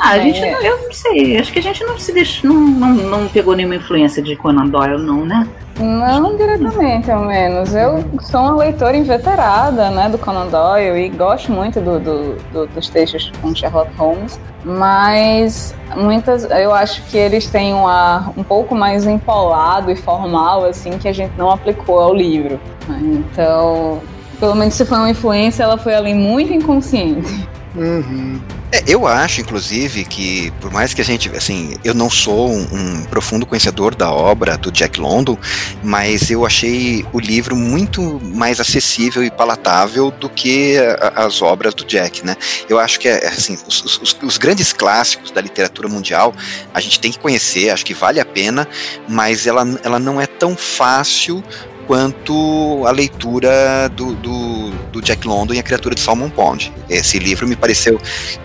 Ah, 0.00 0.12
a 0.12 0.18
gente, 0.18 0.40
não, 0.40 0.62
eu 0.62 0.82
não 0.82 0.92
sei, 0.92 1.38
acho 1.38 1.52
que 1.52 1.58
a 1.58 1.62
gente 1.62 1.84
não 1.84 1.98
se 1.98 2.12
deixou, 2.12 2.50
não, 2.50 2.60
não, 2.68 2.94
não 2.94 3.28
pegou 3.28 3.54
nenhuma 3.54 3.76
influência 3.76 4.22
de 4.22 4.34
Conan 4.36 4.66
Doyle, 4.66 4.98
não, 4.98 5.24
né? 5.24 5.46
Não 5.78 6.36
diretamente, 6.36 7.10
ao 7.10 7.24
menos. 7.24 7.74
Eu 7.74 8.04
sou 8.22 8.40
uma 8.40 8.56
leitora 8.56 8.96
inveterada 8.96 9.90
né, 9.90 10.08
do 10.08 10.16
Conan 10.18 10.46
Doyle 10.46 11.06
e 11.06 11.08
gosto 11.08 11.50
muito 11.50 11.80
do, 11.80 11.98
do, 11.98 12.36
do, 12.52 12.66
dos 12.68 12.88
textos 12.88 13.32
com 13.42 13.54
Sherlock 13.54 13.92
Holmes, 13.96 14.38
mas 14.64 15.74
muitas, 15.96 16.44
eu 16.44 16.72
acho 16.72 17.02
que 17.06 17.18
eles 17.18 17.46
têm 17.46 17.74
um 17.74 17.88
ar 17.88 18.32
um 18.36 18.42
pouco 18.44 18.74
mais 18.74 19.04
empolado 19.06 19.90
e 19.90 19.96
formal, 19.96 20.64
assim, 20.64 20.96
que 20.98 21.08
a 21.08 21.12
gente 21.12 21.32
não 21.36 21.50
aplicou 21.50 21.98
ao 21.98 22.14
livro. 22.14 22.60
Então, 22.88 24.00
pelo 24.38 24.54
menos 24.54 24.74
se 24.74 24.84
foi 24.84 24.98
uma 24.98 25.10
influência, 25.10 25.64
ela 25.64 25.76
foi 25.76 25.94
ali 25.94 26.14
muito 26.14 26.52
inconsciente. 26.52 27.48
Uhum. 27.74 28.40
É, 28.74 28.82
eu 28.88 29.06
acho, 29.06 29.40
inclusive, 29.40 30.04
que 30.04 30.50
por 30.60 30.68
mais 30.68 30.92
que 30.92 31.00
a 31.00 31.04
gente, 31.04 31.28
assim, 31.28 31.76
eu 31.84 31.94
não 31.94 32.10
sou 32.10 32.50
um, 32.50 32.62
um, 32.72 33.04
profundo 33.04 33.46
conhecedor 33.46 33.94
da 33.94 34.10
obra 34.10 34.58
do 34.58 34.72
Jack 34.72 34.98
London, 34.98 35.38
mas 35.80 36.28
eu 36.28 36.44
achei 36.44 37.06
o 37.12 37.20
livro 37.20 37.54
muito 37.54 38.20
mais 38.34 38.58
acessível 38.58 39.22
e 39.22 39.30
palatável 39.30 40.10
do 40.10 40.28
que 40.28 40.76
a, 40.76 41.24
as 41.24 41.40
obras 41.40 41.72
do 41.72 41.84
Jack, 41.84 42.26
né? 42.26 42.36
Eu 42.68 42.80
acho 42.80 42.98
que, 42.98 43.06
é, 43.06 43.28
assim, 43.28 43.56
os, 43.64 44.00
os, 44.02 44.18
os, 44.20 44.38
grandes 44.38 44.72
clássicos 44.72 45.30
da 45.30 45.40
literatura 45.40 45.88
mundial 45.88 46.34
a 46.74 46.80
gente 46.80 46.98
tem 46.98 47.12
que 47.12 47.18
conhecer, 47.20 47.70
acho 47.70 47.86
que 47.86 47.94
vale 47.94 48.18
a 48.18 48.24
pena, 48.24 48.66
mas 49.08 49.46
ela, 49.46 49.64
ela 49.84 50.00
não 50.00 50.20
é 50.20 50.26
tão 50.26 50.56
fácil 50.56 51.44
quanto 51.86 52.84
a 52.86 52.90
leitura 52.90 53.88
do, 53.94 54.14
do, 54.14 54.70
do, 54.92 55.02
Jack 55.02 55.26
London 55.26 55.54
e 55.54 55.58
a 55.58 55.62
criatura 55.62 55.94
de 55.94 56.00
Salmon 56.00 56.30
Pond. 56.30 56.72
Esse 56.88 57.18
livro 57.18 57.46
me 57.46 57.56
pareceu 57.56 58.00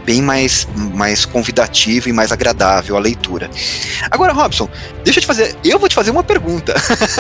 bem 0.06 0.22
mais, 0.22 0.68
mais 0.76 1.26
convidativo 1.26 2.10
e 2.10 2.14
mais 2.14 2.32
agradável 2.32 2.96
a 2.96 3.00
leitura. 3.00 3.50
Agora, 4.10 4.34
Robson, 4.34 4.70
deixa 5.04 5.20
eu 5.20 5.22
te 5.22 5.28
fazer. 5.28 5.56
Eu 5.64 5.80
vou 5.80 5.90
te 5.90 5.96
fazer 5.96 6.12
uma 6.12 6.24
pergunta. 6.24 6.76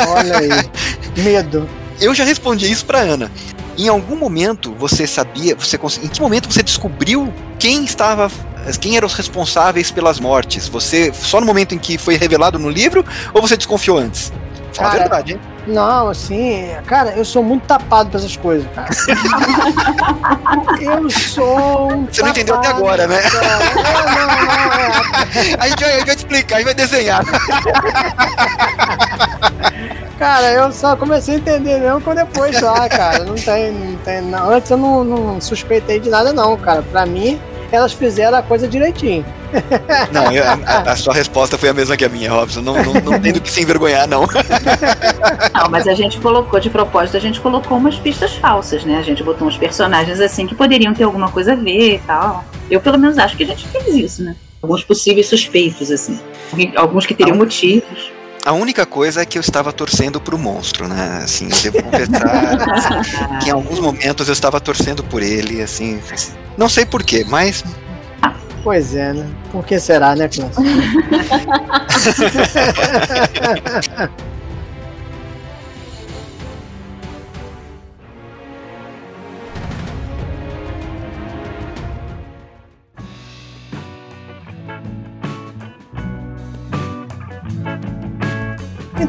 Olha 0.07 0.37
aí, 0.37 0.49
medo. 1.23 1.67
Eu 1.99 2.13
já 2.13 2.23
respondi 2.23 2.69
isso 2.69 2.85
para 2.85 2.99
Ana. 2.99 3.31
Em 3.77 3.87
algum 3.87 4.15
momento 4.15 4.75
você 4.77 5.07
sabia, 5.07 5.55
você 5.55 5.79
em 6.03 6.07
que 6.07 6.21
momento 6.21 6.51
você 6.51 6.61
descobriu 6.61 7.33
quem 7.57 7.85
estava 7.85 8.29
quem 8.79 8.97
eram 8.97 9.07
os 9.07 9.13
responsáveis 9.13 9.89
pelas 9.89 10.19
mortes? 10.19 10.67
Você 10.67 11.13
só 11.13 11.39
no 11.39 11.45
momento 11.45 11.73
em 11.73 11.79
que 11.79 11.97
foi 11.97 12.17
revelado 12.17 12.59
no 12.59 12.69
livro 12.69 13.05
ou 13.33 13.41
você 13.41 13.55
desconfiou 13.55 13.97
antes? 13.97 14.31
Fala 14.73 14.89
Cara, 14.89 14.99
a 14.99 15.03
verdade, 15.03 15.33
hein? 15.33 15.39
Não, 15.67 16.09
assim, 16.09 16.69
cara, 16.85 17.11
eu 17.11 17.25
sou 17.25 17.43
muito 17.43 17.65
tapado 17.65 18.09
pra 18.09 18.19
essas 18.19 18.35
coisas, 18.35 18.67
cara. 18.73 18.89
eu 20.81 21.09
sou 21.09 21.91
um 21.91 22.05
Você 22.05 22.21
não 22.21 22.29
entendeu 22.29 22.55
até 22.55 22.69
agora, 22.69 23.07
né? 23.07 23.19
Não, 23.33 23.41
não, 23.41 24.27
não, 24.27 24.73
é. 24.73 25.55
a, 25.59 25.67
gente 25.67 25.83
vai, 25.83 25.91
a 25.91 25.97
gente 25.97 26.05
vai 26.05 26.15
te 26.15 26.19
explicar, 26.19 26.55
a 26.55 26.59
gente 26.59 26.65
vai 26.65 26.75
desenhar. 26.75 27.23
Cara, 30.17 30.51
eu 30.51 30.71
só 30.73 30.97
comecei 30.97 31.35
a 31.35 31.37
entender 31.37 31.79
mesmo 31.79 32.01
quando 32.01 32.17
depois 32.17 32.59
lá, 32.59 32.89
cara. 32.89 33.23
Não 33.23 33.35
tem, 33.35 33.71
não 33.71 33.95
tem. 33.99 34.21
Não. 34.21 34.51
Antes 34.51 34.69
eu 34.69 34.77
não, 34.77 35.03
não 35.03 35.39
suspeitei 35.39 35.97
de 35.99 36.09
nada, 36.09 36.33
não, 36.33 36.57
cara. 36.57 36.81
Pra 36.81 37.05
mim, 37.05 37.39
elas 37.71 37.93
fizeram 37.93 38.37
a 38.37 38.41
coisa 38.41 38.67
direitinho. 38.67 39.25
Não, 40.11 40.31
eu, 40.31 40.43
a, 40.43 40.91
a, 40.91 40.95
sua 40.95 41.13
resposta 41.13 41.57
foi 41.57 41.69
a 41.69 41.73
mesma 41.73 41.97
que 41.97 42.05
a 42.05 42.09
minha, 42.09 42.31
Robson. 42.31 42.61
Não, 42.61 42.83
não, 42.83 42.93
não 42.93 43.19
tem 43.19 43.33
do 43.33 43.41
que 43.41 43.51
se 43.51 43.61
envergonhar, 43.61 44.07
não. 44.07 44.21
Não, 45.55 45.69
mas 45.71 45.87
a 45.87 45.93
gente 45.95 46.19
colocou, 46.19 46.59
de 46.59 46.69
propósito, 46.69 47.17
a 47.17 47.19
gente 47.19 47.39
colocou 47.41 47.77
umas 47.77 47.95
pistas 47.95 48.35
falsas, 48.35 48.85
né? 48.85 48.97
A 48.97 49.01
gente 49.01 49.23
botou 49.23 49.47
uns 49.47 49.57
personagens 49.57 50.19
assim 50.19 50.45
que 50.45 50.53
poderiam 50.53 50.93
ter 50.93 51.03
alguma 51.03 51.31
coisa 51.31 51.53
a 51.53 51.55
ver 51.55 51.95
e 51.95 51.99
tal. 51.99 52.45
Eu, 52.69 52.79
pelo 52.79 52.97
menos, 52.99 53.17
acho 53.17 53.35
que 53.35 53.43
a 53.43 53.47
gente 53.47 53.67
fez 53.67 53.87
isso, 53.87 54.23
né? 54.23 54.35
Alguns 54.61 54.83
possíveis 54.83 55.27
suspeitos, 55.27 55.89
assim. 55.89 56.19
Alguns 56.75 57.05
que 57.05 57.15
teriam 57.15 57.35
motivos. 57.35 58.11
A 58.45 58.53
única 58.53 58.85
coisa 58.85 59.21
é 59.21 59.25
que 59.25 59.37
eu 59.37 59.41
estava 59.41 59.71
torcendo 59.73 60.19
pro 60.19 60.37
monstro, 60.37 60.87
né? 60.87 61.21
Assim, 61.23 61.49
devo 61.49 61.83
confessar 61.83 63.39
que 63.43 63.49
em 63.49 63.51
alguns 63.51 63.79
momentos 63.79 64.27
eu 64.27 64.33
estava 64.33 64.59
torcendo 64.59 65.03
por 65.03 65.21
ele, 65.21 65.61
assim. 65.61 65.99
Não 66.59 66.67
sei 66.67 66.85
porquê, 66.85 67.25
mas 67.25 67.63
Pois 68.65 68.93
é, 68.93 69.13
né? 69.13 69.25
Por 69.49 69.65
que 69.65 69.79
será, 69.79 70.13
né, 70.13 70.27
Cláudio? 70.27 70.59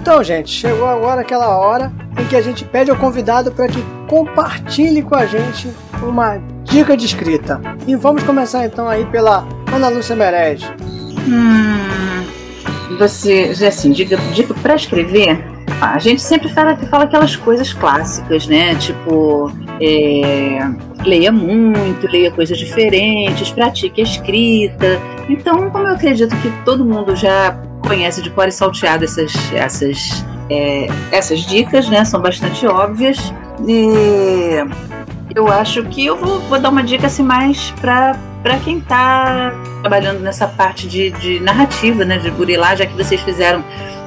Então, 0.01 0.25
gente, 0.25 0.49
chegou 0.51 0.87
agora 0.89 1.21
aquela 1.21 1.59
hora 1.59 1.93
em 2.19 2.25
que 2.25 2.35
a 2.35 2.41
gente 2.41 2.65
pede 2.65 2.91
ao 2.91 2.97
convidado 2.97 3.53
para 3.53 3.69
que 3.69 3.85
compartilhe 4.09 5.03
com 5.03 5.15
a 5.15 5.27
gente 5.27 5.71
uma 6.03 6.39
dica 6.65 6.97
de 6.97 7.05
escrita. 7.05 7.61
E 7.87 7.95
vamos 7.95 8.23
começar 8.23 8.65
então 8.65 8.89
aí 8.89 9.05
pela 9.05 9.47
Ana 9.71 9.89
Lúcia 9.89 10.17
Merege. 10.17 10.67
Hum, 11.29 12.25
você, 12.99 13.53
assim, 13.67 13.93
dica, 13.93 14.17
dica 14.33 14.55
para 14.55 14.75
escrever, 14.75 15.39
a 15.83 15.99
gente 15.99 16.23
sempre 16.23 16.49
fala, 16.49 16.75
fala 16.77 17.05
aquelas 17.05 17.37
coisas 17.37 17.75
clássicas, 17.75 18.47
né? 18.47 18.75
Tipo, 18.77 19.53
é, 19.83 20.61
leia 21.05 21.31
muito, 21.31 22.11
leia 22.11 22.31
coisas 22.31 22.57
diferentes, 22.57 23.51
pratique 23.51 24.01
a 24.01 24.05
escrita. 24.05 24.99
Então, 25.29 25.71
como 25.71 25.87
eu 25.87 25.95
acredito 25.95 26.35
que 26.39 26.51
todo 26.65 26.87
mundo 26.87 27.15
já 27.15 27.53
conhece 27.91 28.23
de 28.23 28.31
cor 28.31 28.47
e 28.47 28.53
salteado 28.53 29.03
essas, 29.03 29.33
essas, 29.53 30.25
é, 30.49 30.87
essas 31.11 31.41
dicas, 31.41 31.89
né? 31.89 32.05
São 32.05 32.23
bastante 32.23 32.65
óbvias. 32.65 33.35
E 33.67 34.65
eu 35.35 35.49
acho 35.49 35.83
que 35.87 36.07
eu 36.07 36.17
vou, 36.17 36.39
vou 36.43 36.61
dar 36.61 36.69
uma 36.69 36.85
dica 36.85 37.09
assim 37.09 37.25
mais 37.25 37.73
para 37.81 38.17
para 38.43 38.57
quem 38.61 38.79
está 38.79 39.53
trabalhando 39.83 40.21
nessa 40.21 40.47
parte 40.47 40.89
de, 40.89 41.11
de, 41.11 41.41
narrativa, 41.41 42.07
né, 42.07 42.17
de 42.17 42.31
burilar, 42.31 42.75
já 42.75 42.87
que 42.87 42.97
vocês 42.97 43.21
fizeram 43.21 43.63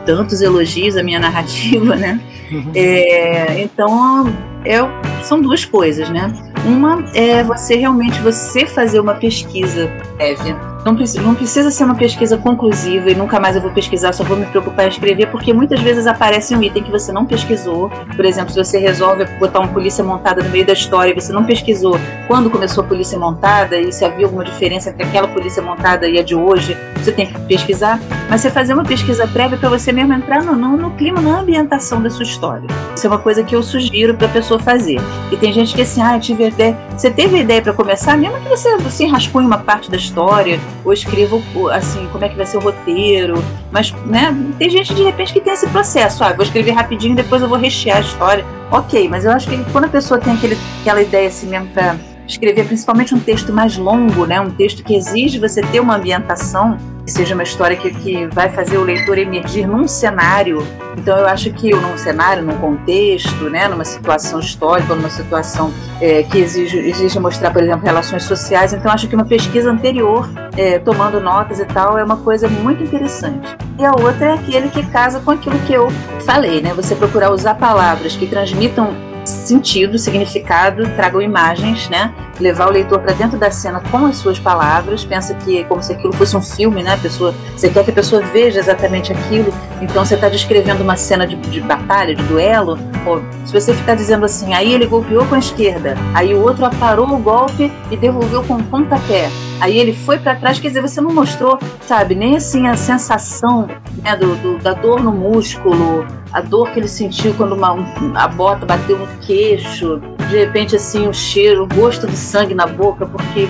tantos 0.07 0.41
elogios 0.41 0.97
à 0.97 1.03
minha 1.03 1.19
narrativa, 1.19 1.95
né? 1.95 2.19
Uhum. 2.51 2.71
É, 2.73 3.61
então, 3.61 4.34
é, 4.65 4.79
são 5.21 5.39
duas 5.39 5.65
coisas, 5.65 6.09
né? 6.09 6.34
Uma 6.65 7.05
é 7.13 7.43
você 7.43 7.75
realmente 7.75 8.19
você 8.21 8.65
fazer 8.65 8.99
uma 8.99 9.13
pesquisa 9.13 9.88
prévia 10.17 10.72
não 10.86 10.93
não 10.93 11.36
precisa 11.36 11.71
ser 11.71 11.84
uma 11.86 11.95
pesquisa 11.95 12.38
conclusiva 12.38 13.09
e 13.09 13.15
nunca 13.15 13.39
mais 13.39 13.55
eu 13.55 13.61
vou 13.61 13.71
pesquisar, 13.71 14.11
só 14.11 14.23
vou 14.23 14.36
me 14.36 14.45
preocupar 14.45 14.86
em 14.86 14.89
escrever, 14.89 15.27
porque 15.27 15.53
muitas 15.53 15.79
vezes 15.79 16.05
aparece 16.05 16.55
um 16.55 16.61
item 16.61 16.84
que 16.84 16.91
você 16.91 17.11
não 17.11 17.25
pesquisou. 17.25 17.89
Por 18.15 18.25
exemplo, 18.25 18.51
se 18.51 18.57
você 18.57 18.77
resolve 18.77 19.25
botar 19.39 19.59
uma 19.59 19.69
polícia 19.69 20.03
montada 20.03 20.43
no 20.43 20.49
meio 20.49 20.65
da 20.65 20.73
história 20.73 21.11
e 21.11 21.15
você 21.15 21.31
não 21.31 21.45
pesquisou 21.45 21.97
quando 22.27 22.49
começou 22.49 22.84
a 22.84 22.88
polícia 22.88 23.17
montada 23.17 23.77
e 23.77 23.91
se 23.91 24.03
havia 24.03 24.25
alguma 24.25 24.43
diferença 24.43 24.89
entre 24.89 25.03
aquela 25.03 25.27
polícia 25.27 25.61
montada 25.61 26.07
e 26.07 26.19
a 26.19 26.23
de 26.23 26.36
hoje, 26.36 26.77
você 27.04 27.12
tem 27.12 27.28
que 27.28 27.39
pesquisar. 27.41 27.99
Mas 28.30 28.41
você 28.41 28.49
fazer 28.49 28.74
uma 28.74 28.84
pesquisa 28.84 29.28
prévia 29.28 29.58
para 29.58 29.70
você 29.70 29.91
mesmo 29.91 30.14
entrar 30.14 30.43
no, 30.43 30.56
no, 30.56 30.78
no, 30.78 30.91
clima, 30.91 31.22
na 31.22 31.39
ambientação 31.39 32.01
da 32.01 32.10
sua 32.10 32.24
história. 32.24 32.68
Isso 32.95 33.06
é 33.06 33.10
uma 33.10 33.20
coisa 33.20 33.43
que 33.43 33.56
eu 33.56 33.62
sugiro 33.62 34.16
para 34.16 34.28
a 34.28 34.30
pessoa 34.30 34.60
fazer. 34.60 34.99
E 35.32 35.38
tem 35.38 35.51
gente 35.51 35.76
que 35.76 35.82
assim, 35.82 36.01
ah, 36.01 36.16
eu 36.16 36.20
tive 36.20 36.47
ideia. 36.47 36.78
Você 36.97 37.12
teve 37.12 37.39
ideia 37.39 37.62
para 37.62 37.74
começar, 37.74 38.18
mesmo 38.18 38.39
que 38.39 38.49
você, 38.49 38.78
você 38.78 39.06
rascunhe 39.06 39.45
uma 39.45 39.58
parte 39.58 39.89
da 39.89 39.97
história 39.97 40.60
ou 40.84 40.93
escreva 40.93 41.39
assim, 41.72 42.08
como 42.12 42.24
é 42.26 42.30
que 42.30 42.36
vai 42.36 42.45
ser 42.45 42.58
o 42.58 42.62
roteiro. 42.62 43.43
Mas, 43.72 43.91
né, 44.06 44.36
tem 44.58 44.70
gente 44.70 44.93
de 44.93 45.04
repente 45.04 45.34
que 45.34 45.41
tem 45.41 45.54
esse 45.54 45.68
processo. 45.68 46.24
Ah, 46.24 46.34
vou 46.34 46.43
escrever 46.43 46.72
rapidinho, 46.72 47.16
depois 47.16 47.41
eu 47.41 47.49
vou 47.49 47.58
rechear 47.58 47.97
a 47.97 48.01
história. 48.01 48.45
Ok, 48.72 49.08
mas 49.10 49.26
eu 49.26 49.32
acho 49.32 49.47
que 49.47 49.64
quando 49.72 49.86
a 49.86 49.89
pessoa 49.89 50.20
tem 50.20 50.34
aquele, 50.34 50.58
aquela 50.82 51.01
ideia 51.01 51.28
assim 51.28 51.47
mesmo 51.47 51.68
pra 51.68 51.95
escrever 52.28 52.65
principalmente 52.65 53.13
um 53.13 53.19
texto 53.19 53.51
mais 53.51 53.78
longo, 53.78 54.26
né, 54.26 54.39
um 54.39 54.49
texto 54.49 54.84
que 54.84 54.95
exige 54.95 55.39
você 55.39 55.61
ter 55.61 55.80
uma 55.80 55.95
ambientação, 55.95 56.78
que 57.05 57.11
seja 57.11 57.34
uma 57.34 57.43
história 57.43 57.76
que, 57.76 57.89
que 57.91 58.28
vai 58.28 58.49
fazer 58.49 58.78
o 58.78 58.84
leitor 58.84 59.17
emergir 59.17 59.67
num 59.67 59.88
cenário. 59.88 60.65
Então 60.97 61.17
eu 61.17 61.28
acho 61.28 61.51
que 61.51 61.71
num 61.71 61.97
cenário, 61.97 62.43
num 62.43 62.57
contexto, 62.57 63.49
né, 63.49 63.67
numa 63.67 63.84
situação 63.84 64.39
histórica, 64.39 64.95
numa 64.95 65.09
situação 65.09 65.74
é, 65.99 66.24
que 66.24 66.38
exige, 66.38 66.78
exige 66.78 67.19
mostrar, 67.19 67.51
por 67.51 67.61
exemplo, 67.61 67.86
relações 67.86 68.24
sociais. 68.24 68.74
Então 68.74 68.91
acho 68.91 69.07
que 69.07 69.15
uma 69.15 69.26
pesquisa 69.26 69.69
anterior, 69.69 70.30
é, 70.55 70.80
tomando 70.80 71.19
notas 71.19 71.59
e 71.59 71.65
tal, 71.65 71.97
é 71.97 72.03
uma 72.03 72.17
coisa 72.17 72.47
muito 72.47 72.82
interessante. 72.84 73.49
E 73.78 73.84
a 73.84 73.91
outra 73.91 74.28
é 74.28 74.34
aquele 74.34 74.69
que 74.69 74.86
casa 74.86 75.19
com 75.19 75.32
aquilo 75.32 75.59
que 75.59 75.74
eu 75.74 75.89
falei, 76.26 76.61
né? 76.61 76.74
Você 76.74 76.95
procurar 76.95 77.32
usar 77.32 77.55
palavras 77.55 78.15
que 78.15 78.26
transmitam 78.28 79.12
sentido, 79.30 79.97
significado, 79.97 80.84
tragam 80.95 81.21
imagens, 81.21 81.89
né? 81.89 82.13
Levar 82.43 82.67
o 82.67 82.71
leitor 82.71 82.99
para 82.99 83.13
dentro 83.13 83.39
da 83.39 83.49
cena 83.49 83.81
com 83.89 84.05
as 84.05 84.17
suas 84.17 84.37
palavras, 84.37 85.05
pensa 85.05 85.33
que 85.33 85.63
como 85.63 85.81
se 85.81 85.93
aquilo 85.93 86.11
fosse 86.11 86.35
um 86.35 86.41
filme, 86.41 86.83
né? 86.83 86.93
A 86.93 86.97
pessoa, 86.97 87.33
você 87.55 87.69
quer 87.69 87.85
que 87.85 87.91
a 87.91 87.93
pessoa 87.93 88.21
veja 88.21 88.59
exatamente 88.59 89.13
aquilo, 89.13 89.51
então 89.81 90.05
você 90.05 90.15
está 90.15 90.27
descrevendo 90.27 90.83
uma 90.83 90.97
cena 90.97 91.25
de, 91.25 91.37
de 91.37 91.61
batalha, 91.61 92.13
de 92.13 92.23
duelo. 92.23 92.77
Pô, 93.05 93.21
se 93.45 93.53
você 93.53 93.73
ficar 93.73 93.95
dizendo 93.95 94.25
assim, 94.25 94.53
aí 94.53 94.73
ele 94.73 94.85
golpeou 94.85 95.25
com 95.25 95.35
a 95.35 95.39
esquerda, 95.39 95.95
aí 96.13 96.33
o 96.33 96.41
outro 96.41 96.65
aparou 96.65 97.07
o 97.07 97.17
golpe 97.17 97.71
e 97.89 97.95
devolveu 97.95 98.43
com 98.43 98.55
o 98.55 98.63
pontapé. 98.63 99.29
Aí 99.61 99.77
ele 99.77 99.93
foi 99.93 100.19
para 100.19 100.35
trás, 100.35 100.59
quer 100.59 100.67
dizer, 100.67 100.81
você 100.81 100.99
não 100.99 101.13
mostrou, 101.13 101.57
sabe, 101.87 102.15
nem 102.15 102.35
assim 102.35 102.67
a 102.67 102.75
sensação 102.75 103.69
né, 104.03 104.15
do, 104.17 104.35
do, 104.35 104.57
da 104.57 104.73
dor 104.73 105.01
no 105.01 105.11
músculo, 105.11 106.05
a 106.33 106.41
dor 106.41 106.71
que 106.71 106.79
ele 106.79 106.87
sentiu 106.87 107.33
quando 107.35 107.53
uma, 107.53 107.77
a 108.15 108.27
bota 108.27 108.65
bateu 108.65 108.97
no 108.97 109.07
queixo, 109.21 110.01
de 110.29 110.37
repente 110.37 110.75
assim 110.75 111.07
o 111.07 111.13
cheiro, 111.13 111.63
o 111.63 111.67
gosto 111.67 112.07
de 112.07 112.17
sangue 112.34 112.55
na 112.55 112.65
boca 112.65 113.05
porque 113.05 113.47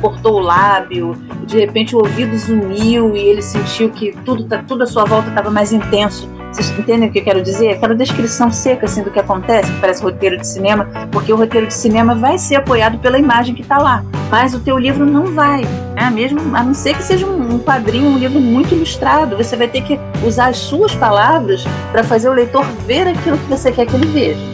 cortou 0.00 0.34
o 0.34 0.38
lábio, 0.38 1.16
de 1.44 1.58
repente 1.58 1.96
o 1.96 1.98
ouvido 1.98 2.36
zuniu 2.38 3.16
e 3.16 3.18
ele 3.18 3.42
sentiu 3.42 3.90
que 3.90 4.12
tudo, 4.24 4.44
tá, 4.44 4.62
tudo 4.62 4.84
à 4.84 4.86
sua 4.86 5.04
volta 5.04 5.28
estava 5.28 5.50
mais 5.50 5.72
intenso. 5.72 6.28
Vocês 6.52 6.70
entendem 6.78 7.08
o 7.08 7.12
que 7.12 7.18
eu 7.18 7.24
quero 7.24 7.42
dizer? 7.42 7.70
Aquela 7.70 7.94
descrição 7.94 8.52
seca 8.52 8.84
assim, 8.84 9.02
do 9.02 9.10
que 9.10 9.18
acontece, 9.18 9.72
que 9.72 9.80
parece 9.80 10.02
roteiro 10.02 10.36
de 10.36 10.46
cinema, 10.46 10.86
porque 11.10 11.32
o 11.32 11.36
roteiro 11.36 11.66
de 11.66 11.74
cinema 11.74 12.14
vai 12.14 12.38
ser 12.38 12.56
apoiado 12.56 12.98
pela 12.98 13.18
imagem 13.18 13.54
que 13.54 13.62
está 13.62 13.78
lá. 13.78 14.04
Mas 14.30 14.54
o 14.54 14.60
teu 14.60 14.78
livro 14.78 15.04
não 15.04 15.34
vai. 15.34 15.62
Né? 15.94 16.10
Mesmo, 16.12 16.38
a 16.54 16.62
não 16.62 16.74
ser 16.74 16.94
que 16.94 17.02
seja 17.02 17.26
um 17.26 17.58
quadrinho, 17.58 18.10
um 18.10 18.18
livro 18.18 18.38
muito 18.38 18.74
ilustrado. 18.74 19.36
Você 19.36 19.56
vai 19.56 19.66
ter 19.66 19.82
que 19.82 19.98
usar 20.24 20.48
as 20.48 20.58
suas 20.58 20.94
palavras 20.94 21.64
para 21.90 22.04
fazer 22.04 22.28
o 22.28 22.32
leitor 22.32 22.64
ver 22.86 23.08
aquilo 23.08 23.38
que 23.38 23.48
você 23.48 23.72
quer 23.72 23.86
que 23.86 23.96
ele 23.96 24.06
veja. 24.06 24.52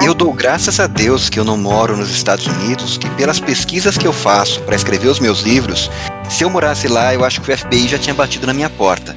Eu 0.00 0.14
dou 0.14 0.32
graças 0.32 0.80
a 0.80 0.86
Deus 0.86 1.28
que 1.28 1.38
eu 1.38 1.44
não 1.44 1.56
moro 1.56 1.96
nos 1.96 2.10
Estados 2.10 2.46
Unidos, 2.46 2.96
que 2.96 3.08
pelas 3.10 3.38
pesquisas 3.38 3.98
que 3.98 4.06
eu 4.06 4.12
faço 4.12 4.60
para 4.62 4.74
escrever 4.74 5.08
os 5.08 5.20
meus 5.20 5.42
livros, 5.42 5.90
se 6.28 6.44
eu 6.44 6.50
morasse 6.50 6.88
lá, 6.88 7.12
eu 7.12 7.24
acho 7.24 7.40
que 7.40 7.52
o 7.52 7.56
FBI 7.56 7.88
já 7.88 7.98
tinha 7.98 8.14
batido 8.14 8.46
na 8.46 8.54
minha 8.54 8.70
porta 8.70 9.14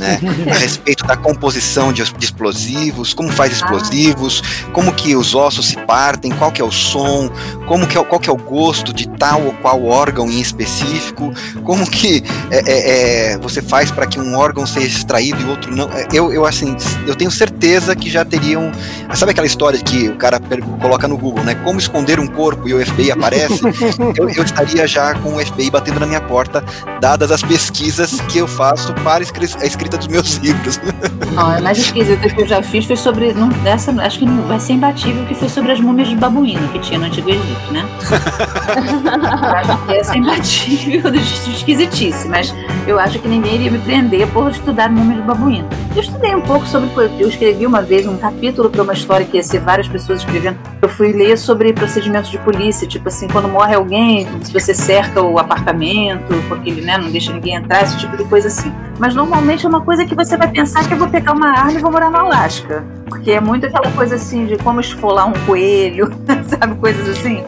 né? 0.00 0.18
a 0.50 0.58
respeito 0.58 1.04
da 1.04 1.16
composição 1.16 1.92
de, 1.92 2.02
de, 2.02 2.24
explosivos, 2.24 3.12
como 3.12 3.30
faz 3.30 3.52
explosivos, 3.52 4.42
como 4.72 4.92
que 4.92 5.14
os 5.14 5.34
ossos 5.34 5.66
se 5.66 5.76
partem, 5.76 6.32
qual 6.32 6.50
que 6.50 6.60
é 6.60 6.64
o 6.64 6.72
som, 6.72 7.30
como 7.66 7.86
que 7.86 7.96
é, 7.96 8.02
qual 8.02 8.18
que 8.18 8.30
é 8.30 8.32
o 8.32 8.36
gosto 8.36 8.92
de 8.92 9.08
tal 9.08 9.44
ou 9.44 9.52
qual 9.52 9.84
órgão 9.84 10.30
em 10.30 10.40
específico, 10.40 11.32
como 11.62 11.88
que 11.88 12.24
é, 12.50 12.58
é, 12.66 13.32
é 13.34 13.38
você 13.38 13.60
faz 13.60 13.90
para 13.90 14.06
que 14.06 14.18
um 14.18 14.36
órgão 14.36 14.66
seja 14.66 14.96
extraído 14.96 15.40
e 15.42 15.44
outro 15.44 15.74
não. 15.74 15.90
É, 15.92 16.08
eu, 16.12 16.32
eu 16.32 16.46
assim, 16.46 16.76
eu 17.06 17.14
tenho 17.14 17.30
certeza 17.30 17.94
que 17.94 18.08
já 18.08 18.24
teriam. 18.24 18.72
Sabe 19.14 19.32
aquela 19.32 19.46
história 19.46 19.78
que 19.78 20.08
o 20.08 20.16
cara 20.16 20.40
coloca 20.80 21.06
no 21.06 21.18
Google, 21.18 21.44
né? 21.44 21.54
Como 21.56 21.78
esconder 21.78 22.18
um 22.18 22.26
corpo 22.26 22.68
e 22.68 22.74
o 22.74 22.84
FBI 22.84 23.10
aparece? 23.10 23.60
eu, 24.16 24.30
eu 24.30 24.42
estaria 24.42 24.86
já 24.86 25.14
com 25.14 25.36
o 25.36 25.44
FBI 25.44 25.70
batendo 25.70 26.00
na 26.00 26.06
minha 26.06 26.20
porta, 26.20 26.64
dadas 27.00 27.30
as 27.30 27.42
pesquisas 27.42 28.20
que 28.22 28.38
eu 28.38 28.48
faço 28.48 28.94
para 28.94 29.24
a 29.24 29.66
escrita 29.66 29.89
escrita 29.90 29.98
dos 29.98 30.06
meus 30.06 30.36
livros. 30.36 30.80
Não, 31.34 31.46
a 31.46 31.60
mais 31.60 31.78
esquisita 31.78 32.28
que 32.28 32.42
eu 32.42 32.46
já 32.46 32.62
fiz 32.62 32.84
foi 32.84 32.96
sobre. 32.96 33.32
Não, 33.32 33.48
dessa, 33.48 33.92
acho 34.02 34.18
que 34.18 34.26
não 34.26 34.42
vai 34.42 34.58
ser 34.58 34.72
imbatível, 34.72 35.24
que 35.26 35.34
foi 35.34 35.48
sobre 35.48 35.70
as 35.70 35.80
múmias 35.80 36.08
de 36.08 36.16
babuíno 36.16 36.66
que 36.68 36.80
tinha 36.80 36.98
no 36.98 37.06
Antigo 37.06 37.30
Egito, 37.30 37.72
né? 37.72 37.88
acho 39.54 39.86
que 39.86 39.92
essa 39.94 40.14
é 40.14 40.18
imbatível, 40.18 41.14
esquisitice, 41.14 42.28
mas 42.28 42.52
eu 42.84 42.98
acho 42.98 43.20
que 43.20 43.28
ninguém 43.28 43.54
iria 43.54 43.70
me 43.70 43.78
prender 43.78 44.26
por 44.28 44.50
estudar 44.50 44.90
múmias 44.90 45.20
de 45.20 45.26
babuíno. 45.26 45.68
Eu 45.94 46.02
estudei 46.02 46.34
um 46.34 46.40
pouco 46.40 46.66
sobre. 46.66 46.90
Eu 47.18 47.28
escrevi 47.28 47.64
uma 47.64 47.80
vez 47.80 48.06
um 48.06 48.16
capítulo 48.16 48.68
para 48.68 48.82
uma 48.82 48.92
história 48.92 49.24
que 49.24 49.36
ia 49.36 49.42
ser 49.42 49.60
várias 49.60 49.86
pessoas 49.86 50.20
escrevendo. 50.20 50.58
Eu 50.82 50.88
fui 50.88 51.12
ler 51.12 51.38
sobre 51.38 51.72
procedimentos 51.72 52.30
de 52.30 52.38
polícia, 52.38 52.88
tipo 52.88 53.08
assim, 53.08 53.28
quando 53.28 53.48
morre 53.48 53.76
alguém, 53.76 54.26
se 54.42 54.52
você 54.52 54.74
cerca 54.74 55.22
o 55.22 55.38
apartamento, 55.38 56.34
porque 56.48 56.70
ele 56.70 56.80
né, 56.80 56.98
não 56.98 57.10
deixa 57.10 57.32
ninguém 57.32 57.54
entrar, 57.54 57.82
esse 57.82 57.96
tipo 57.98 58.16
de 58.16 58.24
coisa 58.24 58.48
assim. 58.48 58.72
Mas 58.98 59.14
normalmente 59.14 59.64
é 59.64 59.68
uma 59.68 59.79
coisa 59.80 60.04
que 60.04 60.14
você 60.14 60.36
vai 60.36 60.48
pensar 60.48 60.86
que 60.86 60.94
eu 60.94 60.98
vou 60.98 61.08
pegar 61.08 61.32
uma 61.32 61.48
arma 61.48 61.72
e 61.72 61.78
vou 61.78 61.90
morar 61.90 62.10
no 62.10 62.18
Alasca. 62.18 62.84
Porque 63.06 63.32
é 63.32 63.40
muito 63.40 63.66
aquela 63.66 63.90
coisa 63.92 64.14
assim 64.14 64.46
de 64.46 64.56
como 64.58 64.80
esfolar 64.80 65.28
um 65.28 65.32
coelho, 65.46 66.10
sabe? 66.48 66.74
Coisas 66.76 67.08
assim. 67.08 67.42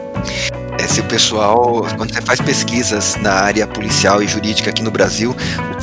É, 0.77 0.87
se 0.87 1.01
o 1.01 1.03
pessoal, 1.03 1.85
quando 1.97 2.13
você 2.13 2.21
faz 2.21 2.41
pesquisas 2.41 3.15
na 3.21 3.31
área 3.31 3.67
policial 3.67 4.21
e 4.23 4.27
jurídica 4.27 4.69
aqui 4.69 4.81
no 4.81 4.91
Brasil, 4.91 5.35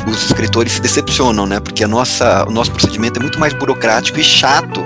os 0.07 0.25
escritores 0.25 0.73
se 0.75 0.81
decepcionam, 0.81 1.47
né? 1.47 1.61
Porque 1.61 1.85
a 1.85 1.89
nossa, 1.89 2.45
o 2.49 2.51
nosso 2.51 2.73
procedimento 2.73 3.19
é 3.19 3.23
muito 3.23 3.39
mais 3.39 3.53
burocrático 3.53 4.19
e 4.19 4.25
chato 4.25 4.85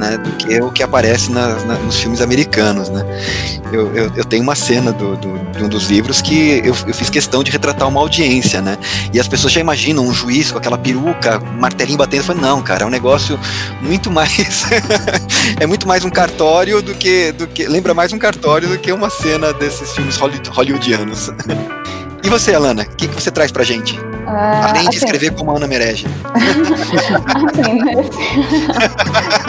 né, 0.00 0.16
do 0.16 0.30
que 0.32 0.60
o 0.60 0.72
que 0.72 0.82
aparece 0.82 1.30
na, 1.30 1.56
na, 1.66 1.74
nos 1.74 2.00
filmes 2.00 2.22
americanos, 2.22 2.88
né? 2.88 3.04
Eu, 3.70 3.94
eu, 3.94 4.10
eu 4.16 4.24
tenho 4.24 4.42
uma 4.42 4.54
cena 4.54 4.92
do, 4.92 5.14
do, 5.16 5.38
de 5.52 5.62
um 5.62 5.68
dos 5.68 5.88
livros 5.88 6.22
que 6.22 6.62
eu, 6.64 6.74
eu, 6.86 6.94
fiz 6.94 7.10
questão 7.10 7.44
de 7.44 7.50
retratar 7.50 7.86
uma 7.86 8.00
audiência, 8.00 8.62
né? 8.62 8.78
E 9.12 9.20
as 9.20 9.28
pessoas 9.28 9.52
já 9.52 9.60
imaginam 9.60 10.04
um 10.04 10.14
juiz 10.14 10.50
com 10.50 10.56
aquela 10.56 10.78
peruca, 10.78 11.38
martelinho 11.38 11.98
batendo. 11.98 12.20
Eu 12.20 12.24
falei, 12.24 12.42
não, 12.42 12.62
cara, 12.62 12.84
é 12.84 12.86
um 12.86 12.90
negócio 12.90 13.38
muito 13.82 14.10
mais. 14.10 14.64
é 15.60 15.66
muito 15.66 15.86
mais 15.86 16.02
um 16.02 16.10
cartório 16.10 16.80
do 16.80 16.94
que, 16.94 17.32
do 17.32 17.46
que. 17.46 17.68
Lembra 17.68 17.92
mais 17.92 18.12
um 18.14 18.18
cartório 18.18 18.68
do 18.68 18.78
que 18.78 18.90
uma 18.90 19.10
cena 19.10 19.52
desses 19.52 19.92
filmes 19.92 20.16
hollywoodianos. 20.16 21.30
E 22.22 22.28
você, 22.28 22.54
Alana, 22.54 22.82
o 22.82 22.96
que, 22.96 23.08
que 23.08 23.14
você 23.14 23.30
traz 23.30 23.50
pra 23.50 23.64
gente? 23.64 23.98
Uh, 24.30 24.68
Além 24.68 24.82
de 24.82 24.88
assim, 24.88 24.98
escrever 24.98 25.34
como 25.34 25.50
Ana 25.56 25.66
merege. 25.66 26.06
assim, 27.48 27.82
nesse, 27.82 28.10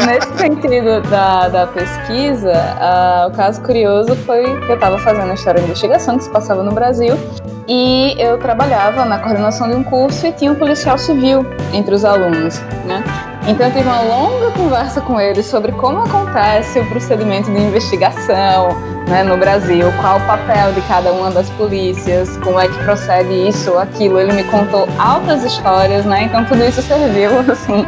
nesse, 0.07 0.37
sentido 0.39 1.01
da, 1.07 1.47
da 1.49 1.67
pesquisa, 1.67 2.51
uh, 2.51 3.27
o 3.27 3.31
caso 3.31 3.61
curioso 3.61 4.15
foi 4.25 4.43
que 4.43 4.71
eu 4.71 4.75
estava 4.75 4.97
fazendo 4.97 5.29
a 5.29 5.35
história 5.35 5.59
de 5.59 5.67
investigação 5.67 6.17
que 6.17 6.23
se 6.23 6.31
passava 6.31 6.63
no 6.63 6.71
Brasil 6.71 7.15
e 7.67 8.15
eu 8.17 8.39
trabalhava 8.39 9.05
na 9.05 9.19
coordenação 9.19 9.69
de 9.69 9.75
um 9.75 9.83
curso 9.83 10.25
e 10.25 10.31
tinha 10.31 10.51
um 10.51 10.55
policial 10.55 10.97
civil 10.97 11.45
entre 11.71 11.93
os 11.93 12.03
alunos, 12.03 12.59
né? 12.85 13.03
Então 13.47 13.67
eu 13.67 13.71
tive 13.71 13.87
uma 13.87 14.01
longa 14.01 14.51
conversa 14.51 14.99
com 14.99 15.19
ele 15.19 15.43
sobre 15.43 15.71
como 15.73 15.99
acontece 15.99 16.79
o 16.79 16.85
procedimento 16.87 17.51
de 17.51 17.59
investigação 17.59 18.69
né, 19.11 19.23
no 19.23 19.35
Brasil, 19.35 19.91
qual 19.99 20.17
o 20.17 20.21
papel 20.21 20.71
de 20.71 20.81
cada 20.83 21.11
uma 21.11 21.29
das 21.29 21.49
polícias, 21.51 22.37
como 22.37 22.57
é 22.57 22.67
que 22.67 22.77
procede 22.85 23.49
isso 23.49 23.77
aquilo. 23.77 24.17
Ele 24.17 24.31
me 24.31 24.43
contou 24.45 24.87
altas 24.97 25.43
histórias, 25.43 26.05
né? 26.05 26.23
Então 26.23 26.45
tudo 26.45 26.63
isso 26.63 26.81
serviu 26.81 27.39
assim 27.51 27.85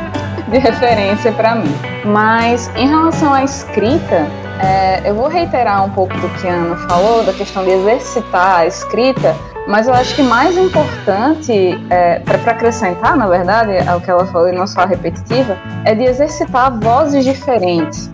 de 0.49 0.57
referência 0.57 1.31
para 1.31 1.55
mim. 1.55 1.73
Mas 2.03 2.69
em 2.75 2.87
relação 2.87 3.33
à 3.33 3.43
escrita, 3.43 4.27
é, 4.61 5.09
eu 5.09 5.15
vou 5.15 5.29
reiterar 5.29 5.83
um 5.85 5.89
pouco 5.89 6.13
do 6.19 6.27
que 6.39 6.47
a 6.47 6.51
Ana 6.51 6.75
falou, 6.89 7.23
da 7.23 7.31
questão 7.31 7.63
de 7.63 7.71
exercitar 7.71 8.59
a 8.59 8.67
escrita, 8.67 9.33
mas 9.65 9.87
eu 9.87 9.93
acho 9.93 10.13
que 10.15 10.21
mais 10.21 10.57
importante, 10.57 11.79
é, 11.89 12.19
para 12.19 12.51
acrescentar, 12.51 13.15
na 13.15 13.27
verdade, 13.27 13.77
ao 13.87 14.01
que 14.01 14.11
ela 14.11 14.25
falou 14.25 14.49
e 14.49 14.51
não 14.51 14.67
só 14.67 14.85
repetitiva, 14.85 15.57
é 15.85 15.95
de 15.95 16.03
exercitar 16.03 16.77
vozes 16.77 17.23
diferentes. 17.23 18.12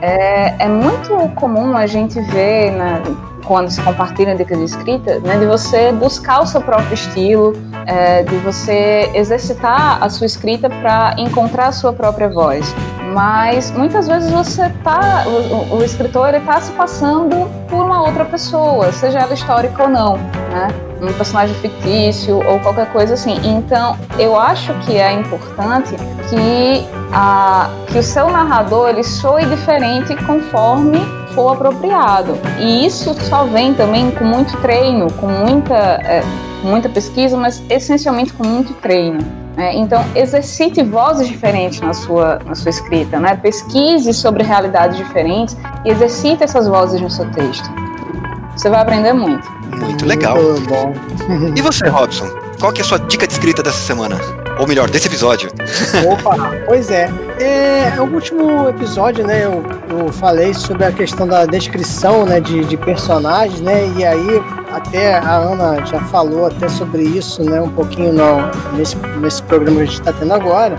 É, 0.00 0.64
é 0.64 0.68
muito 0.68 1.16
comum 1.34 1.76
a 1.76 1.86
gente 1.86 2.20
ver, 2.20 2.72
né, 2.72 3.02
quando 3.44 3.70
se 3.70 3.80
compartilham 3.82 4.36
dicas 4.36 4.58
de 4.58 4.64
escrita, 4.64 5.18
né, 5.20 5.38
de 5.38 5.46
você 5.46 5.92
buscar 5.92 6.40
o 6.42 6.46
seu 6.46 6.60
próprio 6.60 6.94
estilo, 6.94 7.52
é, 7.86 8.22
de 8.22 8.36
você 8.36 9.10
exercitar 9.14 10.02
a 10.02 10.08
sua 10.08 10.26
escrita 10.26 10.68
para 10.68 11.14
encontrar 11.18 11.68
a 11.68 11.72
sua 11.72 11.92
própria 11.92 12.28
voz 12.28 12.74
mas 13.12 13.70
muitas 13.72 14.08
vezes 14.08 14.30
você 14.30 14.70
tá, 14.82 15.24
o, 15.26 15.76
o 15.76 15.84
escritor 15.84 16.28
ele 16.30 16.40
tá 16.40 16.60
se 16.60 16.72
passando 16.72 17.48
por 17.68 17.84
uma 17.84 18.02
outra 18.02 18.24
pessoa, 18.24 18.90
seja 18.92 19.20
ela 19.20 19.34
histórica 19.34 19.82
ou 19.82 19.88
não, 19.88 20.16
né? 20.16 20.68
Um 21.00 21.12
personagem 21.12 21.54
fictício 21.56 22.36
ou 22.46 22.60
qualquer 22.60 22.90
coisa 22.92 23.14
assim. 23.14 23.38
Então, 23.44 23.98
eu 24.18 24.38
acho 24.38 24.72
que 24.80 24.96
é 24.96 25.12
importante 25.12 25.94
que, 26.30 26.86
a, 27.12 27.70
que 27.88 27.98
o 27.98 28.02
seu 28.02 28.30
narrador 28.30 28.88
ele 28.88 29.04
soe 29.04 29.44
diferente 29.44 30.16
conforme 30.24 30.98
for 31.34 31.52
apropriado. 31.52 32.38
E 32.58 32.86
isso 32.86 33.14
só 33.28 33.44
vem 33.44 33.74
também 33.74 34.10
com 34.10 34.24
muito 34.24 34.56
treino, 34.58 35.12
com 35.14 35.26
muita, 35.26 35.74
é, 35.74 36.22
muita 36.62 36.88
pesquisa, 36.88 37.36
mas 37.36 37.62
essencialmente 37.68 38.32
com 38.32 38.44
muito 38.44 38.72
treino. 38.74 39.20
É, 39.56 39.74
então, 39.74 40.02
exercite 40.14 40.82
vozes 40.82 41.28
diferentes 41.28 41.80
na 41.80 41.92
sua, 41.92 42.38
na 42.46 42.54
sua 42.54 42.70
escrita, 42.70 43.20
né? 43.20 43.36
pesquise 43.36 44.14
sobre 44.14 44.42
realidades 44.42 44.96
diferentes 44.96 45.56
e 45.84 45.90
exercite 45.90 46.42
essas 46.42 46.66
vozes 46.66 47.00
no 47.00 47.10
seu 47.10 47.30
texto. 47.32 47.68
Você 48.56 48.70
vai 48.70 48.80
aprender 48.80 49.12
muito. 49.12 49.46
Muito 49.76 50.06
legal. 50.06 50.36
Muito 50.36 50.68
bom. 50.68 50.92
e 51.54 51.60
você, 51.60 51.86
Robson? 51.88 52.26
Qual 52.58 52.72
que 52.72 52.80
é 52.80 52.84
a 52.84 52.86
sua 52.86 52.98
dica 52.98 53.26
de 53.26 53.32
escrita 53.34 53.62
dessa 53.62 53.78
semana? 53.78 54.41
Ou 54.58 54.66
melhor, 54.66 54.88
desse 54.90 55.08
episódio. 55.08 55.50
Opa, 56.10 56.36
pois 56.66 56.90
é. 56.90 57.10
é. 57.40 58.00
O 58.00 58.04
último 58.04 58.68
episódio, 58.68 59.26
né, 59.26 59.44
eu, 59.44 59.62
eu 59.90 60.12
falei 60.12 60.54
sobre 60.54 60.84
a 60.84 60.92
questão 60.92 61.26
da 61.26 61.44
descrição 61.46 62.24
né, 62.24 62.40
de, 62.40 62.64
de 62.64 62.76
personagens, 62.76 63.60
né? 63.60 63.92
E 63.96 64.04
aí 64.04 64.42
até 64.72 65.16
a 65.18 65.36
Ana 65.36 65.84
já 65.84 66.00
falou 66.06 66.46
até 66.46 66.68
sobre 66.68 67.02
isso, 67.02 67.42
né, 67.44 67.60
um 67.60 67.68
pouquinho 67.68 68.12
no, 68.12 68.76
nesse, 68.76 68.96
nesse 69.20 69.42
programa 69.42 69.76
que 69.76 69.82
a 69.82 69.86
gente 69.86 70.00
está 70.00 70.12
tendo 70.12 70.32
agora, 70.32 70.76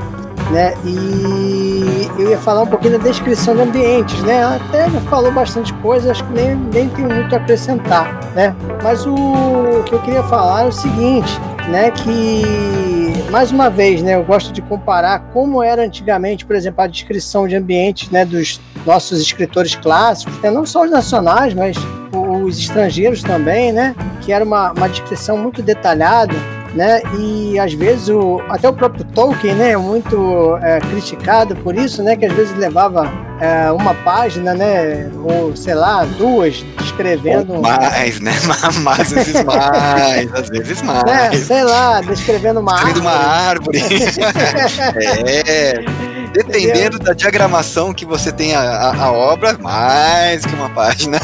né? 0.52 0.74
E 0.84 2.10
eu 2.18 2.30
ia 2.30 2.38
falar 2.38 2.64
um 2.64 2.68
pouquinho 2.68 2.98
da 2.98 3.04
descrição 3.04 3.56
de 3.56 3.62
ambientes, 3.62 4.22
né? 4.24 4.44
Até 4.44 4.90
já 4.90 5.00
falou 5.02 5.32
bastante 5.32 5.74
coisa, 5.76 6.12
acho 6.12 6.24
que 6.26 6.34
nem, 6.34 6.56
nem 6.56 6.90
tem 6.90 7.06
muito 7.06 7.34
a 7.34 7.38
acrescentar, 7.38 8.20
né? 8.36 8.56
Mas 8.84 9.06
o 9.06 9.84
que 9.86 9.94
eu 9.94 10.00
queria 10.00 10.24
falar 10.24 10.64
é 10.64 10.68
o 10.68 10.72
seguinte, 10.72 11.40
né? 11.70 11.92
Que 11.92 13.13
mais 13.30 13.52
uma 13.52 13.70
vez, 13.70 14.02
né? 14.02 14.16
Eu 14.16 14.24
gosto 14.24 14.52
de 14.52 14.62
comparar 14.62 15.20
como 15.34 15.62
era 15.62 15.84
antigamente, 15.84 16.46
por 16.46 16.56
exemplo, 16.56 16.84
a 16.84 16.88
descrição 16.88 17.48
de 17.48 17.56
ambientes, 17.56 18.10
né? 18.10 18.26
Dos 18.26 18.60
nossos 18.86 19.20
escritores 19.20 19.76
clássicos, 19.76 20.38
né? 20.42 20.52
não 20.52 20.66
só 20.66 20.84
os 20.84 20.92
nacionais, 20.92 21.54
mas 21.54 21.78
os 22.12 22.60
estrangeiros 22.60 23.24
também, 23.24 23.72
né? 23.72 23.96
Que 24.22 24.32
era 24.32 24.44
uma, 24.44 24.72
uma 24.72 24.88
descrição 24.88 25.38
muito 25.38 25.62
detalhada 25.62 26.34
né? 26.74 27.02
E 27.18 27.60
às 27.60 27.74
vezes 27.74 28.10
o, 28.10 28.42
até 28.50 28.68
o 28.68 28.74
próprio 28.74 29.06
Tolkien, 29.06 29.56
né, 29.56 29.72
é 29.72 29.78
muito 29.78 30.58
é, 30.62 30.80
criticado 30.80 31.56
por 31.58 31.76
isso, 31.76 32.02
né? 32.04 32.16
Que 32.16 32.26
às 32.26 32.34
vezes 32.34 32.56
levava 32.58 33.12
é, 33.40 33.72
uma 33.72 33.94
página, 33.94 34.54
né? 34.54 35.12
Ou 35.24 35.56
sei 35.56 35.76
lá, 35.76 36.04
duas, 36.06 36.64
descrevendo. 36.80 37.54
Ou 37.54 37.62
mais, 37.62 38.20
né? 38.20 38.34
Mas 38.82 39.00
às 39.00 39.12
vezes 39.12 39.44
mais, 39.44 40.34
às 40.34 40.50
vezes 40.50 40.82
mais. 40.84 41.04
É, 41.08 41.32
sei 41.38 41.64
lá, 41.64 42.02
descrevendo 42.02 42.60
uma 42.60 42.74
descrevendo 42.74 43.08
árvore. 43.08 43.78
uma 43.78 43.80
árvore. 43.80 43.80
é. 45.48 46.23
Dependendo 46.34 46.98
da 47.00 47.14
diagramação 47.14 47.94
que 47.94 48.06
você 48.06 48.32
tem 48.32 48.56
a, 48.56 48.62
a, 48.62 49.06
a, 49.06 49.12
obra, 49.12 49.58
mais 49.60 50.46
que 50.46 50.54
uma 50.56 50.70
página. 50.70 51.18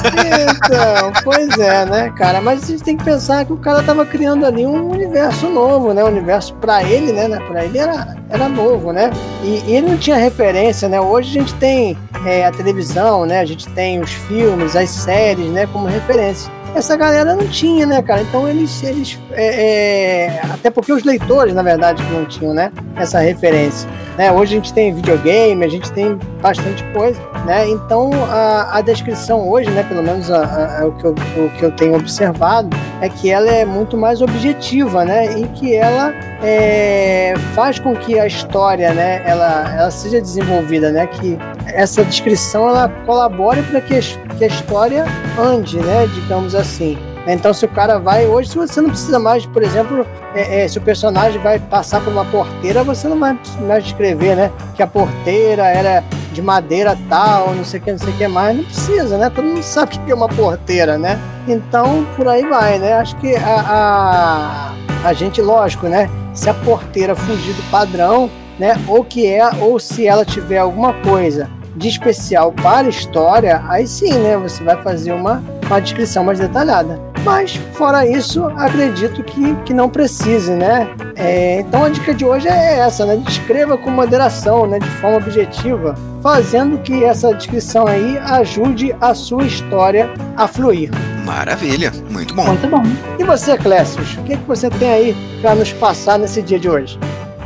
Então, 0.70 1.12
pois 1.24 1.58
é, 1.58 1.86
né, 1.86 2.14
cara? 2.16 2.42
Mas 2.42 2.64
a 2.64 2.68
gente 2.68 2.84
tem 2.84 2.96
que 2.96 3.04
pensar 3.04 3.44
que 3.46 3.52
o 3.52 3.58
cara 3.58 3.82
tava 3.82 4.06
criando 4.06 4.46
ali 4.46 4.66
um 4.66 4.92
universo 4.92 5.50
novo, 5.50 5.94
né? 5.94 6.04
Um 6.04 6.10
universo 6.10 6.54
para 6.56 6.84
ele, 6.84 7.12
né? 7.12 7.28
Para 7.48 7.66
ele 7.66 7.78
era, 7.78 8.16
era 8.30 8.48
novo, 8.48 8.92
né? 8.92 9.10
E, 9.44 9.64
e, 9.68 9.76
ele 9.76 9.90
não 9.90 9.98
tinha 9.98 10.16
referência, 10.18 10.88
né? 10.88 11.02
Hoje 11.02 11.30
a 11.30 11.42
gente 11.42 11.54
tem 11.56 11.98
é, 12.26 12.46
a 12.46 12.52
televisão, 12.52 13.26
né? 13.26 13.40
A 13.40 13.46
gente 13.46 13.68
tem 13.70 14.00
os 14.00 14.12
filmes, 14.12 14.76
as 14.76 14.90
séries, 14.90 15.48
né? 15.48 15.68
Como 15.68 15.88
referência 15.88 16.52
essa 16.76 16.96
galera 16.96 17.36
não 17.36 17.48
tinha, 17.48 17.86
né, 17.86 18.02
cara? 18.02 18.22
Então 18.22 18.48
eles, 18.48 18.82
eles 18.84 19.20
é, 19.32 20.26
é, 20.26 20.42
até 20.52 20.70
porque 20.70 20.92
os 20.92 21.04
leitores, 21.04 21.54
na 21.54 21.62
verdade, 21.62 22.04
não 22.12 22.26
tinham, 22.26 22.54
né, 22.54 22.72
essa 22.96 23.20
referência. 23.20 23.90
Né? 24.18 24.32
Hoje 24.32 24.54
a 24.54 24.56
gente 24.58 24.74
tem 24.74 24.94
videogame, 24.94 25.64
a 25.64 25.70
gente 25.70 25.92
tem 25.94 26.18
bastante 26.42 26.84
coisa, 26.94 27.20
né? 27.46 27.68
Então 27.70 28.12
a, 28.30 28.78
a 28.78 28.82
descrição 28.82 29.48
hoje, 29.48 29.70
né, 29.70 29.84
pelo 29.84 30.04
menos 30.04 30.30
a, 30.30 30.82
a, 30.82 30.88
o, 30.88 30.92
que 30.92 31.06
eu, 31.06 31.12
o 31.12 31.50
que 31.58 31.64
eu 31.64 31.72
tenho 31.72 31.96
observado, 31.96 32.76
é 33.02 33.08
que 33.08 33.30
ela 33.30 33.50
é 33.50 33.64
muito 33.66 33.98
mais 33.98 34.22
objetiva, 34.22 35.06
né? 35.06 35.40
E 35.40 35.48
que 35.48 35.74
ela 35.74 36.14
é, 36.44 37.34
faz 37.56 37.80
com 37.80 37.96
que 37.96 38.20
a 38.20 38.28
história, 38.28 38.94
né, 38.94 39.24
ela, 39.26 39.74
ela 39.74 39.92
seja 39.92 40.20
desenvolvida, 40.20 40.92
né? 40.92 41.08
Que 41.08 41.38
essa 41.68 42.04
descrição 42.04 42.68
ela 42.68 42.90
colabore 43.06 43.62
para 43.64 43.80
que, 43.80 44.00
que 44.40 44.46
a 44.46 44.48
história 44.48 45.06
ande, 45.38 45.78
né? 45.80 46.08
Digamos 46.08 46.56
assim. 46.56 46.98
Então, 47.28 47.54
se 47.54 47.66
o 47.66 47.68
cara 47.68 48.00
vai 48.00 48.26
hoje, 48.26 48.50
se 48.50 48.58
você 48.58 48.80
não 48.80 48.90
precisa 48.90 49.20
mais, 49.20 49.46
por 49.46 49.62
exemplo, 49.62 50.08
é, 50.34 50.64
é, 50.64 50.68
se 50.68 50.78
o 50.78 50.82
personagem 50.82 51.40
vai 51.42 51.60
passar 51.60 52.02
por 52.02 52.12
uma 52.12 52.24
porteira, 52.26 52.82
você 52.84 53.08
não 53.10 53.20
vai 53.20 53.38
mais 53.68 53.84
descrever, 53.84 54.36
né? 54.36 54.52
Que 54.76 54.82
a 54.82 54.88
porteira 54.88 55.68
era 55.68 56.04
de 56.32 56.42
madeira 56.42 56.98
tal, 57.10 57.54
não 57.54 57.66
sei 57.66 57.82
o 57.82 57.84
que, 57.84 57.92
não 57.92 58.00
sei 58.00 58.14
o 58.14 58.18
que 58.18 58.28
mais. 58.30 58.56
Não 58.56 58.64
precisa, 58.64 59.18
né? 59.18 59.30
Todo 59.30 59.44
mundo 59.44 59.62
sabe 59.62 60.00
que 60.00 60.12
é 60.12 60.16
uma 60.16 60.30
porteira, 60.30 60.98
né? 60.98 61.20
Então, 61.46 62.08
por 62.16 62.28
aí 62.28 62.44
vai, 62.48 62.80
né? 62.80 62.94
Acho 62.94 63.18
que 63.18 63.36
a, 63.36 64.72
a, 65.04 65.08
a 65.10 65.14
gente, 65.14 65.42
lógico, 65.42 65.88
né? 65.88 66.10
Se 66.34 66.50
a 66.50 66.54
porteira 66.54 67.14
fugir 67.14 67.54
do 67.54 67.64
padrão, 67.70 68.32
né? 68.58 68.82
Ou 68.88 69.04
que 69.04 69.28
é, 69.28 69.46
ou 69.60 69.78
se 69.80 70.08
ela 70.08 70.24
tiver 70.24 70.60
alguma 70.60 70.94
coisa 70.94 71.59
de 71.76 71.88
especial 71.88 72.52
para 72.52 72.88
a 72.88 72.90
história, 72.90 73.64
aí 73.68 73.88
sim, 73.88 74.14
né? 74.14 74.38
Você 74.38 74.64
vai 74.64 74.82
fazer 74.82 75.12
uma, 75.12 75.44
uma 75.68 75.80
descrição 75.80 76.24
mais 76.24 76.40
detalhada. 76.40 77.00
Mas, 77.24 77.56
fora 77.74 78.08
isso, 78.08 78.46
acredito 78.56 79.24
que, 79.24 79.56
que 79.66 79.74
não 79.74 79.90
precise, 79.90 80.52
né? 80.52 80.88
É, 81.16 81.60
então 81.60 81.84
a 81.84 81.90
dica 81.90 82.14
de 82.14 82.26
hoje 82.26 82.48
é 82.48 82.80
essa, 82.80 83.06
né? 83.06 83.18
Descreva 83.18 83.78
com 83.78 83.90
moderação, 83.90 84.66
né? 84.66 84.80
De 84.80 84.90
forma 84.90 85.18
objetiva, 85.18 85.96
fazendo 86.24 86.78
que 86.80 87.04
essa 87.04 87.34
descrição 87.34 87.88
aí 87.88 88.18
ajude 88.20 88.96
a 89.02 89.14
sua 89.14 89.44
história 89.44 90.10
a 90.38 90.48
fluir. 90.48 90.92
Maravilha, 91.26 91.92
muito 92.10 92.34
bom. 92.34 92.46
Muito 92.46 92.68
bom. 92.68 92.84
E 93.20 93.24
você, 93.24 93.58
Clécius, 93.58 94.18
o 94.18 94.24
que, 94.24 94.38
que 94.38 94.48
você 94.48 94.70
tem 94.70 94.90
aí 94.90 95.40
para 95.42 95.54
nos 95.56 95.72
passar 95.74 96.18
nesse 96.18 96.42
dia 96.42 96.60
de 96.60 96.70
hoje? 96.70 96.98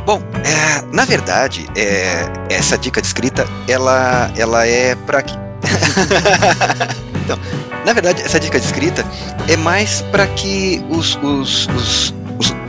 Bom, 0.04 0.20
é, 0.44 0.84
na 0.94 1.06
verdade, 1.06 1.66
é, 1.74 2.26
essa 2.50 2.76
dica 2.76 3.00
de 3.00 3.06
escrita, 3.06 3.46
ela, 3.66 4.30
ela 4.36 4.66
é 4.66 4.94
para 4.94 5.22
que... 5.22 5.34
então, 7.24 7.38
na 7.86 7.92
verdade, 7.94 8.20
essa 8.20 8.38
dica 8.38 8.60
de 8.60 8.66
escrita 8.66 9.02
é 9.48 9.56
mais 9.56 10.02
para 10.02 10.26
que 10.26 10.84
os, 10.90 11.16
os, 11.22 11.66
os, 11.68 12.14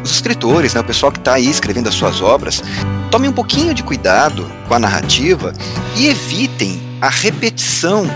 os, 0.01 0.11
escritores, 0.11 0.73
né, 0.73 0.79
o 0.79 0.83
pessoal 0.83 1.11
que 1.11 1.19
está 1.19 1.33
aí 1.33 1.49
escrevendo 1.49 1.89
as 1.89 1.95
suas 1.95 2.21
obras, 2.21 2.63
tomem 3.11 3.29
um 3.29 3.33
pouquinho 3.33 3.73
de 3.73 3.83
cuidado 3.83 4.49
com 4.69 4.73
a 4.73 4.79
narrativa 4.79 5.51
e 5.97 6.07
evitem 6.07 6.81
a 7.01 7.09
repetição 7.09 8.09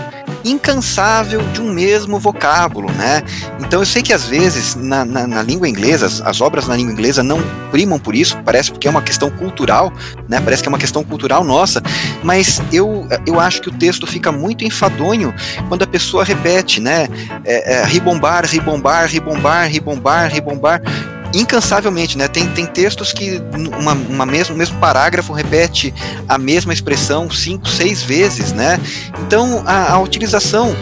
incansável 0.44 1.42
de 1.52 1.60
um 1.60 1.72
mesmo 1.72 2.18
vocábulo, 2.18 2.90
né? 2.92 3.22
Então 3.60 3.80
eu 3.80 3.86
sei 3.86 4.02
que 4.02 4.12
às 4.12 4.24
vezes 4.24 4.74
na, 4.74 5.04
na, 5.04 5.26
na 5.26 5.42
língua 5.42 5.68
inglesa, 5.68 6.06
as, 6.06 6.20
as, 6.20 6.40
obras 6.40 6.66
na 6.66 6.76
língua 6.76 6.92
inglesa 6.92 7.22
não 7.22 7.40
primam 7.70 7.98
por 7.98 8.14
isso, 8.14 8.38
parece 8.44 8.70
porque 8.70 8.88
é 8.88 8.90
uma 8.90 9.02
questão 9.02 9.30
cultural, 9.30 9.92
né? 10.28 10.40
Parece 10.40 10.62
que 10.62 10.68
é 10.68 10.70
uma 10.70 10.78
questão 10.78 11.04
cultural 11.04 11.44
nossa, 11.44 11.82
mas 12.22 12.60
eu, 12.72 13.06
eu 13.26 13.38
acho 13.38 13.60
que 13.60 13.68
o 13.68 13.72
texto 13.72 14.06
fica 14.06 14.32
muito 14.32 14.64
enfadonho 14.64 15.34
quando 15.68 15.82
a 15.82 15.86
pessoa 15.86 16.24
repete, 16.24 16.80
né? 16.80 17.08
É, 17.44 17.74
é, 17.74 17.84
ribombar, 17.84 18.46
ribombar, 18.46 19.08
ribombar, 19.08 19.68
ribombar, 19.68 20.32
ribombar 20.32 20.82
incansavelmente, 21.34 22.18
né? 22.18 22.28
Tem, 22.28 22.48
tem 22.48 22.66
textos 22.66 23.12
que 23.12 23.40
uma, 23.80 23.92
uma 23.92 24.26
mesmo, 24.26 24.56
mesmo 24.56 24.78
parágrafo 24.78 25.32
repete 25.32 25.94
a 26.28 26.36
mesma 26.38 26.72
expressão 26.72 27.30
cinco, 27.30 27.68
seis 27.68 28.02
vezes, 28.02 28.52
né? 28.52 28.80
Então 29.26 29.62
a, 29.66 29.92
a 29.92 29.98
utilização 29.98 30.74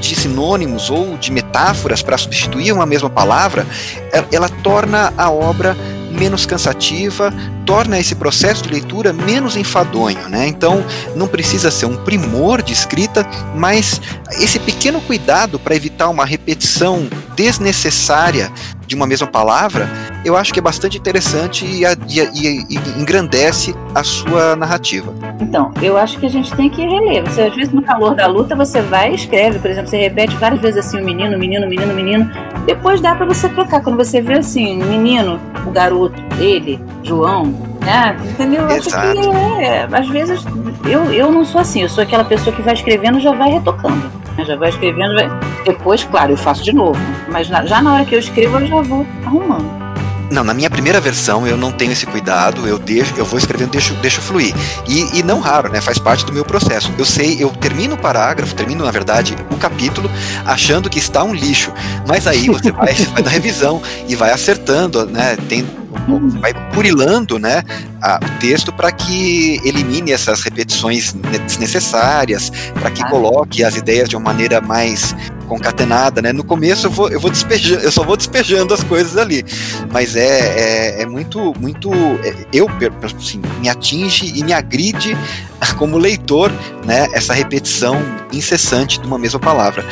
de 0.00 0.14
sinônimos 0.14 0.90
ou 0.90 1.16
de 1.16 1.32
metáforas 1.32 2.02
para 2.02 2.18
substituir 2.18 2.72
uma 2.72 2.86
mesma 2.86 3.10
palavra, 3.10 3.66
ela, 4.12 4.28
ela 4.30 4.48
torna 4.48 5.12
a 5.16 5.30
obra 5.30 5.76
menos 6.16 6.46
cansativa, 6.46 7.32
torna 7.64 7.98
esse 7.98 8.14
processo 8.14 8.62
de 8.62 8.70
leitura 8.70 9.12
menos 9.12 9.56
enfadonho, 9.56 10.28
né? 10.28 10.46
Então, 10.46 10.84
não 11.14 11.28
precisa 11.28 11.70
ser 11.70 11.86
um 11.86 11.96
primor 11.96 12.62
de 12.62 12.72
escrita, 12.72 13.26
mas 13.54 14.00
esse 14.40 14.58
pequeno 14.58 15.00
cuidado 15.00 15.58
para 15.58 15.76
evitar 15.76 16.08
uma 16.08 16.24
repetição 16.24 17.08
desnecessária 17.34 18.50
de 18.86 18.94
uma 18.94 19.06
mesma 19.06 19.26
palavra, 19.26 19.88
eu 20.24 20.36
acho 20.36 20.52
que 20.52 20.58
é 20.58 20.62
bastante 20.62 20.98
interessante 20.98 21.64
e, 21.64 21.84
e, 21.84 22.20
e, 22.20 22.66
e, 22.70 23.00
engrandece 23.00 23.74
a 23.94 24.02
sua 24.02 24.56
narrativa. 24.56 25.12
Então, 25.40 25.72
eu 25.82 25.96
acho 25.96 26.18
que 26.18 26.26
a 26.26 26.30
gente 26.30 26.54
tem 26.54 26.68
que 26.68 26.82
reler. 26.82 27.22
Você, 27.24 27.42
às 27.42 27.54
vezes, 27.54 27.72
no 27.72 27.82
calor 27.82 28.14
da 28.14 28.26
luta, 28.26 28.54
você 28.54 28.80
vai 28.80 29.12
e 29.12 29.14
escreve, 29.14 29.58
por 29.58 29.70
exemplo, 29.70 29.88
você 29.88 29.98
repete 29.98 30.36
várias 30.36 30.60
vezes 30.60 30.86
assim, 30.86 31.00
o 31.00 31.04
menino, 31.04 31.38
menino, 31.38 31.66
menino, 31.68 31.94
menino. 31.94 32.30
Depois 32.64 33.00
dá 33.00 33.14
para 33.14 33.26
você 33.26 33.48
trocar. 33.48 33.82
Quando 33.82 33.96
você 33.96 34.20
vê 34.20 34.34
assim, 34.34 34.78
menino, 34.82 35.40
o 35.66 35.70
garoto, 35.70 36.20
ele, 36.38 36.80
João, 37.02 37.44
né? 37.84 38.16
Entendeu? 38.30 38.62
Eu 38.62 38.76
acho 38.76 38.88
que 38.88 39.62
é, 39.62 39.88
às 39.92 40.08
vezes 40.08 40.44
eu, 40.84 41.12
eu 41.12 41.30
não 41.30 41.44
sou 41.44 41.60
assim, 41.60 41.82
eu 41.82 41.88
sou 41.88 42.02
aquela 42.02 42.24
pessoa 42.24 42.54
que 42.54 42.62
vai 42.62 42.74
escrevendo 42.74 43.18
e 43.18 43.20
já 43.20 43.32
vai 43.32 43.50
retocando. 43.50 44.10
Né? 44.36 44.44
Já 44.44 44.56
vai 44.56 44.70
escrevendo, 44.70 45.14
vai... 45.14 45.28
depois, 45.66 46.04
claro, 46.04 46.32
eu 46.32 46.36
faço 46.36 46.62
de 46.62 46.72
novo. 46.72 46.98
Mas 47.28 47.50
na, 47.50 47.66
já 47.66 47.82
na 47.82 47.94
hora 47.94 48.04
que 48.04 48.14
eu 48.14 48.18
escrevo, 48.18 48.58
eu 48.58 48.66
já 48.66 48.80
vou 48.82 49.06
arrumando. 49.24 49.86
Não, 50.30 50.42
na 50.42 50.52
minha 50.52 50.68
primeira 50.68 51.00
versão 51.00 51.46
eu 51.46 51.56
não 51.56 51.70
tenho 51.70 51.92
esse 51.92 52.04
cuidado, 52.04 52.66
eu 52.66 52.78
deixo, 52.78 53.14
eu 53.16 53.24
vou 53.24 53.38
escrevendo, 53.38 53.70
deixo, 53.70 53.94
deixo 53.94 54.20
fluir. 54.20 54.52
E, 54.88 55.18
e 55.18 55.22
não 55.22 55.40
raro, 55.40 55.70
né? 55.70 55.80
Faz 55.80 55.98
parte 55.98 56.24
do 56.24 56.32
meu 56.32 56.44
processo. 56.44 56.92
Eu 56.98 57.04
sei, 57.04 57.36
eu 57.38 57.50
termino 57.50 57.94
o 57.94 57.98
parágrafo, 57.98 58.54
termino, 58.54 58.84
na 58.84 58.90
verdade, 58.90 59.36
o 59.50 59.56
capítulo, 59.56 60.10
achando 60.44 60.90
que 60.90 60.98
está 60.98 61.22
um 61.22 61.34
lixo. 61.34 61.72
Mas 62.08 62.26
aí 62.26 62.48
você 62.48 62.72
vai, 62.72 62.94
vai 63.14 63.22
na 63.22 63.30
revisão 63.30 63.80
e 64.08 64.16
vai 64.16 64.32
acertando, 64.32 65.06
né? 65.06 65.36
Tem, 65.48 65.64
vai 66.40 66.52
purilando 66.72 67.38
né, 67.38 67.62
a, 68.02 68.18
o 68.22 68.40
texto 68.40 68.72
para 68.72 68.90
que 68.92 69.60
elimine 69.64 70.12
essas 70.12 70.42
repetições 70.42 71.12
desnecessárias, 71.12 72.50
para 72.74 72.90
que 72.90 73.04
coloque 73.08 73.64
as 73.64 73.76
ideias 73.76 74.08
de 74.08 74.16
uma 74.16 74.24
maneira 74.24 74.60
mais 74.60 75.14
concatenada, 75.46 76.20
né? 76.20 76.32
No 76.32 76.44
começo 76.44 76.86
eu 76.86 76.90
vou, 76.90 77.08
eu 77.08 77.20
vou 77.20 77.30
despejando, 77.30 77.82
eu 77.82 77.92
só 77.92 78.02
vou 78.02 78.16
despejando 78.16 78.74
as 78.74 78.82
coisas 78.84 79.16
ali, 79.16 79.44
mas 79.92 80.16
é, 80.16 80.98
é, 80.98 81.02
é 81.02 81.06
muito, 81.06 81.54
muito, 81.58 81.90
é, 82.24 82.34
eu 82.52 82.68
assim, 83.02 83.40
me 83.60 83.68
atinge 83.68 84.32
e 84.34 84.44
me 84.44 84.52
agride 84.52 85.16
como 85.78 85.96
leitor, 85.98 86.50
né? 86.84 87.08
Essa 87.12 87.32
repetição 87.32 87.96
incessante 88.32 89.00
de 89.00 89.06
uma 89.06 89.18
mesma 89.18 89.40
palavra. 89.40 89.84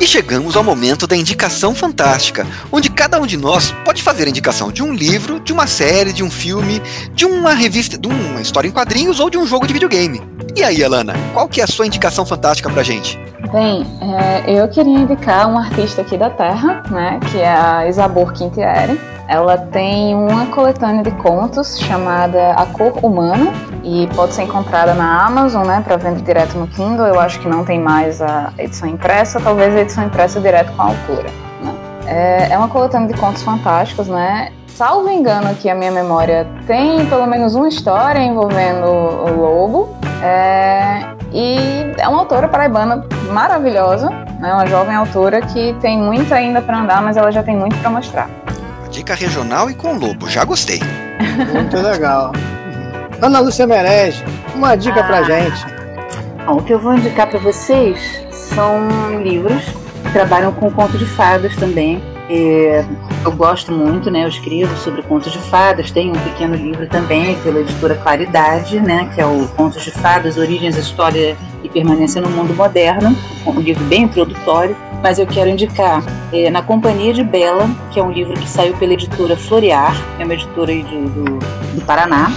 E 0.00 0.06
chegamos 0.06 0.54
ao 0.54 0.62
momento 0.62 1.08
da 1.08 1.16
indicação 1.16 1.74
fantástica, 1.74 2.46
onde 2.70 2.88
cada 2.88 3.20
um 3.20 3.26
de 3.26 3.36
nós 3.36 3.74
pode 3.84 4.00
fazer 4.00 4.26
a 4.26 4.30
indicação 4.30 4.70
de 4.70 4.80
um 4.80 4.94
livro, 4.94 5.40
de 5.40 5.52
uma 5.52 5.66
série, 5.66 6.12
de 6.12 6.22
um 6.22 6.30
filme, 6.30 6.80
de 7.14 7.24
uma 7.24 7.52
revista, 7.52 7.98
de 7.98 8.06
uma 8.06 8.40
história 8.40 8.68
em 8.68 8.70
quadrinhos 8.70 9.18
ou 9.18 9.28
de 9.28 9.36
um 9.36 9.44
jogo 9.44 9.66
de 9.66 9.72
videogame. 9.72 10.22
E 10.56 10.64
aí, 10.64 10.82
Alana, 10.82 11.14
qual 11.32 11.48
que 11.48 11.60
é 11.60 11.64
a 11.64 11.66
sua 11.66 11.86
indicação 11.86 12.26
fantástica 12.26 12.70
pra 12.70 12.82
gente? 12.82 13.18
Bem, 13.52 13.86
é, 14.00 14.50
eu 14.50 14.68
queria 14.68 14.98
indicar 14.98 15.48
um 15.48 15.58
artista 15.58 16.02
aqui 16.02 16.16
da 16.16 16.28
Terra, 16.28 16.82
né, 16.90 17.20
que 17.30 17.38
é 17.38 17.48
a 17.48 17.86
Isabor 17.86 18.32
Quintieri. 18.32 19.00
Ela 19.28 19.56
tem 19.58 20.14
uma 20.14 20.46
coletânea 20.46 21.02
de 21.02 21.10
contos 21.12 21.78
chamada 21.78 22.52
A 22.52 22.66
Cor 22.66 23.04
Humana 23.04 23.52
e 23.84 24.08
pode 24.16 24.34
ser 24.34 24.42
encontrada 24.42 24.94
na 24.94 25.26
Amazon, 25.26 25.66
né, 25.66 25.82
para 25.84 25.96
venda 25.96 26.20
direto 26.20 26.58
no 26.58 26.66
Kindle. 26.66 27.06
Eu 27.06 27.20
acho 27.20 27.38
que 27.38 27.48
não 27.48 27.64
tem 27.64 27.78
mais 27.78 28.20
a 28.20 28.52
edição 28.58 28.88
impressa, 28.88 29.38
talvez 29.38 29.74
a 29.76 29.80
edição 29.80 30.04
impressa 30.04 30.40
direto 30.40 30.72
com 30.72 30.82
a 30.82 30.86
autora. 30.86 31.30
Né. 31.62 31.74
É, 32.06 32.52
é 32.52 32.58
uma 32.58 32.68
coletânea 32.68 33.08
de 33.08 33.14
contos 33.20 33.42
fantásticos, 33.42 34.08
né? 34.08 34.50
Salvo 34.66 35.10
engano 35.10 35.50
aqui 35.50 35.68
a 35.68 35.74
minha 35.74 35.90
memória, 35.90 36.46
tem 36.66 37.04
pelo 37.06 37.26
menos 37.26 37.54
uma 37.54 37.68
história 37.68 38.20
envolvendo 38.20 38.86
o 38.86 39.40
lobo. 39.40 39.97
É, 40.22 41.04
e 41.32 41.92
é 41.98 42.08
uma 42.08 42.20
autora 42.20 42.48
paraibana 42.48 43.04
maravilhosa, 43.30 44.10
né, 44.40 44.52
uma 44.52 44.66
jovem 44.66 44.94
autora 44.94 45.40
que 45.42 45.74
tem 45.80 45.98
muito 45.98 46.32
ainda 46.34 46.60
para 46.60 46.80
andar, 46.80 47.02
mas 47.02 47.16
ela 47.16 47.30
já 47.30 47.42
tem 47.42 47.56
muito 47.56 47.76
para 47.78 47.90
mostrar. 47.90 48.28
Dica 48.90 49.14
regional 49.14 49.70
e 49.70 49.74
com 49.74 49.96
lobo, 49.96 50.28
já 50.28 50.44
gostei. 50.44 50.80
Muito 51.52 51.76
legal. 51.76 52.32
Ana 53.20 53.40
Lúcia 53.40 53.66
Merege, 53.66 54.24
uma 54.54 54.76
dica 54.76 55.00
ah. 55.00 55.04
pra 55.04 55.22
gente. 55.22 55.66
Bom, 56.46 56.56
o 56.56 56.62
que 56.62 56.72
eu 56.72 56.78
vou 56.78 56.94
indicar 56.94 57.28
para 57.28 57.38
vocês 57.38 58.26
são 58.30 58.88
livros 59.22 59.62
que 60.02 60.12
trabalham 60.12 60.52
com 60.52 60.70
conto 60.70 60.96
de 60.96 61.04
fadas 61.04 61.54
também. 61.56 62.02
É, 62.30 62.84
eu 63.24 63.32
gosto 63.32 63.72
muito, 63.72 64.10
né? 64.10 64.24
Eu 64.24 64.28
escrevo 64.28 64.76
sobre 64.76 65.02
contos 65.02 65.32
de 65.32 65.38
fadas. 65.38 65.90
Tem 65.90 66.10
um 66.10 66.20
pequeno 66.20 66.54
livro 66.54 66.86
também 66.88 67.36
pela 67.40 67.60
editora 67.60 67.94
Claridade, 67.96 68.80
né? 68.80 69.10
Que 69.14 69.20
é 69.20 69.26
o 69.26 69.46
Contos 69.48 69.82
de 69.82 69.90
Fadas, 69.90 70.36
Origens, 70.36 70.76
História 70.76 71.36
e 71.62 71.68
Permanência 71.68 72.20
no 72.20 72.30
Mundo 72.30 72.54
Moderno. 72.54 73.16
Um 73.46 73.60
livro 73.60 73.84
bem 73.84 74.02
introdutório. 74.02 74.76
Mas 75.02 75.18
eu 75.18 75.26
quero 75.26 75.48
indicar 75.48 76.02
é, 76.32 76.50
Na 76.50 76.60
Companhia 76.60 77.12
de 77.12 77.22
Bela, 77.22 77.70
que 77.92 78.00
é 78.00 78.02
um 78.02 78.10
livro 78.10 78.34
que 78.34 78.48
saiu 78.48 78.74
pela 78.78 78.94
editora 78.94 79.36
Florear, 79.36 79.96
é 80.18 80.24
uma 80.24 80.34
editora 80.34 80.74
de, 80.74 80.82
do, 80.82 81.38
do 81.74 81.84
Paraná 81.86 82.32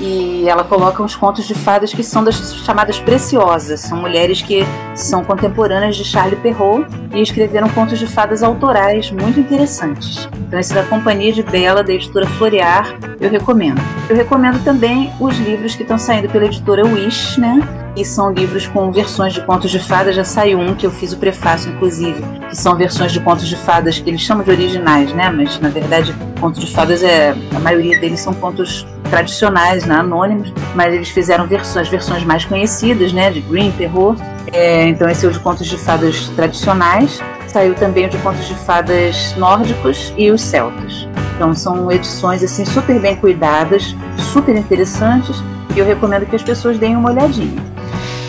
e 0.00 0.48
ela 0.48 0.64
coloca 0.64 1.02
uns 1.02 1.14
contos 1.14 1.46
de 1.46 1.54
fadas 1.54 1.92
que 1.92 2.02
são 2.02 2.24
das 2.24 2.54
chamadas 2.64 2.98
preciosas. 2.98 3.80
São 3.80 3.98
mulheres 3.98 4.42
que 4.42 4.64
são 4.94 5.24
contemporâneas 5.24 5.96
de 5.96 6.04
Charlie 6.04 6.36
Perrault 6.36 6.86
e 7.12 7.20
escreveram 7.20 7.68
contos 7.68 7.98
de 7.98 8.06
fadas 8.06 8.42
autorais 8.42 9.10
muito 9.10 9.38
interessantes. 9.38 10.28
Então, 10.38 10.58
esse 10.58 10.74
da 10.74 10.82
Companhia 10.84 11.32
de 11.32 11.42
Bela, 11.42 11.82
da 11.82 11.92
editora 11.92 12.26
Florear, 12.26 12.94
eu 13.20 13.30
recomendo. 13.30 13.80
Eu 14.08 14.16
recomendo 14.16 14.62
também 14.64 15.12
os 15.20 15.36
livros 15.38 15.74
que 15.74 15.82
estão 15.82 15.98
saindo 15.98 16.28
pela 16.28 16.44
editora 16.44 16.84
Wish, 16.84 17.40
né? 17.40 17.60
E 17.94 18.04
são 18.04 18.32
livros 18.32 18.66
com 18.66 18.90
versões 18.90 19.34
de 19.34 19.42
contos 19.42 19.70
de 19.70 19.78
fadas. 19.78 20.16
Já 20.16 20.24
saiu 20.24 20.58
um 20.58 20.74
que 20.74 20.86
eu 20.86 20.90
fiz 20.90 21.12
o 21.12 21.18
prefácio, 21.18 21.70
inclusive, 21.70 22.22
que 22.48 22.56
são 22.56 22.74
versões 22.74 23.12
de 23.12 23.20
contos 23.20 23.46
de 23.46 23.56
fadas 23.56 23.98
que 23.98 24.08
eles 24.10 24.20
chamam 24.20 24.42
de 24.42 24.50
originais, 24.50 25.12
né? 25.12 25.30
Mas 25.30 25.60
na 25.60 25.68
verdade, 25.68 26.14
contos 26.40 26.60
de 26.60 26.72
fadas 26.72 27.02
é 27.02 27.34
a 27.54 27.60
maioria 27.60 27.98
deles 28.00 28.20
são 28.20 28.34
contos 28.34 28.86
tradicionais, 29.12 29.84
né, 29.84 29.96
anônimos, 29.96 30.54
mas 30.74 30.94
eles 30.94 31.10
fizeram 31.10 31.46
versões, 31.46 31.86
versões 31.86 32.24
mais 32.24 32.46
conhecidas, 32.46 33.12
né, 33.12 33.30
de 33.30 33.42
Green, 33.42 33.70
Perrault. 33.72 34.18
É, 34.50 34.88
então 34.88 35.06
esse 35.06 35.26
é 35.26 35.28
o 35.28 35.32
de 35.32 35.38
contos 35.38 35.66
de 35.66 35.76
fadas 35.76 36.28
tradicionais. 36.30 37.20
Saiu 37.46 37.74
também 37.74 38.06
o 38.06 38.08
de 38.08 38.16
contos 38.18 38.48
de 38.48 38.54
fadas 38.54 39.34
nórdicos 39.36 40.14
e 40.16 40.30
os 40.30 40.40
celtas. 40.40 41.06
Então 41.34 41.54
são 41.54 41.92
edições 41.92 42.42
assim 42.42 42.64
super 42.64 42.98
bem 42.98 43.14
cuidadas, 43.16 43.94
super 44.32 44.56
interessantes 44.56 45.36
e 45.76 45.78
eu 45.78 45.84
recomendo 45.84 46.24
que 46.24 46.34
as 46.34 46.42
pessoas 46.42 46.78
deem 46.78 46.96
uma 46.96 47.10
olhadinha. 47.10 47.62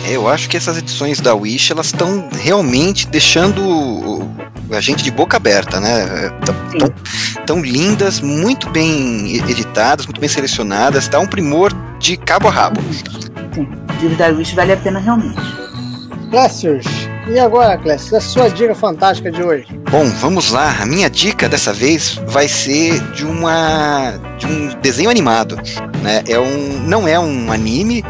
É, 0.06 0.16
eu 0.16 0.28
acho 0.28 0.50
que 0.50 0.56
essas 0.58 0.76
edições 0.76 1.18
da 1.18 1.34
Wish 1.34 1.72
elas 1.72 1.86
estão 1.86 2.28
realmente 2.30 3.08
deixando 3.08 4.28
a 4.70 4.80
gente 4.80 5.02
de 5.04 5.10
boca 5.10 5.36
aberta, 5.36 5.80
né? 5.80 6.30
Tão, 6.44 6.54
tão, 6.78 6.94
tão, 7.46 7.60
lindas, 7.60 8.20
muito 8.20 8.70
bem 8.70 9.36
editadas, 9.36 10.06
muito 10.06 10.20
bem 10.20 10.28
selecionadas, 10.28 11.08
tá 11.08 11.18
um 11.18 11.26
primor 11.26 11.72
de 11.98 12.16
cabo 12.16 12.48
a 12.48 12.50
rabo. 12.50 12.80
Sim, 13.54 13.68
o 13.98 14.02
livro 14.02 14.16
da 14.16 14.28
Wish 14.28 14.54
vale 14.54 14.72
a 14.72 14.76
pena 14.76 14.98
realmente. 14.98 15.40
Clécius, 16.30 16.84
e 17.26 17.38
agora, 17.38 17.78
Clécius, 17.78 18.12
a 18.12 18.20
sua 18.20 18.50
dica 18.50 18.74
fantástica 18.74 19.30
de 19.30 19.42
hoje? 19.42 19.66
Bom, 19.90 20.04
vamos 20.20 20.50
lá. 20.50 20.76
A 20.80 20.84
minha 20.84 21.08
dica 21.08 21.48
dessa 21.48 21.72
vez 21.72 22.20
vai 22.26 22.48
ser 22.48 23.00
de 23.12 23.24
uma 23.24 24.12
de 24.38 24.46
um 24.46 24.68
desenho 24.80 25.08
animado, 25.08 25.56
né? 26.02 26.22
É 26.28 26.38
um 26.38 26.80
não 26.80 27.08
é 27.08 27.18
um 27.18 27.50
anime, 27.50 28.04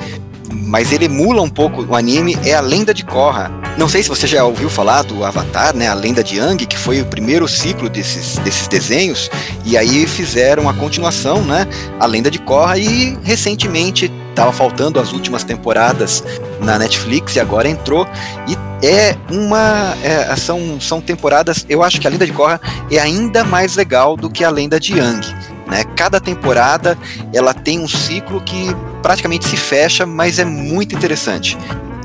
mas 0.74 0.90
ele 0.90 1.05
emula 1.05 1.40
um 1.40 1.48
pouco 1.48 1.84
o 1.84 1.94
anime, 1.94 2.36
é 2.44 2.52
a 2.52 2.60
Lenda 2.60 2.92
de 2.92 3.05
Korra. 3.05 3.48
Não 3.78 3.88
sei 3.88 4.02
se 4.02 4.09
você 4.09 4.26
já 4.26 4.42
ouviu 4.42 4.68
falar 4.68 5.02
do 5.02 5.24
Avatar, 5.24 5.72
né, 5.72 5.86
a 5.86 5.94
Lenda 5.94 6.20
de 6.20 6.40
Aang, 6.40 6.66
que 6.66 6.76
foi 6.76 7.01
o 7.01 7.05
primeiro 7.05 7.46
ciclo 7.46 7.88
desses, 7.88 8.38
desses 8.38 8.66
desenhos, 8.66 9.30
e 9.64 9.78
aí 9.78 10.05
fizeram 10.05 10.68
a 10.68 10.74
continuação, 10.74 11.42
né, 11.42 11.64
a 12.01 12.06
Lenda 12.06 12.28
de 12.28 12.40
Korra, 12.40 12.76
e 12.76 13.16
recentemente 13.22 14.10
estava 14.30 14.52
faltando 14.52 14.98
as 14.98 15.12
últimas 15.12 15.44
temporadas 15.44 16.24
na 16.60 16.76
Netflix 16.76 17.36
e 17.36 17.40
agora 17.40 17.68
entrou 17.68 18.05
e 18.48 18.84
é 18.84 19.16
uma 19.30 19.96
é, 20.02 20.34
são, 20.34 20.80
são 20.80 21.01
temporadas 21.01 21.64
eu 21.68 21.84
acho 21.84 22.01
que 22.01 22.06
a 22.09 22.10
Lenda 22.10 22.26
de 22.26 22.32
Korra 22.32 22.60
é 22.90 22.98
ainda 22.98 23.44
mais 23.44 23.76
legal 23.76 24.16
do 24.16 24.28
que 24.28 24.42
a 24.42 24.51
Lenda 24.51 24.80
de 24.80 24.98
Yang 24.98 25.53
né? 25.66 25.85
Cada 25.97 26.20
temporada 26.20 26.97
ela 27.32 27.55
tem 27.55 27.78
um 27.81 27.89
ciclo 27.89 28.41
que 28.41 28.74
praticamente 29.03 29.47
se 29.47 29.57
fecha, 29.57 30.07
mas 30.07 30.39
é 30.39 30.45
muito 30.45 30.95
interessante. 30.95 31.57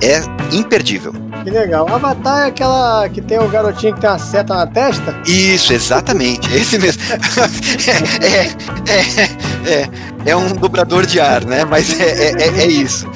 É 0.01 0.21
imperdível. 0.55 1.13
Que 1.43 1.49
legal. 1.49 1.87
Avatar 1.89 2.43
é 2.43 2.47
aquela 2.47 3.09
que 3.09 3.21
tem 3.21 3.37
o 3.37 3.49
garotinho 3.49 3.93
que 3.93 4.01
tem 4.01 4.09
uma 4.09 4.19
seta 4.19 4.55
na 4.55 4.67
testa? 4.67 5.15
Isso, 5.25 5.73
exatamente. 5.73 6.53
Esse 6.53 6.77
mesmo. 6.77 7.01
é, 8.23 8.91
é, 8.93 9.81
é, 9.81 9.89
é, 10.25 10.35
um 10.35 10.53
dobrador 10.55 11.05
de 11.05 11.19
ar, 11.19 11.43
né? 11.43 11.65
Mas 11.65 11.99
é, 11.99 12.31
é, 12.31 12.47
é 12.47 12.67
isso. 12.67 13.09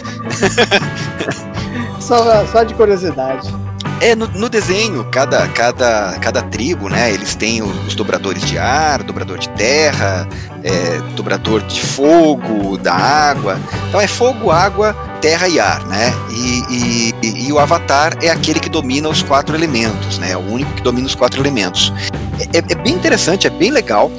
só, 1.99 2.45
só 2.47 2.63
de 2.63 2.73
curiosidade. 2.73 3.62
É, 4.03 4.15
no, 4.17 4.27
no, 4.27 4.49
desenho, 4.49 5.05
cada, 5.05 5.47
cada, 5.47 6.19
cada 6.19 6.41
tribo, 6.41 6.89
né, 6.89 7.13
eles 7.13 7.35
têm 7.35 7.61
os 7.61 7.95
dobradores 7.95 8.43
de 8.43 8.57
ar, 8.57 9.01
dobrador 9.01 9.37
de 9.37 9.47
terra, 9.51 10.27
é, 10.61 10.99
dobrador 11.15 11.61
de 11.61 11.79
fogo, 11.79 12.77
da 12.77 12.93
água. 12.93 13.57
Então 13.87 14.01
é 14.01 14.05
fogo, 14.05 14.51
água, 14.51 14.93
terra 15.21 15.47
e 15.47 15.57
ar, 15.57 15.85
né? 15.85 16.13
E, 16.29 17.13
e, 17.21 17.47
e 17.47 17.53
o 17.53 17.57
Avatar 17.57 18.17
é 18.21 18.29
aquele 18.29 18.59
que 18.59 18.67
domina 18.67 19.07
os 19.07 19.23
quatro 19.23 19.55
elementos, 19.55 20.19
né? 20.19 20.31
É 20.31 20.37
o 20.37 20.51
único 20.51 20.73
que 20.73 20.81
domina 20.81 21.07
os 21.07 21.15
quatro 21.15 21.41
elementos. 21.41 21.93
É, 22.41 22.57
é, 22.57 22.63
é 22.71 22.75
bem 22.75 22.95
interessante, 22.95 23.47
é 23.47 23.49
bem 23.49 23.71
legal. 23.71 24.11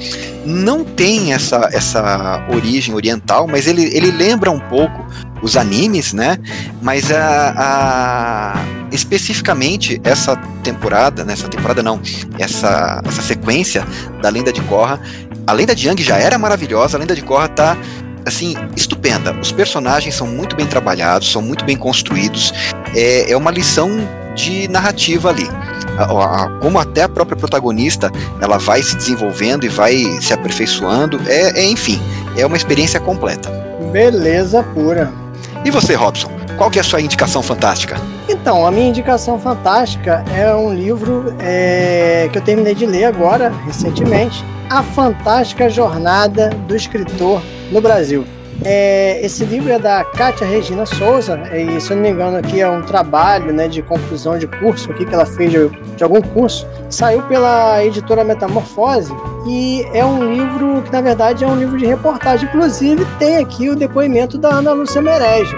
Não 0.43 0.83
tem 0.83 1.31
essa, 1.31 1.69
essa 1.71 2.43
origem 2.51 2.95
oriental, 2.95 3.47
mas 3.47 3.67
ele, 3.67 3.83
ele 3.95 4.09
lembra 4.09 4.49
um 4.49 4.59
pouco 4.59 5.05
os 5.41 5.57
animes, 5.57 6.13
né? 6.13 6.37
Mas 6.81 7.11
a, 7.11 7.53
a, 7.57 8.53
especificamente 8.91 9.99
essa 10.03 10.35
temporada, 10.63 11.23
nessa 11.23 11.43
né? 11.43 11.49
temporada 11.49 11.83
não, 11.83 12.01
essa, 12.39 13.01
essa 13.05 13.21
sequência 13.21 13.85
da 14.21 14.29
Lenda 14.29 14.51
de 14.51 14.61
Korra, 14.61 14.99
a 15.45 15.53
Lenda 15.53 15.75
de 15.75 15.87
Yang 15.87 16.03
já 16.03 16.17
era 16.17 16.37
maravilhosa, 16.37 16.97
a 16.97 16.99
Lenda 16.99 17.15
de 17.15 17.21
Korra 17.21 17.47
tá 17.47 17.77
assim, 18.25 18.55
estupenda. 18.75 19.33
Os 19.39 19.51
personagens 19.51 20.15
são 20.15 20.25
muito 20.25 20.55
bem 20.55 20.65
trabalhados, 20.65 21.31
são 21.31 21.41
muito 21.41 21.63
bem 21.63 21.77
construídos. 21.77 22.51
É, 22.95 23.31
é 23.31 23.37
uma 23.37 23.51
lição 23.51 23.91
de 24.33 24.67
narrativa 24.67 25.29
ali. 25.29 25.47
como 26.61 26.79
até 26.79 27.03
a 27.03 27.09
própria 27.09 27.37
protagonista 27.37 28.11
ela 28.41 28.57
vai 28.57 28.81
se 28.81 28.97
desenvolvendo 28.97 29.65
e 29.65 29.69
vai 29.69 29.95
se 30.19 30.33
aperfeiçoando, 30.33 31.21
é, 31.27 31.61
é 31.61 31.65
enfim, 31.65 32.01
é 32.35 32.45
uma 32.45 32.57
experiência 32.57 32.99
completa. 32.99 33.49
Beleza 33.91 34.63
pura. 34.63 35.24
E 35.65 35.71
você, 35.71 35.95
Robson? 35.95 36.29
Qual 36.57 36.69
que 36.69 36.77
é 36.77 36.81
a 36.81 36.83
sua 36.83 37.01
indicação 37.01 37.41
fantástica? 37.41 37.97
Então, 38.29 38.67
a 38.67 38.71
minha 38.71 38.87
indicação 38.87 39.39
fantástica 39.39 40.23
é 40.37 40.53
um 40.53 40.71
livro 40.71 41.35
é, 41.39 42.29
que 42.31 42.37
eu 42.37 42.41
terminei 42.43 42.75
de 42.75 42.85
ler 42.85 43.05
agora, 43.05 43.49
recentemente, 43.65 44.45
A 44.69 44.83
Fantástica 44.83 45.67
Jornada 45.67 46.51
do 46.67 46.75
Escritor 46.75 47.41
no 47.71 47.81
Brasil. 47.81 48.27
É, 48.63 49.19
esse 49.23 49.43
livro 49.43 49.71
é 49.71 49.77
da 49.77 50.03
Kátia 50.03 50.47
Regina 50.47 50.85
Souza, 50.85 51.39
e 51.53 51.79
se 51.79 51.91
eu 51.91 51.97
não 51.97 52.03
me 52.03 52.09
engano 52.09 52.37
aqui 52.37 52.61
é 52.61 52.69
um 52.69 52.81
trabalho 52.81 53.53
né, 53.53 53.67
de 53.67 53.81
conclusão 53.81 54.37
de 54.37 54.47
curso 54.47 54.91
aqui 54.91 55.05
que 55.05 55.13
ela 55.13 55.25
fez 55.25 55.51
de, 55.51 55.69
de, 55.95 56.03
algum 56.03 56.21
curso. 56.21 56.65
Saiu 56.89 57.21
pela 57.23 57.83
editora 57.83 58.23
Metamorfose 58.23 59.13
e 59.47 59.85
é 59.93 60.05
um 60.05 60.33
livro 60.33 60.81
que 60.83 60.91
na 60.91 61.01
verdade 61.01 61.43
é 61.43 61.47
um 61.47 61.55
livro 61.55 61.77
de 61.77 61.85
reportagem. 61.85 62.47
Inclusive 62.47 63.05
tem 63.19 63.37
aqui 63.37 63.69
o 63.69 63.75
depoimento 63.75 64.37
da 64.37 64.49
Ana 64.49 64.71
Lúcia 64.71 65.01
Merege, 65.01 65.55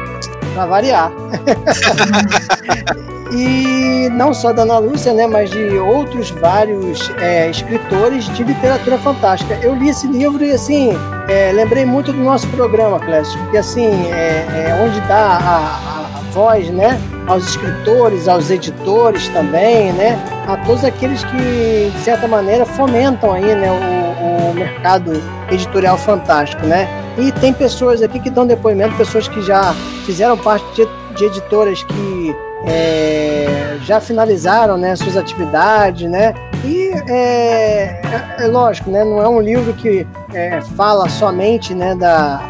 para 0.53 0.65
variar. 0.65 1.11
e 3.31 4.09
não 4.09 4.33
só 4.33 4.53
da 4.53 4.63
Ana 4.63 4.77
Lúcia, 4.77 5.13
né, 5.13 5.27
mas 5.27 5.49
de 5.49 5.77
outros 5.77 6.29
vários 6.29 7.11
é, 7.17 7.49
escritores 7.49 8.25
de 8.35 8.43
literatura 8.43 8.97
fantástica. 8.97 9.57
Eu 9.61 9.75
li 9.75 9.89
esse 9.89 10.07
livro 10.07 10.43
e 10.43 10.51
assim 10.51 10.91
é, 11.27 11.51
lembrei 11.51 11.85
muito 11.85 12.11
do 12.11 12.23
nosso 12.23 12.47
programa, 12.47 12.99
Clécio, 12.99 13.37
porque 13.39 13.57
assim 13.57 13.87
é, 14.11 14.69
é 14.69 14.83
onde 14.83 14.99
dá 15.07 15.37
a, 15.37 16.17
a, 16.17 16.21
voz, 16.31 16.69
né, 16.69 16.99
aos 17.27 17.47
escritores, 17.49 18.27
aos 18.27 18.49
editores 18.49 19.27
também, 19.29 19.91
né, 19.93 20.17
a 20.47 20.57
todos 20.57 20.83
aqueles 20.83 21.23
que 21.23 21.91
de 21.93 21.99
certa 21.99 22.27
maneira 22.27 22.65
fomentam 22.65 23.33
aí, 23.33 23.55
né, 23.55 23.71
o, 23.71 24.51
o 24.51 24.53
mercado 24.53 25.21
editorial 25.51 25.97
fantástico, 25.97 26.65
né. 26.65 26.87
E 27.17 27.31
tem 27.31 27.51
pessoas 27.51 28.03
aqui 28.03 28.19
que 28.19 28.29
dão 28.29 28.45
depoimento, 28.45 28.95
pessoas 28.95 29.27
que 29.27 29.41
já 29.41 29.73
fizeram 30.05 30.37
parte 30.37 30.65
de, 30.75 30.87
de 31.15 31.25
editoras 31.25 31.81
que 31.81 32.35
é, 32.65 33.77
já 33.84 33.99
finalizaram 33.99 34.77
né, 34.77 34.95
suas 34.95 35.15
atividades, 35.15 36.09
né? 36.09 36.34
E 36.63 36.91
é, 37.09 38.01
é, 38.03 38.35
é, 38.39 38.47
lógico, 38.47 38.89
né, 38.89 39.03
não 39.03 39.21
é 39.21 39.27
um 39.27 39.39
livro 39.39 39.73
que 39.73 40.05
é, 40.34 40.59
fala 40.75 41.07
somente 41.07 41.73
né, 41.73 41.95
da, 41.95 42.41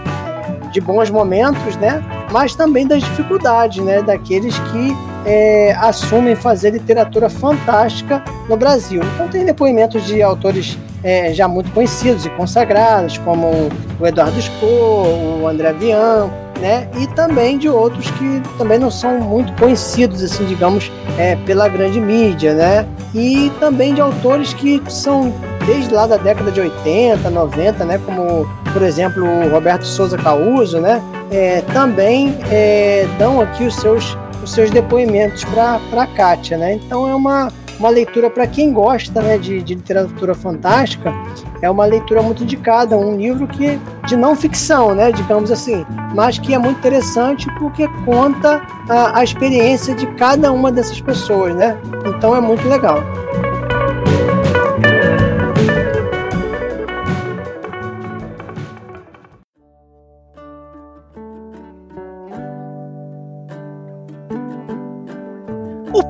de 0.72 0.82
bons 0.82 1.10
momentos, 1.10 1.76
né? 1.78 2.04
Mas 2.32 2.56
também 2.56 2.88
das 2.88 3.02
dificuldades, 3.04 3.84
né? 3.84 4.02
Daqueles 4.02 4.58
que 4.60 4.96
é, 5.26 5.74
assumem 5.80 6.36
fazer 6.36 6.72
literatura 6.72 7.30
fantástica 7.30 8.24
no 8.50 8.58
Brasil. 8.58 9.02
Então 9.14 9.28
tem 9.28 9.46
depoimentos 9.46 10.06
de 10.06 10.22
autores 10.22 10.78
é, 11.04 11.34
já 11.34 11.48
muito 11.48 11.72
conhecidos 11.72 12.26
e 12.26 12.30
consagrados, 12.32 13.18
como 13.20 13.70
o 14.00 14.08
Eduardo 14.08 14.42
Spohr, 14.42 15.08
o 15.42 15.48
André 15.48 15.74
Bianco, 15.74 16.34
né? 16.58 16.88
E 16.98 17.08
também 17.08 17.58
de 17.58 17.70
outros 17.70 18.10
que 18.12 18.42
também 18.58 18.80
não 18.80 18.92
são 18.92 19.20
muito 19.20 19.54
conhecidos, 19.54 20.24
assim, 20.24 20.46
digamos, 20.46 20.92
é, 21.18 21.36
pela 21.36 21.68
grande 21.68 22.00
mídia, 22.00 22.54
né? 22.54 22.88
E 23.14 23.52
também 23.60 23.94
de 23.94 24.02
autores 24.02 24.54
que 24.54 24.82
são 24.90 25.34
desde 25.66 25.94
lá 25.94 26.08
da 26.08 26.18
década 26.18 26.52
de 26.52 26.60
80, 26.60 27.30
90, 27.30 27.86
né? 27.86 28.00
Como, 28.06 28.48
por 28.72 28.82
exemplo, 28.82 29.24
o 29.24 29.50
Roberto 29.50 29.86
Souza 29.86 30.18
Causo, 30.18 30.80
né? 30.80 31.02
É, 31.32 31.62
também 31.74 32.38
é, 32.50 33.08
dão 33.18 33.42
aqui 33.42 33.66
os 33.66 33.76
seus, 33.76 34.18
os 34.44 34.52
seus 34.52 34.72
depoimentos 34.72 35.44
para 35.46 35.80
a 35.92 36.08
Kátia, 36.08 36.58
né? 36.58 36.74
Então 36.74 37.08
é 37.10 37.16
uma 37.16 37.52
uma 37.80 37.90
leitura 37.90 38.30
para 38.30 38.48
quem 38.48 38.74
gosta 38.74 39.22
né, 39.22 39.38
de, 39.38 39.62
de, 39.62 39.76
literatura 39.76 40.34
fantástica, 40.34 41.14
é 41.62 41.70
uma 41.70 41.86
leitura 41.86 42.22
muito 42.22 42.44
indicada, 42.44 42.98
um 42.98 43.16
livro 43.16 43.48
que 43.48 43.80
de 44.08 44.16
não 44.16 44.36
ficção, 44.36 44.96
né, 44.96 45.12
digamos 45.12 45.52
assim, 45.52 45.86
mas 46.16 46.40
que 46.40 46.54
é 46.54 46.58
muito 46.58 46.78
interessante 46.80 47.48
porque 47.58 47.88
conta 48.06 48.62
a, 48.90 49.20
a 49.20 49.24
experiência 49.24 49.94
de 49.96 50.08
cada 50.16 50.52
uma 50.52 50.72
dessas 50.72 51.00
pessoas, 51.02 51.56
né? 51.56 51.78
Então 52.06 52.36
é 52.36 52.42
muito 52.42 52.68
legal. 52.68 53.04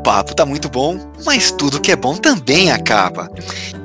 Papo 0.08 0.34
tá 0.34 0.46
muito 0.46 0.70
bom, 0.70 0.98
mas 1.26 1.52
tudo 1.52 1.82
que 1.82 1.92
é 1.92 1.96
bom 1.98 2.16
também 2.16 2.72
acaba. 2.72 3.30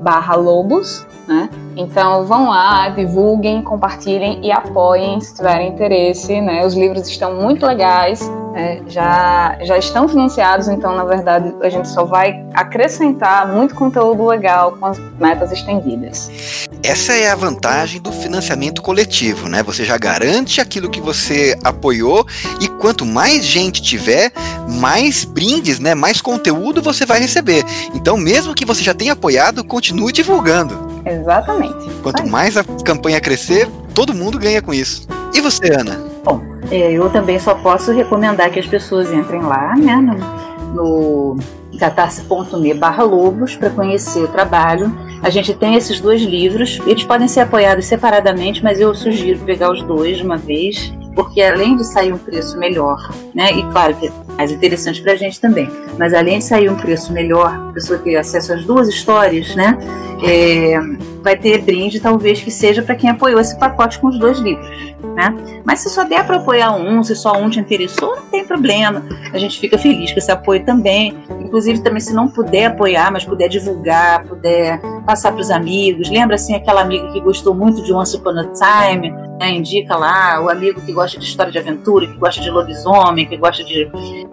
barra 0.01 0.35
lobos, 0.35 1.07
né? 1.25 1.49
Então 1.77 2.25
vão 2.25 2.49
lá, 2.49 2.89
divulguem, 2.89 3.61
compartilhem 3.61 4.41
e 4.43 4.51
apoiem 4.51 5.21
se 5.21 5.37
tiverem 5.37 5.69
interesse, 5.69 6.41
né? 6.41 6.65
Os 6.65 6.73
livros 6.73 7.07
estão 7.07 7.33
muito 7.33 7.65
legais, 7.65 8.29
é, 8.53 8.81
já, 8.87 9.57
já 9.61 9.77
estão 9.77 10.05
financiados, 10.09 10.67
então 10.67 10.93
na 10.93 11.05
verdade 11.05 11.55
a 11.61 11.69
gente 11.69 11.87
só 11.87 12.03
vai 12.03 12.45
acrescentar 12.53 13.47
muito 13.47 13.73
conteúdo 13.73 14.25
legal 14.25 14.73
com 14.73 14.87
as 14.87 14.99
metas 15.17 15.53
estendidas. 15.53 16.67
Essa 16.87 17.13
é 17.13 17.31
a 17.31 17.35
vantagem 17.35 17.99
do 17.99 18.11
financiamento 18.11 18.79
coletivo, 18.79 19.49
né? 19.49 19.63
Você 19.63 19.83
já 19.83 19.97
garante 19.97 20.61
aquilo 20.61 20.87
que 20.87 21.01
você 21.01 21.57
apoiou 21.63 22.27
e 22.61 22.67
quanto 22.67 23.03
mais 23.03 23.43
gente 23.43 23.81
tiver, 23.81 24.31
mais 24.79 25.25
brindes, 25.25 25.79
né? 25.79 25.95
Mais 25.95 26.21
conteúdo 26.21 26.83
você 26.83 27.03
vai 27.03 27.19
receber. 27.19 27.65
Então, 27.95 28.15
mesmo 28.17 28.53
que 28.53 28.63
você 28.63 28.83
já 28.83 28.93
tenha 28.93 29.13
apoiado, 29.13 29.63
continue 29.63 30.13
divulgando. 30.13 31.01
Exatamente. 31.03 31.89
Quanto 32.03 32.23
mais 32.27 32.55
a 32.55 32.63
campanha 32.63 33.19
crescer, 33.19 33.67
todo 33.95 34.13
mundo 34.13 34.37
ganha 34.37 34.61
com 34.61 34.71
isso. 34.71 35.07
E 35.33 35.41
você, 35.41 35.73
Ana? 35.73 35.99
Bom, 36.23 36.39
é, 36.69 36.91
eu 36.91 37.09
também 37.09 37.39
só 37.39 37.55
posso 37.55 37.91
recomendar 37.93 38.51
que 38.51 38.59
as 38.59 38.67
pessoas 38.67 39.11
entrem 39.11 39.41
lá, 39.41 39.75
né, 39.75 39.95
no, 39.95 41.33
no 41.33 41.37
catarse.me 41.75 42.73
barra 42.73 43.03
lobos 43.03 43.55
para 43.55 43.69
conhecer 43.69 44.23
o 44.23 44.27
trabalho. 44.27 44.91
A 45.21 45.29
gente 45.29 45.53
tem 45.53 45.75
esses 45.75 45.99
dois 45.99 46.21
livros, 46.21 46.79
eles 46.85 47.03
podem 47.03 47.27
ser 47.27 47.41
apoiados 47.41 47.85
separadamente, 47.85 48.63
mas 48.63 48.79
eu 48.79 48.93
sugiro 48.93 49.39
pegar 49.39 49.71
os 49.71 49.81
dois 49.83 50.17
de 50.17 50.23
uma 50.23 50.37
vez, 50.37 50.93
porque 51.15 51.41
além 51.41 51.75
de 51.75 51.85
sair 51.85 52.13
um 52.13 52.17
preço 52.17 52.57
melhor, 52.57 52.97
né, 53.33 53.51
e 53.51 53.63
claro 53.71 53.95
que 53.95 54.11
mais 54.37 54.51
interessante 54.51 55.01
para 55.01 55.13
a 55.13 55.15
gente 55.15 55.39
também, 55.39 55.69
mas 55.97 56.13
além 56.13 56.39
de 56.39 56.45
sair 56.45 56.69
um 56.69 56.75
preço 56.75 57.11
melhor, 57.13 57.53
a 57.69 57.73
pessoa 57.73 57.99
ter 57.99 58.15
acesso 58.15 58.53
às 58.53 58.63
duas 58.65 58.87
histórias, 58.87 59.55
né, 59.55 59.77
é, 60.23 60.79
vai 61.21 61.35
ter 61.35 61.61
brinde 61.61 61.99
talvez 61.99 62.41
que 62.41 62.51
seja 62.51 62.81
para 62.81 62.95
quem 62.95 63.09
apoiou 63.09 63.39
esse 63.39 63.57
pacote 63.57 63.99
com 63.99 64.07
os 64.07 64.19
dois 64.19 64.39
livros, 64.39 64.95
né? 65.15 65.35
Mas 65.63 65.79
se 65.79 65.89
só 65.89 66.03
der 66.03 66.25
para 66.25 66.37
apoiar 66.37 66.75
um, 66.75 67.01
se 67.01 67.15
só 67.15 67.33
um 67.33 67.49
te 67.49 67.59
interessou, 67.59 68.15
não 68.15 68.25
tem 68.27 68.45
problema. 68.45 69.03
A 69.33 69.37
gente 69.37 69.59
fica 69.59 69.77
feliz 69.77 70.11
com 70.11 70.19
esse 70.19 70.31
apoio 70.31 70.63
também. 70.63 71.17
Inclusive 71.39 71.81
também 71.81 71.99
se 71.99 72.13
não 72.13 72.27
puder 72.27 72.65
apoiar, 72.65 73.11
mas 73.11 73.25
puder 73.25 73.47
divulgar, 73.47 74.23
puder 74.25 74.79
passar 75.05 75.31
para 75.31 75.41
os 75.41 75.49
amigos. 75.49 76.09
Lembra 76.09 76.35
assim 76.35 76.53
aquela 76.53 76.81
amiga 76.81 77.11
que 77.11 77.19
gostou 77.21 77.55
muito 77.55 77.81
de 77.81 77.93
Once 77.93 78.15
Upon 78.15 78.37
a 78.37 78.45
Time? 78.45 79.11
Né? 79.39 79.51
Indica 79.51 79.95
lá 79.95 80.41
o 80.41 80.49
amigo 80.49 80.81
que 80.81 80.91
gosta 80.91 81.17
de 81.17 81.25
história 81.25 81.51
de 81.51 81.57
aventura, 81.57 82.05
que 82.05 82.17
gosta 82.17 82.41
de 82.41 82.49
lobisomem, 82.49 83.25
que 83.25 83.37
gosta 83.37 83.63
de, 83.63 83.89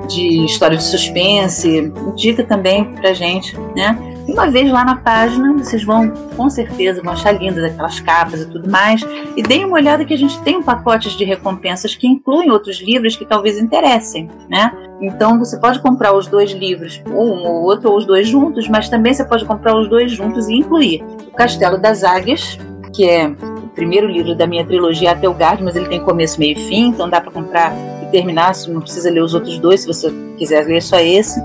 de 0.08 0.44
história 0.44 0.76
de 0.76 0.84
suspense. 0.84 1.92
Indica 2.12 2.44
também 2.44 2.84
pra 2.94 3.12
gente, 3.12 3.56
né? 3.76 3.98
Uma 4.28 4.48
vez 4.48 4.70
lá 4.70 4.84
na 4.84 4.96
página, 4.96 5.52
vocês 5.54 5.82
vão, 5.82 6.08
com 6.36 6.48
certeza, 6.48 7.02
vão 7.02 7.12
achar 7.12 7.32
lindas 7.32 7.64
aquelas 7.64 7.98
capas 7.98 8.40
e 8.40 8.46
tudo 8.46 8.70
mais. 8.70 9.02
E 9.36 9.42
deem 9.42 9.64
uma 9.64 9.74
olhada 9.74 10.04
que 10.04 10.14
a 10.14 10.16
gente 10.16 10.40
tem 10.42 10.56
um 10.56 10.62
pacote 10.62 11.16
de 11.16 11.24
recompensas 11.24 11.96
que 11.96 12.06
incluem 12.06 12.50
outros 12.50 12.80
livros 12.80 13.16
que 13.16 13.26
talvez 13.26 13.58
interessem, 13.58 14.30
né? 14.48 14.72
Então 15.00 15.38
você 15.38 15.58
pode 15.58 15.80
comprar 15.80 16.14
os 16.14 16.28
dois 16.28 16.52
livros, 16.52 17.02
um 17.08 17.46
ou 17.46 17.62
outro, 17.64 17.90
ou 17.90 17.96
os 17.96 18.06
dois 18.06 18.28
juntos, 18.28 18.68
mas 18.68 18.88
também 18.88 19.12
você 19.12 19.24
pode 19.24 19.44
comprar 19.44 19.76
os 19.76 19.88
dois 19.88 20.12
juntos 20.12 20.48
e 20.48 20.54
incluir 20.54 21.02
o 21.26 21.32
Castelo 21.32 21.76
das 21.76 22.04
Águias, 22.04 22.56
que 22.94 23.08
é 23.08 23.26
o 23.26 23.68
primeiro 23.74 24.06
livro 24.06 24.36
da 24.36 24.46
minha 24.46 24.64
trilogia 24.64 25.12
até 25.12 25.28
o 25.28 25.34
Gard, 25.34 25.62
mas 25.64 25.74
ele 25.74 25.88
tem 25.88 26.00
começo, 26.00 26.38
meio 26.38 26.56
e 26.56 26.60
fim, 26.68 26.88
então 26.88 27.10
dá 27.10 27.20
para 27.20 27.32
comprar 27.32 27.72
terminar, 28.12 28.52
não 28.68 28.80
precisa 28.80 29.10
ler 29.10 29.22
os 29.22 29.34
outros 29.34 29.58
dois, 29.58 29.80
se 29.80 29.86
você 29.88 30.12
quiser 30.38 30.64
ler 30.66 30.80
só 30.80 31.00
esse 31.00 31.40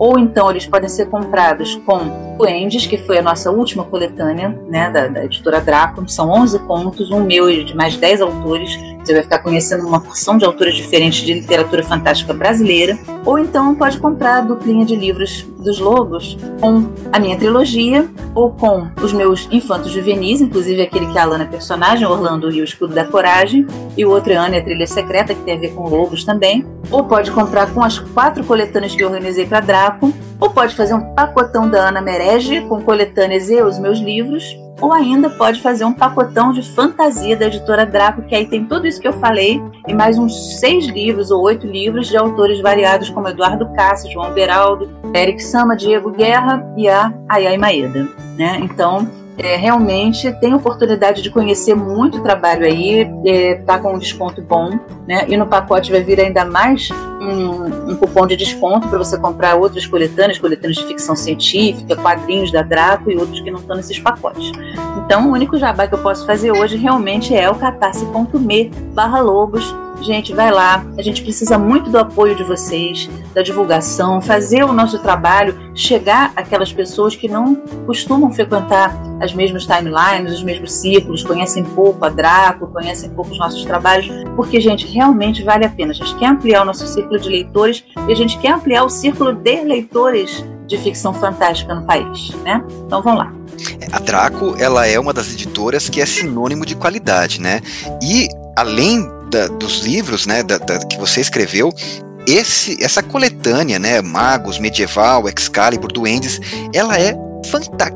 ou 0.00 0.18
então 0.18 0.50
eles 0.50 0.64
podem 0.64 0.88
ser 0.88 1.10
comprados 1.10 1.78
com 1.84 2.38
Duendes, 2.38 2.86
que 2.86 2.96
foi 2.96 3.18
a 3.18 3.22
nossa 3.22 3.50
última 3.50 3.84
coletânea, 3.84 4.58
né, 4.66 4.90
da, 4.90 5.08
da 5.08 5.26
editora 5.26 5.60
Draco. 5.60 6.08
São 6.08 6.30
11 6.30 6.58
contos, 6.60 7.10
um 7.10 7.22
meu 7.22 7.50
e 7.50 7.62
de 7.62 7.76
mais 7.76 7.98
10 7.98 8.22
autores. 8.22 8.74
Você 9.04 9.12
vai 9.12 9.22
ficar 9.22 9.40
conhecendo 9.40 9.86
uma 9.86 10.00
porção 10.00 10.38
de 10.38 10.44
autores 10.46 10.74
diferentes 10.74 11.20
de 11.20 11.34
literatura 11.34 11.82
fantástica 11.82 12.32
brasileira. 12.32 12.98
Ou 13.26 13.38
então 13.38 13.74
pode 13.74 13.98
comprar 14.00 14.38
a 14.38 14.40
duplinha 14.40 14.86
de 14.86 14.96
livros 14.96 15.46
dos 15.60 15.78
Lobos 15.78 16.36
com 16.60 16.86
a 17.12 17.18
minha 17.18 17.36
trilogia, 17.36 18.08
ou 18.34 18.50
com 18.50 18.88
os 19.02 19.12
meus 19.12 19.48
infantos 19.50 19.90
juvenis, 19.90 20.40
inclusive 20.40 20.82
aquele 20.82 21.06
que 21.06 21.18
a 21.18 21.22
Alana 21.22 21.44
é 21.44 21.46
personagem, 21.46 22.06
Orlando 22.06 22.50
e 22.50 22.60
o 22.60 22.64
Escudo 22.64 22.94
da 22.94 23.04
Coragem, 23.04 23.66
e 23.96 24.04
o 24.04 24.10
outro 24.10 24.32
é 24.32 24.36
Ana 24.36 24.56
e 24.56 24.58
a 24.60 24.64
Trilha 24.64 24.86
Secreta, 24.86 25.34
que 25.34 25.42
tem 25.42 25.56
a 25.56 25.60
ver 25.60 25.74
com 25.74 25.88
Lobos 25.88 26.24
também. 26.24 26.64
Ou 26.90 27.04
pode 27.04 27.30
comprar 27.30 27.72
com 27.72 27.82
as 27.82 27.98
quatro 27.98 28.44
coletâneas 28.44 28.94
que 28.94 29.02
eu 29.02 29.08
organizei 29.08 29.46
para 29.46 29.60
Draco, 29.60 30.12
ou 30.38 30.50
pode 30.50 30.74
fazer 30.74 30.94
um 30.94 31.14
pacotão 31.14 31.68
da 31.68 31.88
Ana 31.88 32.00
Merege 32.00 32.62
com 32.62 32.80
coletâneas 32.80 33.50
e 33.50 33.60
os 33.62 33.78
meus 33.78 33.98
livros, 33.98 34.56
ou 34.80 34.92
ainda 34.92 35.28
pode 35.28 35.60
fazer 35.60 35.84
um 35.84 35.92
pacotão 35.92 36.52
de 36.52 36.62
fantasia 36.62 37.36
da 37.36 37.46
editora 37.46 37.84
Draco, 37.84 38.22
que 38.22 38.34
aí 38.34 38.46
tem 38.46 38.64
tudo 38.64 38.86
isso 38.86 39.00
que 39.00 39.08
eu 39.08 39.12
falei, 39.12 39.62
e 39.86 39.94
mais 39.94 40.18
uns 40.18 40.58
seis 40.58 40.86
livros 40.86 41.30
ou 41.30 41.42
oito 41.42 41.66
livros 41.66 42.08
de 42.08 42.16
autores 42.16 42.60
variados 42.60 43.10
como 43.10 43.28
Eduardo 43.28 43.68
Cássio, 43.74 44.10
João 44.10 44.32
Beraldo, 44.32 44.88
Eric 45.14 45.42
Sama, 45.42 45.76
Diego 45.76 46.10
Guerra 46.10 46.64
e 46.76 46.88
a 46.88 47.12
Ayai 47.28 47.56
Maeda. 47.56 48.08
Né? 48.36 48.58
Então, 48.62 49.06
é, 49.42 49.56
realmente 49.56 50.30
tem 50.34 50.54
oportunidade 50.54 51.22
de 51.22 51.30
conhecer 51.30 51.74
muito 51.74 52.22
trabalho 52.22 52.66
aí, 52.66 53.10
é, 53.24 53.54
tá 53.56 53.78
com 53.78 53.94
um 53.94 53.98
desconto 53.98 54.42
bom, 54.42 54.78
né? 55.08 55.24
E 55.28 55.36
no 55.36 55.46
pacote 55.46 55.90
vai 55.90 56.02
vir 56.02 56.20
ainda 56.20 56.44
mais 56.44 56.90
um, 57.20 57.92
um 57.92 57.96
cupom 57.96 58.26
de 58.26 58.36
desconto 58.36 58.88
para 58.88 58.98
você 58.98 59.18
comprar 59.18 59.54
outras 59.54 59.86
coletâneas, 59.86 60.38
coletâneas 60.38 60.76
de 60.76 60.84
ficção 60.84 61.16
científica, 61.16 61.96
quadrinhos 61.96 62.52
da 62.52 62.62
Draco 62.62 63.10
e 63.10 63.16
outros 63.16 63.40
que 63.40 63.50
não 63.50 63.60
estão 63.60 63.76
nesses 63.76 63.98
pacotes. 63.98 64.52
Então, 65.04 65.28
o 65.28 65.32
único 65.32 65.56
jabá 65.58 65.86
que 65.86 65.94
eu 65.94 66.02
posso 66.02 66.26
fazer 66.26 66.52
hoje 66.52 66.76
realmente 66.76 67.34
é 67.34 67.50
o 67.50 67.54
catarse.me 67.54 68.70
barra 68.92 69.20
lobos 69.20 69.74
Gente, 70.00 70.32
vai 70.32 70.50
lá. 70.50 70.84
A 70.96 71.02
gente 71.02 71.22
precisa 71.22 71.58
muito 71.58 71.90
do 71.90 71.98
apoio 71.98 72.34
de 72.34 72.42
vocês, 72.42 73.08
da 73.34 73.42
divulgação, 73.42 74.20
fazer 74.20 74.64
o 74.64 74.72
nosso 74.72 74.98
trabalho 74.98 75.54
chegar 75.74 76.32
àquelas 76.34 76.72
pessoas 76.72 77.14
que 77.14 77.28
não 77.28 77.54
costumam 77.86 78.32
frequentar 78.32 78.96
as 79.20 79.34
mesmas 79.34 79.66
timelines, 79.66 80.32
os 80.32 80.42
mesmos 80.42 80.72
círculos, 80.72 81.22
conhecem 81.22 81.62
pouco 81.62 82.04
a 82.04 82.08
Draco, 82.08 82.66
conhecem 82.68 83.10
pouco 83.10 83.30
os 83.30 83.38
nossos 83.38 83.64
trabalhos, 83.64 84.08
porque, 84.34 84.60
gente, 84.60 84.86
realmente 84.86 85.42
vale 85.42 85.64
a 85.64 85.68
pena. 85.68 85.90
A 85.92 85.94
gente 85.94 86.14
quer 86.16 86.26
ampliar 86.26 86.62
o 86.62 86.64
nosso 86.64 86.86
círculo 86.86 87.20
de 87.20 87.28
leitores 87.28 87.84
e 88.08 88.12
a 88.12 88.16
gente 88.16 88.38
quer 88.38 88.52
ampliar 88.52 88.84
o 88.84 88.88
círculo 88.88 89.34
de 89.34 89.62
leitores 89.62 90.44
de 90.66 90.78
ficção 90.78 91.12
fantástica 91.12 91.74
no 91.74 91.84
país, 91.84 92.30
né? 92.44 92.64
Então 92.86 93.02
vamos 93.02 93.18
lá. 93.18 93.32
A 93.92 93.98
Draco, 93.98 94.54
ela 94.58 94.86
é 94.86 94.98
uma 94.98 95.12
das 95.12 95.32
editoras 95.32 95.88
que 95.88 96.00
é 96.00 96.06
sinônimo 96.06 96.64
de 96.64 96.74
qualidade, 96.74 97.40
né? 97.40 97.60
E 98.02 98.28
além 98.56 99.19
da, 99.30 99.46
dos 99.46 99.80
livros, 99.80 100.26
né, 100.26 100.42
da, 100.42 100.58
da, 100.58 100.78
que 100.78 100.98
você 100.98 101.20
escreveu, 101.20 101.72
esse, 102.26 102.82
essa 102.82 103.02
coletânea, 103.02 103.78
né, 103.78 104.02
Magos, 104.02 104.58
Medieval, 104.58 105.28
Excalibur, 105.28 105.90
Duendes, 105.92 106.40
ela 106.74 106.98
é. 106.98 107.16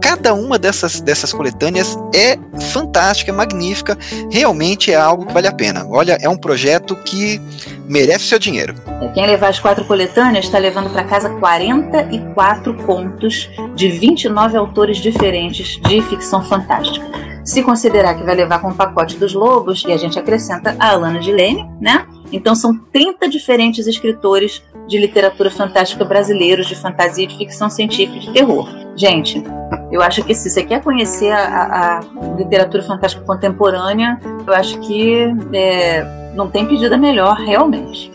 Cada 0.00 0.34
uma 0.34 0.58
dessas, 0.58 1.00
dessas 1.00 1.32
coletâneas 1.32 1.98
é 2.14 2.38
fantástica, 2.72 3.30
é 3.30 3.34
magnífica, 3.34 3.96
realmente 4.30 4.92
é 4.92 4.96
algo 4.96 5.26
que 5.26 5.32
vale 5.32 5.46
a 5.46 5.52
pena. 5.52 5.86
Olha, 5.88 6.18
é 6.20 6.28
um 6.28 6.36
projeto 6.36 6.96
que 6.96 7.40
merece 7.86 8.24
seu 8.24 8.38
dinheiro. 8.38 8.74
Quem 9.12 9.26
levar 9.26 9.48
as 9.48 9.58
quatro 9.58 9.84
coletâneas 9.84 10.46
está 10.46 10.58
levando 10.58 10.90
para 10.90 11.04
casa 11.04 11.28
44 11.28 12.74
contos 12.84 13.50
de 13.74 13.88
29 13.90 14.56
autores 14.56 14.98
diferentes 14.98 15.80
de 15.80 16.00
ficção 16.02 16.42
fantástica. 16.44 17.04
Se 17.44 17.62
considerar 17.62 18.14
que 18.14 18.24
vai 18.24 18.34
levar 18.34 18.60
com 18.60 18.68
o 18.68 18.74
pacote 18.74 19.16
dos 19.16 19.34
lobos, 19.34 19.84
e 19.86 19.92
a 19.92 19.98
gente 19.98 20.18
acrescenta 20.18 20.74
a 20.78 20.90
Alana 20.90 21.20
de 21.20 21.30
Lene, 21.30 21.68
né? 21.78 22.06
Então 22.32 22.54
são 22.54 22.74
30 22.92 23.28
diferentes 23.28 23.86
escritores 23.86 24.62
de 24.88 24.98
literatura 24.98 25.50
fantástica 25.50 26.04
brasileiros, 26.04 26.66
de 26.66 26.74
fantasia, 26.74 27.26
de 27.26 27.36
ficção 27.36 27.68
científica 27.68 28.16
e 28.16 28.20
de 28.20 28.32
terror. 28.32 28.83
Gente, 28.96 29.42
eu 29.90 30.00
acho 30.00 30.22
que 30.22 30.34
se 30.34 30.48
você 30.48 30.62
quer 30.62 30.82
conhecer 30.82 31.32
a, 31.32 31.98
a 31.98 32.00
literatura 32.36 32.82
fantástica 32.82 33.24
contemporânea, 33.24 34.20
eu 34.46 34.52
acho 34.54 34.78
que 34.80 35.26
é, 35.52 36.04
não 36.34 36.48
tem 36.48 36.66
pedida 36.66 36.96
melhor, 36.96 37.36
realmente. 37.36 38.12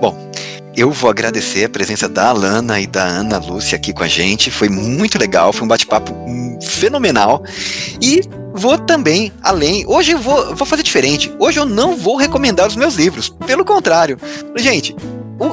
Bom, 0.00 0.14
eu 0.76 0.90
vou 0.90 1.08
agradecer 1.08 1.64
a 1.64 1.68
presença 1.68 2.08
da 2.08 2.28
Alana 2.28 2.80
e 2.80 2.86
da 2.86 3.04
Ana 3.04 3.38
Lúcia 3.38 3.76
aqui 3.76 3.92
com 3.92 4.02
a 4.02 4.08
gente. 4.08 4.50
Foi 4.50 4.68
muito 4.68 5.18
legal, 5.18 5.52
foi 5.52 5.64
um 5.64 5.68
bate-papo 5.68 6.12
fenomenal. 6.60 7.42
E 8.00 8.22
vou 8.52 8.76
também 8.76 9.32
além. 9.42 9.84
Hoje 9.86 10.12
eu 10.12 10.18
vou, 10.18 10.54
vou 10.54 10.66
fazer 10.66 10.82
diferente. 10.82 11.32
Hoje 11.38 11.60
eu 11.60 11.64
não 11.64 11.96
vou 11.96 12.16
recomendar 12.16 12.66
os 12.66 12.76
meus 12.76 12.94
livros. 12.94 13.28
Pelo 13.46 13.64
contrário. 13.64 14.18
Gente, 14.56 14.94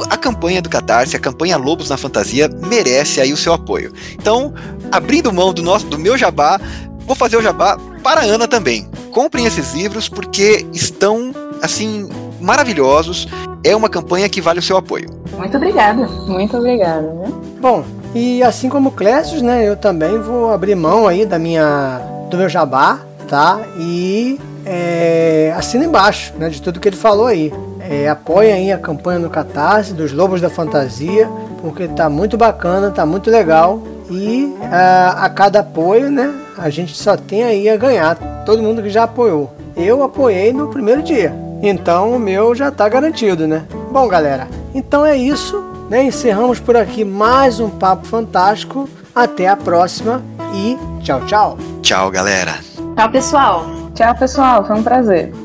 a 0.09 0.17
campanha 0.17 0.61
do 0.61 0.69
Catarse, 0.69 1.15
a 1.15 1.19
campanha 1.19 1.57
Lobos 1.57 1.89
na 1.89 1.97
Fantasia, 1.97 2.49
merece 2.67 3.19
aí 3.19 3.33
o 3.33 3.37
seu 3.37 3.53
apoio. 3.53 3.91
Então, 4.13 4.53
abrindo 4.91 5.33
mão 5.33 5.53
do, 5.53 5.63
nosso, 5.63 5.85
do 5.87 5.97
meu 5.97 6.17
jabá, 6.17 6.59
vou 7.05 7.15
fazer 7.15 7.37
o 7.37 7.41
jabá 7.41 7.77
para 8.03 8.21
a 8.21 8.23
Ana 8.23 8.47
também. 8.47 8.89
Comprem 9.11 9.45
esses 9.45 9.73
livros 9.73 10.07
porque 10.07 10.65
estão, 10.73 11.33
assim, 11.61 12.07
maravilhosos. 12.39 13.27
É 13.63 13.75
uma 13.75 13.89
campanha 13.89 14.27
que 14.29 14.41
vale 14.41 14.59
o 14.59 14.63
seu 14.63 14.77
apoio. 14.77 15.09
Muito 15.37 15.57
obrigada. 15.57 16.07
Muito 16.07 16.57
obrigada. 16.57 17.01
Né? 17.01 17.31
Bom, 17.59 17.85
e 18.13 18.41
assim 18.43 18.69
como 18.69 18.89
o 18.89 18.91
Clécio, 18.91 19.43
né, 19.43 19.67
eu 19.67 19.75
também 19.75 20.19
vou 20.19 20.51
abrir 20.51 20.75
mão 20.75 21.07
aí 21.07 21.25
da 21.25 21.37
minha 21.37 22.01
do 22.29 22.37
meu 22.37 22.49
jabá, 22.49 22.99
tá? 23.27 23.59
E 23.77 24.39
é, 24.65 25.53
assina 25.55 25.85
embaixo, 25.85 26.33
né, 26.37 26.49
de 26.49 26.61
tudo 26.61 26.79
que 26.79 26.87
ele 26.87 26.95
falou 26.95 27.27
aí. 27.27 27.51
É, 27.91 28.07
apoia 28.07 28.55
aí 28.55 28.71
a 28.71 28.77
campanha 28.77 29.19
no 29.19 29.29
Catarse 29.29 29.93
dos 29.93 30.13
Lobos 30.13 30.39
da 30.39 30.49
Fantasia, 30.49 31.29
porque 31.61 31.89
tá 31.89 32.09
muito 32.09 32.37
bacana, 32.37 32.89
tá 32.89 33.05
muito 33.05 33.29
legal. 33.29 33.81
E 34.09 34.55
a, 34.71 35.25
a 35.25 35.29
cada 35.29 35.59
apoio, 35.59 36.09
né, 36.09 36.33
a 36.57 36.69
gente 36.69 36.95
só 36.95 37.17
tem 37.17 37.43
aí 37.43 37.67
a 37.67 37.75
ganhar. 37.75 38.15
Todo 38.45 38.63
mundo 38.63 38.81
que 38.81 38.89
já 38.89 39.03
apoiou. 39.03 39.53
Eu 39.75 40.01
apoiei 40.03 40.53
no 40.53 40.69
primeiro 40.69 41.03
dia. 41.03 41.35
Então 41.61 42.13
o 42.15 42.19
meu 42.19 42.55
já 42.55 42.71
tá 42.71 42.87
garantido, 42.87 43.45
né? 43.45 43.65
Bom, 43.91 44.07
galera, 44.07 44.47
então 44.73 45.05
é 45.05 45.17
isso. 45.17 45.61
Né? 45.89 46.05
Encerramos 46.05 46.61
por 46.61 46.77
aqui 46.77 47.03
mais 47.03 47.59
um 47.59 47.69
Papo 47.69 48.07
Fantástico. 48.07 48.87
Até 49.13 49.49
a 49.49 49.57
próxima 49.57 50.23
e 50.55 50.77
tchau, 51.03 51.25
tchau. 51.25 51.57
Tchau, 51.81 52.09
galera. 52.09 52.53
Tchau, 52.95 53.11
pessoal. 53.11 53.65
Tchau, 53.93 54.15
pessoal. 54.15 54.63
Foi 54.63 54.77
um 54.77 54.83
prazer. 54.83 55.40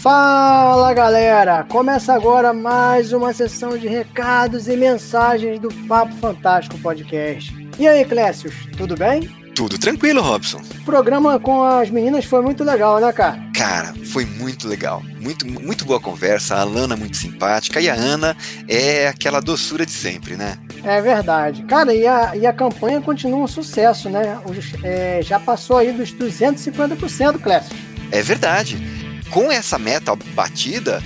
Fala 0.00 0.94
galera! 0.94 1.62
Começa 1.64 2.14
agora 2.14 2.54
mais 2.54 3.12
uma 3.12 3.34
sessão 3.34 3.76
de 3.76 3.86
recados 3.86 4.66
e 4.66 4.74
mensagens 4.74 5.60
do 5.60 5.68
Papo 5.86 6.14
Fantástico 6.14 6.78
Podcast. 6.78 7.54
E 7.78 7.86
aí, 7.86 8.02
Clécius, 8.06 8.54
tudo 8.78 8.96
bem? 8.96 9.28
Tudo 9.54 9.76
tranquilo, 9.76 10.22
Robson. 10.22 10.62
O 10.80 10.84
programa 10.86 11.38
com 11.38 11.62
as 11.62 11.90
meninas 11.90 12.24
foi 12.24 12.40
muito 12.40 12.64
legal, 12.64 12.98
né, 12.98 13.12
cara? 13.12 13.38
Cara, 13.54 13.92
foi 14.10 14.24
muito 14.24 14.66
legal. 14.66 15.02
Muito, 15.20 15.46
muito 15.46 15.84
boa 15.84 16.00
conversa. 16.00 16.54
A 16.54 16.62
Alana 16.62 16.96
muito 16.96 17.18
simpática 17.18 17.78
e 17.78 17.90
a 17.90 17.94
Ana 17.94 18.34
é 18.66 19.06
aquela 19.06 19.38
doçura 19.38 19.84
de 19.84 19.92
sempre, 19.92 20.34
né? 20.34 20.56
É 20.82 20.98
verdade. 21.02 21.62
Cara, 21.64 21.94
e 21.94 22.06
a, 22.06 22.34
e 22.34 22.46
a 22.46 22.54
campanha 22.54 23.02
continua 23.02 23.40
um 23.40 23.46
sucesso, 23.46 24.08
né? 24.08 24.40
Os, 24.46 24.82
é, 24.82 25.20
já 25.22 25.38
passou 25.38 25.76
aí 25.76 25.92
dos 25.92 26.10
250%, 26.10 27.38
Clécio. 27.38 27.76
É 28.10 28.22
verdade 28.22 29.09
com 29.30 29.50
essa 29.50 29.78
meta 29.78 30.14
batida, 30.34 31.02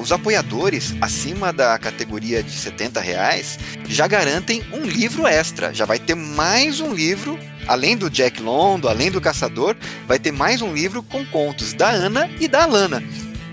os 0.00 0.10
apoiadores 0.10 0.94
acima 1.00 1.52
da 1.52 1.78
categoria 1.78 2.42
de 2.42 2.50
70 2.50 3.00
reais 3.00 3.58
já 3.86 4.06
garantem 4.06 4.64
um 4.72 4.82
livro 4.82 5.26
extra. 5.26 5.72
Já 5.72 5.84
vai 5.84 5.98
ter 5.98 6.14
mais 6.14 6.80
um 6.80 6.92
livro, 6.92 7.38
além 7.68 7.96
do 7.96 8.10
Jack 8.10 8.42
Londo, 8.42 8.88
além 8.88 9.10
do 9.10 9.20
Caçador, 9.20 9.76
vai 10.06 10.18
ter 10.18 10.32
mais 10.32 10.60
um 10.60 10.72
livro 10.72 11.02
com 11.02 11.24
contos 11.26 11.72
da 11.72 11.88
Ana 11.88 12.28
e 12.40 12.48
da 12.48 12.64
Alana. 12.64 13.02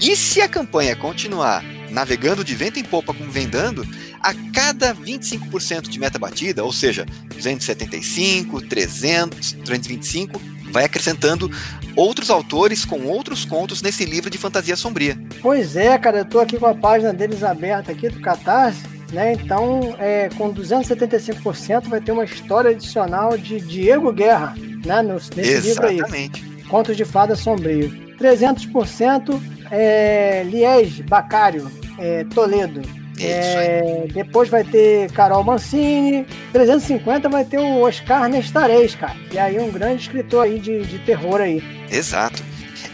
E 0.02 0.16
se 0.16 0.42
a 0.42 0.50
campanha 0.50 0.96
continuar 0.96 1.64
navegando 1.92 2.44
de 2.44 2.56
vento 2.56 2.80
em 2.80 2.84
popa 2.84 3.14
como 3.14 3.30
vem 3.30 3.48
dando, 3.48 3.86
a 4.22 4.34
cada 4.54 4.96
25% 4.96 5.90
de 5.90 6.00
meta 6.00 6.18
batida, 6.18 6.64
ou 6.64 6.72
seja, 6.72 7.06
275, 7.36 8.62
300, 8.62 9.52
325, 9.66 10.42
vai 10.72 10.86
acrescentando 10.86 11.52
outros 11.96 12.30
autores 12.30 12.86
com 12.86 13.06
outros 13.06 13.46
contos 13.46 13.82
nesse 13.82 14.06
livro 14.06 14.30
de 14.30 14.38
fantasia 14.38 14.76
sombria. 14.76 15.18
Pois 15.42 15.76
é, 15.76 15.98
cara, 15.98 16.20
eu 16.20 16.26
tô 16.26 16.40
aqui 16.40 16.58
com 16.58 16.68
a 16.68 16.76
página 16.76 17.14
deles 17.14 17.44
aberta 17.44 17.92
aqui 17.92 18.10
do 18.10 18.20
Catarse, 18.22 18.82
né? 19.12 19.34
Então, 19.34 19.96
é, 20.00 20.30
com 20.38 20.54
275% 20.54 21.88
vai 21.88 22.00
ter 22.00 22.12
uma 22.12 22.24
história 22.24 22.72
adicional 22.72 23.38
de 23.38 23.60
Diego 23.60 24.12
Guerra, 24.12 24.56
né? 24.86 25.02
Nesse 25.04 25.40
Exatamente. 25.40 26.02
livro 26.02 26.16
aí. 26.16 26.64
Contos 26.68 26.96
de 26.96 27.04
Fada 27.04 27.36
Sombrio. 27.36 27.90
300% 28.18 29.42
é 29.70 30.44
Liege, 30.46 31.04
Bacário, 31.04 31.70
é, 31.98 32.24
Toledo. 32.26 32.82
É, 33.26 34.06
depois 34.14 34.50
vai 34.50 34.64
ter 34.64 35.12
Carol 35.12 35.44
Mancini. 35.44 36.26
350 36.52 37.30
vai 37.30 37.46
ter 37.46 37.60
o 37.60 37.82
Oscar 37.82 38.28
Nestares, 38.30 38.96
cara. 38.96 39.16
E 39.32 39.38
aí 39.38 39.60
um 39.60 39.72
grande 39.72 40.04
escritor 40.04 40.46
aí 40.46 40.60
de, 40.60 40.84
de 40.86 41.00
terror 41.00 41.42
aí. 41.42 41.64
Exato. 41.90 42.44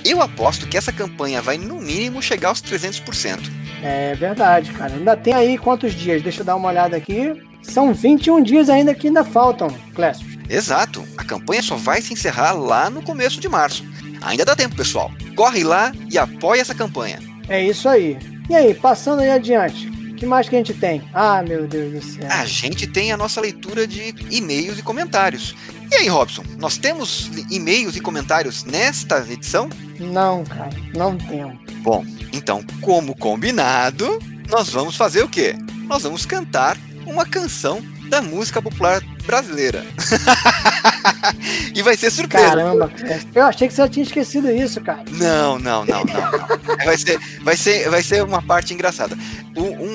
Eu 0.03 0.21
aposto 0.21 0.67
que 0.67 0.77
essa 0.77 0.91
campanha 0.91 1.41
vai 1.41 1.57
no 1.57 1.75
mínimo 1.75 2.21
chegar 2.21 2.49
aos 2.49 2.61
300%. 2.61 3.39
É 3.83 4.15
verdade, 4.15 4.71
cara. 4.71 4.93
Ainda 4.93 5.15
tem 5.15 5.33
aí 5.33 5.57
quantos 5.57 5.93
dias? 5.93 6.21
Deixa 6.21 6.41
eu 6.41 6.45
dar 6.45 6.55
uma 6.55 6.69
olhada 6.69 6.95
aqui. 6.95 7.33
São 7.61 7.93
21 7.93 8.41
dias 8.41 8.69
ainda 8.69 8.95
que 8.95 9.07
ainda 9.07 9.23
faltam, 9.23 9.67
Clécio. 9.93 10.25
Exato. 10.49 11.03
A 11.17 11.23
campanha 11.23 11.61
só 11.61 11.75
vai 11.75 12.01
se 12.01 12.13
encerrar 12.13 12.53
lá 12.53 12.89
no 12.89 13.01
começo 13.01 13.39
de 13.39 13.49
março. 13.49 13.83
Ainda 14.21 14.45
dá 14.45 14.55
tempo, 14.55 14.75
pessoal. 14.75 15.11
Corre 15.35 15.63
lá 15.63 15.91
e 16.09 16.17
apoie 16.17 16.59
essa 16.59 16.73
campanha. 16.73 17.19
É 17.49 17.61
isso 17.61 17.87
aí. 17.87 18.17
E 18.49 18.55
aí, 18.55 18.73
passando 18.73 19.21
aí 19.21 19.29
adiante, 19.29 19.91
que 20.17 20.25
mais 20.25 20.49
que 20.49 20.55
a 20.55 20.57
gente 20.57 20.73
tem? 20.73 21.01
Ah, 21.13 21.41
meu 21.41 21.67
Deus 21.67 21.93
do 21.93 22.01
céu. 22.01 22.27
A 22.29 22.45
gente 22.45 22.87
tem 22.87 23.11
a 23.11 23.17
nossa 23.17 23.39
leitura 23.39 23.87
de 23.87 24.13
e-mails 24.29 24.77
e 24.77 24.81
comentários. 24.81 25.55
E 25.89 25.95
aí, 25.95 26.07
Robson, 26.07 26.43
nós 26.57 26.77
temos 26.77 27.29
e-mails 27.49 27.95
e 27.95 28.01
comentários 28.01 28.65
nesta 28.65 29.19
edição? 29.19 29.69
Não, 29.99 30.43
cara, 30.43 30.69
não 30.93 31.17
temos. 31.17 31.57
Bom, 31.81 32.05
então, 32.33 32.63
como 32.81 33.15
combinado, 33.15 34.19
nós 34.49 34.69
vamos 34.69 34.97
fazer 34.97 35.23
o 35.23 35.29
quê? 35.29 35.55
Nós 35.87 36.03
vamos 36.03 36.25
cantar 36.25 36.77
uma 37.05 37.25
canção 37.25 37.81
da 38.09 38.21
música 38.21 38.61
popular 38.61 39.01
brasileira. 39.25 39.85
e 41.75 41.81
vai 41.81 41.95
ser 41.95 42.09
surpresa. 42.09 42.47
Caramba, 42.47 42.91
eu 43.35 43.43
achei 43.43 43.67
que 43.67 43.73
você 43.73 43.81
já 43.81 43.87
tinha 43.87 44.03
esquecido 44.03 44.49
isso, 44.49 44.81
cara. 44.81 45.03
Não, 45.11 45.59
não, 45.59 45.85
não, 45.85 46.03
não. 46.05 46.31
não. 46.31 46.85
Vai, 46.85 46.97
ser, 46.97 47.19
vai, 47.41 47.57
ser, 47.57 47.89
vai 47.89 48.01
ser 48.01 48.23
uma 48.23 48.41
parte 48.41 48.73
engraçada. 48.73 49.17
Um, 49.55 49.86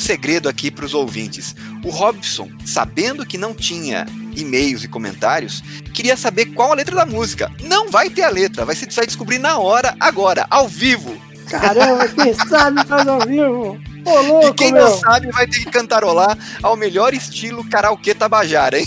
segredo 0.00 0.48
aqui 0.48 0.70
para 0.70 0.84
os 0.84 0.94
ouvintes. 0.94 1.54
O 1.84 1.90
Robson, 1.90 2.48
sabendo 2.64 3.26
que 3.26 3.38
não 3.38 3.54
tinha 3.54 4.06
e-mails 4.34 4.84
e 4.84 4.88
comentários, 4.88 5.62
queria 5.94 6.16
saber 6.16 6.46
qual 6.46 6.72
a 6.72 6.74
letra 6.74 6.96
da 6.96 7.06
música. 7.06 7.50
Não 7.62 7.90
vai 7.90 8.10
ter 8.10 8.22
a 8.22 8.30
letra, 8.30 8.64
vai, 8.64 8.74
ser, 8.74 8.90
vai 8.92 9.06
descobrir 9.06 9.38
na 9.38 9.58
hora, 9.58 9.94
agora, 10.00 10.46
ao 10.50 10.66
vivo. 10.66 11.16
Caramba, 11.48 12.08
quem 12.14 12.34
sabe 12.34 12.84
faz 12.86 13.06
ao 13.06 13.20
vivo. 13.20 13.78
Louco, 14.04 14.46
e 14.46 14.52
quem 14.54 14.72
meu. 14.72 14.84
não 14.88 14.96
sabe 14.96 15.30
vai 15.30 15.46
ter 15.46 15.58
que 15.58 15.70
cantarolar 15.70 16.36
ao 16.62 16.74
melhor 16.74 17.12
estilo 17.12 17.62
karaokê 17.68 18.14
tabajara, 18.14 18.78
hein? 18.78 18.86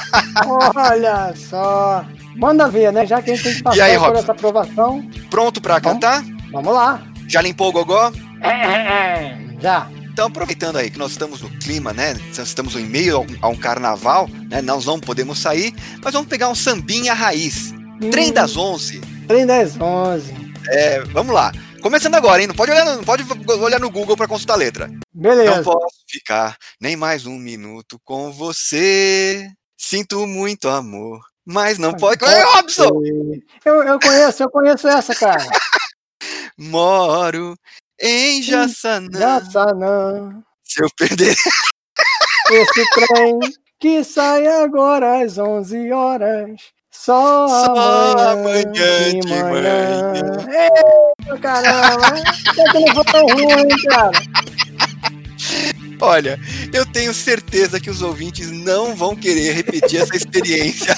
Olha 0.74 1.34
só. 1.36 2.04
Manda 2.36 2.68
ver, 2.68 2.92
né? 2.92 3.06
Já 3.06 3.20
que 3.20 3.30
a 3.30 3.34
gente 3.34 3.44
tem 3.44 3.54
que 3.56 3.62
passar 3.62 3.84
aí, 3.84 3.96
por 3.96 4.06
Robson? 4.06 4.22
essa 4.22 4.32
aprovação. 4.32 5.10
Pronto 5.30 5.60
pra 5.60 5.80
cantar? 5.80 6.24
Vamos 6.52 6.74
lá. 6.74 7.02
Já 7.28 7.42
limpou 7.42 7.68
o 7.68 7.72
gogó? 7.72 8.12
É, 8.40 8.50
é, 8.50 8.76
é. 8.76 9.38
Já. 9.60 9.88
Então, 10.16 10.28
aproveitando 10.28 10.76
aí 10.76 10.90
que 10.90 10.98
nós 10.98 11.10
estamos 11.10 11.42
no 11.42 11.50
clima, 11.58 11.92
né? 11.92 12.14
Estamos 12.30 12.74
em 12.74 12.86
meio 12.86 13.26
a 13.42 13.48
um, 13.48 13.54
carnaval, 13.54 14.26
né? 14.48 14.62
Nós 14.62 14.86
não 14.86 14.98
podemos 14.98 15.38
sair, 15.38 15.74
mas 16.02 16.14
vamos 16.14 16.26
pegar 16.26 16.48
um 16.48 16.54
sambinha 16.54 17.12
raiz. 17.12 17.74
Trem 18.10 18.30
Hum, 18.30 18.32
das 18.32 18.56
11. 18.56 19.02
Trem 19.28 19.44
das 19.46 19.78
11. 19.78 20.32
É, 20.70 21.00
vamos 21.00 21.34
lá. 21.34 21.52
Começando 21.82 22.14
agora, 22.14 22.40
hein? 22.40 22.46
Não 22.48 22.54
pode 22.54 22.72
olhar 22.72 22.86
no, 22.86 22.96
não 22.96 23.04
pode 23.04 23.24
olhar 23.60 23.78
no 23.78 23.90
Google 23.90 24.16
para 24.16 24.26
consultar 24.26 24.54
a 24.54 24.56
letra. 24.56 24.88
Não 24.88 25.00
Beleza. 25.12 25.62
posso 25.62 25.96
ficar 26.08 26.56
nem 26.80 26.96
mais 26.96 27.26
um 27.26 27.36
minuto 27.36 28.00
com 28.02 28.32
você. 28.32 29.50
Sinto 29.76 30.26
muito 30.26 30.66
amor, 30.70 31.20
mas 31.44 31.76
não 31.76 31.92
pode. 31.92 32.24
Ei, 32.24 32.42
Robson! 32.54 33.02
Eu, 33.66 33.82
eu 33.82 34.00
conheço, 34.00 34.42
eu 34.42 34.50
conheço 34.50 34.88
essa, 34.88 35.14
cara. 35.14 35.46
Moro 36.56 37.54
em 38.00 38.42
Jaçanã. 38.42 39.18
Jaçanã. 39.18 40.42
Se 40.64 40.82
eu 40.82 40.88
perder. 40.96 41.34
Esse 42.50 42.90
trem 42.90 43.38
que 43.80 44.04
sai 44.04 44.46
agora 44.46 45.22
às 45.22 45.38
11 45.38 45.92
horas. 45.92 46.60
Só, 46.90 47.46
Só 47.46 47.72
amanhã, 47.72 48.32
amanhã 48.32 49.20
de 49.20 49.28
manhã. 49.28 50.12
Eita, 50.48 51.38
caramba. 51.38 52.06
É 52.58 52.72
que 52.72 52.78
não 52.80 52.94
foi 52.94 53.04
tão 53.04 53.26
ruim, 53.26 53.68
cara. 53.88 54.10
Olha, 56.00 56.38
eu 56.72 56.84
tenho 56.84 57.12
certeza 57.14 57.80
que 57.80 57.90
os 57.90 58.02
ouvintes 58.02 58.50
não 58.50 58.94
vão 58.94 59.16
querer 59.16 59.52
repetir 59.52 60.00
essa 60.00 60.16
experiência. 60.16 60.94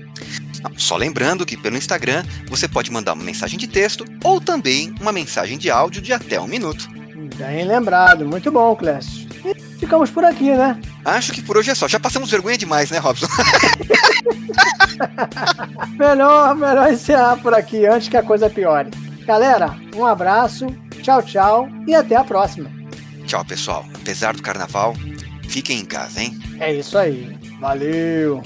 Não, 0.63 0.77
só 0.77 0.95
lembrando 0.95 1.45
que 1.45 1.57
pelo 1.57 1.77
Instagram 1.77 2.23
você 2.47 2.67
pode 2.67 2.91
mandar 2.91 3.13
uma 3.13 3.23
mensagem 3.23 3.57
de 3.57 3.67
texto 3.67 4.05
ou 4.23 4.39
também 4.39 4.93
uma 4.99 5.11
mensagem 5.11 5.57
de 5.57 5.69
áudio 5.69 6.01
de 6.01 6.13
até 6.13 6.39
um 6.39 6.47
minuto. 6.47 6.87
Bem 7.35 7.65
lembrado, 7.65 8.25
muito 8.25 8.51
bom, 8.51 8.75
Clécius. 8.75 9.27
E 9.43 9.59
ficamos 9.79 10.09
por 10.09 10.23
aqui, 10.23 10.51
né? 10.51 10.79
Acho 11.03 11.33
que 11.33 11.41
por 11.41 11.57
hoje 11.57 11.71
é 11.71 11.75
só. 11.75 11.87
Já 11.87 11.99
passamos 11.99 12.29
vergonha 12.29 12.57
demais, 12.57 12.91
né, 12.91 12.99
Robson? 12.99 13.27
Melhor, 15.97 16.55
melhor 16.55 16.91
encerrar 16.91 17.37
por 17.37 17.53
aqui 17.53 17.85
antes 17.85 18.07
que 18.07 18.17
a 18.17 18.23
coisa 18.23 18.49
piore. 18.49 18.91
Galera, 19.25 19.75
um 19.95 20.05
abraço, 20.05 20.67
tchau, 21.01 21.21
tchau 21.23 21.69
e 21.87 21.95
até 21.95 22.15
a 22.15 22.23
próxima. 22.23 22.69
Tchau, 23.25 23.43
pessoal. 23.45 23.85
Apesar 23.95 24.35
do 24.35 24.41
carnaval, 24.41 24.95
fiquem 25.47 25.79
em 25.79 25.85
casa, 25.85 26.21
hein? 26.21 26.39
É 26.59 26.73
isso 26.73 26.97
aí. 26.97 27.37
Valeu! 27.59 28.43